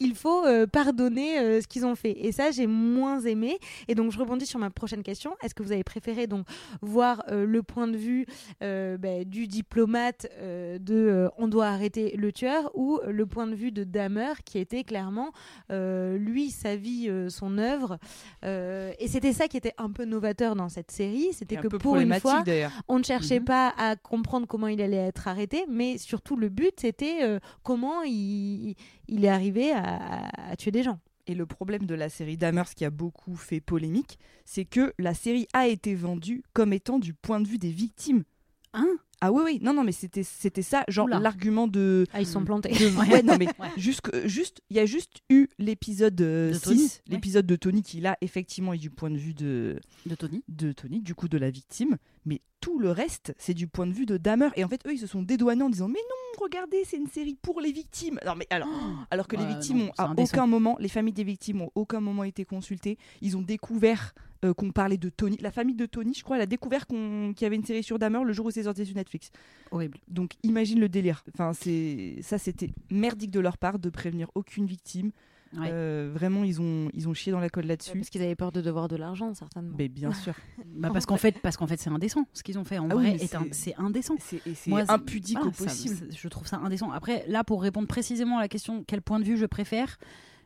il 0.00 0.14
faut 0.14 0.44
euh, 0.46 0.66
pardonner 0.66 1.38
euh, 1.38 1.60
ce 1.60 1.68
qu'ils 1.68 1.86
ont 1.86 1.94
fait. 1.94 2.16
Et 2.24 2.32
ça, 2.32 2.50
j'ai 2.50 2.66
moins 2.66 3.20
aimé. 3.20 3.58
Et 3.86 3.94
donc, 3.94 4.10
je 4.10 4.18
rebondis 4.18 4.46
sur 4.46 4.58
ma 4.58 4.70
prochaine 4.70 5.02
question. 5.02 5.36
Est-ce 5.42 5.54
que 5.54 5.62
vous 5.62 5.72
avez 5.72 5.84
préféré 5.84 6.26
donc 6.26 6.46
voir 6.82 7.24
le 7.30 7.62
point 7.62 7.86
de 7.86 7.96
vue 7.96 8.26
bah, 8.60 9.24
du 9.24 9.46
diplomate 9.46 10.26
de 10.40 11.28
on 11.38 11.48
doit 11.48 11.66
arrêter 11.66 12.14
le 12.16 12.32
tueur 12.32 12.70
ou 12.74 13.00
le 13.06 13.26
point 13.26 13.46
de 13.46 13.54
vue 13.54 13.72
de 13.72 13.84
Dahmer 13.84 14.32
qui 14.44 14.58
était 14.58 14.84
clairement 14.84 15.32
lui, 15.70 16.50
sa 16.50 16.76
vie, 16.76 17.10
son 17.28 17.58
œuvre. 17.58 17.98
Et 18.42 19.08
c'était 19.08 19.32
ça 19.32 19.48
qui 19.48 19.56
était 19.56 19.74
un 19.78 19.90
peu 19.90 20.04
novateur 20.04 20.39
dans 20.56 20.68
cette 20.68 20.90
série. 20.90 21.28
C'était 21.32 21.56
un 21.58 21.62
que 21.62 21.68
pour 21.68 21.96
une 21.96 22.12
fois, 22.20 22.42
on 22.88 22.98
ne 22.98 23.04
cherchait 23.04 23.38
Mhm. 23.40 23.44
pas 23.44 23.74
à 23.76 23.96
comprendre 23.96 24.46
comment 24.46 24.66
il 24.66 24.80
allait 24.80 24.96
être 24.96 25.28
arrêté, 25.28 25.64
mais 25.68 25.98
surtout 25.98 26.36
le 26.36 26.48
but 26.48 26.72
c'était 26.80 27.22
euh, 27.22 27.38
comment 27.62 28.02
il, 28.02 28.74
il 29.08 29.24
est 29.24 29.28
arrivé 29.28 29.72
à, 29.72 30.28
à 30.50 30.56
tuer 30.56 30.70
des 30.70 30.82
gens. 30.82 30.98
Et 31.26 31.34
le 31.34 31.46
problème 31.46 31.84
de 31.86 31.94
la 31.94 32.08
série 32.08 32.36
Dahmer, 32.36 32.64
ce 32.66 32.74
qui 32.74 32.84
a 32.84 32.90
beaucoup 32.90 33.36
fait 33.36 33.60
polémique, 33.60 34.18
c'est 34.44 34.64
que 34.64 34.92
la 34.98 35.14
série 35.14 35.46
a 35.52 35.68
été 35.68 35.94
vendue 35.94 36.42
comme 36.54 36.72
étant 36.72 36.98
du 36.98 37.14
point 37.14 37.40
de 37.40 37.46
vue 37.46 37.58
des 37.58 37.70
victimes. 37.70 38.24
Hein? 38.72 38.88
Ah 39.22 39.30
oui, 39.32 39.42
oui, 39.44 39.58
non, 39.62 39.74
non, 39.74 39.84
mais 39.84 39.92
c'était 39.92 40.22
c'était 40.22 40.62
ça, 40.62 40.82
genre 40.88 41.04
Oula. 41.06 41.18
l'argument 41.18 41.68
de. 41.68 42.06
Ah, 42.12 42.20
ils 42.22 42.26
sont 42.26 42.42
plantés. 42.44 42.70
de- 42.70 42.96
ouais, 43.12 43.22
non, 43.22 43.36
mais 43.38 43.46
Ouais. 43.58 43.68
jusque- 43.76 44.26
juste, 44.26 44.62
il 44.70 44.76
y 44.76 44.80
a 44.80 44.86
juste 44.86 45.20
eu 45.28 45.46
l'épisode 45.58 46.18
euh, 46.22 46.48
De 46.50 46.54
6, 46.54 46.60
Tony, 46.62 46.82
ouais. 46.82 46.90
l'épisode 47.08 47.46
de 47.46 47.56
Tony 47.56 47.82
qui, 47.82 48.00
là, 48.00 48.16
effectivement, 48.22 48.72
est 48.72 48.78
du 48.78 48.88
point 48.90 49.10
de 49.10 49.18
vue 49.18 49.34
de, 49.34 49.78
De 50.06 50.14
Tony. 50.14 50.42
de 50.48 50.72
Tony, 50.72 51.00
du 51.02 51.14
coup, 51.14 51.28
de 51.28 51.36
la 51.38 51.50
victime. 51.50 51.98
Mais 52.24 52.40
tout 52.60 52.78
le 52.78 52.90
reste, 52.90 53.34
c'est 53.38 53.54
du 53.54 53.66
point 53.66 53.86
de 53.86 53.92
vue 53.92 54.06
de 54.06 54.16
Dahmer. 54.16 54.48
Et 54.56 54.64
en 54.64 54.68
fait, 54.68 54.80
eux, 54.86 54.92
ils 54.94 54.98
se 54.98 55.06
sont 55.06 55.22
dédouanés 55.22 55.64
en 55.64 55.70
disant 55.70 55.88
Mais 55.88 56.00
non, 56.00 56.42
regardez, 56.42 56.82
c'est 56.86 56.96
une 56.96 57.06
série 57.08 57.34
pour 57.40 57.60
les 57.60 57.72
victimes. 57.72 58.18
Alors, 58.22 58.36
mais 58.36 58.46
alors, 58.50 58.68
alors 59.10 59.28
que 59.28 59.36
les 59.36 59.46
victimes 59.46 59.78
non, 59.78 59.84
ont 59.88 59.92
à 59.98 60.04
indécent. 60.08 60.32
aucun 60.34 60.46
moment, 60.46 60.76
les 60.80 60.88
familles 60.88 61.12
des 61.14 61.24
victimes 61.24 61.60
ont 61.62 61.70
aucun 61.74 62.00
moment 62.00 62.24
été 62.24 62.44
consultées. 62.46 62.96
Ils 63.20 63.36
ont 63.36 63.42
découvert 63.42 64.14
euh, 64.44 64.54
qu'on 64.54 64.70
parlait 64.72 64.96
de 64.96 65.08
Tony. 65.10 65.36
La 65.40 65.50
famille 65.50 65.74
de 65.76 65.86
Tony, 65.86 66.14
je 66.14 66.22
crois, 66.24 66.36
elle 66.36 66.42
a 66.42 66.46
découvert 66.46 66.86
qu'on- 66.86 67.32
qu'il 67.36 67.44
y 67.44 67.46
avait 67.46 67.56
une 67.56 67.64
série 67.64 67.82
sur 67.82 67.98
Dahmer 67.98 68.24
le 68.24 68.32
jour 68.32 68.46
où 68.46 68.50
c'est 68.50 68.62
sorti 68.64 68.86
sur 68.86 68.96
Netflix. 68.96 69.30
Horrible. 69.70 69.98
Donc 70.08 70.32
imagine 70.42 70.80
le 70.80 70.88
délire. 70.88 71.24
Enfin, 71.34 71.52
c'est 71.52 72.16
ça, 72.22 72.38
c'était 72.38 72.70
merdique 72.90 73.30
de 73.30 73.40
leur 73.40 73.58
part 73.58 73.78
de 73.78 73.90
prévenir 73.90 74.30
aucune 74.34 74.66
victime. 74.66 75.10
Ouais. 75.52 75.66
Euh, 75.72 76.12
vraiment, 76.14 76.44
ils 76.44 76.60
ont 76.60 76.90
ils 76.94 77.08
ont 77.08 77.12
chié 77.12 77.32
dans 77.32 77.40
la 77.40 77.48
colle 77.48 77.66
là-dessus. 77.66 77.98
Parce 77.98 78.08
qu'ils 78.08 78.22
avaient 78.22 78.36
peur 78.36 78.52
de 78.52 78.60
devoir 78.60 78.86
de 78.86 78.94
l'argent, 78.94 79.34
certainement. 79.34 79.74
Mais 79.76 79.88
bien 79.88 80.12
sûr, 80.12 80.32
Bah, 80.76 80.90
parce 80.92 81.06
qu'en 81.06 81.16
fait, 81.16 81.40
parce 81.42 81.56
qu'en 81.56 81.66
fait, 81.66 81.80
c'est 81.80 81.90
indécent 81.90 82.24
ce 82.34 82.44
qu'ils 82.44 82.56
ont 82.56 82.64
fait. 82.64 82.78
En 82.78 82.88
Ah 82.88 82.94
vrai, 82.94 83.18
c'est- 83.18 83.34
indécent. 83.76 84.14
c'est 84.20 84.72
impudique 84.88 85.38
voilà, 85.38 85.48
au 85.48 85.64
possible. 85.64 85.96
ça- 85.96 86.04
je 86.16 86.28
trouve 86.28 86.46
ça 86.46 86.58
indécent. 86.58 86.92
Après, 86.92 87.24
là, 87.26 87.42
pour 87.42 87.62
répondre 87.62 87.88
précisément 87.88 88.38
à 88.38 88.42
la 88.42 88.48
question 88.48 88.84
quel 88.86 89.02
point 89.02 89.18
de 89.18 89.24
vue 89.24 89.36
je 89.36 89.46
préfère, 89.46 89.98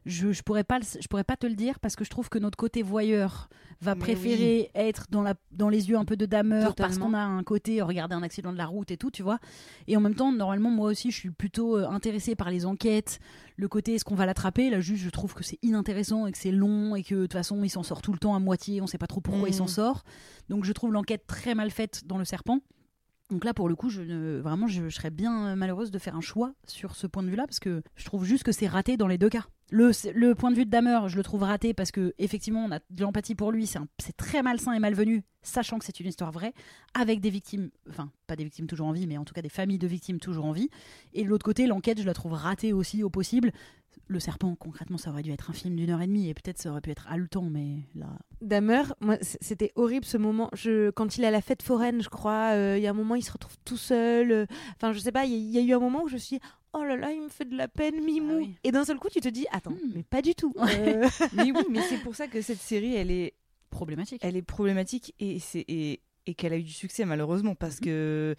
je, 0.07 0.33
je 0.33 0.43
pourrais 0.43 0.65
pas 0.65 0.81
je 0.81 1.07
pourrais 1.09 1.25
pas 1.25 1.37
te 1.37 1.47
le 1.47 1.55
dire 1.55 1.81
parce 1.81 1.97
que 1.97 2.05
je 2.05 2.11
trouve 2.11 2.29
que 2.29 2.39
notre 2.39 2.57
côté 2.59 2.83
voyeur 2.83 3.49
va 3.81 3.95
Mais 3.95 4.01
préférer 4.01 4.71
être 4.75 5.07
dans 5.11 5.23
la 5.23 5.35
dans 5.51 5.69
les 5.69 5.89
yeux 5.89 5.97
un 5.97 6.05
peu 6.05 6.17
de 6.17 6.27
Dahmer 6.27 6.69
parce 6.77 6.99
qu'on 6.99 7.15
a 7.15 7.21
un 7.23 7.43
côté 7.43 7.81
euh, 7.81 7.85
regarder 7.85 8.15
un 8.15 8.23
accident 8.23 8.53
de 8.53 8.59
la 8.59 8.67
route 8.67 8.91
et 8.91 8.97
tout, 8.97 9.11
tu 9.11 9.23
vois. 9.23 9.39
Et 9.87 9.97
en 9.97 10.01
même 10.01 10.15
temps, 10.15 10.31
normalement, 10.33 10.71
moi 10.71 10.91
aussi, 10.91 11.11
je 11.11 11.17
suis 11.17 11.31
plutôt 11.31 11.77
euh, 11.79 11.89
intéressée 11.89 12.35
par 12.37 12.51
les 12.51 12.67
enquêtes, 12.67 13.19
le 13.57 13.67
côté 13.69 13.95
est-ce 13.95 14.05
qu'on 14.05 14.15
va 14.15 14.27
l'attraper? 14.27 14.69
Là, 14.71 14.81
juste, 14.81 15.03
je 15.03 15.11
trouve 15.11 15.33
que 15.35 15.43
c'est 15.45 15.59
inintéressant 15.63 16.27
et 16.27 16.33
que 16.33 16.39
c'est 16.39 16.53
long 16.53 16.95
et 16.97 17.03
que 17.03 17.15
de 17.15 17.21
toute 17.23 17.33
façon, 17.33 17.63
il 17.65 17.71
s'en 17.71 17.83
sort 17.83 18.03
tout 18.03 18.13
le 18.13 18.19
temps 18.19 18.35
à 18.35 18.39
moitié. 18.41 18.81
On 18.83 18.87
sait 18.87 18.99
pas 18.99 19.07
trop 19.07 19.21
pourquoi 19.21 19.49
il 19.49 19.53
Mhm. 19.53 19.59
s'en 19.59 19.67
sort. 19.67 20.05
Donc, 20.49 20.65
je 20.65 20.73
trouve 20.73 20.93
l'enquête 20.93 21.27
très 21.27 21.55
mal 21.55 21.71
faite 21.71 22.03
dans 22.07 22.19
le 22.19 22.25
serpent. 22.25 22.61
Donc 23.31 23.45
là, 23.47 23.55
pour 23.55 23.71
le 23.71 23.75
coup, 23.75 23.89
je 23.89 24.03
ne- 24.03 24.39
vraiment, 24.41 24.67
je, 24.67 24.89
je 24.91 24.95
serais 24.95 25.11
bien 25.11 25.47
euh, 25.49 25.57
malheureuse 25.57 25.91
de 25.91 25.99
faire 25.99 26.15
un 26.15 26.21
choix 26.21 26.53
sur 26.67 26.95
ce 26.95 27.07
point 27.07 27.23
de 27.23 27.31
vue-là, 27.31 27.47
parce 27.47 27.59
que 27.59 27.83
je 27.97 28.05
trouve 28.05 28.25
juste 28.27 28.43
que 28.45 28.53
c'est 28.53 28.67
raté 28.67 28.99
dans 28.99 29.09
les 29.09 29.17
deux 29.17 29.31
cas. 29.31 29.47
Le, 29.75 30.35
point 30.35 30.53
de 30.53 30.57
vue 30.57 30.65
de 30.67 30.71
Dahmer, 30.71 31.01
je 31.09 31.17
le 31.17 31.25
trouve 31.25 31.43
raté 31.43 31.75
parce 31.75 31.91
que 31.91 32.15
effectivement, 32.19 32.65
on 32.65 32.71
a 32.71 32.79
de 32.91 33.03
l'empathie 33.03 33.35
pour 33.35 33.51
lui. 33.51 33.67
C'est 33.67 34.17
très 34.17 34.41
malsain 34.41 34.73
et 34.73 34.79
malvenu, 34.79 35.25
sachant 35.43 35.81
que 35.81 35.85
c'est 35.85 35.99
une 35.99 36.07
histoire 36.07 36.31
vraie, 36.31 36.53
avec 36.95 37.21
des 37.21 37.31
victimes, 37.31 37.71
enfin 37.91 38.11
pas 38.29 38.37
des 38.37 38.45
victimes 38.45 38.69
toujours 38.69 38.87
en 38.87 38.93
vie, 38.93 39.09
mais 39.09 39.19
en 39.19 39.25
tout 39.25 39.35
cas 39.35 39.43
des 39.43 39.49
familles 39.49 39.79
de 39.79 39.89
victimes 39.89 40.21
toujours 40.21 40.45
en 40.45 40.53
vie. 40.53 40.71
Et 41.13 41.25
de 41.25 41.29
l'autre 41.29 41.45
côté, 41.45 41.67
l'enquête, 41.67 42.01
je 42.01 42.07
la 42.07 42.15
trouve 42.15 42.35
ratée 42.35 42.73
aussi 42.73 43.03
au 43.03 43.11
possible. 43.11 43.51
Le 44.07 44.21
serpent, 44.21 44.55
concrètement, 44.55 44.99
ça 44.99 45.11
aurait 45.11 45.23
dû 45.23 45.33
être 45.33 45.51
un 45.51 45.55
film 45.55 45.75
d'une 45.77 45.91
heure 45.91 46.03
et 46.03 46.07
demie, 46.07 46.29
et 46.29 46.35
peut-être 46.35 46.59
ça 46.59 46.71
aurait 46.71 46.81
pu 46.81 46.91
être 46.91 47.07
haletant, 47.09 47.49
mais 47.51 47.79
là, 47.97 48.09
Dahmer, 48.43 48.83
moi, 49.01 49.17
c'était 49.23 49.73
horrible 49.77 50.05
ce 50.05 50.19
moment. 50.19 50.51
Quand 50.95 51.17
il 51.17 51.25
est 51.25 51.29
à 51.29 51.31
la 51.33 51.41
fête 51.41 51.63
foraine, 51.63 52.03
je 52.03 52.09
crois, 52.11 52.53
euh, 52.55 52.77
il 52.77 52.83
y 52.83 52.87
a 52.87 52.91
un 52.91 52.95
moment, 52.95 53.15
il 53.15 53.23
se 53.23 53.33
retrouve 53.33 53.57
tout 53.65 53.77
seul. 53.77 54.31
euh, 54.31 54.47
Enfin, 54.77 54.93
je 54.93 54.99
sais 54.99 55.13
pas, 55.13 55.25
il 55.25 55.33
y, 55.33 55.53
y 55.53 55.59
a 55.59 55.63
eu 55.63 55.73
un 55.75 55.81
moment 55.81 56.03
où 56.05 56.09
je 56.09 56.15
me 56.15 56.19
suis 56.19 56.37
dit, 56.39 56.43
oh 56.75 56.85
là 56.85 56.97
là, 56.97 57.13
il 57.13 57.23
me 57.23 57.29
fait 57.29 57.45
de 57.47 57.57
la 57.57 57.69
peine, 57.69 58.05
Mimou. 58.05 58.33
Ah 58.35 58.37
oui. 58.39 58.55
Et 58.65 58.73
d'un 58.73 58.85
seul 58.85 58.99
coup, 58.99 59.09
tu 59.11 59.21
te 59.21 59.29
dis, 59.29 59.47
attends, 59.51 59.71
Hmm. 59.73 59.93
mais 59.95 60.03
pas 60.03 60.21
du 60.23 60.35
tout. 60.35 60.53
Euh, 60.59 61.09
mais 61.35 61.51
oui, 61.53 61.65
mais 61.71 61.81
c'est 61.89 61.99
pour 62.03 62.15
ça 62.15 62.27
que 62.29 62.43
cette 62.43 62.61
série, 62.61 62.95
elle 62.95 63.11
est 63.11 63.33
problématique. 63.71 64.21
elle 64.25 64.37
est 64.37 64.43
problématique 64.43 65.15
et 65.19 65.39
c'est 65.41 65.65
et, 65.67 66.01
et 66.27 66.35
qu'elle 66.35 66.53
a 66.53 66.57
eu 66.59 66.63
du 66.63 66.73
succès 66.73 67.05
malheureusement 67.05 67.55
parce 67.57 67.81
Mhm. 67.81 67.85
que 67.87 68.35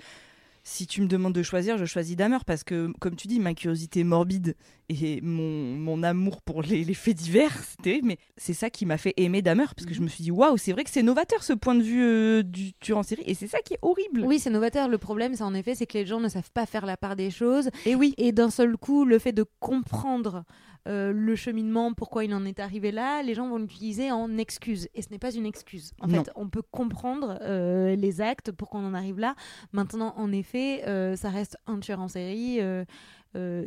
si 0.67 0.87
tu 0.87 1.01
me 1.01 1.07
demandes 1.07 1.33
de 1.33 1.43
choisir, 1.43 1.77
je 1.77 1.85
choisis 1.85 2.15
Dahmer 2.15 2.39
parce 2.43 2.63
que, 2.63 2.91
comme 2.99 3.15
tu 3.15 3.27
dis, 3.27 3.39
ma 3.39 3.53
curiosité 3.53 4.03
morbide 4.03 4.55
et 4.89 5.21
mon, 5.21 5.75
mon 5.75 6.01
amour 6.01 6.41
pour 6.41 6.63
les, 6.63 6.83
les 6.83 6.93
faits 6.95 7.15
divers, 7.15 7.55
c'était, 7.63 8.01
mais 8.03 8.17
c'est 8.35 8.55
ça 8.55 8.71
qui 8.71 8.87
m'a 8.87 8.97
fait 8.97 9.13
aimer 9.17 9.43
Dahmer 9.43 9.65
parce 9.75 9.85
que 9.85 9.93
je 9.93 10.01
me 10.01 10.07
suis 10.07 10.23
dit, 10.23 10.31
waouh, 10.31 10.57
c'est 10.57 10.71
vrai 10.71 10.83
que 10.83 10.89
c'est 10.89 11.03
novateur 11.03 11.43
ce 11.43 11.53
point 11.53 11.75
de 11.75 11.83
vue 11.83 12.01
euh, 12.03 12.41
du 12.43 12.73
tueur 12.73 12.97
en 12.97 13.03
série 13.03 13.21
et 13.27 13.35
c'est 13.35 13.45
ça 13.47 13.59
qui 13.59 13.75
est 13.75 13.79
horrible. 13.83 14.21
oui, 14.25 14.39
c'est 14.39 14.49
novateur. 14.49 14.87
Le 14.89 14.97
problème, 14.97 15.35
c'est 15.35 15.43
en 15.43 15.53
effet, 15.53 15.75
c'est 15.75 15.85
que 15.85 15.99
les 15.99 16.05
gens 16.07 16.19
ne 16.19 16.29
savent 16.29 16.51
pas 16.51 16.65
faire 16.65 16.87
la 16.87 16.97
part 16.97 17.15
des 17.15 17.29
choses. 17.29 17.69
Et 17.85 17.93
oui, 17.93 18.15
Et 18.17 18.31
d'un 18.31 18.49
seul 18.49 18.75
coup, 18.75 19.05
le 19.05 19.19
fait 19.19 19.33
de 19.33 19.45
comprendre 19.59 20.45
euh, 20.87 21.11
le 21.11 21.35
cheminement, 21.35 21.93
pourquoi 21.93 22.23
il 22.25 22.33
en 22.33 22.45
est 22.45 22.59
arrivé 22.59 22.91
là, 22.91 23.23
les 23.23 23.33
gens 23.33 23.47
vont 23.47 23.57
l'utiliser 23.57 24.11
en 24.11 24.37
excuse. 24.37 24.87
Et 24.93 25.01
ce 25.01 25.09
n'est 25.09 25.19
pas 25.19 25.33
une 25.33 25.45
excuse. 25.45 25.91
En 25.99 26.07
Non. 26.07 26.23
fait, 26.23 26.31
on 26.35 26.47
peut 26.49 26.61
comprendre 26.61 27.37
euh, 27.41 27.95
les 27.95 28.21
actes 28.21 28.51
pour 28.51 28.69
qu'on 28.69 28.85
en 28.85 28.93
arrive 28.93 29.19
là. 29.19 29.35
Maintenant, 29.73 30.13
en 30.17 30.31
effet, 30.31 30.83
euh, 30.87 31.15
ça 31.15 31.29
reste 31.29 31.57
un 31.67 31.79
tueur 31.79 31.99
en 31.99 32.07
série. 32.07 32.59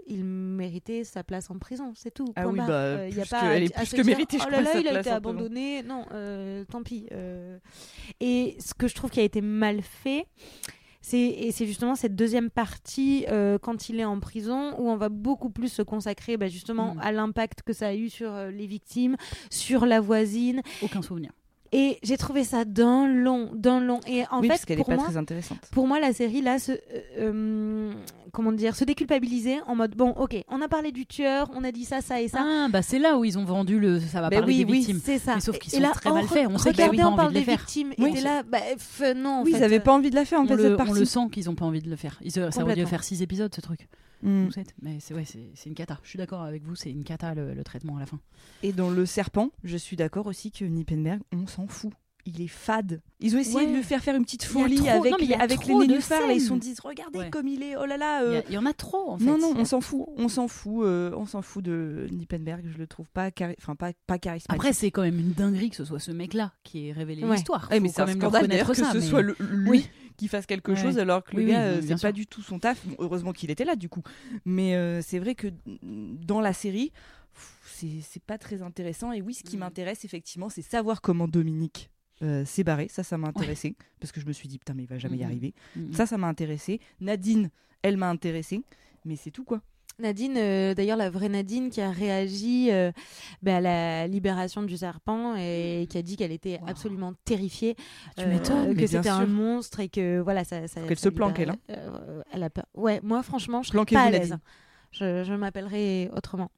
il 0.07 0.25
méritait 0.25 1.05
sa 1.05 1.23
place 1.23 1.51
en 1.51 1.59
prison, 1.59 1.93
c'est 1.95 2.11
tout. 2.15 2.33
Ah 2.37 2.49
oui, 2.49 2.59
bah, 2.59 3.07
il 3.07 3.15
y 3.15 3.21
a 3.21 3.27
pas 3.27 3.41
que- 3.43 3.47
à- 3.47 3.55
elle 3.57 3.65
est 3.65 3.75
plus 3.75 3.93
que 3.93 4.01
méritée, 4.03 4.39
je 4.39 4.45
Oh 4.47 4.51
là 4.51 4.63
là, 4.63 4.79
il 4.81 4.89
a 4.89 5.01
été 5.01 5.11
abandonné. 5.11 5.83
Non, 5.83 6.07
tant 6.71 6.83
pis. 6.83 7.07
Et 8.21 8.57
ce 8.61 8.73
que 8.75 8.89
je 8.89 8.95
trouve 8.95 9.11
qui 9.11 9.21
a 9.21 9.25
été 9.25 9.41
mal 9.43 9.83
fait, 9.83 10.27
et 11.13 11.53
c'est 11.53 11.67
justement 11.67 11.95
cette 11.95 12.17
deuxième 12.17 12.51
partie 12.51 13.25
euh, 13.29 13.59
quand 13.59 13.89
il 13.89 13.99
est 14.01 14.05
en 14.05 14.21
prison 14.21 14.75
où 14.79 14.91
on 14.91 14.97
va 14.97 15.09
beaucoup 15.09 15.51
plus 15.51 15.69
se 15.69 15.83
consacrer 15.83 16.37
bah, 16.37 16.49
justement 16.49 16.95
Mhm. 16.95 17.01
à 17.03 17.13
l'impact 17.13 17.63
que 17.63 17.73
ça 17.73 17.89
a 17.89 17.95
eu 17.95 18.09
sur 18.11 18.33
euh, 18.35 18.51
les 18.51 18.67
victimes, 18.67 19.17
sur 19.51 19.87
la 19.87 20.01
voisine. 20.01 20.61
Aucun 20.83 21.03
souvenir. 21.03 21.31
Et 21.73 21.99
j'ai 22.03 22.17
trouvé 22.17 22.45
ça 22.45 22.65
d'un 22.65 23.07
long, 23.07 23.51
d'un 23.55 23.81
long. 23.81 24.01
Et 24.07 24.25
en 24.31 24.37
oui, 24.41 24.43
fait, 24.43 24.49
parce 24.49 24.65
qu'elle 24.65 24.77
est 24.79 24.85
pour 24.85 24.87
pas 24.89 24.97
moi, 24.97 25.05
très 25.05 25.17
intéressante. 25.17 25.59
pour 25.71 25.87
moi, 25.87 26.01
la 26.01 26.13
série 26.13 26.41
là, 26.41 26.59
se, 26.59 26.73
euh, 26.73 26.77
euh, 27.19 27.93
comment 28.33 28.53
dire, 28.53 28.75
se 28.75 28.85
déculpabiliser 28.85 29.59
en 29.67 29.75
mode 29.75 29.95
bon, 29.95 30.11
ok, 30.13 30.37
on 30.49 30.63
a 30.63 30.69
parlé 30.69 30.93
du 30.93 31.05
tueur, 31.07 31.51
on 31.55 31.65
a 31.65 31.73
dit 31.73 31.85
ça, 31.85 32.01
ça 32.01 32.21
et 32.23 32.29
ça. 32.29 32.39
Ah, 32.43 32.69
bah 32.71 32.81
c'est 32.83 32.99
là 32.99 33.19
où 33.19 33.25
ils 33.25 33.39
ont 33.39 33.45
vendu 33.45 33.79
le. 33.79 34.01
Ça 34.01 34.21
va 34.21 34.31
Bah 34.31 34.39
parler 34.39 34.55
oui, 34.55 34.65
des 34.65 34.71
oui, 34.73 34.79
victimes. 34.79 35.01
C'est 35.05 35.19
ça. 35.19 35.35
Mais 35.35 35.41
sauf 35.41 35.59
qu'ils 35.59 35.75
Et 35.75 35.77
sont 35.77 35.83
là, 35.83 35.91
très 35.91 36.11
mal 36.13 36.27
faits. 36.27 36.47
On 36.49 36.57
sait 36.59 36.73
qu'ils 36.73 36.85
regardez, 36.85 37.03
ont 37.05 37.07
pas 37.09 37.13
on 37.13 37.17
parle 37.17 37.29
envie 37.29 37.35
de 37.41 37.45
des 37.45 37.51
le 37.53 37.57
faire. 37.57 37.59
victimes. 37.67 37.93
Oui. 37.99 38.15
Et 38.17 38.21
là, 38.23 38.43
bah, 38.45 38.59
f- 38.77 39.13
non. 39.15 39.31
En 39.41 39.43
oui, 39.45 39.53
fait, 39.53 39.59
ils 39.59 39.65
avaient 39.65 39.77
euh, 39.79 39.81
pas 39.81 39.93
envie 39.93 40.11
de 40.11 40.15
la 40.15 40.25
faire 40.25 40.41
en 40.41 40.45
On 40.45 40.49
fait 40.49 40.57
le, 40.57 40.77
cette 40.79 40.89
on 40.89 40.93
le 40.93 41.05
sent 41.05 41.21
qu'ils 41.33 41.51
ont 41.51 41.55
pas 41.55 41.65
envie 41.67 41.83
de 41.83 41.91
le 41.91 41.97
faire. 41.97 42.19
Ils, 42.25 42.33
ça 42.33 42.49
aurait 42.63 42.75
dû 42.77 42.87
faire 42.87 43.05
six 43.05 43.23
épisodes 43.23 43.55
ce 43.55 43.61
truc. 43.61 43.89
Mm. 44.23 44.49
Mais 44.83 44.99
c'est 45.01 45.15
ouais, 45.15 45.25
une 45.67 45.75
cata. 45.75 45.99
Je 46.03 46.09
suis 46.09 46.19
d'accord 46.19 46.43
avec 46.43 46.63
vous, 46.65 46.75
c'est 46.75 46.91
une 46.91 47.05
cata 47.05 47.35
le, 47.35 47.55
le 47.55 47.65
traitement 47.65 47.97
à 47.97 48.01
la 48.01 48.07
fin. 48.07 48.19
Et 48.63 48.73
dans 48.73 48.91
Le 48.91 49.07
Serpent, 49.07 49.51
je 49.65 49.77
suis 49.77 49.97
d'accord 49.97 50.27
aussi 50.27 50.51
que 50.51 50.65
Nippenberg, 50.65 51.21
on 51.33 51.47
s'en 51.47 51.67
fout. 51.67 51.93
Il 52.27 52.43
est 52.43 52.49
fade. 52.49 53.01
Ils 53.21 53.37
ont 53.37 53.39
essayé 53.39 53.57
Ouais. 53.57 53.67
de 53.71 53.75
lui 53.77 53.83
faire 53.83 54.03
faire 54.03 54.15
une 54.15 54.25
petite 54.25 54.45
folie 54.45 54.77
trop- 54.77 54.89
avec, 54.89 55.13
non, 55.13 55.37
a 55.39 55.43
avec 55.43 55.65
les 55.65 55.75
nénuphars. 55.75 56.27
Là, 56.27 56.35
ils 56.35 56.43
se 56.43 56.49
sont 56.49 56.57
dit 56.59 56.75
regardez 56.85 57.21
Ouais. 57.21 57.31
comme 57.31 57.49
il 57.49 57.63
est, 57.63 57.75
oh 57.75 57.87
là 57.87 57.97
là. 57.97 58.23
Il 58.23 58.33
y 58.33 58.35
euh, 58.35 58.39
a- 58.41 58.43
Il 58.49 58.53
y, 58.55 58.59
en 58.59 58.67
a 58.67 58.75
trop 58.75 59.13
en 59.13 59.19
fait. 59.19 59.25
Non, 59.25 59.39
non, 59.39 59.55
on 59.57 59.65
s'en 59.65 59.81
fout. 59.81 60.05
On 60.19 60.29
s'en 60.29 60.47
fout. 60.47 60.85
euh, 60.85 61.11
on 61.17 61.25
s'en 61.25 61.41
fout 61.41 61.65
de 61.65 62.07
Nippenberg. 62.11 62.67
Je 62.71 62.77
le 62.77 62.87
trouve 62.87 63.09
pas, 63.09 63.31
chari- 63.31 63.55
enfin 63.59 63.77
pas, 63.77 63.93
pas 64.07 64.19
charismatique. 64.19 64.53
Après, 64.55 64.75
c'est 64.75 64.91
quand 64.91 65.03
même 65.03 65.19
une 65.19 65.33
dinguerie 65.33 65.71
que 65.71 65.77
ce 65.77 65.87
soit 65.87 66.01
ce 66.01 66.11
mec-là 66.11 66.53
qui 66.65 66.89
ait 66.89 66.93
révélé 66.93 67.23
l'histoire. 67.23 67.67
Mais 67.71 67.89
c'est 67.89 68.03
un 68.03 68.07
scandale 68.09 68.47
que 68.49 68.75
ça, 68.75 68.93
ce 68.93 69.01
soit 69.01 69.23
le- 69.23 69.37
lui 69.41 69.71
Oui. 69.71 69.89
Qui 70.19 70.29
fasse 70.29 70.45
quelque 70.45 70.73
Ouais. 70.73 70.77
chose 70.77 70.99
alors 70.99 71.25
que 71.25 71.35
Oui, 71.37 71.45
le 71.45 71.49
gars, 71.53 71.61
oui, 71.61 71.79
euh, 71.79 71.83
c'est 71.97 72.03
pas 72.03 72.13
du 72.13 72.27
tout 72.27 72.43
son 72.43 72.59
taf. 72.59 72.85
Bon, 72.87 72.97
heureusement 72.99 73.33
qu'il 73.33 73.51
était 73.51 73.65
là 73.65 73.75
du 73.77 73.89
coup. 73.89 74.03
Mais 74.45 74.75
euh, 74.75 75.01
c'est 75.01 75.19
vrai 75.19 75.35
que 75.35 75.47
mm, 75.47 76.17
dans 76.27 76.41
la 76.43 76.53
série, 76.53 76.93
c'est 77.65 78.23
pas 78.27 78.37
très 78.39 78.63
intéressant. 78.63 79.13
Et 79.13 79.23
oui, 79.23 79.35
ce 79.35 79.43
qui 79.45 79.57
Mm. 79.57 79.61
m'intéresse 79.61 80.05
effectivement, 80.05 80.49
c'est 80.51 80.63
savoir 80.63 81.01
comment 81.01 81.29
Dominique 81.29 81.91
euh, 82.23 82.45
s'est 82.45 82.65
barré. 82.65 82.89
Ça, 82.91 83.05
ça 83.05 83.17
m'a 83.17 83.29
intéressé 83.29 83.77
parce 84.01 84.11
que 84.13 84.21
je 84.21 84.27
me 84.27 84.33
suis 84.33 84.49
dit 84.49 84.59
putain, 84.59 84.75
mais 84.75 84.83
il 84.83 84.89
va 84.89 84.99
jamais 84.99 85.17
y 85.19 85.21
Mhm. 85.21 85.27
arriver. 85.27 85.55
Mhm. 85.77 85.93
Ça, 85.93 86.05
ça 86.05 86.19
m'a 86.19 86.27
intéressé. 86.27 86.81
Nadine, 87.01 87.49
elle 87.83 87.97
m'a 87.97 88.11
intéressé. 88.11 88.61
Mais 89.05 89.15
c'est 89.15 89.31
tout 89.31 89.45
quoi. 89.45 89.63
Nadine, 89.99 90.37
euh, 90.37 90.75
d'ailleurs 90.75 90.97
la 90.97 91.11
vraie 91.11 91.29
Nadine 91.29 91.71
qui 91.71 91.81
a 91.81 91.91
réagi 91.91 92.69
euh, 92.71 92.93
bah, 93.43 93.57
à 93.57 93.61
la 93.61 94.07
libération 94.07 94.63
du 94.63 94.77
serpent 94.77 95.35
et 95.37 95.87
qui 95.91 95.99
a 95.99 96.03
dit 96.03 96.17
qu'elle 96.17 96.33
était 96.33 96.59
Wow. 96.63 96.69
absolument 96.69 97.13
terrifiée, 97.25 97.75
Tu 98.17 98.25
euh, 98.25 98.29
m'étonnes, 98.29 98.69
mais 98.69 98.83
que 98.83 98.87
c'était 98.87 99.09
un 99.09 99.27
monstre 99.27 99.81
et 99.81 99.89
que 99.89 100.21
voilà 100.21 100.45
ça. 100.45 100.67
ça 100.69 100.81
qu'elle 100.83 100.99
se 100.99 101.09
planque, 101.09 101.39
elle, 101.41 101.55
euh, 101.71 102.23
elle 102.33 102.43
a 102.43 102.51
peur. 102.51 102.67
Ouais, 102.75 103.01
moi 103.03 103.23
franchement, 103.23 103.63
je 103.63 103.71
Planquez-vous, 103.71 104.01
pas 104.03 104.07
à 104.09 104.11
l'aise. 104.11 104.39
Je, 104.93 105.25
je 105.25 105.35
m'appellerai 105.35 106.11
autrement. 106.17 106.51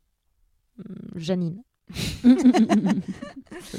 Hum, 0.78 0.94
Janine. 1.16 1.62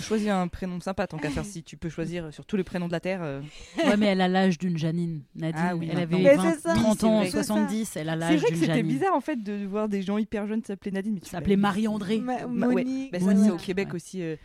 Choisis 0.01 0.29
un 0.29 0.47
prénom 0.47 0.79
sympa 0.79 1.07
tant 1.07 1.17
qu'à 1.17 1.29
faire. 1.29 1.45
Si 1.45 1.63
tu 1.63 1.77
peux 1.77 1.89
choisir 1.89 2.33
sur 2.33 2.45
tous 2.45 2.55
les 2.57 2.63
prénoms 2.63 2.87
de 2.87 2.91
la 2.91 2.99
Terre. 2.99 3.21
euh, 3.23 3.41
Ouais, 3.85 3.97
mais 3.97 4.07
elle 4.07 4.21
a 4.21 4.27
l'âge 4.27 4.57
d'une 4.57 4.77
Janine. 4.77 5.21
Nadine, 5.35 5.61
Ah 5.63 5.75
oui, 5.75 5.87
elle 5.91 5.97
maintenant. 5.97 6.17
avait 6.19 6.23
Mais 6.23 6.35
20, 6.35 6.53
c'est 6.53 6.59
ça, 6.59 6.73
30 6.75 6.99
c'est 6.99 7.05
ans, 7.05 7.17
vrai. 7.17 7.25
C'est 7.25 7.37
ça. 7.37 7.43
70, 7.43 7.95
elle 7.95 8.09
a 8.09 8.13
C'est 8.13 8.17
l'âge 8.19 8.35
vrai 8.39 8.41
que 8.49 8.53
d'une 8.53 8.61
c'était 8.61 8.73
Janine. 8.77 8.87
bizarre 8.91 9.15
en 9.15 9.21
fait 9.21 9.35
de 9.43 9.65
voir 9.65 9.89
des 9.89 10.01
gens 10.01 10.17
hyper 10.17 10.47
jeunes 10.47 10.63
s'appeler 10.63 10.91
Nadine. 10.91 11.13
Mais 11.15 11.19
tu 11.21 11.29
S'appelait 11.29 11.55
l'as- 11.55 11.61
Marie-André. 11.61 12.19
Ma- 12.19 12.47
Ma- 12.47 12.67
ouais. 12.67 12.83
Monique. 12.83 13.11
Bah, 13.11 13.19
ça, 13.19 13.25
Monique. 13.25 13.43
c'est 13.45 13.51
au 13.51 13.57
Québec 13.57 13.89
Ouais. 13.89 13.95
aussi. 13.95 14.21
euh, 14.21 14.35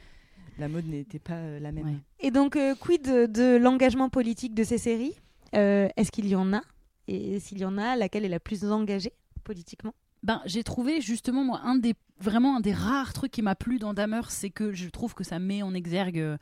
la 0.58 0.68
mode 0.68 0.86
n'était 0.86 1.18
pas 1.18 1.34
euh, 1.34 1.60
la 1.60 1.70
même. 1.72 1.84
Ouais. 1.86 1.96
Et 2.20 2.30
donc, 2.30 2.56
euh, 2.56 2.74
quid 2.74 3.02
de, 3.02 3.26
de 3.26 3.56
l'engagement 3.56 4.08
politique 4.08 4.54
de 4.54 4.64
ces 4.64 4.78
séries? 4.78 5.14
Euh, 5.54 5.88
Est-ce 5.96 6.10
qu'il 6.10 6.26
y 6.26 6.34
en 6.34 6.52
a? 6.54 6.62
Et 7.08 7.38
s'il 7.40 7.58
y 7.58 7.64
en 7.64 7.78
a, 7.78 7.94
laquelle 7.94 8.24
est 8.24 8.28
la 8.30 8.40
plus 8.40 8.64
engagée 8.64 9.12
politiquement? 9.44 9.94
Ben, 10.22 10.40
j'ai 10.44 10.64
trouvé 10.64 11.00
justement 11.00 11.44
moi 11.44 11.60
un 11.64 11.76
des 11.76 11.94
vraiment 12.20 12.56
un 12.56 12.60
des 12.60 12.72
rares 12.72 13.12
trucs 13.12 13.32
qui 13.32 13.42
m'a 13.42 13.54
plu 13.54 13.78
dans 13.78 13.94
Dahmer, 13.94 14.22
c'est 14.28 14.50
que 14.50 14.72
je 14.72 14.88
trouve 14.88 15.14
que 15.14 15.24
ça 15.24 15.38
met 15.38 15.62
en 15.62 15.74
exergue 15.74 16.18
euh, 16.18 16.36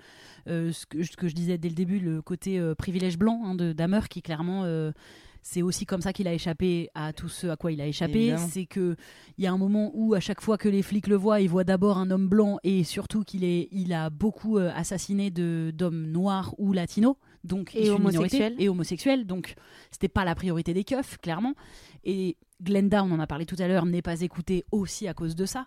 euh, 0.49 0.73
ce, 0.73 0.87
que, 0.87 1.03
ce 1.03 1.17
que 1.17 1.29
je 1.29 1.35
disais 1.35 1.59
dès 1.59 1.69
le 1.69 1.75
début, 1.75 1.99
le 1.99 2.23
côté 2.23 2.59
euh, 2.59 2.75
privilège 2.75 3.19
blanc 3.19 3.43
hein, 3.45 3.55
de 3.55 3.73
Dahmer, 3.73 4.01
qui 4.09 4.23
clairement 4.23 4.63
euh, 4.65 4.93
c'est 5.43 5.63
aussi 5.63 5.85
comme 5.85 6.01
ça 6.01 6.13
qu'il 6.13 6.29
a 6.29 6.33
échappé 6.33 6.89
à 6.95 7.13
tout 7.13 7.29
ce 7.29 7.49
à 7.49 7.57
quoi 7.57 7.73
il 7.73 7.81
a 7.81 7.87
échappé. 7.87 8.35
C'est 8.39 8.65
que 8.65 8.97
il 9.37 9.45
y 9.45 9.47
a 9.47 9.53
un 9.53 9.59
moment 9.59 9.91
où 9.95 10.15
à 10.15 10.21
chaque 10.21 10.41
fois 10.41 10.57
que 10.57 10.69
les 10.69 10.81
flics 10.81 11.07
le 11.07 11.17
voient, 11.17 11.41
ils 11.41 11.51
voient 11.51 11.65
d'abord 11.65 11.99
un 11.99 12.11
homme 12.11 12.29
blanc 12.29 12.59
et 12.63 12.85
surtout 12.85 13.25
qu'il 13.25 13.45
est 13.45 13.69
il 13.71 13.93
a 13.93 14.09
beaucoup 14.09 14.57
assassiné 14.57 15.31
de 15.31 15.71
d'hommes 15.75 16.07
noirs 16.07 16.55
ou 16.59 16.73
latinos. 16.73 17.17
Donc 17.43 17.75
Et 17.75 17.91
homosexuels. 17.91 18.55
et 18.59 18.71
homosexuels, 18.71 19.27
donc 19.27 19.55
c'était 19.91 20.09
pas 20.09 20.25
la 20.25 20.35
priorité 20.35 20.73
des 20.73 20.83
keufs, 20.83 21.19
clairement. 21.19 21.53
Et 22.05 22.39
Glenda, 22.63 23.05
on 23.05 23.11
en 23.11 23.21
a 23.21 23.27
parlé 23.27 23.47
tout 23.47 23.57
à 23.59 23.69
l'heure, 23.69 23.87
n'est 23.87 24.03
pas 24.03 24.21
écoutée 24.21 24.65
aussi 24.71 25.09
à 25.09 25.15
cause 25.15 25.35
de 25.35 25.47
ça. 25.47 25.67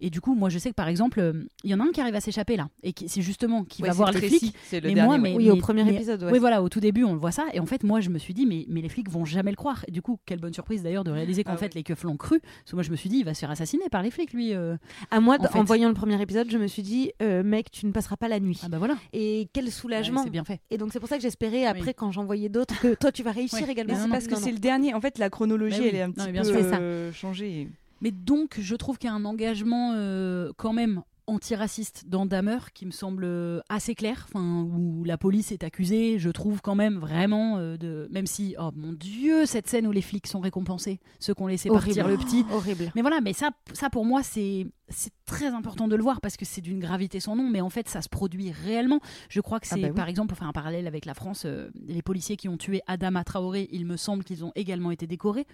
Et 0.00 0.10
du 0.10 0.20
coup, 0.20 0.34
moi, 0.34 0.48
je 0.48 0.58
sais 0.58 0.70
que 0.70 0.74
par 0.74 0.88
exemple, 0.88 1.20
euh, 1.20 1.32
il 1.64 1.70
y 1.70 1.74
en 1.74 1.80
a 1.80 1.84
un 1.84 1.90
qui 1.90 2.00
arrive 2.00 2.14
à 2.14 2.20
s'échapper 2.20 2.56
là, 2.56 2.68
et 2.82 2.92
qui, 2.92 3.08
c'est 3.08 3.22
justement 3.22 3.64
qui 3.64 3.82
Ouais, 3.82 3.88
va 3.88 3.94
voir 3.94 4.12
les 4.12 4.20
flics. 4.20 4.54
C'est 4.64 4.80
le 4.80 4.88
Mais 4.88 4.94
dernier. 4.94 5.08
moi, 5.08 5.18
mais- 5.18 5.34
Oui, 5.36 5.50
au 5.50 5.56
premier 5.56 5.84
mais- 5.84 5.94
épisode. 5.94 6.22
ouais. 6.24 6.32
Oui, 6.32 6.38
voilà, 6.38 6.62
au 6.62 6.68
tout 6.68 6.80
début, 6.80 7.04
on 7.04 7.12
le 7.12 7.18
voit 7.18 7.32
ça. 7.32 7.46
Et 7.52 7.60
en 7.60 7.66
fait, 7.66 7.82
moi, 7.84 8.00
je 8.00 8.10
me 8.10 8.18
suis 8.18 8.34
dit, 8.34 8.46
mais, 8.46 8.64
mais 8.68 8.80
les 8.80 8.88
flics 8.88 9.08
vont 9.10 9.24
jamais 9.24 9.50
le 9.50 9.56
croire. 9.56 9.84
Et 9.88 9.90
du 9.92 10.02
coup, 10.02 10.18
quelle 10.26 10.38
bonne 10.40 10.52
surprise 10.54 10.82
d'ailleurs 10.82 11.04
de 11.04 11.10
réaliser 11.10 11.44
qu'en 11.44 11.52
Ah 11.54 11.56
fait, 11.56 11.66
ouais. 11.66 11.70
les 11.76 11.82
keufs 11.82 12.02
l'ont 12.04 12.16
cru. 12.16 12.40
Parce 12.40 12.70
que 12.70 12.76
moi, 12.76 12.82
je 12.82 12.90
me 12.90 12.96
suis 12.96 13.08
dit, 13.08 13.18
il 13.18 13.24
va 13.24 13.34
se 13.34 13.40
faire 13.40 13.50
assassiner 13.50 13.88
par 13.90 14.02
les 14.02 14.10
flics, 14.10 14.32
lui. 14.32 14.54
euh. 14.54 14.76
À 15.10 15.20
moi, 15.20 15.36
en 15.54 15.64
voyant 15.64 15.88
le 15.88 15.94
premier 15.94 16.20
épisode, 16.20 16.50
je 16.50 16.58
me 16.58 16.66
suis 16.66 16.82
dit, 16.82 17.12
euh, 17.22 17.42
mec, 17.42 17.70
tu 17.70 17.86
ne 17.86 17.92
passeras 17.92 18.16
pas 18.16 18.28
la 18.28 18.40
nuit. 18.40 18.60
Ah 18.64 18.68
bah 18.68 18.78
voilà. 18.78 18.96
Et 19.12 19.48
quel 19.52 19.64
Ouais, 19.64 19.70
soulagement. 19.70 20.22
c'est 20.24 20.30
bien 20.30 20.44
fait. 20.44 20.60
et 20.70 20.78
donc, 20.78 20.92
c'est 20.92 21.00
pour 21.00 21.08
ça 21.08 21.16
que 21.16 21.22
j'espérais, 21.22 21.64
après, 21.66 21.82
Oui. 21.88 21.94
quand 21.96 22.10
j'en 22.12 22.24
voyais 22.24 22.48
d'autres, 22.48 22.78
que 22.80 22.94
toi, 22.94 23.10
tu 23.12 23.22
vas 23.22 23.32
réussir 23.32 23.62
Ouais. 23.66 23.72
également. 23.72 24.08
Parce 24.10 24.26
que 24.26 24.36
c'est 24.36 24.52
le 24.52 24.58
dernier. 24.58 24.94
En 24.94 25.00
fait, 25.00 25.18
la 25.18 25.30
chronologie, 25.30 25.80
Bah 25.80 25.86
elle 25.88 25.94
est 25.96 26.02
un 26.02 26.10
petit 26.10 26.32
peu 26.32 26.44
sûr. 26.44 26.54
C'est 26.54 26.70
ça. 26.70 26.78
euh, 26.78 27.12
changée. 27.12 27.68
Mais 28.00 28.10
donc, 28.10 28.58
je 28.60 28.74
trouve 28.76 28.98
qu'il 28.98 29.08
y 29.08 29.12
a 29.12 29.16
un 29.16 29.24
engagement 29.24 29.92
euh, 29.94 30.52
quand 30.56 30.72
même 30.72 31.02
antiraciste 31.28 32.04
dans 32.06 32.26
Dahmer 32.26 32.58
qui 32.72 32.86
me 32.86 32.90
semble 32.90 33.24
euh, 33.24 33.60
assez 33.68 33.94
clair, 33.94 34.26
enfin, 34.28 34.62
où 34.62 35.04
la 35.04 35.18
police 35.18 35.52
est 35.52 35.62
accusée, 35.62 36.18
je 36.18 36.30
trouve 36.30 36.62
quand 36.62 36.74
même 36.74 36.96
vraiment 36.98 37.58
euh, 37.58 37.76
de... 37.76 38.08
Même 38.10 38.26
si, 38.26 38.56
oh 38.58 38.70
mon 38.74 38.92
Dieu, 38.92 39.44
cette 39.44 39.68
scène 39.68 39.86
où 39.86 39.92
les 39.92 40.00
flics 40.00 40.26
sont 40.26 40.40
récompensés, 40.40 41.00
ceux 41.20 41.34
qui 41.34 41.42
ont 41.42 41.46
laissé 41.46 41.68
partir 41.68 42.08
le 42.08 42.16
petit. 42.16 42.44
Horrible. 42.50 42.90
Mais 42.94 43.02
voilà, 43.02 43.20
mais 43.20 43.34
ça, 43.34 43.50
ça 43.74 43.90
pour 43.90 44.04
moi, 44.04 44.22
c'est 44.22 44.66
c'est 44.88 45.12
très 45.26 45.48
important 45.48 45.86
de 45.86 45.94
le 45.96 46.02
voir 46.02 46.22
parce 46.22 46.38
que 46.38 46.46
c'est 46.46 46.62
d'une 46.62 46.78
gravité 46.78 47.20
sans 47.20 47.36
nom, 47.36 47.50
mais 47.50 47.60
en 47.60 47.68
fait, 47.68 47.90
ça 47.90 48.00
se 48.00 48.08
produit 48.08 48.50
réellement. 48.50 49.00
Je 49.28 49.42
crois 49.42 49.60
que 49.60 49.66
Ah 49.70 49.74
c'est, 49.74 49.82
bah 49.82 49.88
oui. 49.88 49.94
par 49.94 50.08
exemple, 50.08 50.28
pour 50.28 50.38
faire 50.38 50.48
un 50.48 50.52
parallèle 50.52 50.86
avec 50.86 51.04
la 51.04 51.12
France, 51.12 51.42
euh, 51.44 51.68
les 51.86 52.00
policiers 52.00 52.38
qui 52.38 52.48
ont 52.48 52.56
tué 52.56 52.80
Adama 52.86 53.22
Traoré, 53.22 53.68
il 53.70 53.84
me 53.84 53.98
semble 53.98 54.24
qu'ils 54.24 54.46
ont 54.46 54.52
également 54.54 54.90
été 54.90 55.06
décorés. 55.06 55.46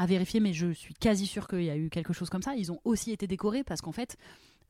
À 0.00 0.06
vérifier, 0.06 0.38
mais 0.38 0.52
je 0.52 0.70
suis 0.70 0.94
quasi 0.94 1.26
sûre 1.26 1.48
qu'il 1.48 1.64
y 1.64 1.70
a 1.70 1.76
eu 1.76 1.90
quelque 1.90 2.12
chose 2.12 2.30
comme 2.30 2.42
ça. 2.42 2.54
Ils 2.54 2.70
ont 2.70 2.78
aussi 2.84 3.10
été 3.10 3.26
décorés 3.26 3.64
parce 3.64 3.80
qu'en 3.80 3.90
fait, 3.90 4.16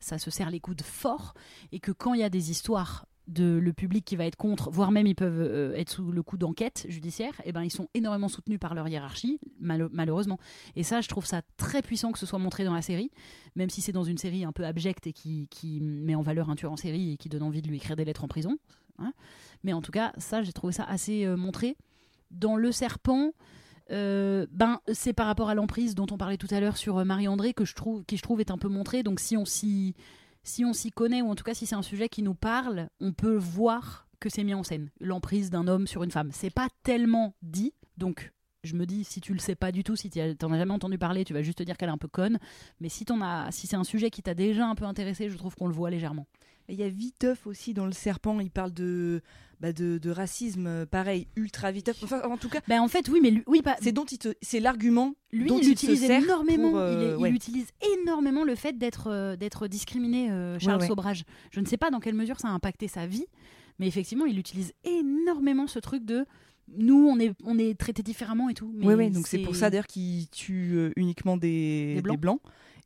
ça 0.01 0.16
se 0.16 0.31
serre 0.31 0.51
les 0.51 0.59
coudes 0.59 0.81
fort 0.81 1.35
et 1.70 1.81
que 1.81 1.93
quand 1.93 2.14
il 2.14 2.20
y 2.20 2.24
a 2.24 2.31
des 2.31 2.51
histoires 2.51 3.05
de 3.26 3.59
le 3.59 3.74
public 3.74 4.07
qui 4.07 4.16
va 4.16 4.24
être 4.24 4.37
contre, 4.37 4.70
voire 4.70 4.91
même 4.91 5.07
ils 5.07 5.14
peuvent 5.14 5.39
euh, 5.39 5.74
être 5.74 5.91
sous 5.91 6.12
le 6.12 6.22
coup 6.22 6.39
d'enquête 6.39 6.87
judiciaire, 6.89 7.35
et 7.45 7.53
ben 7.53 7.62
ils 7.62 7.70
sont 7.70 7.89
énormément 7.93 8.29
soutenus 8.29 8.59
par 8.59 8.74
leur 8.74 8.89
hiérarchie, 8.89 9.39
malheureusement. 9.61 10.39
Et 10.76 10.83
ça, 10.83 11.03
je 11.03 11.09
trouve 11.09 11.26
ça 11.26 11.43
très 11.59 11.83
puissant 11.83 12.11
que 12.11 12.18
ce 12.18 12.24
soit 12.24 12.39
montré 12.39 12.64
dans 12.64 12.72
la 12.72 12.81
série, 12.81 13.11
même 13.55 13.68
si 13.68 13.83
c'est 13.83 13.93
dans 13.93 14.05
une 14.05 14.16
série 14.16 14.45
un 14.47 14.53
peu 14.53 14.64
abjecte 14.64 15.07
et 15.07 15.12
qui, 15.12 15.47
qui 15.51 15.83
met 15.83 16.14
en 16.14 16.22
valeur 16.22 16.49
un 16.49 16.57
tueur 16.57 16.72
en 16.72 16.79
série 16.79 17.12
et 17.12 17.16
qui 17.18 17.29
donne 17.29 17.43
envie 17.43 17.61
de 17.61 17.68
lui 17.68 17.76
écrire 17.76 17.97
des 17.97 18.07
lettres 18.07 18.24
en 18.24 18.29
prison. 18.29 18.57
hein. 18.99 19.12
Mais 19.62 19.74
en 19.74 19.83
tout 19.83 19.93
cas, 19.93 20.14
ça, 20.16 20.43
j'ai 20.43 20.55
trouvé 20.55 20.72
ça 20.72 20.85
assez 20.85 21.26
euh, 21.26 21.37
montré. 21.37 21.76
Dans 22.31 22.57
Le 22.57 22.72
Serpent, 22.72 23.33
euh, 23.91 24.47
ben, 24.51 24.80
c'est 24.93 25.12
par 25.12 25.26
rapport 25.26 25.49
à 25.49 25.55
l'emprise 25.55 25.95
dont 25.95 26.07
on 26.11 26.18
parlait 26.18 26.36
tout 26.36 26.49
à 26.51 26.61
l'heure 26.61 26.76
sur 26.76 26.99
euh, 26.99 27.05
Marie-André 27.05 27.55
que 27.55 27.64
je 27.64 27.74
trouve, 27.74 28.05
qui 28.05 28.16
je 28.16 28.22
trouve 28.22 28.41
est 28.41 28.51
un 28.51 28.59
peu 28.59 28.68
montré. 28.68 29.03
Donc 29.03 29.20
si 29.20 29.36
on 29.36 29.45
s'y 29.45 29.95
si 30.43 30.64
on 30.64 30.72
s'y 30.72 30.91
connaît, 30.91 31.22
ou 31.22 31.30
en 31.30 31.34
tout 31.34 31.45
cas 31.45 31.55
si 31.55 31.66
c'est 31.66 31.74
un 31.74 31.82
sujet 31.82 32.09
qui 32.09 32.22
nous 32.22 32.34
parle, 32.34 32.89
on 33.01 33.12
peut 33.12 33.36
voir 33.36 34.09
que 34.20 34.28
c'est 34.28 34.45
mis 34.45 34.55
en 34.55 34.62
scène. 34.62 34.91
L'emprise 35.01 35.51
d'un 35.51 35.68
homme 35.68 35.86
sur 35.86 36.03
une 36.03 36.11
femme. 36.11 36.30
C'est 36.32 36.51
pas 36.51 36.68
tellement 36.82 37.34
dit, 37.43 37.74
donc 37.97 38.32
je 38.64 38.74
me 38.74 38.86
dis, 38.86 39.05
si 39.05 39.20
tu 39.20 39.32
le 39.32 39.39
sais 39.39 39.55
pas 39.55 39.72
du 39.72 39.84
tout, 39.84 39.97
si 39.97 40.11
tu 40.11 40.20
t'en 40.36 40.53
as 40.53 40.59
jamais 40.59 40.72
entendu 40.72 40.99
parler, 40.99 41.24
tu 41.24 41.32
vas 41.32 41.43
juste 41.43 41.59
te 41.59 41.62
dire 41.62 41.76
qu'elle 41.76 41.89
est 41.89 41.93
un 41.93 41.99
peu 41.99 42.09
conne. 42.09 42.39
Mais 42.80 42.89
si, 42.89 43.05
t'en 43.05 43.20
as, 43.20 43.51
si 43.53 43.66
c'est 43.66 43.76
un 43.76 43.84
sujet 43.84 44.11
qui 44.11 44.22
t'a 44.22 44.34
déjà 44.34 44.66
un 44.66 44.74
peu 44.74 44.84
intéressé, 44.84 45.28
je 45.28 45.36
trouve 45.36 45.55
qu'on 45.55 45.68
le 45.68 45.74
voit 45.74 45.91
légèrement. 45.91 46.26
Il 46.69 46.75
y 46.77 46.83
a 46.83 46.89
Viteuf 46.89 47.47
aussi 47.47 47.73
dans 47.75 47.87
Le 47.87 47.93
Serpent. 47.93 48.39
Il 48.41 48.51
parle 48.51 48.73
de, 48.73 49.23
bah, 49.61 49.73
de, 49.73 49.99
de 49.99 50.11
racisme, 50.11 50.66
euh, 50.66 50.87
pareil, 50.87 51.27
ultra 51.37 51.71
Viteuf. 51.73 52.03
Enfin, 52.03 52.21
en 52.25 52.37
tout 52.37 52.49
cas, 52.49 52.61
Ben 52.69 52.81
en 52.81 52.89
fait, 52.89 53.09
oui, 53.09 53.21
mais 53.23 53.31
lui, 53.31 53.43
oui, 53.47 53.62
c'est 53.81 53.93
dont 53.93 54.05
l'argument 54.61 55.14
lui, 55.33 55.49
dont 55.49 55.59
il 55.59 55.66
il 55.66 55.73
utilise 55.73 56.07
se 56.07 56.12
énormément. 56.12 56.71
pour, 56.71 56.79
euh, 56.79 56.95
il, 57.01 57.07
est- 57.07 57.11
il 57.12 57.16
ouais. 57.23 57.31
utilise 57.31 57.69
énormément 58.01 58.45
le 58.45 58.55
fait 58.55 58.77
d'être 58.77 59.07
euh, 59.11 59.37
d'être 59.37 59.66
discriminé, 59.66 60.31
euh, 60.31 60.59
Charles 60.59 60.77
Ouais, 60.77 60.83
ouais. 60.83 60.89
Sobrage. 60.89 61.25
Je 61.51 61.61
ne 61.61 61.64
sais 61.66 61.77
pas 61.79 61.91
dans 61.91 62.01
quelle 62.01 62.14
mesure 62.14 62.39
ça 62.39 62.49
a 62.49 62.53
impacté 62.53 62.87
sa 62.89 63.07
vie, 63.07 63.27
mais 63.79 63.87
effectivement, 63.89 64.27
il 64.27 64.39
utilise 64.39 64.73
énormément 64.85 65.66
ce 65.66 65.79
truc 65.79 66.05
de 66.05 66.27
nous, 66.77 67.09
on 67.09 67.19
est 67.19 67.33
on 67.45 67.59
est 67.59 67.79
traité 67.79 68.03
différemment 68.03 68.51
et 68.51 68.55
tout. 68.55 68.71
Mais 68.75 68.87
Oui, 68.87 68.95
ouais, 68.95 69.11
donc 69.11 69.27
c'est 69.27 69.39
pour 69.39 69.57
ça 69.57 69.71
d'ailleurs 69.71 69.87
qu'il 69.87 70.29
tue 70.29 70.73
euh, 70.77 70.91
uniquement 70.97 71.39
des, 71.39 71.95
Des 71.97 72.03
Blancs. 72.03 72.21
Blancs. 72.21 72.41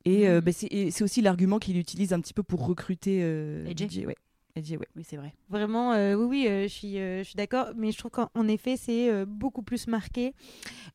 Et 0.05 0.27
euh, 0.27 0.35
Mhm. 0.35 0.41
bah, 0.41 0.51
c'est 0.51 0.67
et 0.67 0.91
c'est 0.91 1.03
aussi 1.03 1.21
l'argument 1.21 1.59
qu'il 1.59 1.77
utilise 1.77 2.13
un 2.13 2.19
petit 2.19 2.33
peu 2.33 2.43
pour 2.43 2.65
recruter 2.65 3.19
euh. 3.23 3.65
DJ, 3.73 3.99
ouais. 4.05 4.15
Ouais. 4.55 4.77
Oui, 4.95 5.03
c'est 5.03 5.17
vrai. 5.17 5.33
Vraiment, 5.49 5.93
euh, 5.93 6.13
oui, 6.13 6.25
oui, 6.43 6.47
euh, 6.47 6.63
je 6.63 6.67
suis, 6.67 6.99
euh, 6.99 7.23
je 7.23 7.23
suis 7.23 7.35
d'accord, 7.35 7.69
mais 7.75 7.91
je 7.91 7.97
trouve 7.97 8.11
qu'en 8.11 8.29
en 8.35 8.47
effet, 8.47 8.77
c'est 8.77 9.25
beaucoup 9.25 9.63
plus 9.63 9.87
marqué 9.87 10.35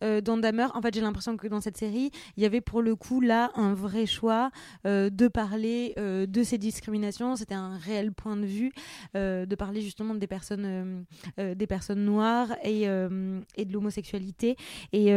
dans 0.00 0.36
Dahmer. 0.38 0.66
En 0.74 0.80
fait, 0.80 0.94
j'ai 0.94 1.00
l'impression 1.00 1.36
que 1.36 1.48
dans 1.48 1.60
cette 1.60 1.76
série, 1.76 2.12
il 2.36 2.42
y 2.44 2.46
avait 2.46 2.60
pour 2.60 2.82
le 2.82 2.94
coup 2.94 3.20
là 3.20 3.50
un 3.56 3.74
vrai 3.74 4.06
choix 4.06 4.52
de 4.84 5.28
parler 5.28 5.94
de 5.96 6.42
ces 6.44 6.56
discriminations. 6.56 7.34
C'était 7.34 7.54
un 7.56 7.76
réel 7.78 8.12
point 8.12 8.36
de 8.36 8.46
vue 8.46 8.70
de 9.14 9.54
parler 9.56 9.80
justement 9.80 10.14
des 10.14 10.28
personnes, 10.28 11.04
des 11.36 11.66
personnes 11.66 12.04
noires 12.04 12.54
et, 12.62 12.82
et 12.82 13.64
de 13.64 13.72
l'homosexualité. 13.72 14.54
Et, 14.92 15.12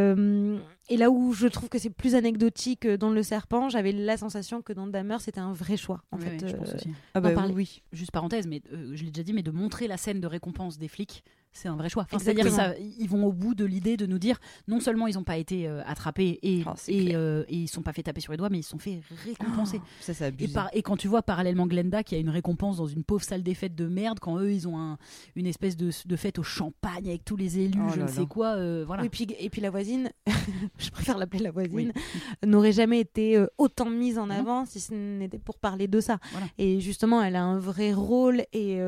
et 0.92 0.98
là 0.98 1.10
où 1.10 1.32
je 1.32 1.48
trouve 1.48 1.70
que 1.70 1.80
c'est 1.80 1.90
plus 1.90 2.16
anecdotique 2.16 2.86
euh, 2.86 2.98
dans 2.98 3.10
Le 3.10 3.24
Serpent, 3.24 3.70
j'avais 3.70 3.94
la 3.94 4.18
sensation 4.18 4.62
que 4.62 4.74
dans 4.74 4.88
Dahmer, 4.88 5.18
c'était 5.20 5.40
un 5.40 5.54
vrai 5.54 5.78
choix. 5.78 6.04
En 6.12 6.18
Oui, 6.18 6.24
fait, 6.26 6.44
oui, 6.44 6.50
je 6.50 6.56
pense 6.58 6.70
euh, 6.70 6.76
aussi. 6.76 6.90
Ah 7.14 7.22
bah 7.22 7.32
oui. 7.54 7.82
Juste 7.94 8.12
parenthèse, 8.12 8.46
mais 8.46 8.62
euh, 8.74 8.92
je 8.94 9.06
l'ai 9.06 9.12
déjà 9.12 9.24
dit, 9.24 9.32
mais 9.32 9.42
de 9.42 9.52
montrer 9.52 9.88
la 9.88 9.96
scène 9.96 10.20
de 10.20 10.28
récompense 10.28 10.78
des 10.78 10.90
flics, 10.90 11.24
c'est 11.54 11.68
un 11.68 11.76
vrai 11.76 11.90
choix. 11.90 12.04
Enfin, 12.04 12.18
C'est-à-dire 12.20 12.46
Exactement. 12.48 12.74
ça, 12.76 12.94
ils 13.00 13.10
vont 13.10 13.26
au 13.26 13.34
bout 13.34 13.56
de 13.56 13.66
l'idée 13.66 13.98
de 13.98 14.06
nous 14.06 14.20
dire 14.20 14.40
non 14.68 14.80
seulement 14.80 15.08
ils 15.08 15.16
n'ont 15.16 15.24
pas 15.24 15.38
été 15.38 15.68
euh, 15.68 15.82
attrapés 15.86 16.40
et, 16.44 16.64
Oh, 16.66 16.72
et, 16.88 17.06
clair. 17.06 17.20
euh, 17.20 17.44
et 17.50 17.56
ils 17.56 17.68
sont 17.68 17.82
pas 17.82 17.92
fait 17.94 18.04
taper 18.04 18.22
sur 18.22 18.32
les 18.32 18.38
doigts, 18.38 18.50
mais 18.50 18.60
ils 18.60 18.64
se 18.64 18.70
sont 18.70 18.80
fait 18.80 19.02
récompenser. 19.26 19.82
Ça, 20.00 20.14
c'est 20.14 20.34
Et, 20.42 20.48
par- 20.48 20.70
et 20.74 20.82
quand 20.82 20.96
tu 20.98 21.08
vois 21.08 21.22
parallèlement 21.24 21.68
Glenda 21.68 22.04
qui 22.04 22.16
a 22.16 22.20
une 22.20 22.30
récompense 22.30 22.78
dans 22.78 22.88
une 22.88 23.04
pauvre 23.04 23.24
salle 23.24 23.44
des 23.44 23.54
fêtes 23.54 23.76
de 23.76 23.86
merde, 23.88 24.20
quand 24.20 24.38
eux 24.40 24.52
ils 24.54 24.68
ont 24.68 24.78
un- 24.80 24.98
une 25.36 25.46
espèce 25.48 25.76
de, 25.76 25.90
de 26.06 26.16
fête 26.16 26.40
au 26.40 26.44
champagne 26.44 27.08
avec 27.10 27.26
tous 27.26 27.36
les 27.36 27.60
élus, 27.60 27.80
Oh 27.86 27.92
je 27.96 28.02
ne 28.02 28.08
sais 28.08 28.26
quoi, 28.26 28.56
euh, 28.56 28.84
voilà. 28.86 29.04
Oui, 29.04 29.10
puis, 29.10 29.28
et 29.40 29.50
puis 29.50 29.62
la 29.62 29.70
voisine, 29.70 30.10
je 30.78 30.90
préfère 30.90 31.18
l'appeler 31.18 31.44
la 31.44 31.52
voisine, 31.52 31.92
Oui. 31.94 32.48
n'aurait 32.48 32.72
jamais 32.72 33.00
été 33.00 33.44
autant 33.58 33.90
mise 33.90 34.18
en 34.18 34.30
avant 34.30 34.66
si 34.66 34.80
ce 34.80 34.94
n'était 34.94 35.40
pour 35.40 35.58
parler 35.60 35.88
de 35.88 36.00
ça. 36.00 36.18
Voilà. 36.32 36.48
Et 36.58 36.80
justement, 36.80 37.22
elle 37.22 37.36
a 37.36 37.44
un 37.44 37.60
vrai 37.60 37.92
rôle 37.94 38.44
et, 38.54 38.80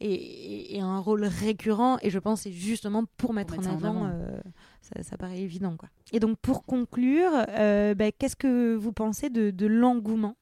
et, 0.00 0.76
et 0.76 0.80
un 0.80 0.98
rôle 0.98 1.24
récurrent. 1.24 1.83
Et 2.02 2.10
je 2.10 2.18
pense 2.18 2.40
que 2.40 2.50
c'est 2.50 2.54
justement 2.54 3.04
pour 3.16 3.32
mettre, 3.32 3.54
mettre 3.56 3.68
en 3.68 3.72
avant, 3.74 4.04
avant. 4.04 4.10
euh, 4.12 4.40
ça, 4.82 5.02
ça 5.02 5.16
paraît 5.16 5.40
évident. 5.40 5.76
Quoi. 5.76 5.88
Et 6.12 6.20
donc, 6.20 6.38
pour 6.40 6.64
conclure, 6.64 7.30
euh, 7.50 7.94
bah, 7.94 8.12
qu'est-ce 8.12 8.36
que 8.36 8.74
vous 8.74 8.92
pensez 8.92 9.30
de, 9.30 9.50
de 9.50 9.66
l'engouement 9.66 10.36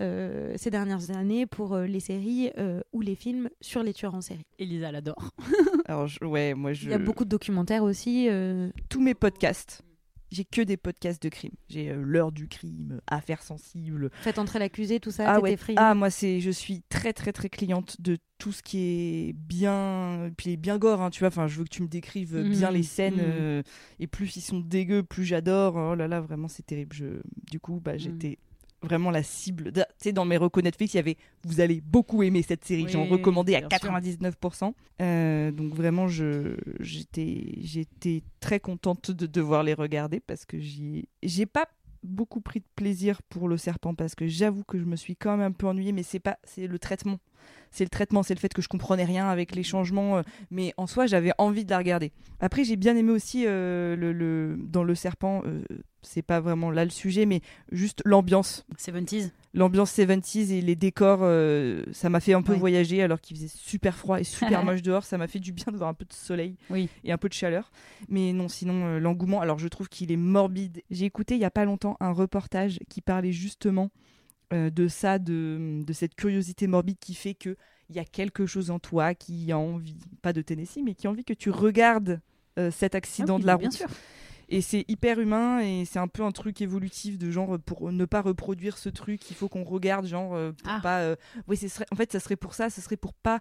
euh, 0.00 0.54
ces 0.56 0.70
dernières 0.70 1.10
années 1.10 1.46
pour 1.46 1.74
euh, 1.74 1.86
les 1.86 2.00
séries 2.00 2.50
euh, 2.58 2.80
ou 2.92 3.00
les 3.02 3.14
films 3.14 3.48
sur 3.60 3.82
les 3.82 3.92
tueurs 3.92 4.14
en 4.14 4.20
série? 4.20 4.46
Elisa 4.58 4.90
l'adore. 4.92 5.30
Alors, 5.86 6.06
je- 6.06 6.24
ouais, 6.24 6.54
moi, 6.54 6.72
je... 6.72 6.84
Il 6.86 6.90
y 6.90 6.94
a 6.94 6.98
beaucoup 6.98 7.24
de 7.24 7.30
documentaires 7.30 7.84
aussi. 7.84 8.28
euh, 8.30 8.70
tous 8.88 9.00
mes 9.00 9.14
podcasts 9.14 9.82
j'ai 10.32 10.44
que 10.44 10.62
des 10.62 10.76
podcasts 10.76 11.22
de 11.22 11.28
crime. 11.28 11.52
J'ai 11.68 11.90
euh, 11.90 12.02
l'heure 12.02 12.32
du 12.32 12.48
crime, 12.48 13.00
affaires 13.06 13.42
sensibles. 13.42 14.10
Faites 14.22 14.38
entrer 14.38 14.58
l'accusé, 14.58 14.98
tout 14.98 15.10
ça, 15.10 15.30
Ah 15.30 15.40
ouais. 15.40 15.56
Ah 15.76 15.94
moi 15.94 16.10
c'est, 16.10 16.40
je 16.40 16.50
suis 16.50 16.82
très 16.88 17.12
très 17.12 17.32
très 17.32 17.48
cliente 17.48 18.00
de 18.00 18.18
tout 18.38 18.50
ce 18.50 18.62
qui 18.62 18.78
est 19.28 19.32
bien, 19.34 20.30
puis 20.36 20.56
bien 20.56 20.78
gore. 20.78 21.00
hein, 21.02 21.10
tu 21.10 21.20
vois. 21.20 21.28
Enfin, 21.28 21.46
je 21.46 21.58
veux 21.58 21.64
que 21.64 21.68
tu 21.68 21.82
me 21.82 21.88
décrives 21.88 22.36
Mhm. 22.36 22.50
bien 22.50 22.70
les 22.72 22.82
scènes. 22.82 23.14
Mhm. 23.16 23.20
euh, 23.22 23.62
et 24.00 24.06
plus 24.08 24.34
ils 24.36 24.40
sont 24.40 24.58
dégueux, 24.60 25.02
plus 25.02 25.24
j'adore. 25.24 25.76
Oh 25.76 25.94
là 25.94 26.08
là, 26.08 26.20
vraiment 26.20 26.48
c'est 26.48 26.64
terrible. 26.66 26.94
Je, 26.96 27.20
du 27.50 27.60
coup, 27.60 27.80
bah 27.80 27.96
j'étais 27.98 28.38
vraiment 28.82 29.10
la 29.10 29.22
cible. 29.22 29.72
Tu 29.72 29.80
sais, 29.98 30.12
dans 30.12 30.24
mes 30.24 30.36
recos 30.36 30.62
Netflix, 30.62 30.94
il 30.94 30.96
y 30.98 31.00
avait 31.00 31.16
vous 31.44 31.60
allez 31.60 31.80
beaucoup 31.80 32.22
aimer 32.22 32.42
cette 32.42 32.64
série. 32.64 32.86
J'en 32.88 33.02
Oui, 33.04 33.10
recommandais 33.10 33.54
à 33.56 33.60
bien 33.66 33.78
sûr. 33.78 33.90
99%. 33.90 34.74
Euh, 35.00 35.50
donc 35.52 35.74
vraiment, 35.74 36.06
j'étais 36.80 38.22
très 38.40 38.60
contente 38.60 39.10
de 39.10 39.26
devoir 39.26 39.62
les 39.62 39.74
regarder 39.74 40.20
parce 40.20 40.44
que 40.44 40.58
j'ai 40.60 41.46
pas 41.46 41.66
beaucoup 42.02 42.40
pris 42.40 42.60
de 42.60 42.66
plaisir 42.74 43.22
pour 43.22 43.48
le 43.48 43.56
serpent 43.56 43.94
parce 43.94 44.14
que 44.16 44.26
j'avoue 44.26 44.64
que 44.64 44.78
je 44.78 44.84
me 44.84 44.96
suis 44.96 45.14
quand 45.14 45.36
même 45.36 45.46
un 45.46 45.52
peu 45.52 45.68
ennuyée 45.68 45.92
mais 45.92 46.02
c'est 46.02 46.18
pas 46.18 46.36
c'est 46.42 46.66
le 46.66 46.78
traitement 46.80 47.18
c'est 47.72 47.82
le 47.84 47.90
traitement 47.90 48.22
c'est 48.22 48.34
le 48.34 48.38
fait 48.38 48.52
que 48.54 48.62
je 48.62 48.68
comprenais 48.68 49.04
rien 49.04 49.28
avec 49.28 49.56
les 49.56 49.64
changements 49.64 50.18
euh, 50.18 50.22
mais 50.52 50.72
en 50.76 50.86
soi 50.86 51.06
j'avais 51.06 51.32
envie 51.38 51.64
de 51.64 51.70
la 51.70 51.78
regarder 51.78 52.12
après 52.38 52.62
j'ai 52.64 52.76
bien 52.76 52.94
aimé 52.96 53.10
aussi 53.10 53.44
euh, 53.46 53.96
le, 53.96 54.12
le- 54.12 54.56
dans 54.58 54.84
le 54.84 54.94
serpent 54.94 55.42
euh, 55.46 55.62
c'est 56.02 56.22
pas 56.22 56.40
vraiment 56.40 56.70
là 56.70 56.84
le 56.84 56.90
sujet 56.90 57.26
mais 57.26 57.40
juste 57.70 58.02
l'ambiance 58.04 58.64
70s. 58.78 59.30
l'ambiance 59.54 59.96
70s 59.96 60.50
et 60.52 60.60
les 60.60 60.74
décors, 60.74 61.20
euh, 61.22 61.84
ça 61.92 62.08
m'a 62.10 62.18
fait 62.20 62.32
un 62.34 62.42
peu 62.42 62.52
Ouais. 62.52 62.58
voyager 62.58 63.02
alors 63.02 63.20
qu'il 63.20 63.36
faisait 63.36 63.48
super 63.48 63.96
froid 63.96 64.18
et 64.20 64.24
super 64.24 64.64
moche 64.64 64.82
dehors. 64.82 65.04
Ça 65.04 65.16
m'a 65.16 65.28
fait 65.28 65.38
du 65.38 65.52
bien 65.52 65.66
de 65.70 65.76
voir 65.76 65.88
un 65.88 65.94
peu 65.94 66.04
de 66.04 66.12
soleil 66.12 66.56
Oui. 66.70 66.88
et 67.04 67.12
un 67.12 67.18
peu 67.18 67.28
de 67.28 67.34
chaleur. 67.34 67.70
Mais 68.08 68.32
non, 68.32 68.48
sinon, 68.48 68.84
euh, 68.86 68.98
l'engouement, 68.98 69.40
alors 69.40 69.58
je 69.60 69.68
trouve 69.68 69.88
qu'il 69.88 70.10
est 70.10 70.16
morbide. 70.16 70.82
J'ai 70.90 71.04
écouté 71.04 71.34
il 71.36 71.40
y 71.40 71.44
a 71.44 71.50
pas 71.52 71.64
longtemps 71.64 71.96
un 72.00 72.10
reportage 72.10 72.80
qui 72.88 73.00
parlait 73.00 73.30
justement 73.32 73.90
euh, 74.52 74.70
de 74.70 74.88
ça, 74.88 75.18
de, 75.18 75.82
de 75.84 75.92
cette 75.92 76.14
curiosité 76.14 76.66
morbide 76.66 76.98
qui 76.98 77.14
fait 77.14 77.34
que 77.34 77.56
il 77.88 77.96
y 77.96 77.98
a 77.98 78.04
quelque 78.04 78.46
chose 78.46 78.70
en 78.70 78.78
toi 78.78 79.14
qui 79.14 79.52
a 79.52 79.58
envie, 79.58 79.96
pas 80.22 80.32
de 80.32 80.40
Tennessee, 80.40 80.80
mais 80.84 80.94
qui 80.94 81.06
a 81.06 81.10
envie 81.10 81.24
que 81.24 81.34
tu 81.34 81.50
regardes 81.50 82.20
euh, 82.58 82.70
cet 82.70 82.94
accident 82.94 83.34
Ah 83.34 83.36
oui, 83.36 83.42
de 83.42 83.46
la 83.46 83.56
bien 83.58 83.68
route. 83.68 83.76
sûr. 83.76 83.88
Et 84.48 84.60
c'est 84.60 84.84
hyper 84.88 85.18
humain 85.20 85.60
et 85.60 85.84
c'est 85.86 85.98
un 85.98 86.08
peu 86.08 86.22
un 86.22 86.30
truc 86.32 86.60
évolutif 86.60 87.16
de 87.18 87.30
genre 87.30 87.58
pour 87.58 87.90
ne 87.92 88.04
pas 88.04 88.20
reproduire 88.20 88.76
ce 88.78 88.88
truc, 88.90 89.30
il 89.30 89.36
faut 89.36 89.48
qu'on 89.48 89.64
regarde 89.64 90.06
genre 90.06 90.34
euh, 90.34 90.52
pour 90.52 90.70
Ah. 90.70 90.80
pas. 90.82 91.00
euh, 91.00 91.16
Oui, 91.48 91.56
ce 91.56 91.68
serait. 91.68 91.86
En 91.90 91.96
fait, 91.96 92.12
ça 92.12 92.20
serait 92.20 92.36
pour 92.36 92.54
ça, 92.54 92.68
ce 92.70 92.80
serait 92.82 92.96
pour 92.98 93.14
pas 93.14 93.40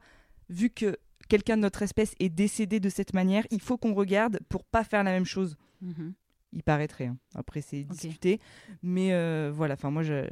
vu 0.49 0.69
que 0.69 0.97
quelqu'un 1.27 1.55
de 1.57 1.61
notre 1.61 1.81
espèce 1.81 2.13
est 2.19 2.29
décédé 2.29 2.79
de 2.79 2.89
cette 2.89 3.13
manière, 3.13 3.45
il 3.51 3.61
faut 3.61 3.77
qu'on 3.77 3.93
regarde 3.93 4.39
pour 4.49 4.63
pas 4.65 4.83
faire 4.85 5.03
la 5.03 5.11
même 5.11 5.25
chose. 5.25 5.57
Mhm. 5.81 6.13
Il 6.53 6.63
paraîtrait. 6.63 7.05
hein. 7.07 7.17
Après, 7.35 7.61
c'est 7.61 7.83
discuté, 7.83 8.39
mais 8.83 9.13
euh, 9.13 9.51
voilà. 9.53 9.73
Enfin, 9.75 9.91
moi, 9.91 10.03
je. 10.03 10.27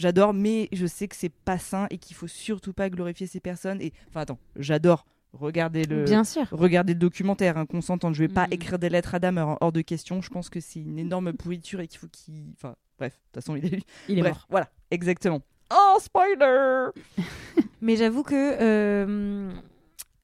J'adore, 0.00 0.32
mais 0.32 0.68
je 0.72 0.86
sais 0.86 1.08
que 1.08 1.14
c'est 1.14 1.28
pas 1.28 1.58
sain 1.58 1.86
et 1.90 1.98
qu'il 1.98 2.16
faut 2.16 2.26
surtout 2.26 2.72
pas 2.72 2.88
glorifier 2.88 3.26
ces 3.26 3.38
personnes. 3.38 3.82
Et 3.82 3.92
enfin, 4.08 4.20
attends, 4.22 4.38
j'adore. 4.56 5.04
Regardez 5.34 5.84
le, 5.84 6.04
Bien 6.04 6.24
sûr. 6.24 6.46
Regardez 6.50 6.94
le 6.94 6.98
documentaire, 6.98 7.58
hein, 7.58 7.66
qu'on 7.66 7.82
s'entende. 7.82 8.14
Je 8.14 8.20
vais 8.24 8.28
pas 8.28 8.46
Mhm. 8.46 8.52
écrire 8.54 8.78
des 8.78 8.88
lettres 8.88 9.14
à 9.14 9.18
Damer, 9.18 9.42
hein, 9.46 9.58
hors 9.60 9.72
de 9.72 9.82
question. 9.82 10.22
Je 10.22 10.30
pense 10.30 10.48
que 10.48 10.58
c'est 10.58 10.80
une 10.80 10.98
énorme 10.98 11.34
pourriture 11.34 11.80
et 11.80 11.86
qu'il 11.86 12.00
faut 12.00 12.08
qu'il. 12.10 12.46
Enfin, 12.56 12.74
bref, 12.98 13.12
de 13.12 13.18
toute 13.26 13.34
façon, 13.44 13.56
il 13.56 13.66
est. 13.74 13.82
Il 14.08 14.18
est 14.18 14.22
bref, 14.22 14.32
mort. 14.32 14.46
voilà, 14.48 14.70
exactement. 14.90 15.42
Oh, 15.72 15.98
spoiler 16.00 16.86
Mais 17.82 17.96
j'avoue 17.96 18.22
que 18.24 18.34
euh, 18.60 19.52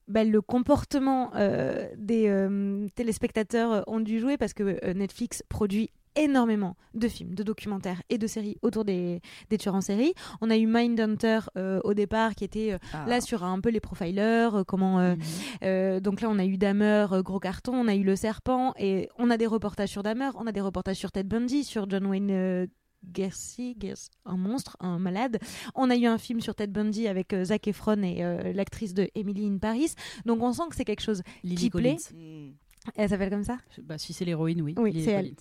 bah, 0.09 0.25
le 0.25 0.41
comportement 0.41 1.31
euh, 1.37 1.87
des 1.99 2.29
euh, 2.29 2.89
téléspectateurs 2.95 3.85
ont 3.87 4.01
dû 4.01 4.19
jouer 4.21 4.37
parce 4.39 4.55
que 4.55 4.93
Netflix 4.93 5.45
produit 5.49 5.91
énormément 6.17 6.77
de 6.95 7.09
films, 7.09 7.35
de 7.35 7.43
documentaires 7.43 8.03
et 8.11 8.19
de 8.19 8.27
séries 8.27 8.57
autour 8.63 8.85
des, 8.85 9.21
des 9.51 9.59
tueurs 9.59 9.75
en 9.75 9.81
série. 9.81 10.15
On 10.41 10.51
a 10.51 10.57
eu 10.57 10.67
Mindhunter 10.67 11.41
euh, 11.57 11.81
au 11.85 11.95
départ 11.95 12.35
qui 12.35 12.45
était 12.45 12.73
euh, 12.73 12.79
Ah. 12.93 13.05
là 13.07 13.21
sur 13.21 13.45
un 13.45 13.61
peu 13.61 13.69
les 13.71 13.81
profilers, 13.81 14.51
euh, 14.55 14.65
comment 14.65 14.99
euh, 15.01 15.15
Mhm. 15.15 15.23
euh, 15.65 16.01
donc 16.01 16.21
là, 16.21 16.29
on 16.31 16.39
a 16.39 16.45
eu 16.45 16.57
Dahmer, 16.57 17.07
euh, 17.13 17.23
gros 17.23 17.39
carton, 17.41 17.75
on 17.75 17.89
a 17.89 17.95
eu 17.95 18.03
Le 18.03 18.17
Serpent, 18.17 18.73
et 18.79 19.09
on 19.19 19.31
a 19.31 19.37
des 19.37 19.47
reportages 19.47 19.91
sur 19.91 20.03
Dahmer, 20.03 20.31
on 20.37 20.47
a 20.47 20.53
des 20.53 20.61
reportages 20.61 20.97
sur 20.97 21.13
Ted 21.13 21.29
Bundy, 21.29 21.65
sur 21.65 21.89
John 21.89 22.07
Wayne 22.07 22.31
euh, 22.31 22.67
Gacy, 23.13 23.75
Gacy, 23.79 24.09
un 24.25 24.37
monstre, 24.37 24.77
un 24.81 24.99
malade. 24.99 25.39
On 25.75 25.91
a 25.91 25.97
eu 25.97 26.07
un 26.07 26.19
film 26.19 26.41
sur 26.41 26.55
Ted 26.57 26.73
Bundy 26.73 27.07
avec 27.07 27.33
euh, 27.33 27.45
Zac 27.45 27.69
Efron 27.69 28.03
et 28.03 28.25
euh, 28.25 28.53
l'actrice 28.53 28.95
de 28.95 29.09
Emily 29.15 29.47
in 29.47 29.59
Paris. 29.59 29.93
Donc 30.25 30.43
on 30.43 30.53
sent 30.53 30.65
que 30.71 30.77
c'est 30.77 30.85
quelque 30.85 31.03
chose 31.03 31.23
Lily 31.45 31.57
qui 31.57 31.71
plaît. 31.71 31.97
Collins. 32.11 32.49
Hmm. 32.49 32.53
Elle 32.97 33.09
s'appelle 33.09 33.31
comme 33.31 33.45
ça? 33.45 33.59
Bah, 33.83 33.99
si 33.99 34.13
c'est 34.13 34.25
l'héroïne, 34.25 34.63
oui. 34.63 34.75
Oui, 34.77 34.93
c'est 35.05 35.11
elle. 35.11 35.35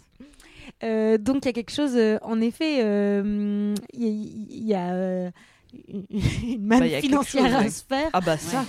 Euh, 0.84 1.18
donc 1.18 1.38
il 1.44 1.46
y 1.46 1.50
a 1.50 1.54
quelque 1.54 1.72
chose, 1.72 1.94
euh, 1.96 2.18
en 2.22 2.42
effet, 2.42 2.80
euh, 2.84 3.74
il 3.94 4.64
y 4.64 4.74
a, 4.74 4.78
y 4.78 5.28
a, 5.28 5.32
une- 5.88 6.66
manne 6.66 6.80
Bah, 6.80 6.86
a 6.86 7.02
financière 7.02 7.46
chose, 7.46 7.54
à 7.56 7.70
se 7.70 7.84
faire. 7.84 8.10
Ah 8.14 8.22
bah 8.22 8.38
ça. 8.38 8.64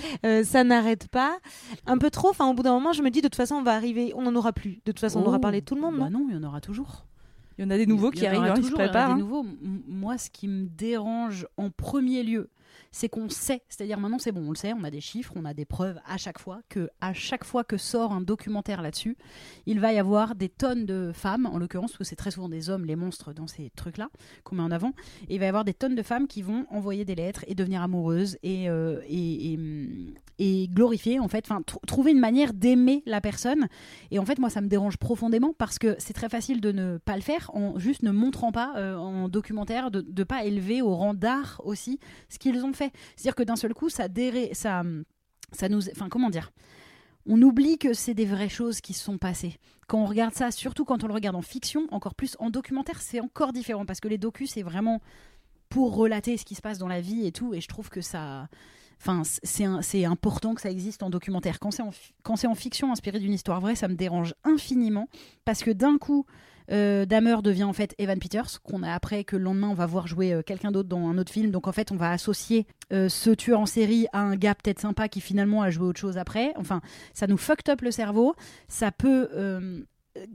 Ça 0.44 0.64
n'arrête 0.64 1.08
pas. 1.08 1.38
Un 1.86 1.98
peu 1.98 2.10
trop. 2.10 2.30
Enfin, 2.30 2.48
au 2.48 2.54
bout 2.54 2.62
d'un 2.62 2.72
moment, 2.72 2.92
je 2.92 3.02
me 3.02 3.10
dis, 3.10 3.20
de 3.20 3.28
toute 3.28 3.36
façon, 3.36 3.56
on 3.56 3.62
va 3.62 3.74
arriver, 3.74 4.12
on 4.16 4.22
n'en 4.22 4.34
aura 4.34 4.52
plus. 4.52 4.80
De 4.84 4.92
toute 4.92 5.00
façon, 5.00 5.20
on 5.20 5.26
aura 5.26 5.36
Oh, 5.36 5.40
parlé 5.40 5.60
de 5.60 5.64
tout 5.64 5.74
le 5.74 5.80
monde, 5.80 5.98
bah 5.98 6.10
non 6.10 6.20
non, 6.20 6.26
il 6.30 6.34
y 6.34 6.38
en 6.38 6.42
aura 6.42 6.60
toujours. 6.60 7.04
Il 7.58 7.62
y 7.62 7.66
en 7.66 7.70
a 7.70 7.76
des 7.78 7.86
nouveaux 7.86 8.10
Il 8.12 8.18
y 8.18 8.20
qui 8.20 8.26
en 8.26 8.30
arrivent, 8.32 8.42
hein, 8.42 8.54
ils 8.56 8.62
se 8.64 8.68
toujours, 8.70 8.78
il 8.80 8.82
y 8.82 8.84
en 8.84 8.90
préparent. 8.90 9.08
des 9.08 9.14
hein. 9.14 9.24
nouveaux. 9.24 9.46
Moi, 9.88 10.18
ce 10.18 10.28
qui 10.30 10.46
me 10.48 10.66
dérange 10.66 11.46
en 11.56 11.70
premier 11.70 12.22
lieu, 12.22 12.50
c'est 12.98 13.10
qu'on 13.10 13.28
sait, 13.28 13.60
c'est-à-dire 13.68 14.00
maintenant 14.00 14.18
c'est 14.18 14.32
bon, 14.32 14.46
on 14.46 14.50
le 14.50 14.56
sait, 14.56 14.72
on 14.72 14.82
a 14.82 14.90
des 14.90 15.02
chiffres, 15.02 15.34
on 15.36 15.44
a 15.44 15.52
des 15.52 15.66
preuves 15.66 15.98
à 16.06 16.16
chaque 16.16 16.38
fois 16.38 16.60
que 16.70 16.88
à 17.02 17.12
chaque 17.12 17.44
fois 17.44 17.62
que 17.62 17.76
sort 17.76 18.12
un 18.12 18.22
documentaire 18.22 18.80
là-dessus, 18.80 19.18
il 19.66 19.80
va 19.80 19.92
y 19.92 19.98
avoir 19.98 20.34
des 20.34 20.48
tonnes 20.48 20.86
de 20.86 21.10
femmes, 21.12 21.44
en 21.44 21.58
l'occurrence, 21.58 21.90
parce 21.92 21.98
que 21.98 22.04
c'est 22.04 22.16
très 22.16 22.30
souvent 22.30 22.48
des 22.48 22.70
hommes 22.70 22.86
les 22.86 22.96
monstres 22.96 23.34
dans 23.34 23.46
ces 23.46 23.70
trucs-là 23.76 24.08
qu'on 24.44 24.56
met 24.56 24.62
en 24.62 24.70
avant, 24.70 24.92
il 25.28 25.38
va 25.40 25.44
y 25.44 25.48
avoir 25.48 25.64
des 25.64 25.74
tonnes 25.74 25.94
de 25.94 26.02
femmes 26.02 26.26
qui 26.26 26.40
vont 26.40 26.64
envoyer 26.70 27.04
des 27.04 27.14
lettres 27.14 27.44
et 27.48 27.54
devenir 27.54 27.82
amoureuses 27.82 28.38
et 28.42 28.70
euh, 28.70 29.02
et, 29.08 29.56
hum, 29.58 30.14
et 30.38 30.68
glorifier 30.68 31.18
en 31.18 31.28
fait, 31.28 31.44
enfin 31.46 31.60
tr- 31.60 31.84
trouver 31.86 32.12
une 32.12 32.20
manière 32.20 32.52
d'aimer 32.54 33.02
la 33.06 33.20
personne. 33.20 33.68
Et 34.10 34.18
en 34.18 34.24
fait, 34.26 34.38
moi, 34.38 34.50
ça 34.50 34.60
me 34.60 34.68
dérange 34.68 34.96
profondément 34.98 35.54
parce 35.56 35.78
que 35.78 35.96
c'est 35.98 36.12
très 36.12 36.28
facile 36.28 36.60
de 36.60 36.72
ne 36.72 36.98
pas 36.98 37.16
le 37.16 37.22
faire 37.22 37.50
en 37.54 37.78
juste 37.78 38.02
ne 38.02 38.10
montrant 38.10 38.52
pas 38.52 38.74
euh, 38.76 38.96
en 38.96 39.28
documentaire, 39.28 39.90
de 39.90 40.04
ne 40.16 40.24
pas 40.24 40.44
élever 40.44 40.82
au 40.82 40.94
rang 40.94 41.14
d'art 41.14 41.60
aussi 41.64 41.98
ce 42.28 42.38
qu'ils 42.38 42.64
ont 42.64 42.72
fait. 42.72 42.85
C'est-à-dire 43.16 43.34
que 43.34 43.42
d'un 43.42 43.56
seul 43.56 43.74
coup, 43.74 43.88
ça 43.88 44.08
déré, 44.08 44.50
ça, 44.52 44.82
ça 45.52 45.68
nous, 45.68 45.88
enfin 45.90 46.08
comment 46.08 46.30
dire, 46.30 46.52
on 47.26 47.40
oublie 47.42 47.78
que 47.78 47.92
c'est 47.92 48.14
des 48.14 48.24
vraies 48.24 48.48
choses 48.48 48.80
qui 48.80 48.92
se 48.92 49.02
sont 49.02 49.18
passées. 49.18 49.58
Quand 49.88 49.98
on 49.98 50.06
regarde 50.06 50.34
ça, 50.34 50.50
surtout 50.50 50.84
quand 50.84 51.04
on 51.04 51.06
le 51.06 51.14
regarde 51.14 51.36
en 51.36 51.42
fiction, 51.42 51.86
encore 51.90 52.14
plus 52.14 52.36
en 52.38 52.50
documentaire, 52.50 53.00
c'est 53.00 53.20
encore 53.20 53.52
différent 53.52 53.84
parce 53.84 54.00
que 54.00 54.08
les 54.08 54.18
docus, 54.18 54.52
c'est 54.54 54.62
vraiment 54.62 55.00
pour 55.68 55.96
relater 55.96 56.36
ce 56.36 56.44
qui 56.44 56.54
se 56.54 56.62
passe 56.62 56.78
dans 56.78 56.88
la 56.88 57.00
vie 57.00 57.26
et 57.26 57.32
tout. 57.32 57.54
Et 57.54 57.60
je 57.60 57.68
trouve 57.68 57.88
que 57.88 58.00
ça. 58.00 58.48
Enfin, 58.98 59.22
c'est 59.24 60.04
important 60.06 60.54
que 60.54 60.62
ça 60.62 60.70
existe 60.70 61.02
en 61.02 61.10
documentaire. 61.10 61.58
Quand 61.58 61.70
c'est 61.70 61.82
en, 61.82 61.90
en 62.50 62.54
fiction 62.54 62.92
inspiré 62.92 63.18
d'une 63.18 63.34
histoire 63.34 63.60
vraie, 63.60 63.74
ça 63.74 63.88
me 63.88 63.94
dérange 63.94 64.34
infiniment 64.42 65.08
parce 65.44 65.62
que 65.62 65.70
d'un 65.70 65.98
coup, 65.98 66.24
Dahmer 66.68 67.36
devient 67.42 67.64
en 67.64 67.72
fait 67.72 67.94
Evan 67.98 68.18
Peters, 68.18 68.60
qu'on 68.62 68.82
a 68.82 68.92
après 68.92 69.24
que 69.24 69.36
le 69.36 69.44
lendemain 69.44 69.68
on 69.68 69.74
va 69.74 69.86
voir 69.86 70.06
jouer 70.06 70.32
euh, 70.32 70.42
quelqu'un 70.42 70.70
d'autre 70.72 70.88
dans 70.88 71.08
un 71.08 71.18
autre 71.18 71.32
film. 71.32 71.50
Donc 71.50 71.68
en 71.68 71.72
fait, 71.72 71.92
on 71.92 71.96
va 71.96 72.10
associer 72.10 72.66
euh, 72.92 73.08
ce 73.08 73.30
tueur 73.30 73.60
en 73.60 73.66
série 73.66 74.06
à 74.12 74.20
un 74.20 74.36
gars 74.36 74.54
peut-être 74.54 74.80
sympa 74.80 75.08
qui 75.08 75.20
finalement 75.20 75.62
a 75.62 75.70
joué 75.70 75.86
autre 75.86 76.00
chose 76.00 76.18
après. 76.18 76.52
Enfin, 76.56 76.80
ça 77.14 77.26
nous 77.26 77.36
fucked 77.36 77.68
up 77.68 77.80
le 77.82 77.90
cerveau. 77.90 78.34
Ça 78.68 78.90
peut 78.92 79.28
euh, 79.34 79.82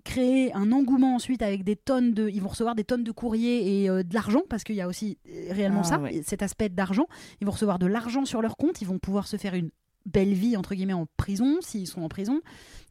créer 0.04 0.54
un 0.54 0.72
engouement 0.72 1.16
ensuite 1.16 1.42
avec 1.42 1.64
des 1.64 1.76
tonnes 1.76 2.14
de. 2.14 2.30
Ils 2.30 2.42
vont 2.42 2.50
recevoir 2.50 2.76
des 2.76 2.84
tonnes 2.84 3.04
de 3.04 3.12
courriers 3.12 3.84
et 3.84 3.90
euh, 3.90 4.04
de 4.04 4.14
l'argent 4.14 4.42
parce 4.50 4.64
qu'il 4.64 4.76
y 4.76 4.82
a 4.82 4.88
aussi 4.88 5.18
euh, 5.30 5.48
réellement 5.52 5.82
Ah, 5.86 5.90
ça, 5.90 6.00
ouais. 6.00 6.22
cet 6.26 6.44
aspect 6.44 6.70
d'argent. 6.70 7.08
Ils 7.40 7.46
vont 7.46 7.52
recevoir 7.52 7.80
de 7.80 7.88
l'argent 7.88 8.26
sur 8.26 8.42
leur 8.42 8.58
compte. 8.58 8.82
Ils 8.82 8.88
vont 8.88 9.00
pouvoir 9.00 9.28
se 9.28 9.38
faire 9.38 9.54
une 9.54 9.72
belle 10.06 10.34
vie 10.34 10.58
entre 10.58 10.74
guillemets 10.74 10.94
en 10.94 11.06
prison 11.18 11.58
s'ils 11.62 11.88
sont 11.88 12.02
en 12.02 12.10
prison. 12.10 12.42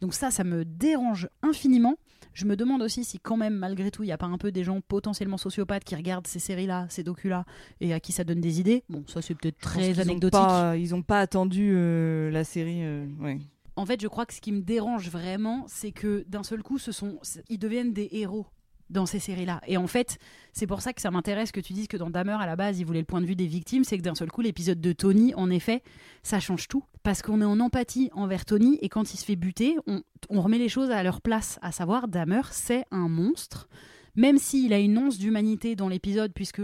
Donc 0.00 0.14
ça, 0.14 0.30
ça 0.30 0.44
me 0.44 0.64
dérange 0.64 1.28
infiniment. 1.42 1.96
Je 2.32 2.44
me 2.46 2.56
demande 2.56 2.82
aussi 2.82 3.04
si 3.04 3.18
quand 3.18 3.36
même 3.36 3.54
malgré 3.54 3.90
tout 3.90 4.02
il 4.02 4.06
n'y 4.06 4.12
a 4.12 4.18
pas 4.18 4.26
un 4.26 4.38
peu 4.38 4.52
des 4.52 4.64
gens 4.64 4.80
potentiellement 4.80 5.36
sociopathes 5.38 5.84
qui 5.84 5.94
regardent 5.96 6.26
ces 6.26 6.38
séries-là, 6.38 6.86
ces 6.90 7.02
docus-là 7.02 7.44
et 7.80 7.92
à 7.92 8.00
qui 8.00 8.12
ça 8.12 8.24
donne 8.24 8.40
des 8.40 8.60
idées. 8.60 8.84
Bon, 8.88 9.04
ça 9.06 9.22
c'est 9.22 9.34
peut-être 9.34 9.58
très 9.58 9.98
ont 9.98 10.02
anecdotique. 10.02 10.32
pas- 10.32 10.76
ils 10.76 10.94
ont 10.94 11.02
pas 11.02 11.20
attendu 11.20 11.72
euh, 11.74 12.30
la 12.30 12.44
série. 12.44 12.82
euh, 12.84 13.06
ouais. 13.20 13.38
En 13.76 13.86
fait, 13.86 14.00
je 14.00 14.08
crois 14.08 14.26
que 14.26 14.34
ce 14.34 14.40
qui 14.40 14.52
me 14.52 14.60
dérange 14.60 15.08
vraiment, 15.08 15.64
c'est 15.66 15.92
que 15.92 16.24
d'un 16.28 16.42
seul 16.42 16.62
coup, 16.62 16.76
ce 16.78 16.92
sont, 16.92 17.18
ils 17.48 17.58
deviennent 17.58 17.92
des 17.94 18.08
héros 18.12 18.46
dans 18.90 19.06
ces 19.06 19.18
séries-là. 19.18 19.60
Et 19.66 19.76
en 19.76 19.86
fait, 19.86 20.18
c'est 20.52 20.66
pour 20.66 20.82
ça 20.82 20.92
que 20.92 21.00
ça 21.00 21.10
m'intéresse 21.10 21.52
que 21.52 21.60
tu 21.60 21.72
dises 21.72 21.86
que 21.86 21.96
dans 21.96 22.10
Dahmer, 22.10 22.36
à 22.40 22.46
la 22.46 22.56
base, 22.56 22.78
il 22.80 22.84
voulait 22.84 23.00
le 23.00 23.06
point 23.06 23.20
de 23.20 23.26
vue 23.26 23.36
des 23.36 23.46
victimes. 23.46 23.84
C'est 23.84 23.96
que 23.96 24.02
d'un 24.02 24.14
seul 24.14 24.30
coup, 24.30 24.42
l'épisode 24.42 24.80
de 24.80 24.92
Tony, 24.92 25.34
en 25.34 25.48
effet, 25.48 25.82
ça 26.22 26.40
change 26.40 26.68
tout. 26.68 26.84
Parce 27.02 27.22
qu'on 27.22 27.40
est 27.40 27.44
en 27.46 27.60
empathie 27.60 28.10
envers 28.12 28.44
Tony, 28.44 28.78
et 28.82 28.88
quand 28.88 29.14
il 29.14 29.16
se 29.16 29.24
fait 29.24 29.36
buter, 29.36 29.76
on, 29.86 30.40
remet 30.40 30.58
les 30.58 30.68
choses 30.68 30.90
à 30.90 31.02
leur 31.02 31.20
place. 31.20 31.58
À 31.62 31.72
savoir, 31.72 32.08
Dahmer, 32.08 32.42
c'est 32.50 32.84
un 32.90 33.08
monstre. 33.08 33.68
Même 34.16 34.38
s'il 34.38 34.72
a 34.72 34.78
une 34.78 34.98
once 34.98 35.18
d'humanité 35.18 35.76
dans 35.76 35.88
l'épisode, 35.88 36.32
puisque 36.34 36.62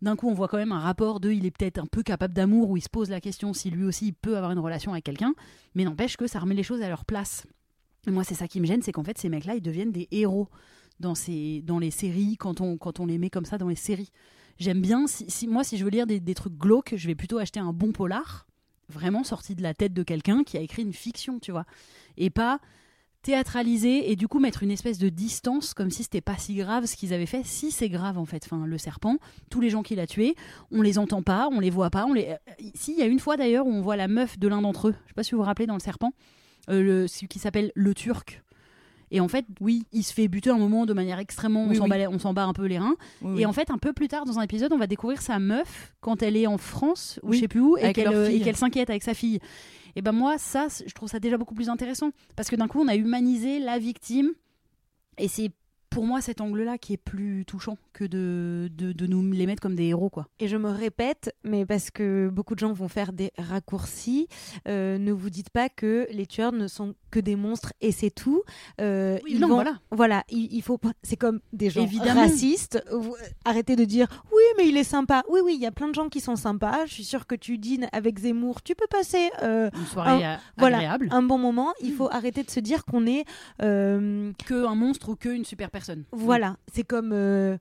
d'un 0.00 0.14
coup, 0.14 0.28
on 0.28 0.34
voit 0.34 0.46
quand 0.46 0.58
même 0.58 0.72
un 0.72 0.78
rapport 0.78 1.18
de 1.18 1.30
il 1.30 1.44
est 1.44 1.50
peut-être 1.50 1.78
un 1.78 1.86
peu 1.86 2.04
capable 2.04 2.34
d'amour, 2.34 2.70
où 2.70 2.76
il 2.76 2.82
se 2.82 2.88
pose 2.88 3.10
la 3.10 3.20
question 3.20 3.52
si 3.52 3.70
lui 3.70 3.84
aussi 3.84 4.06
il 4.06 4.14
peut 4.14 4.36
avoir 4.36 4.52
une 4.52 4.60
relation 4.60 4.92
avec 4.92 5.04
quelqu'un, 5.04 5.34
mais 5.74 5.84
n'empêche 5.84 6.16
que 6.16 6.28
ça 6.28 6.38
remet 6.38 6.54
les 6.54 6.62
choses 6.62 6.82
à 6.82 6.88
leur 6.88 7.04
place. 7.04 7.46
Et 8.06 8.12
moi, 8.12 8.22
c'est 8.22 8.34
ça 8.34 8.46
qui 8.46 8.60
me 8.60 8.66
gêne, 8.66 8.80
c'est 8.80 8.92
qu'en 8.92 9.02
fait, 9.02 9.18
ces 9.18 9.28
mecs-là, 9.28 9.56
ils 9.56 9.60
deviennent 9.60 9.90
des 9.90 10.06
héros 10.12 10.48
dans, 11.00 11.14
ces, 11.14 11.62
dans 11.64 11.78
les 11.78 11.90
séries 11.90 12.36
quand 12.36 12.60
on, 12.60 12.76
quand 12.76 13.00
on 13.00 13.06
les 13.06 13.18
met 13.18 13.30
comme 13.30 13.44
ça 13.44 13.58
dans 13.58 13.68
les 13.68 13.74
séries. 13.74 14.10
J'aime 14.58 14.80
bien, 14.80 15.06
si, 15.06 15.46
moi, 15.46 15.62
si 15.62 15.76
je 15.76 15.84
veux 15.84 15.90
lire 15.90 16.06
des, 16.06 16.18
des 16.18 16.34
trucs 16.34 16.56
glauques, 16.56 16.94
je 16.96 17.06
vais 17.06 17.14
plutôt 17.14 17.38
acheter 17.38 17.60
un 17.60 17.72
bon 17.72 17.92
polar, 17.92 18.46
vraiment 18.88 19.22
sorti 19.22 19.54
de 19.54 19.62
la 19.62 19.74
tête 19.74 19.92
de 19.92 20.02
quelqu'un 20.02 20.42
qui 20.42 20.56
a 20.56 20.60
écrit 20.60 20.82
une 20.82 20.92
fiction, 20.92 21.38
tu 21.38 21.52
vois. 21.52 21.64
Et 22.16 22.30
pas 22.30 22.60
théâtraliser 23.22 24.10
et 24.10 24.16
du 24.16 24.28
coup 24.28 24.38
mettre 24.38 24.62
une 24.62 24.70
espèce 24.70 24.98
de 24.98 25.08
distance 25.08 25.74
comme 25.74 25.90
si 25.90 26.04
c'était 26.04 26.20
pas 26.20 26.36
si 26.36 26.54
grave 26.54 26.86
ce 26.86 26.96
qu'ils 26.96 27.12
avaient 27.12 27.26
fait 27.26 27.44
si 27.44 27.72
c'est 27.72 27.88
grave 27.88 28.16
en 28.16 28.24
fait 28.24 28.48
le 28.50 28.78
serpent 28.78 29.16
tous 29.50 29.60
les 29.60 29.70
gens 29.70 29.82
qu'il 29.82 29.98
a 29.98 30.06
tués 30.06 30.36
on 30.70 30.82
les 30.82 30.98
entend 30.98 31.22
pas 31.22 31.48
on 31.50 31.58
les 31.58 31.70
voit 31.70 31.90
pas 31.90 32.06
on 32.06 32.12
les 32.12 32.28
euh, 32.28 32.64
si 32.74 32.96
y 32.96 33.02
a 33.02 33.06
une 33.06 33.18
fois 33.18 33.36
d'ailleurs 33.36 33.66
où 33.66 33.72
on 33.72 33.82
voit 33.82 33.96
la 33.96 34.06
meuf 34.06 34.38
de 34.38 34.46
l'un 34.46 34.62
d'entre 34.62 34.88
eux 34.88 34.94
je 35.04 35.08
sais 35.08 35.14
pas 35.14 35.24
si 35.24 35.32
vous 35.32 35.38
vous 35.38 35.44
rappelez 35.44 35.66
dans 35.66 35.74
le 35.74 35.80
serpent 35.80 36.12
euh, 36.70 36.80
le 36.80 37.08
celui 37.08 37.26
qui 37.26 37.40
s'appelle 37.40 37.72
le 37.74 37.92
turc 37.92 38.42
et 39.10 39.20
en 39.20 39.28
fait 39.28 39.44
oui 39.60 39.84
il 39.92 40.02
se 40.02 40.12
fait 40.12 40.28
buter 40.28 40.50
un 40.50 40.58
moment 40.58 40.86
de 40.86 40.92
manière 40.92 41.18
extrêmement 41.18 41.64
on 41.64 41.68
Oui, 41.68 41.76
s'en 41.76 41.88
bat- 42.34 42.44
un 42.44 42.52
peu 42.52 42.66
les 42.66 42.78
reins. 42.78 42.96
Oui, 43.22 43.42
et 43.42 43.46
en 43.46 43.52
fait, 43.52 43.70
un 43.70 43.78
peu 43.78 43.92
plus 43.92 44.08
tard 44.08 44.24
dans 44.24 44.38
un 44.38 44.42
épisode, 44.42 44.72
on 44.72 44.78
va 44.78 44.86
découvrir 44.86 45.20
sa 45.22 45.38
meuf 45.38 45.94
quand 46.00 46.22
elle 46.22 46.36
est 46.36 46.46
en 46.46 46.58
France 46.58 47.18
ou 47.22 47.32
je 47.32 47.38
sais 47.40 47.48
plus 47.48 47.60
où 47.60 47.76
et 47.76 47.92
qu'elle 47.92 48.08
euh, 48.08 48.38
qu'elle 48.44 48.56
s'inquiète 48.56 48.90
avec 48.90 49.02
sa 49.02 49.14
fille. 49.14 49.38
Et 49.96 50.02
ben 50.02 50.12
moi, 50.12 50.38
ça, 50.38 50.68
je 50.86 50.92
trouve 50.94 51.08
ça 51.08 51.18
déjà 51.18 51.36
beaucoup 51.36 51.54
plus 51.54 51.68
intéressant. 51.68 52.10
Parce 52.36 52.48
que 52.50 52.56
d'un 52.56 52.68
coup, 52.68 52.80
on 52.80 52.86
a 52.88 52.94
humanisé 52.94 53.58
la 53.58 53.78
victime 53.78 54.30
et 55.18 55.26
c'est 55.28 55.50
pour 55.98 56.06
moi 56.06 56.20
cet 56.20 56.40
angle-là 56.40 56.78
qui 56.78 56.92
est 56.92 56.96
plus 56.96 57.44
touchant 57.44 57.76
que 57.92 58.04
de, 58.04 58.70
de, 58.72 58.92
de 58.92 59.06
nous 59.08 59.32
les 59.32 59.46
mettre 59.46 59.60
comme 59.60 59.74
des 59.74 59.86
héros 59.86 60.10
quoi. 60.10 60.28
Et 60.38 60.46
je 60.46 60.56
me 60.56 60.70
répète, 60.70 61.34
mais 61.42 61.66
parce 61.66 61.90
que 61.90 62.28
beaucoup 62.32 62.54
de 62.54 62.60
gens 62.60 62.72
vont 62.72 62.86
faire 62.86 63.12
des 63.12 63.32
raccourcis, 63.36 64.28
euh, 64.68 64.96
ne 64.96 65.10
vous 65.10 65.28
dites 65.28 65.50
pas 65.50 65.68
que 65.68 66.06
les 66.12 66.26
tueurs 66.26 66.52
ne 66.52 66.68
sont 66.68 66.94
que 67.10 67.18
des 67.18 67.34
monstres 67.34 67.72
et 67.80 67.90
c'est 67.90 68.10
tout. 68.10 68.44
Euh, 68.80 69.18
Oui, 69.24 69.32
ils 69.34 69.40
non, 69.40 69.48
vont- 69.48 69.54
voilà. 69.54 69.78
Voilà, 69.90 70.22
il, 70.30 70.46
il 70.54 70.62
faut. 70.62 70.78
C'est 71.02 71.16
comme 71.16 71.40
des 71.52 71.68
gens 71.68 71.82
Évidemment. 71.82 72.20
racistes. 72.20 72.80
Vous- 72.92 73.16
Arrêtez 73.44 73.74
de 73.74 73.84
dire 73.84 74.06
oui, 74.30 74.42
mais 74.56 74.68
il 74.68 74.76
est 74.76 74.84
sympa. 74.84 75.24
Oui, 75.28 75.40
oui, 75.42 75.54
il 75.56 75.60
y 75.60 75.66
a 75.66 75.72
plein 75.72 75.88
de 75.88 75.94
gens 75.96 76.08
qui 76.08 76.20
sont 76.20 76.36
sympas. 76.36 76.86
Je 76.86 76.92
suis 76.92 77.04
sûre 77.04 77.26
que 77.26 77.34
tu 77.34 77.58
dînes 77.58 77.88
avec 77.90 78.20
Zemmour. 78.20 78.62
Tu 78.62 78.76
peux 78.76 78.86
passer 78.88 79.30
euh, 79.42 79.68
Une 79.76 79.86
soirée 79.86 80.24
Un- 80.24 80.38
voilà, 80.58 80.96
un 81.10 81.22
bon 81.22 81.38
moment. 81.38 81.72
Il 81.82 81.92
faut 81.92 82.08
arrêter 82.08 82.44
de 82.44 82.50
se 82.52 82.60
dire 82.60 82.84
qu'on 82.84 83.04
est. 83.04 83.24
Que 83.58 84.64
un 84.64 84.74
monstre 84.76 85.08
ou 85.08 85.16
que 85.16 85.30
une 85.30 85.44
super 85.44 85.70
personne. 85.72 85.87
Voilà, 86.12 86.56
c'est 86.74 86.84
comme, 86.84 87.12
euh, 87.12 87.56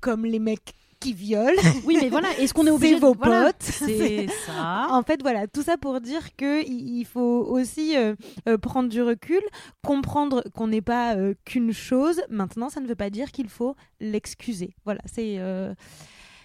comme 0.00 0.24
les 0.24 0.38
mecs 0.38 0.74
qui 0.98 1.14
violent. 1.14 1.54
Oui, 1.86 1.96
mais 2.00 2.10
voilà. 2.10 2.28
Est-ce 2.38 2.52
qu'on 2.52 2.64
est 2.64 2.66
C'est 2.70 2.74
obligé 2.74 2.94
de- 2.96 3.00
vos 3.00 3.14
voilà, 3.14 3.46
potes. 3.46 3.62
C'est 3.62 4.26
ça. 4.46 4.86
En 4.90 5.02
fait, 5.02 5.22
voilà, 5.22 5.46
tout 5.46 5.62
ça 5.62 5.76
pour 5.78 6.00
dire 6.00 6.36
que 6.36 6.62
il 6.66 6.98
il 6.98 7.04
faut 7.06 7.20
aussi 7.48 7.96
euh, 7.96 8.14
euh, 8.48 8.58
prendre 8.58 8.88
du 8.90 9.00
recul, 9.02 9.40
comprendre 9.82 10.44
qu'on 10.54 10.66
n'est 10.68 10.82
pas 10.82 11.16
euh, 11.16 11.32
qu'une 11.46 11.72
chose. 11.72 12.20
Maintenant, 12.28 12.68
ça 12.68 12.80
ne 12.80 12.86
veut 12.86 12.94
pas 12.96 13.08
dire 13.08 13.32
qu'il 13.32 13.48
faut 13.48 13.74
l'excuser. 14.00 14.74
Voilà, 14.84 15.00
c'est. 15.06 15.38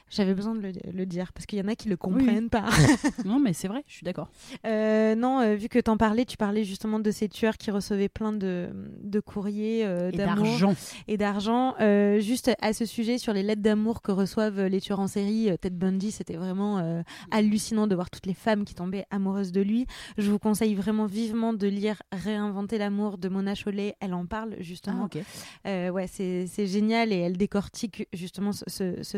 J'avais 0.10 0.34
besoin 0.36 0.53
de 0.56 0.62
le, 0.62 0.72
le 0.93 1.06
dire 1.06 1.34
parce 1.34 1.45
qu'il 1.47 1.58
y 1.58 1.62
en 1.62 1.68
a 1.68 1.76
qui 1.76 1.89
le 1.89 1.97
comprennent 1.97 2.49
pas. 2.49 2.66
Non, 3.26 3.39
mais 3.39 3.53
c'est 3.53 3.68
vrai. 3.68 3.84
Je 3.88 3.93
suis 3.95 4.03
d'accord. 4.03 4.30
Euh, 4.66 5.16
non, 5.16 5.39
euh, 5.41 5.56
vu 5.56 5.68
que 5.68 5.80
t'en 5.80 5.97
parlais, 5.97 6.26
tu 6.26 6.38
parlais 6.38 6.64
justement 6.64 6.99
de 6.99 7.10
ces 7.12 7.28
tueurs 7.28 7.58
qui 7.58 7.72
recevaient 7.72 8.08
plein 8.10 8.32
de, 8.32 8.70
de 9.01 9.20
courriers 9.20 9.84
euh, 9.86 10.12
Et 10.14 10.18
d'amour 10.18 10.43
d'argent. 10.45 10.74
et 11.08 11.18
d'argent. 11.18 11.76
Juste 12.20 12.51
à 12.62 12.74
ce 12.74 12.86
sujet, 12.86 13.18
sur 13.18 13.34
les 13.34 13.41
lettres 13.43 13.62
d'amour 13.64 14.01
que 14.01 14.12
reçoivent 14.12 14.62
les 14.66 14.80
tueurs 14.80 14.99
en 14.99 15.08
série, 15.08 15.49
Ted 15.60 15.76
Bundy, 15.76 16.12
c'était 16.12 16.36
vraiment 16.36 17.03
hallucinant 17.32 17.88
de 17.88 17.95
voir 17.95 18.10
toutes 18.10 18.26
les 18.28 18.34
femmes 18.34 18.64
qui 18.66 18.76
tombaient 18.76 19.06
amoureuses 19.10 19.51
de 19.51 19.62
lui. 19.62 19.88
Je 20.18 20.30
vous 20.30 20.39
conseille 20.39 20.76
vraiment 20.76 21.06
vivement 21.08 21.53
de 21.53 21.68
lire 21.68 22.01
Réinventer 22.12 22.78
l'amour 22.78 23.18
de 23.18 23.28
Mona 23.30 23.56
Chollet. 23.56 23.95
Elle 23.99 24.14
en 24.14 24.26
parle 24.26 24.56
Ah, 24.60 24.62
justement. 24.62 25.06
ok. 25.06 25.18
Euh, 25.66 25.89
ouais, 25.89 26.08
c'est 26.08 26.47
génial 26.68 27.12
et 27.12 27.18
elle 27.18 27.38
décortique 27.38 28.08
justement 28.14 28.51
ce, 28.51 28.64
ce- 28.68 29.03
ce 29.03 29.18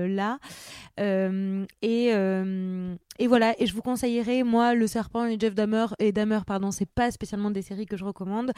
phénomène-là. 0.00 0.38
Euh, 0.98 1.64
et, 1.82 2.10
euh, 2.12 2.94
et 3.20 3.26
voilà, 3.28 3.54
et 3.60 3.66
je 3.66 3.74
vous 3.74 3.82
conseillerais, 3.82 4.42
moi, 4.42 4.74
Le 4.74 4.86
Serpent 4.88 5.26
et 5.26 5.38
Jeff 5.38 5.54
Dahmer, 5.54 5.86
et 6.00 6.10
Dahmer, 6.10 6.40
pardon, 6.46 6.70
c'est 6.72 6.88
pas 6.90 7.10
spécialement 7.12 7.50
des 7.52 7.62
séries 7.62 7.86
que 7.86 7.96
je 7.96 8.04
recommande. 8.04 8.50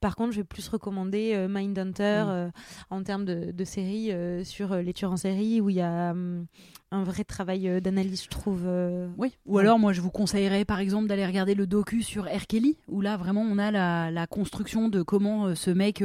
Par 0.00 0.14
contre, 0.14 0.30
je 0.32 0.36
vais 0.38 0.44
plus 0.44 0.68
recommander 0.68 1.32
euh, 1.34 1.48
Mindhunter 1.48 2.24
Mm. 2.26 2.28
euh, 2.28 2.50
en 2.90 3.02
termes 3.02 3.24
de, 3.24 3.50
de 3.50 3.64
séries 3.64 4.12
euh, 4.12 4.44
sur 4.44 4.72
euh, 4.72 4.82
les 4.82 4.92
tueurs 4.92 5.12
en 5.12 5.16
série 5.16 5.60
où 5.60 5.70
il 5.70 5.76
y 5.76 5.80
a 5.80 6.10
hum, 6.12 6.46
un 6.92 7.02
vrai 7.04 7.24
travail 7.24 7.80
d'analyse, 7.80 8.24
je 8.24 8.28
trouve. 8.28 8.68
Oui. 9.16 9.32
Ou 9.46 9.54
Ouais. 9.56 9.62
alors, 9.62 9.78
moi, 9.78 9.92
je 9.92 10.00
vous 10.00 10.10
conseillerais, 10.10 10.64
par 10.64 10.80
exemple, 10.80 11.06
d'aller 11.06 11.24
regarder 11.24 11.54
le 11.54 11.66
docu 11.66 12.02
sur 12.02 12.24
R. 12.24 12.46
Kelly, 12.48 12.76
où 12.88 13.00
là, 13.00 13.16
vraiment, 13.16 13.42
on 13.42 13.58
a 13.58 13.70
la, 13.70 14.10
la 14.10 14.26
construction 14.26 14.88
de 14.88 15.02
comment 15.02 15.54
ce 15.54 15.70
mec 15.70 16.02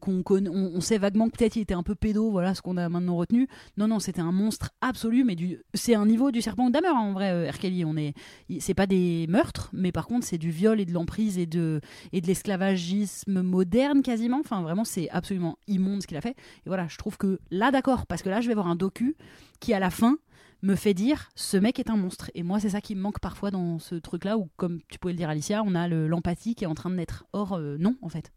qu'on 0.00 0.22
connaît, 0.24 0.50
on, 0.50 0.72
on 0.74 0.80
sait 0.80 0.98
vaguement 0.98 1.28
que 1.28 1.36
peut-être 1.38 1.54
il 1.56 1.62
était 1.62 1.74
un 1.74 1.84
peu 1.84 1.94
pédo, 1.94 2.30
voilà 2.32 2.54
ce 2.54 2.62
qu'on 2.62 2.76
a 2.76 2.88
maintenant 2.88 3.14
retenu. 3.16 3.46
Non, 3.76 3.86
non, 3.86 4.00
c'était 4.00 4.20
un 4.22 4.32
monstre 4.32 4.70
absolu, 4.80 5.22
mais 5.22 5.36
du, 5.36 5.60
c'est 5.72 5.94
un 5.94 6.04
niveau 6.06 6.32
du 6.32 6.42
serpent 6.42 6.68
Dahmer, 6.68 6.88
hein, 6.88 6.94
en 6.98 7.12
vrai, 7.12 7.52
Kelly. 7.58 7.84
On 7.84 7.96
est, 7.96 8.14
c'est 8.60 8.74
pas 8.74 8.86
des 8.86 9.26
meurtres, 9.28 9.70
mais 9.72 9.92
par 9.92 10.06
contre, 10.06 10.26
c'est 10.26 10.38
du 10.38 10.50
viol 10.50 10.80
et 10.80 10.84
de 10.84 10.92
l'emprise 10.92 11.38
et 11.38 11.46
de, 11.46 11.80
et 12.12 12.20
de 12.20 12.26
l'esclavagisme 12.26 13.42
moderne 13.42 14.02
quasiment. 14.02 14.40
Enfin, 14.40 14.62
vraiment, 14.62 14.84
c'est 14.84 15.08
absolument 15.10 15.58
immonde 15.66 16.02
ce 16.02 16.06
qu'il 16.06 16.16
a 16.16 16.20
fait. 16.20 16.36
Et 16.66 16.68
voilà, 16.68 16.86
je 16.88 16.96
trouve 16.98 17.16
que 17.16 17.40
là, 17.50 17.70
d'accord, 17.70 18.06
parce 18.06 18.22
que 18.22 18.28
là, 18.28 18.40
je 18.40 18.48
vais 18.48 18.54
voir 18.54 18.68
un 18.68 18.76
docu 18.76 19.16
qui, 19.60 19.74
à 19.74 19.78
la 19.78 19.90
fin, 19.90 20.16
me 20.62 20.76
fait 20.76 20.94
dire 20.94 21.30
ce 21.34 21.56
mec 21.58 21.78
est 21.78 21.90
un 21.90 21.96
monstre. 21.96 22.30
Et 22.34 22.42
moi, 22.42 22.58
c'est 22.58 22.70
ça 22.70 22.80
qui 22.80 22.94
me 22.94 23.00
manque 23.00 23.20
parfois 23.20 23.50
dans 23.50 23.78
ce 23.78 23.94
truc-là 23.96 24.38
où, 24.38 24.48
comme 24.56 24.80
tu 24.88 24.98
pouvais 24.98 25.12
le 25.12 25.18
dire, 25.18 25.28
Alicia, 25.28 25.62
on 25.64 25.74
a 25.74 25.88
le- 25.88 26.08
l'empathie 26.08 26.54
qui 26.54 26.64
est 26.64 26.66
en 26.66 26.74
train 26.74 26.88
de 26.90 26.94
naître. 26.94 27.26
Or, 27.32 27.52
euh, 27.54 27.76
non, 27.78 27.96
en 28.00 28.08
fait. 28.08 28.32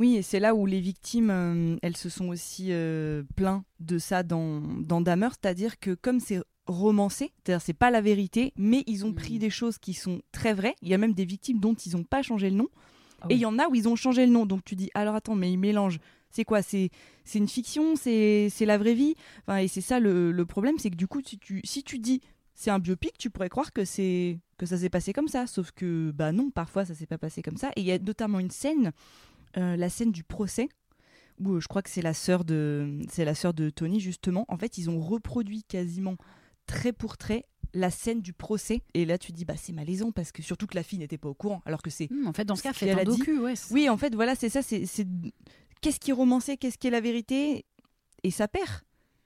Oui, 0.00 0.16
et 0.16 0.22
c'est 0.22 0.40
là 0.40 0.54
où 0.54 0.64
les 0.66 0.80
victimes, 0.80 1.30
euh, 1.30 1.76
elles 1.82 1.96
se 1.96 2.08
sont 2.08 2.28
aussi 2.28 2.68
euh, 2.70 3.22
plaintes 3.36 3.64
de 3.80 3.98
ça 3.98 4.22
dans, 4.22 4.60
dans 4.80 5.00
Dahmer, 5.02 5.28
c'est-à-dire 5.30 5.78
que 5.78 5.94
comme 5.94 6.20
c'est 6.20 6.40
romancé, 6.66 7.32
c'est-à-dire 7.44 7.60
c'est 7.60 7.74
pas 7.74 7.90
la 7.90 8.00
vérité, 8.00 8.52
mais 8.56 8.82
ils 8.86 9.04
ont 9.04 9.10
Mm. 9.10 9.14
pris 9.14 9.38
des 9.38 9.50
choses 9.50 9.76
qui 9.78 9.92
sont 9.92 10.22
très 10.32 10.54
vraies. 10.54 10.74
Il 10.82 10.88
y 10.88 10.94
a 10.94 10.98
même 10.98 11.12
des 11.12 11.24
victimes 11.26 11.60
dont 11.60 11.74
ils 11.74 11.92
n'ont 11.96 12.04
pas 12.04 12.22
changé 12.22 12.48
le 12.48 12.56
nom, 12.56 12.68
Ah 13.20 13.26
et 13.28 13.34
il 13.34 13.40
y 13.40 13.44
en 13.46 13.58
a 13.58 13.68
où 13.68 13.74
ils 13.74 13.88
ont 13.88 13.96
changé 13.96 14.24
le 14.24 14.32
nom. 14.32 14.46
Donc 14.46 14.64
tu 14.64 14.74
dis, 14.74 14.90
alors 14.94 15.14
attends, 15.14 15.34
mais 15.36 15.52
ils 15.52 15.58
mélangent. 15.58 15.98
C'est 16.30 16.44
quoi? 16.44 16.62
C'est 16.62 16.88
c'est 17.24 17.38
une 17.38 17.48
fiction? 17.48 17.94
C'est 17.96 18.48
c'est 18.50 18.64
la 18.66 18.78
vraie 18.78 18.94
vie? 18.94 19.16
Enfin, 19.46 19.58
Et 19.58 19.68
c'est 19.68 19.80
ça 19.82 20.00
le, 20.00 20.32
le 20.32 20.46
problème, 20.46 20.78
c'est 20.78 20.88
que 20.90 20.96
du 20.96 21.08
coup, 21.08 21.20
si 21.26 21.38
tu, 21.38 21.60
si 21.64 21.82
tu 21.82 21.98
dis 21.98 22.20
c'est 22.54 22.70
un 22.70 22.78
biopic, 22.78 23.18
tu 23.18 23.30
pourrais 23.30 23.48
croire 23.48 23.72
que 23.72 23.84
c'est 23.84 24.38
que 24.58 24.64
ça 24.66 24.76
s'est 24.78 24.90
passé 24.90 25.12
comme 25.12 25.28
ça. 25.28 25.46
Sauf 25.46 25.72
que 25.72 26.10
bah 26.12 26.30
non, 26.32 26.50
parfois 26.50 26.84
ça 26.84 26.94
s'est 26.94 27.06
pas 27.06 27.18
passé 27.18 27.42
comme 27.42 27.56
ça. 27.56 27.70
Et 27.76 27.80
il 27.80 27.86
y 27.86 27.92
a 27.92 27.98
notamment 27.98 28.38
une 28.38 28.50
scène, 28.50 28.92
euh, 29.56 29.76
la 29.76 29.88
scène 29.88 30.12
du 30.12 30.24
procès, 30.24 30.68
où 31.40 31.52
euh, 31.54 31.60
je 31.60 31.68
crois 31.68 31.82
que 31.82 31.90
c'est 31.90 32.02
la 32.02 32.14
sœur 32.14 32.44
de 32.44 32.98
c'est 33.10 33.24
la 33.24 33.34
sœur 33.34 33.54
de 33.54 33.70
Tony 33.70 34.00
justement. 34.00 34.44
En 34.48 34.56
fait, 34.58 34.78
ils 34.78 34.90
ont 34.90 35.00
reproduit 35.00 35.62
quasiment 35.64 36.16
trait 36.66 36.92
pour 36.92 37.16
trait 37.16 37.44
la 37.72 37.90
scène 37.90 38.20
du 38.20 38.32
procès. 38.32 38.82
Et 38.94 39.04
là, 39.04 39.16
tu 39.18 39.32
dis 39.32 39.44
bah 39.44 39.54
c'est 39.56 39.72
malaisant 39.72 40.12
parce 40.12 40.32
que 40.32 40.42
surtout 40.42 40.66
que 40.66 40.74
la 40.76 40.82
fille 40.82 40.98
n'était 40.98 41.18
pas 41.18 41.28
au 41.28 41.34
courant, 41.34 41.62
alors 41.66 41.82
que 41.82 41.90
c'est 41.90 42.10
Hmm, 42.10 42.26
en 42.26 42.32
fait, 42.32 42.44
dans 42.44 42.56
ce 42.56 42.62
cas, 42.62 42.72
qu'elle 42.72 42.90
un 42.98 43.04
docu, 43.04 43.38
ouais. 43.40 43.54
oui, 43.70 43.88
en 43.88 43.96
fait, 43.96 44.14
voilà, 44.14 44.34
c'est 44.34 44.48
ça. 44.48 44.62
C'est 44.62 44.86
c'est- 44.86 45.06
qu'est-ce 45.80 46.00
qui 46.00 46.10
est 46.10 46.14
romancé, 46.14 46.56
qu'est-ce 46.56 46.78
qui 46.78 46.88
est 46.88 46.90
la 46.90 47.00
vérité, 47.00 47.64
et 48.22 48.30
ça 48.30 48.48
perd. 48.48 48.68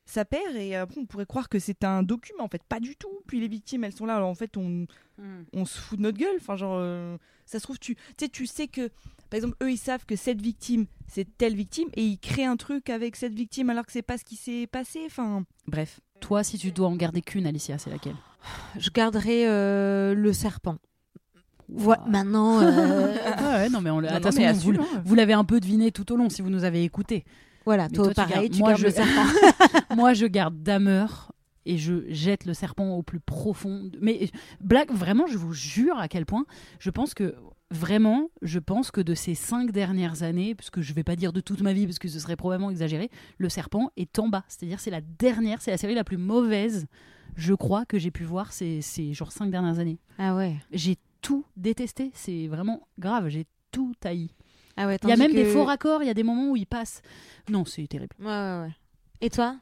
Ça 0.07 0.24
perd, 0.26 0.55
et 0.57 0.74
après, 0.74 1.00
on 1.00 1.07
pourrait 1.07 1.24
croire 1.24 1.48
que 1.48 1.59
c'est 1.59 1.82
un 1.82 2.02
document, 2.02 2.44
en 2.44 2.48
fait, 2.48 2.62
pas 2.62 2.78
du 2.78 2.94
tout. 2.94 3.09
Puis 3.26 3.40
les 3.40 3.48
victimes, 3.48 3.84
elles 3.84 3.94
sont 3.94 4.05
là, 4.05 4.16
alors 4.16 4.28
en 4.28 4.34
fait, 4.34 4.57
on, 4.57 4.86
Hmm. 5.16 5.44
on 5.52 5.64
se 5.64 5.78
fout 5.78 5.96
de 5.96 6.02
notre 6.02 6.18
gueule. 6.18 6.36
Enfin, 6.40 6.57
genre, 6.57 6.76
euh, 6.76 7.16
ça 7.46 7.59
se 7.59 7.62
trouve, 7.64 7.78
tu, 7.78 7.94
tu 7.94 8.02
sais, 8.18 8.28
tu 8.28 8.46
sais 8.46 8.66
que, 8.68 8.88
par 9.30 9.36
exemple, 9.36 9.57
eux, 9.62 9.70
ils 9.70 9.78
savent 9.78 10.05
que 10.05 10.16
cette 10.16 10.42
victime, 10.42 10.86
c'est 11.07 11.26
telle 11.38 11.55
victime, 11.55 11.88
et 11.94 12.02
ils 12.05 12.18
créent 12.18 12.44
un 12.44 12.57
truc 12.57 12.90
avec 12.90 13.14
cette 13.16 13.32
victime 13.34 13.70
alors 13.70 13.86
que 13.86 13.92
c'est 13.92 14.02
pas 14.02 14.18
ce 14.18 14.24
qui 14.24 14.34
s'est 14.36 14.66
passé. 14.66 15.02
Enfin, 15.07 15.44
bref. 15.68 16.00
Toi, 16.20 16.42
si 16.42 16.59
tu 16.59 16.70
dois 16.72 16.88
en 16.88 16.96
garder 16.96 17.22
qu'une, 17.22 17.46
Alicia, 17.46 17.78
c'est 17.78 17.90
laquelle? 17.90 18.16
Je 18.78 18.90
garderai 18.90 19.46
euh, 19.48 20.14
le 20.14 20.32
serpent. 20.32 20.76
Voilà, 21.68 22.02
Ouah. 22.02 22.09
maintenant. 22.11 22.61
euh, 22.61 23.14
Ah 23.24 23.52
ouais, 23.59 23.70
non, 23.70 23.80
mais 23.80 23.90
on 23.90 24.00
l'a- 24.00 24.09
Non, 24.09 24.14
non, 24.20 24.20
toute 24.30 24.36
mais 24.38 24.46
façon, 24.52 24.72
vous, 25.05 25.14
l'avez 25.14 25.32
un 25.32 25.44
peu 25.44 25.61
deviné 25.61 25.92
tout 25.92 26.12
au 26.12 26.16
long 26.16 26.28
si 26.28 26.42
vous 26.42 26.50
nous 26.50 26.64
avez 26.64 26.82
écoutés. 26.84 27.24
Voilà, 27.65 27.89
toi, 27.89 28.09
tu 28.09 28.15
pareil, 28.15 28.35
gardes- 28.49 28.53
tu 28.53 28.59
moi, 28.61 28.69
gardes 28.71 28.81
je- 28.81 28.87
le 28.87 28.91
serpent. 28.93 29.25
Moi, 29.97 30.12
je 30.15 30.27
garde 30.27 30.62
Dahmer 30.62 31.07
et 31.67 31.79
je 31.79 32.05
jette 32.09 32.45
le 32.45 32.55
serpent 32.55 32.91
au 32.97 33.03
plus 33.03 33.21
profond. 33.21 33.91
Mais 34.01 34.29
blague, 34.61 34.91
vraiment, 34.93 35.27
je 35.27 35.39
vous 35.39 35.53
jure 35.53 35.99
à 35.99 36.09
quel 36.09 36.27
point 36.27 36.45
je 36.79 36.91
pense 36.91 37.15
que 37.15 37.35
vraiment, 37.71 38.29
je 38.43 38.59
pense 38.59 38.91
que 38.91 39.01
de 39.01 39.15
ces 39.15 39.35
cinq 39.35 39.73
dernières 39.73 40.23
années, 40.23 40.55
puisque 40.55 40.81
je 40.81 40.93
vais 40.93 41.03
pas 41.05 41.17
dire 41.17 41.33
de 41.33 41.41
toute 41.41 41.62
ma 41.62 41.73
vie, 41.73 41.87
parce 41.87 41.99
que 41.99 42.09
ce 42.09 42.19
serait 42.21 42.37
probablement 42.37 42.71
exagéré, 42.71 43.11
le 43.39 43.49
serpent 43.49 43.91
est 43.97 44.19
en 44.19 44.29
bas. 44.29 44.45
C'est-à-dire, 44.49 44.79
c'est 44.81 44.91
la 44.91 45.01
dernière, 45.01 45.61
c'est 45.62 45.71
la 45.71 45.79
série 45.79 45.95
la 45.95 46.05
plus 46.05 46.19
mauvaise, 46.19 46.87
je 47.37 47.55
crois, 47.55 47.85
que 47.87 47.99
j'ai 47.99 48.11
pu 48.11 48.25
voir 48.25 48.53
ces, 48.53 48.81
ces 48.83 49.12
genre 49.15 49.33
cinq 49.33 49.51
dernières 49.51 49.79
années. 49.79 49.99
Ah 50.19 50.37
ouais. 50.37 50.57
J'ai 50.71 50.99
tout 51.23 51.45
détesté. 51.57 52.11
C'est 52.15 52.47
vraiment 52.47 52.87
grave. 52.99 53.29
J'ai 53.29 53.47
tout 53.73 53.95
haï. 54.05 54.29
Ah 54.77 54.87
ouais 54.87 54.99
Il 55.03 55.09
y 55.09 55.12
a 55.12 55.16
même 55.16 55.33
des 55.33 55.45
faux 55.45 55.64
raccords. 55.64 56.03
Il 56.03 56.07
y 56.07 56.11
a 56.11 56.14
des 56.14 56.22
moments 56.25 56.51
où 56.51 56.57
il 56.57 56.66
passe. 56.66 57.03
Non, 57.49 57.64
c'est 57.64 57.87
terrible. 57.87 58.14
Ouais, 58.20 58.27
ouais, 58.27 58.61
ouais. 58.66 58.72
Et 59.20 59.31
toi? 59.31 59.57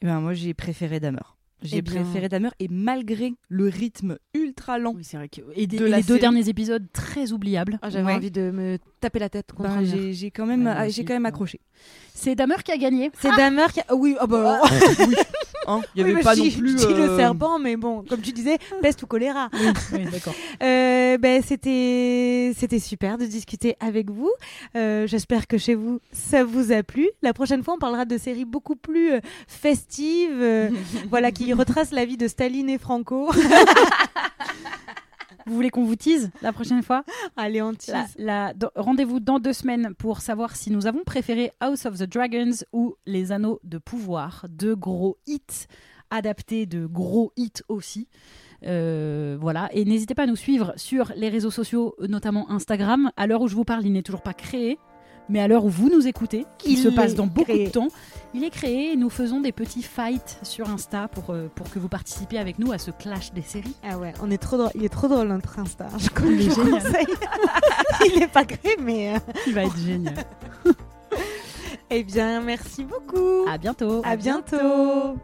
Eh 0.00 0.06
ben, 0.06 0.20
moi, 0.20 0.34
j'ai 0.34 0.54
préféré 0.54 1.00
Dahmer. 1.00 1.18
J'ai 1.64 1.76
Eh 1.76 1.82
bien- 1.82 2.02
préféré 2.02 2.28
Dahmer 2.28 2.48
et 2.58 2.66
malgré 2.68 3.34
le 3.48 3.68
rythme 3.68 4.18
ultra 4.34 4.78
lent, 4.78 4.94
Oui, 4.96 5.04
c'est 5.04 5.16
vrai 5.16 5.28
que. 5.28 5.42
Et, 5.54 5.68
des- 5.68 5.78
De 5.78 5.86
et 5.86 5.90
les 5.90 6.02
deux 6.02 6.18
derniers 6.18 6.48
épisodes 6.48 6.84
très 6.92 7.30
oubliables. 7.30 7.78
Ah, 7.82 7.90
J'avais 7.90 8.04
Ouais. 8.06 8.14
envie 8.14 8.32
de 8.32 8.50
me 8.50 8.78
taper 9.00 9.20
la 9.20 9.28
tête 9.28 9.52
contre 9.52 9.70
ben, 9.70 9.84
j'ai 10.12 10.30
quand 10.32 10.44
même, 10.46 10.66
Ouais, 10.66 10.74
ah, 10.76 10.86
aussi. 10.86 11.04
quand 11.04 11.14
même 11.14 11.26
accroché. 11.26 11.60
C'est 12.14 12.34
Damer 12.34 12.62
qui 12.64 12.72
a 12.72 12.76
gagné. 12.76 13.12
C'est 13.20 13.30
Damer 13.36 13.72
qui 13.72 13.78
a... 13.80 13.84
ah 13.88 13.94
Oui, 13.94 14.16
ah 14.18 14.26
bah... 14.26 14.60
Hein, 15.66 15.80
Il 15.94 16.02
y 16.02 16.04
oui, 16.04 16.12
avait 16.12 16.22
pas 16.22 16.34
non 16.34 16.42
plus. 16.42 16.78
Je 16.78 16.86
dis 16.86 16.94
le 16.94 17.10
euh, 17.10 17.16
serpent, 17.16 17.58
mais 17.58 17.76
bon, 17.76 18.04
comme 18.08 18.20
tu 18.20 18.32
disais, 18.32 18.58
peste 18.80 19.02
ou 19.02 19.06
choléra. 19.06 19.48
oui, 19.92 20.04
d'accord. 20.10 20.34
Euh, 20.62 21.18
ben, 21.18 21.42
c'était 21.42 22.52
c'était 22.56 22.78
super 22.78 23.18
de 23.18 23.26
discuter 23.26 23.76
avec 23.80 24.10
vous. 24.10 24.30
Euh, 24.76 25.06
J'espère 25.06 25.46
que 25.46 25.58
chez 25.58 25.74
vous 25.74 26.00
ça 26.12 26.44
vous 26.44 26.72
a 26.72 26.82
plu. 26.82 27.08
La 27.22 27.32
prochaine 27.32 27.62
fois, 27.64 27.74
on 27.74 27.78
parlera 27.78 28.04
de 28.04 28.16
séries 28.18 28.44
beaucoup 28.44 28.76
plus 28.76 29.12
euh, 29.14 29.20
festives, 29.48 30.30
euh, 30.40 30.70
voilà, 31.10 31.32
qui 31.32 31.52
retracent 31.52 31.90
la 31.92 32.04
vie 32.04 32.16
de 32.16 32.28
Staline 32.28 32.68
et 32.70 32.78
Franco. 32.78 33.30
Vous 35.46 35.54
voulez 35.54 35.70
qu'on 35.70 35.84
vous 35.84 35.96
tease 35.96 36.30
la 36.42 36.52
prochaine 36.52 36.82
fois? 36.82 37.04
Allez, 37.36 37.62
on 37.62 37.74
tease. 37.74 38.16
Rendez-vous 38.76 39.20
dans 39.20 39.38
deux 39.38 39.52
semaines 39.52 39.94
pour 39.96 40.20
savoir 40.20 40.56
si 40.56 40.70
nous 40.70 40.86
avons 40.86 41.04
préféré 41.04 41.52
House 41.60 41.86
of 41.86 41.98
the 41.98 42.04
Dragons 42.04 42.64
ou 42.72 42.96
Les 43.06 43.32
Anneaux 43.32 43.60
de 43.64 43.78
Pouvoir. 43.78 44.46
Deux 44.48 44.76
gros 44.76 45.18
hits 45.26 45.66
adaptés 46.10 46.66
de 46.66 46.86
gros 46.86 47.32
hits 47.36 47.62
aussi. 47.68 48.08
Euh, 48.64 49.36
voilà, 49.40 49.68
et 49.72 49.84
n'hésitez 49.84 50.14
pas 50.14 50.22
à 50.22 50.26
nous 50.26 50.36
suivre 50.36 50.72
sur 50.76 51.12
les 51.16 51.28
réseaux 51.28 51.50
sociaux, 51.50 51.96
notamment 52.08 52.48
Instagram. 52.50 53.10
À 53.16 53.26
l'heure 53.26 53.40
où 53.42 53.48
je 53.48 53.56
vous 53.56 53.64
parle, 53.64 53.84
il 53.84 53.92
n'est 53.92 54.02
toujours 54.02 54.22
pas 54.22 54.34
créé, 54.34 54.78
mais 55.28 55.40
à 55.40 55.48
l'heure 55.48 55.64
où 55.64 55.68
vous 55.68 55.88
nous 55.88 56.06
écoutez, 56.06 56.46
qui 56.58 56.72
Il 56.72 56.78
se 56.78 56.88
passe 56.88 57.14
dans 57.14 57.26
beaucoup 57.26 57.44
créé. 57.52 57.66
de 57.66 57.70
temps, 57.70 57.88
il 58.34 58.44
est 58.44 58.50
créé 58.50 58.92
et 58.92 58.96
nous 58.96 59.10
faisons 59.10 59.40
des 59.40 59.52
petits 59.52 59.82
fights 59.82 60.38
sur 60.42 60.68
Insta 60.70 61.08
pour, 61.08 61.30
euh, 61.34 61.48
pour 61.54 61.70
que 61.70 61.78
vous 61.78 61.88
participiez 61.88 62.38
avec 62.38 62.58
nous 62.58 62.72
à 62.72 62.78
ce 62.78 62.90
clash 62.90 63.32
des 63.32 63.42
séries. 63.42 63.74
Ah 63.88 63.98
ouais, 63.98 64.12
on 64.22 64.30
est 64.30 64.38
trop 64.38 64.56
drôle. 64.56 64.70
Il 64.74 64.84
est 64.84 64.88
trop 64.88 65.08
drôle 65.08 65.28
notre 65.28 65.58
Insta. 65.58 65.86
Je, 65.98 66.08
Il 66.26 66.40
est 66.40 66.42
je 66.50 66.50
vous 66.50 66.64
génial. 66.64 66.82
conseille. 66.82 67.06
il 68.12 68.18
n'est 68.20 68.26
pas 68.28 68.44
créé, 68.44 68.76
mais. 68.80 69.14
euh, 69.14 69.18
Il 69.46 69.54
va 69.54 69.64
être 69.64 69.76
génial. 69.78 70.14
Eh 71.94 72.04
bien, 72.04 72.40
merci 72.40 72.84
beaucoup. 72.84 73.44
À 73.46 73.58
bientôt. 73.58 74.00
à 74.02 74.16
bientôt. 74.16 75.16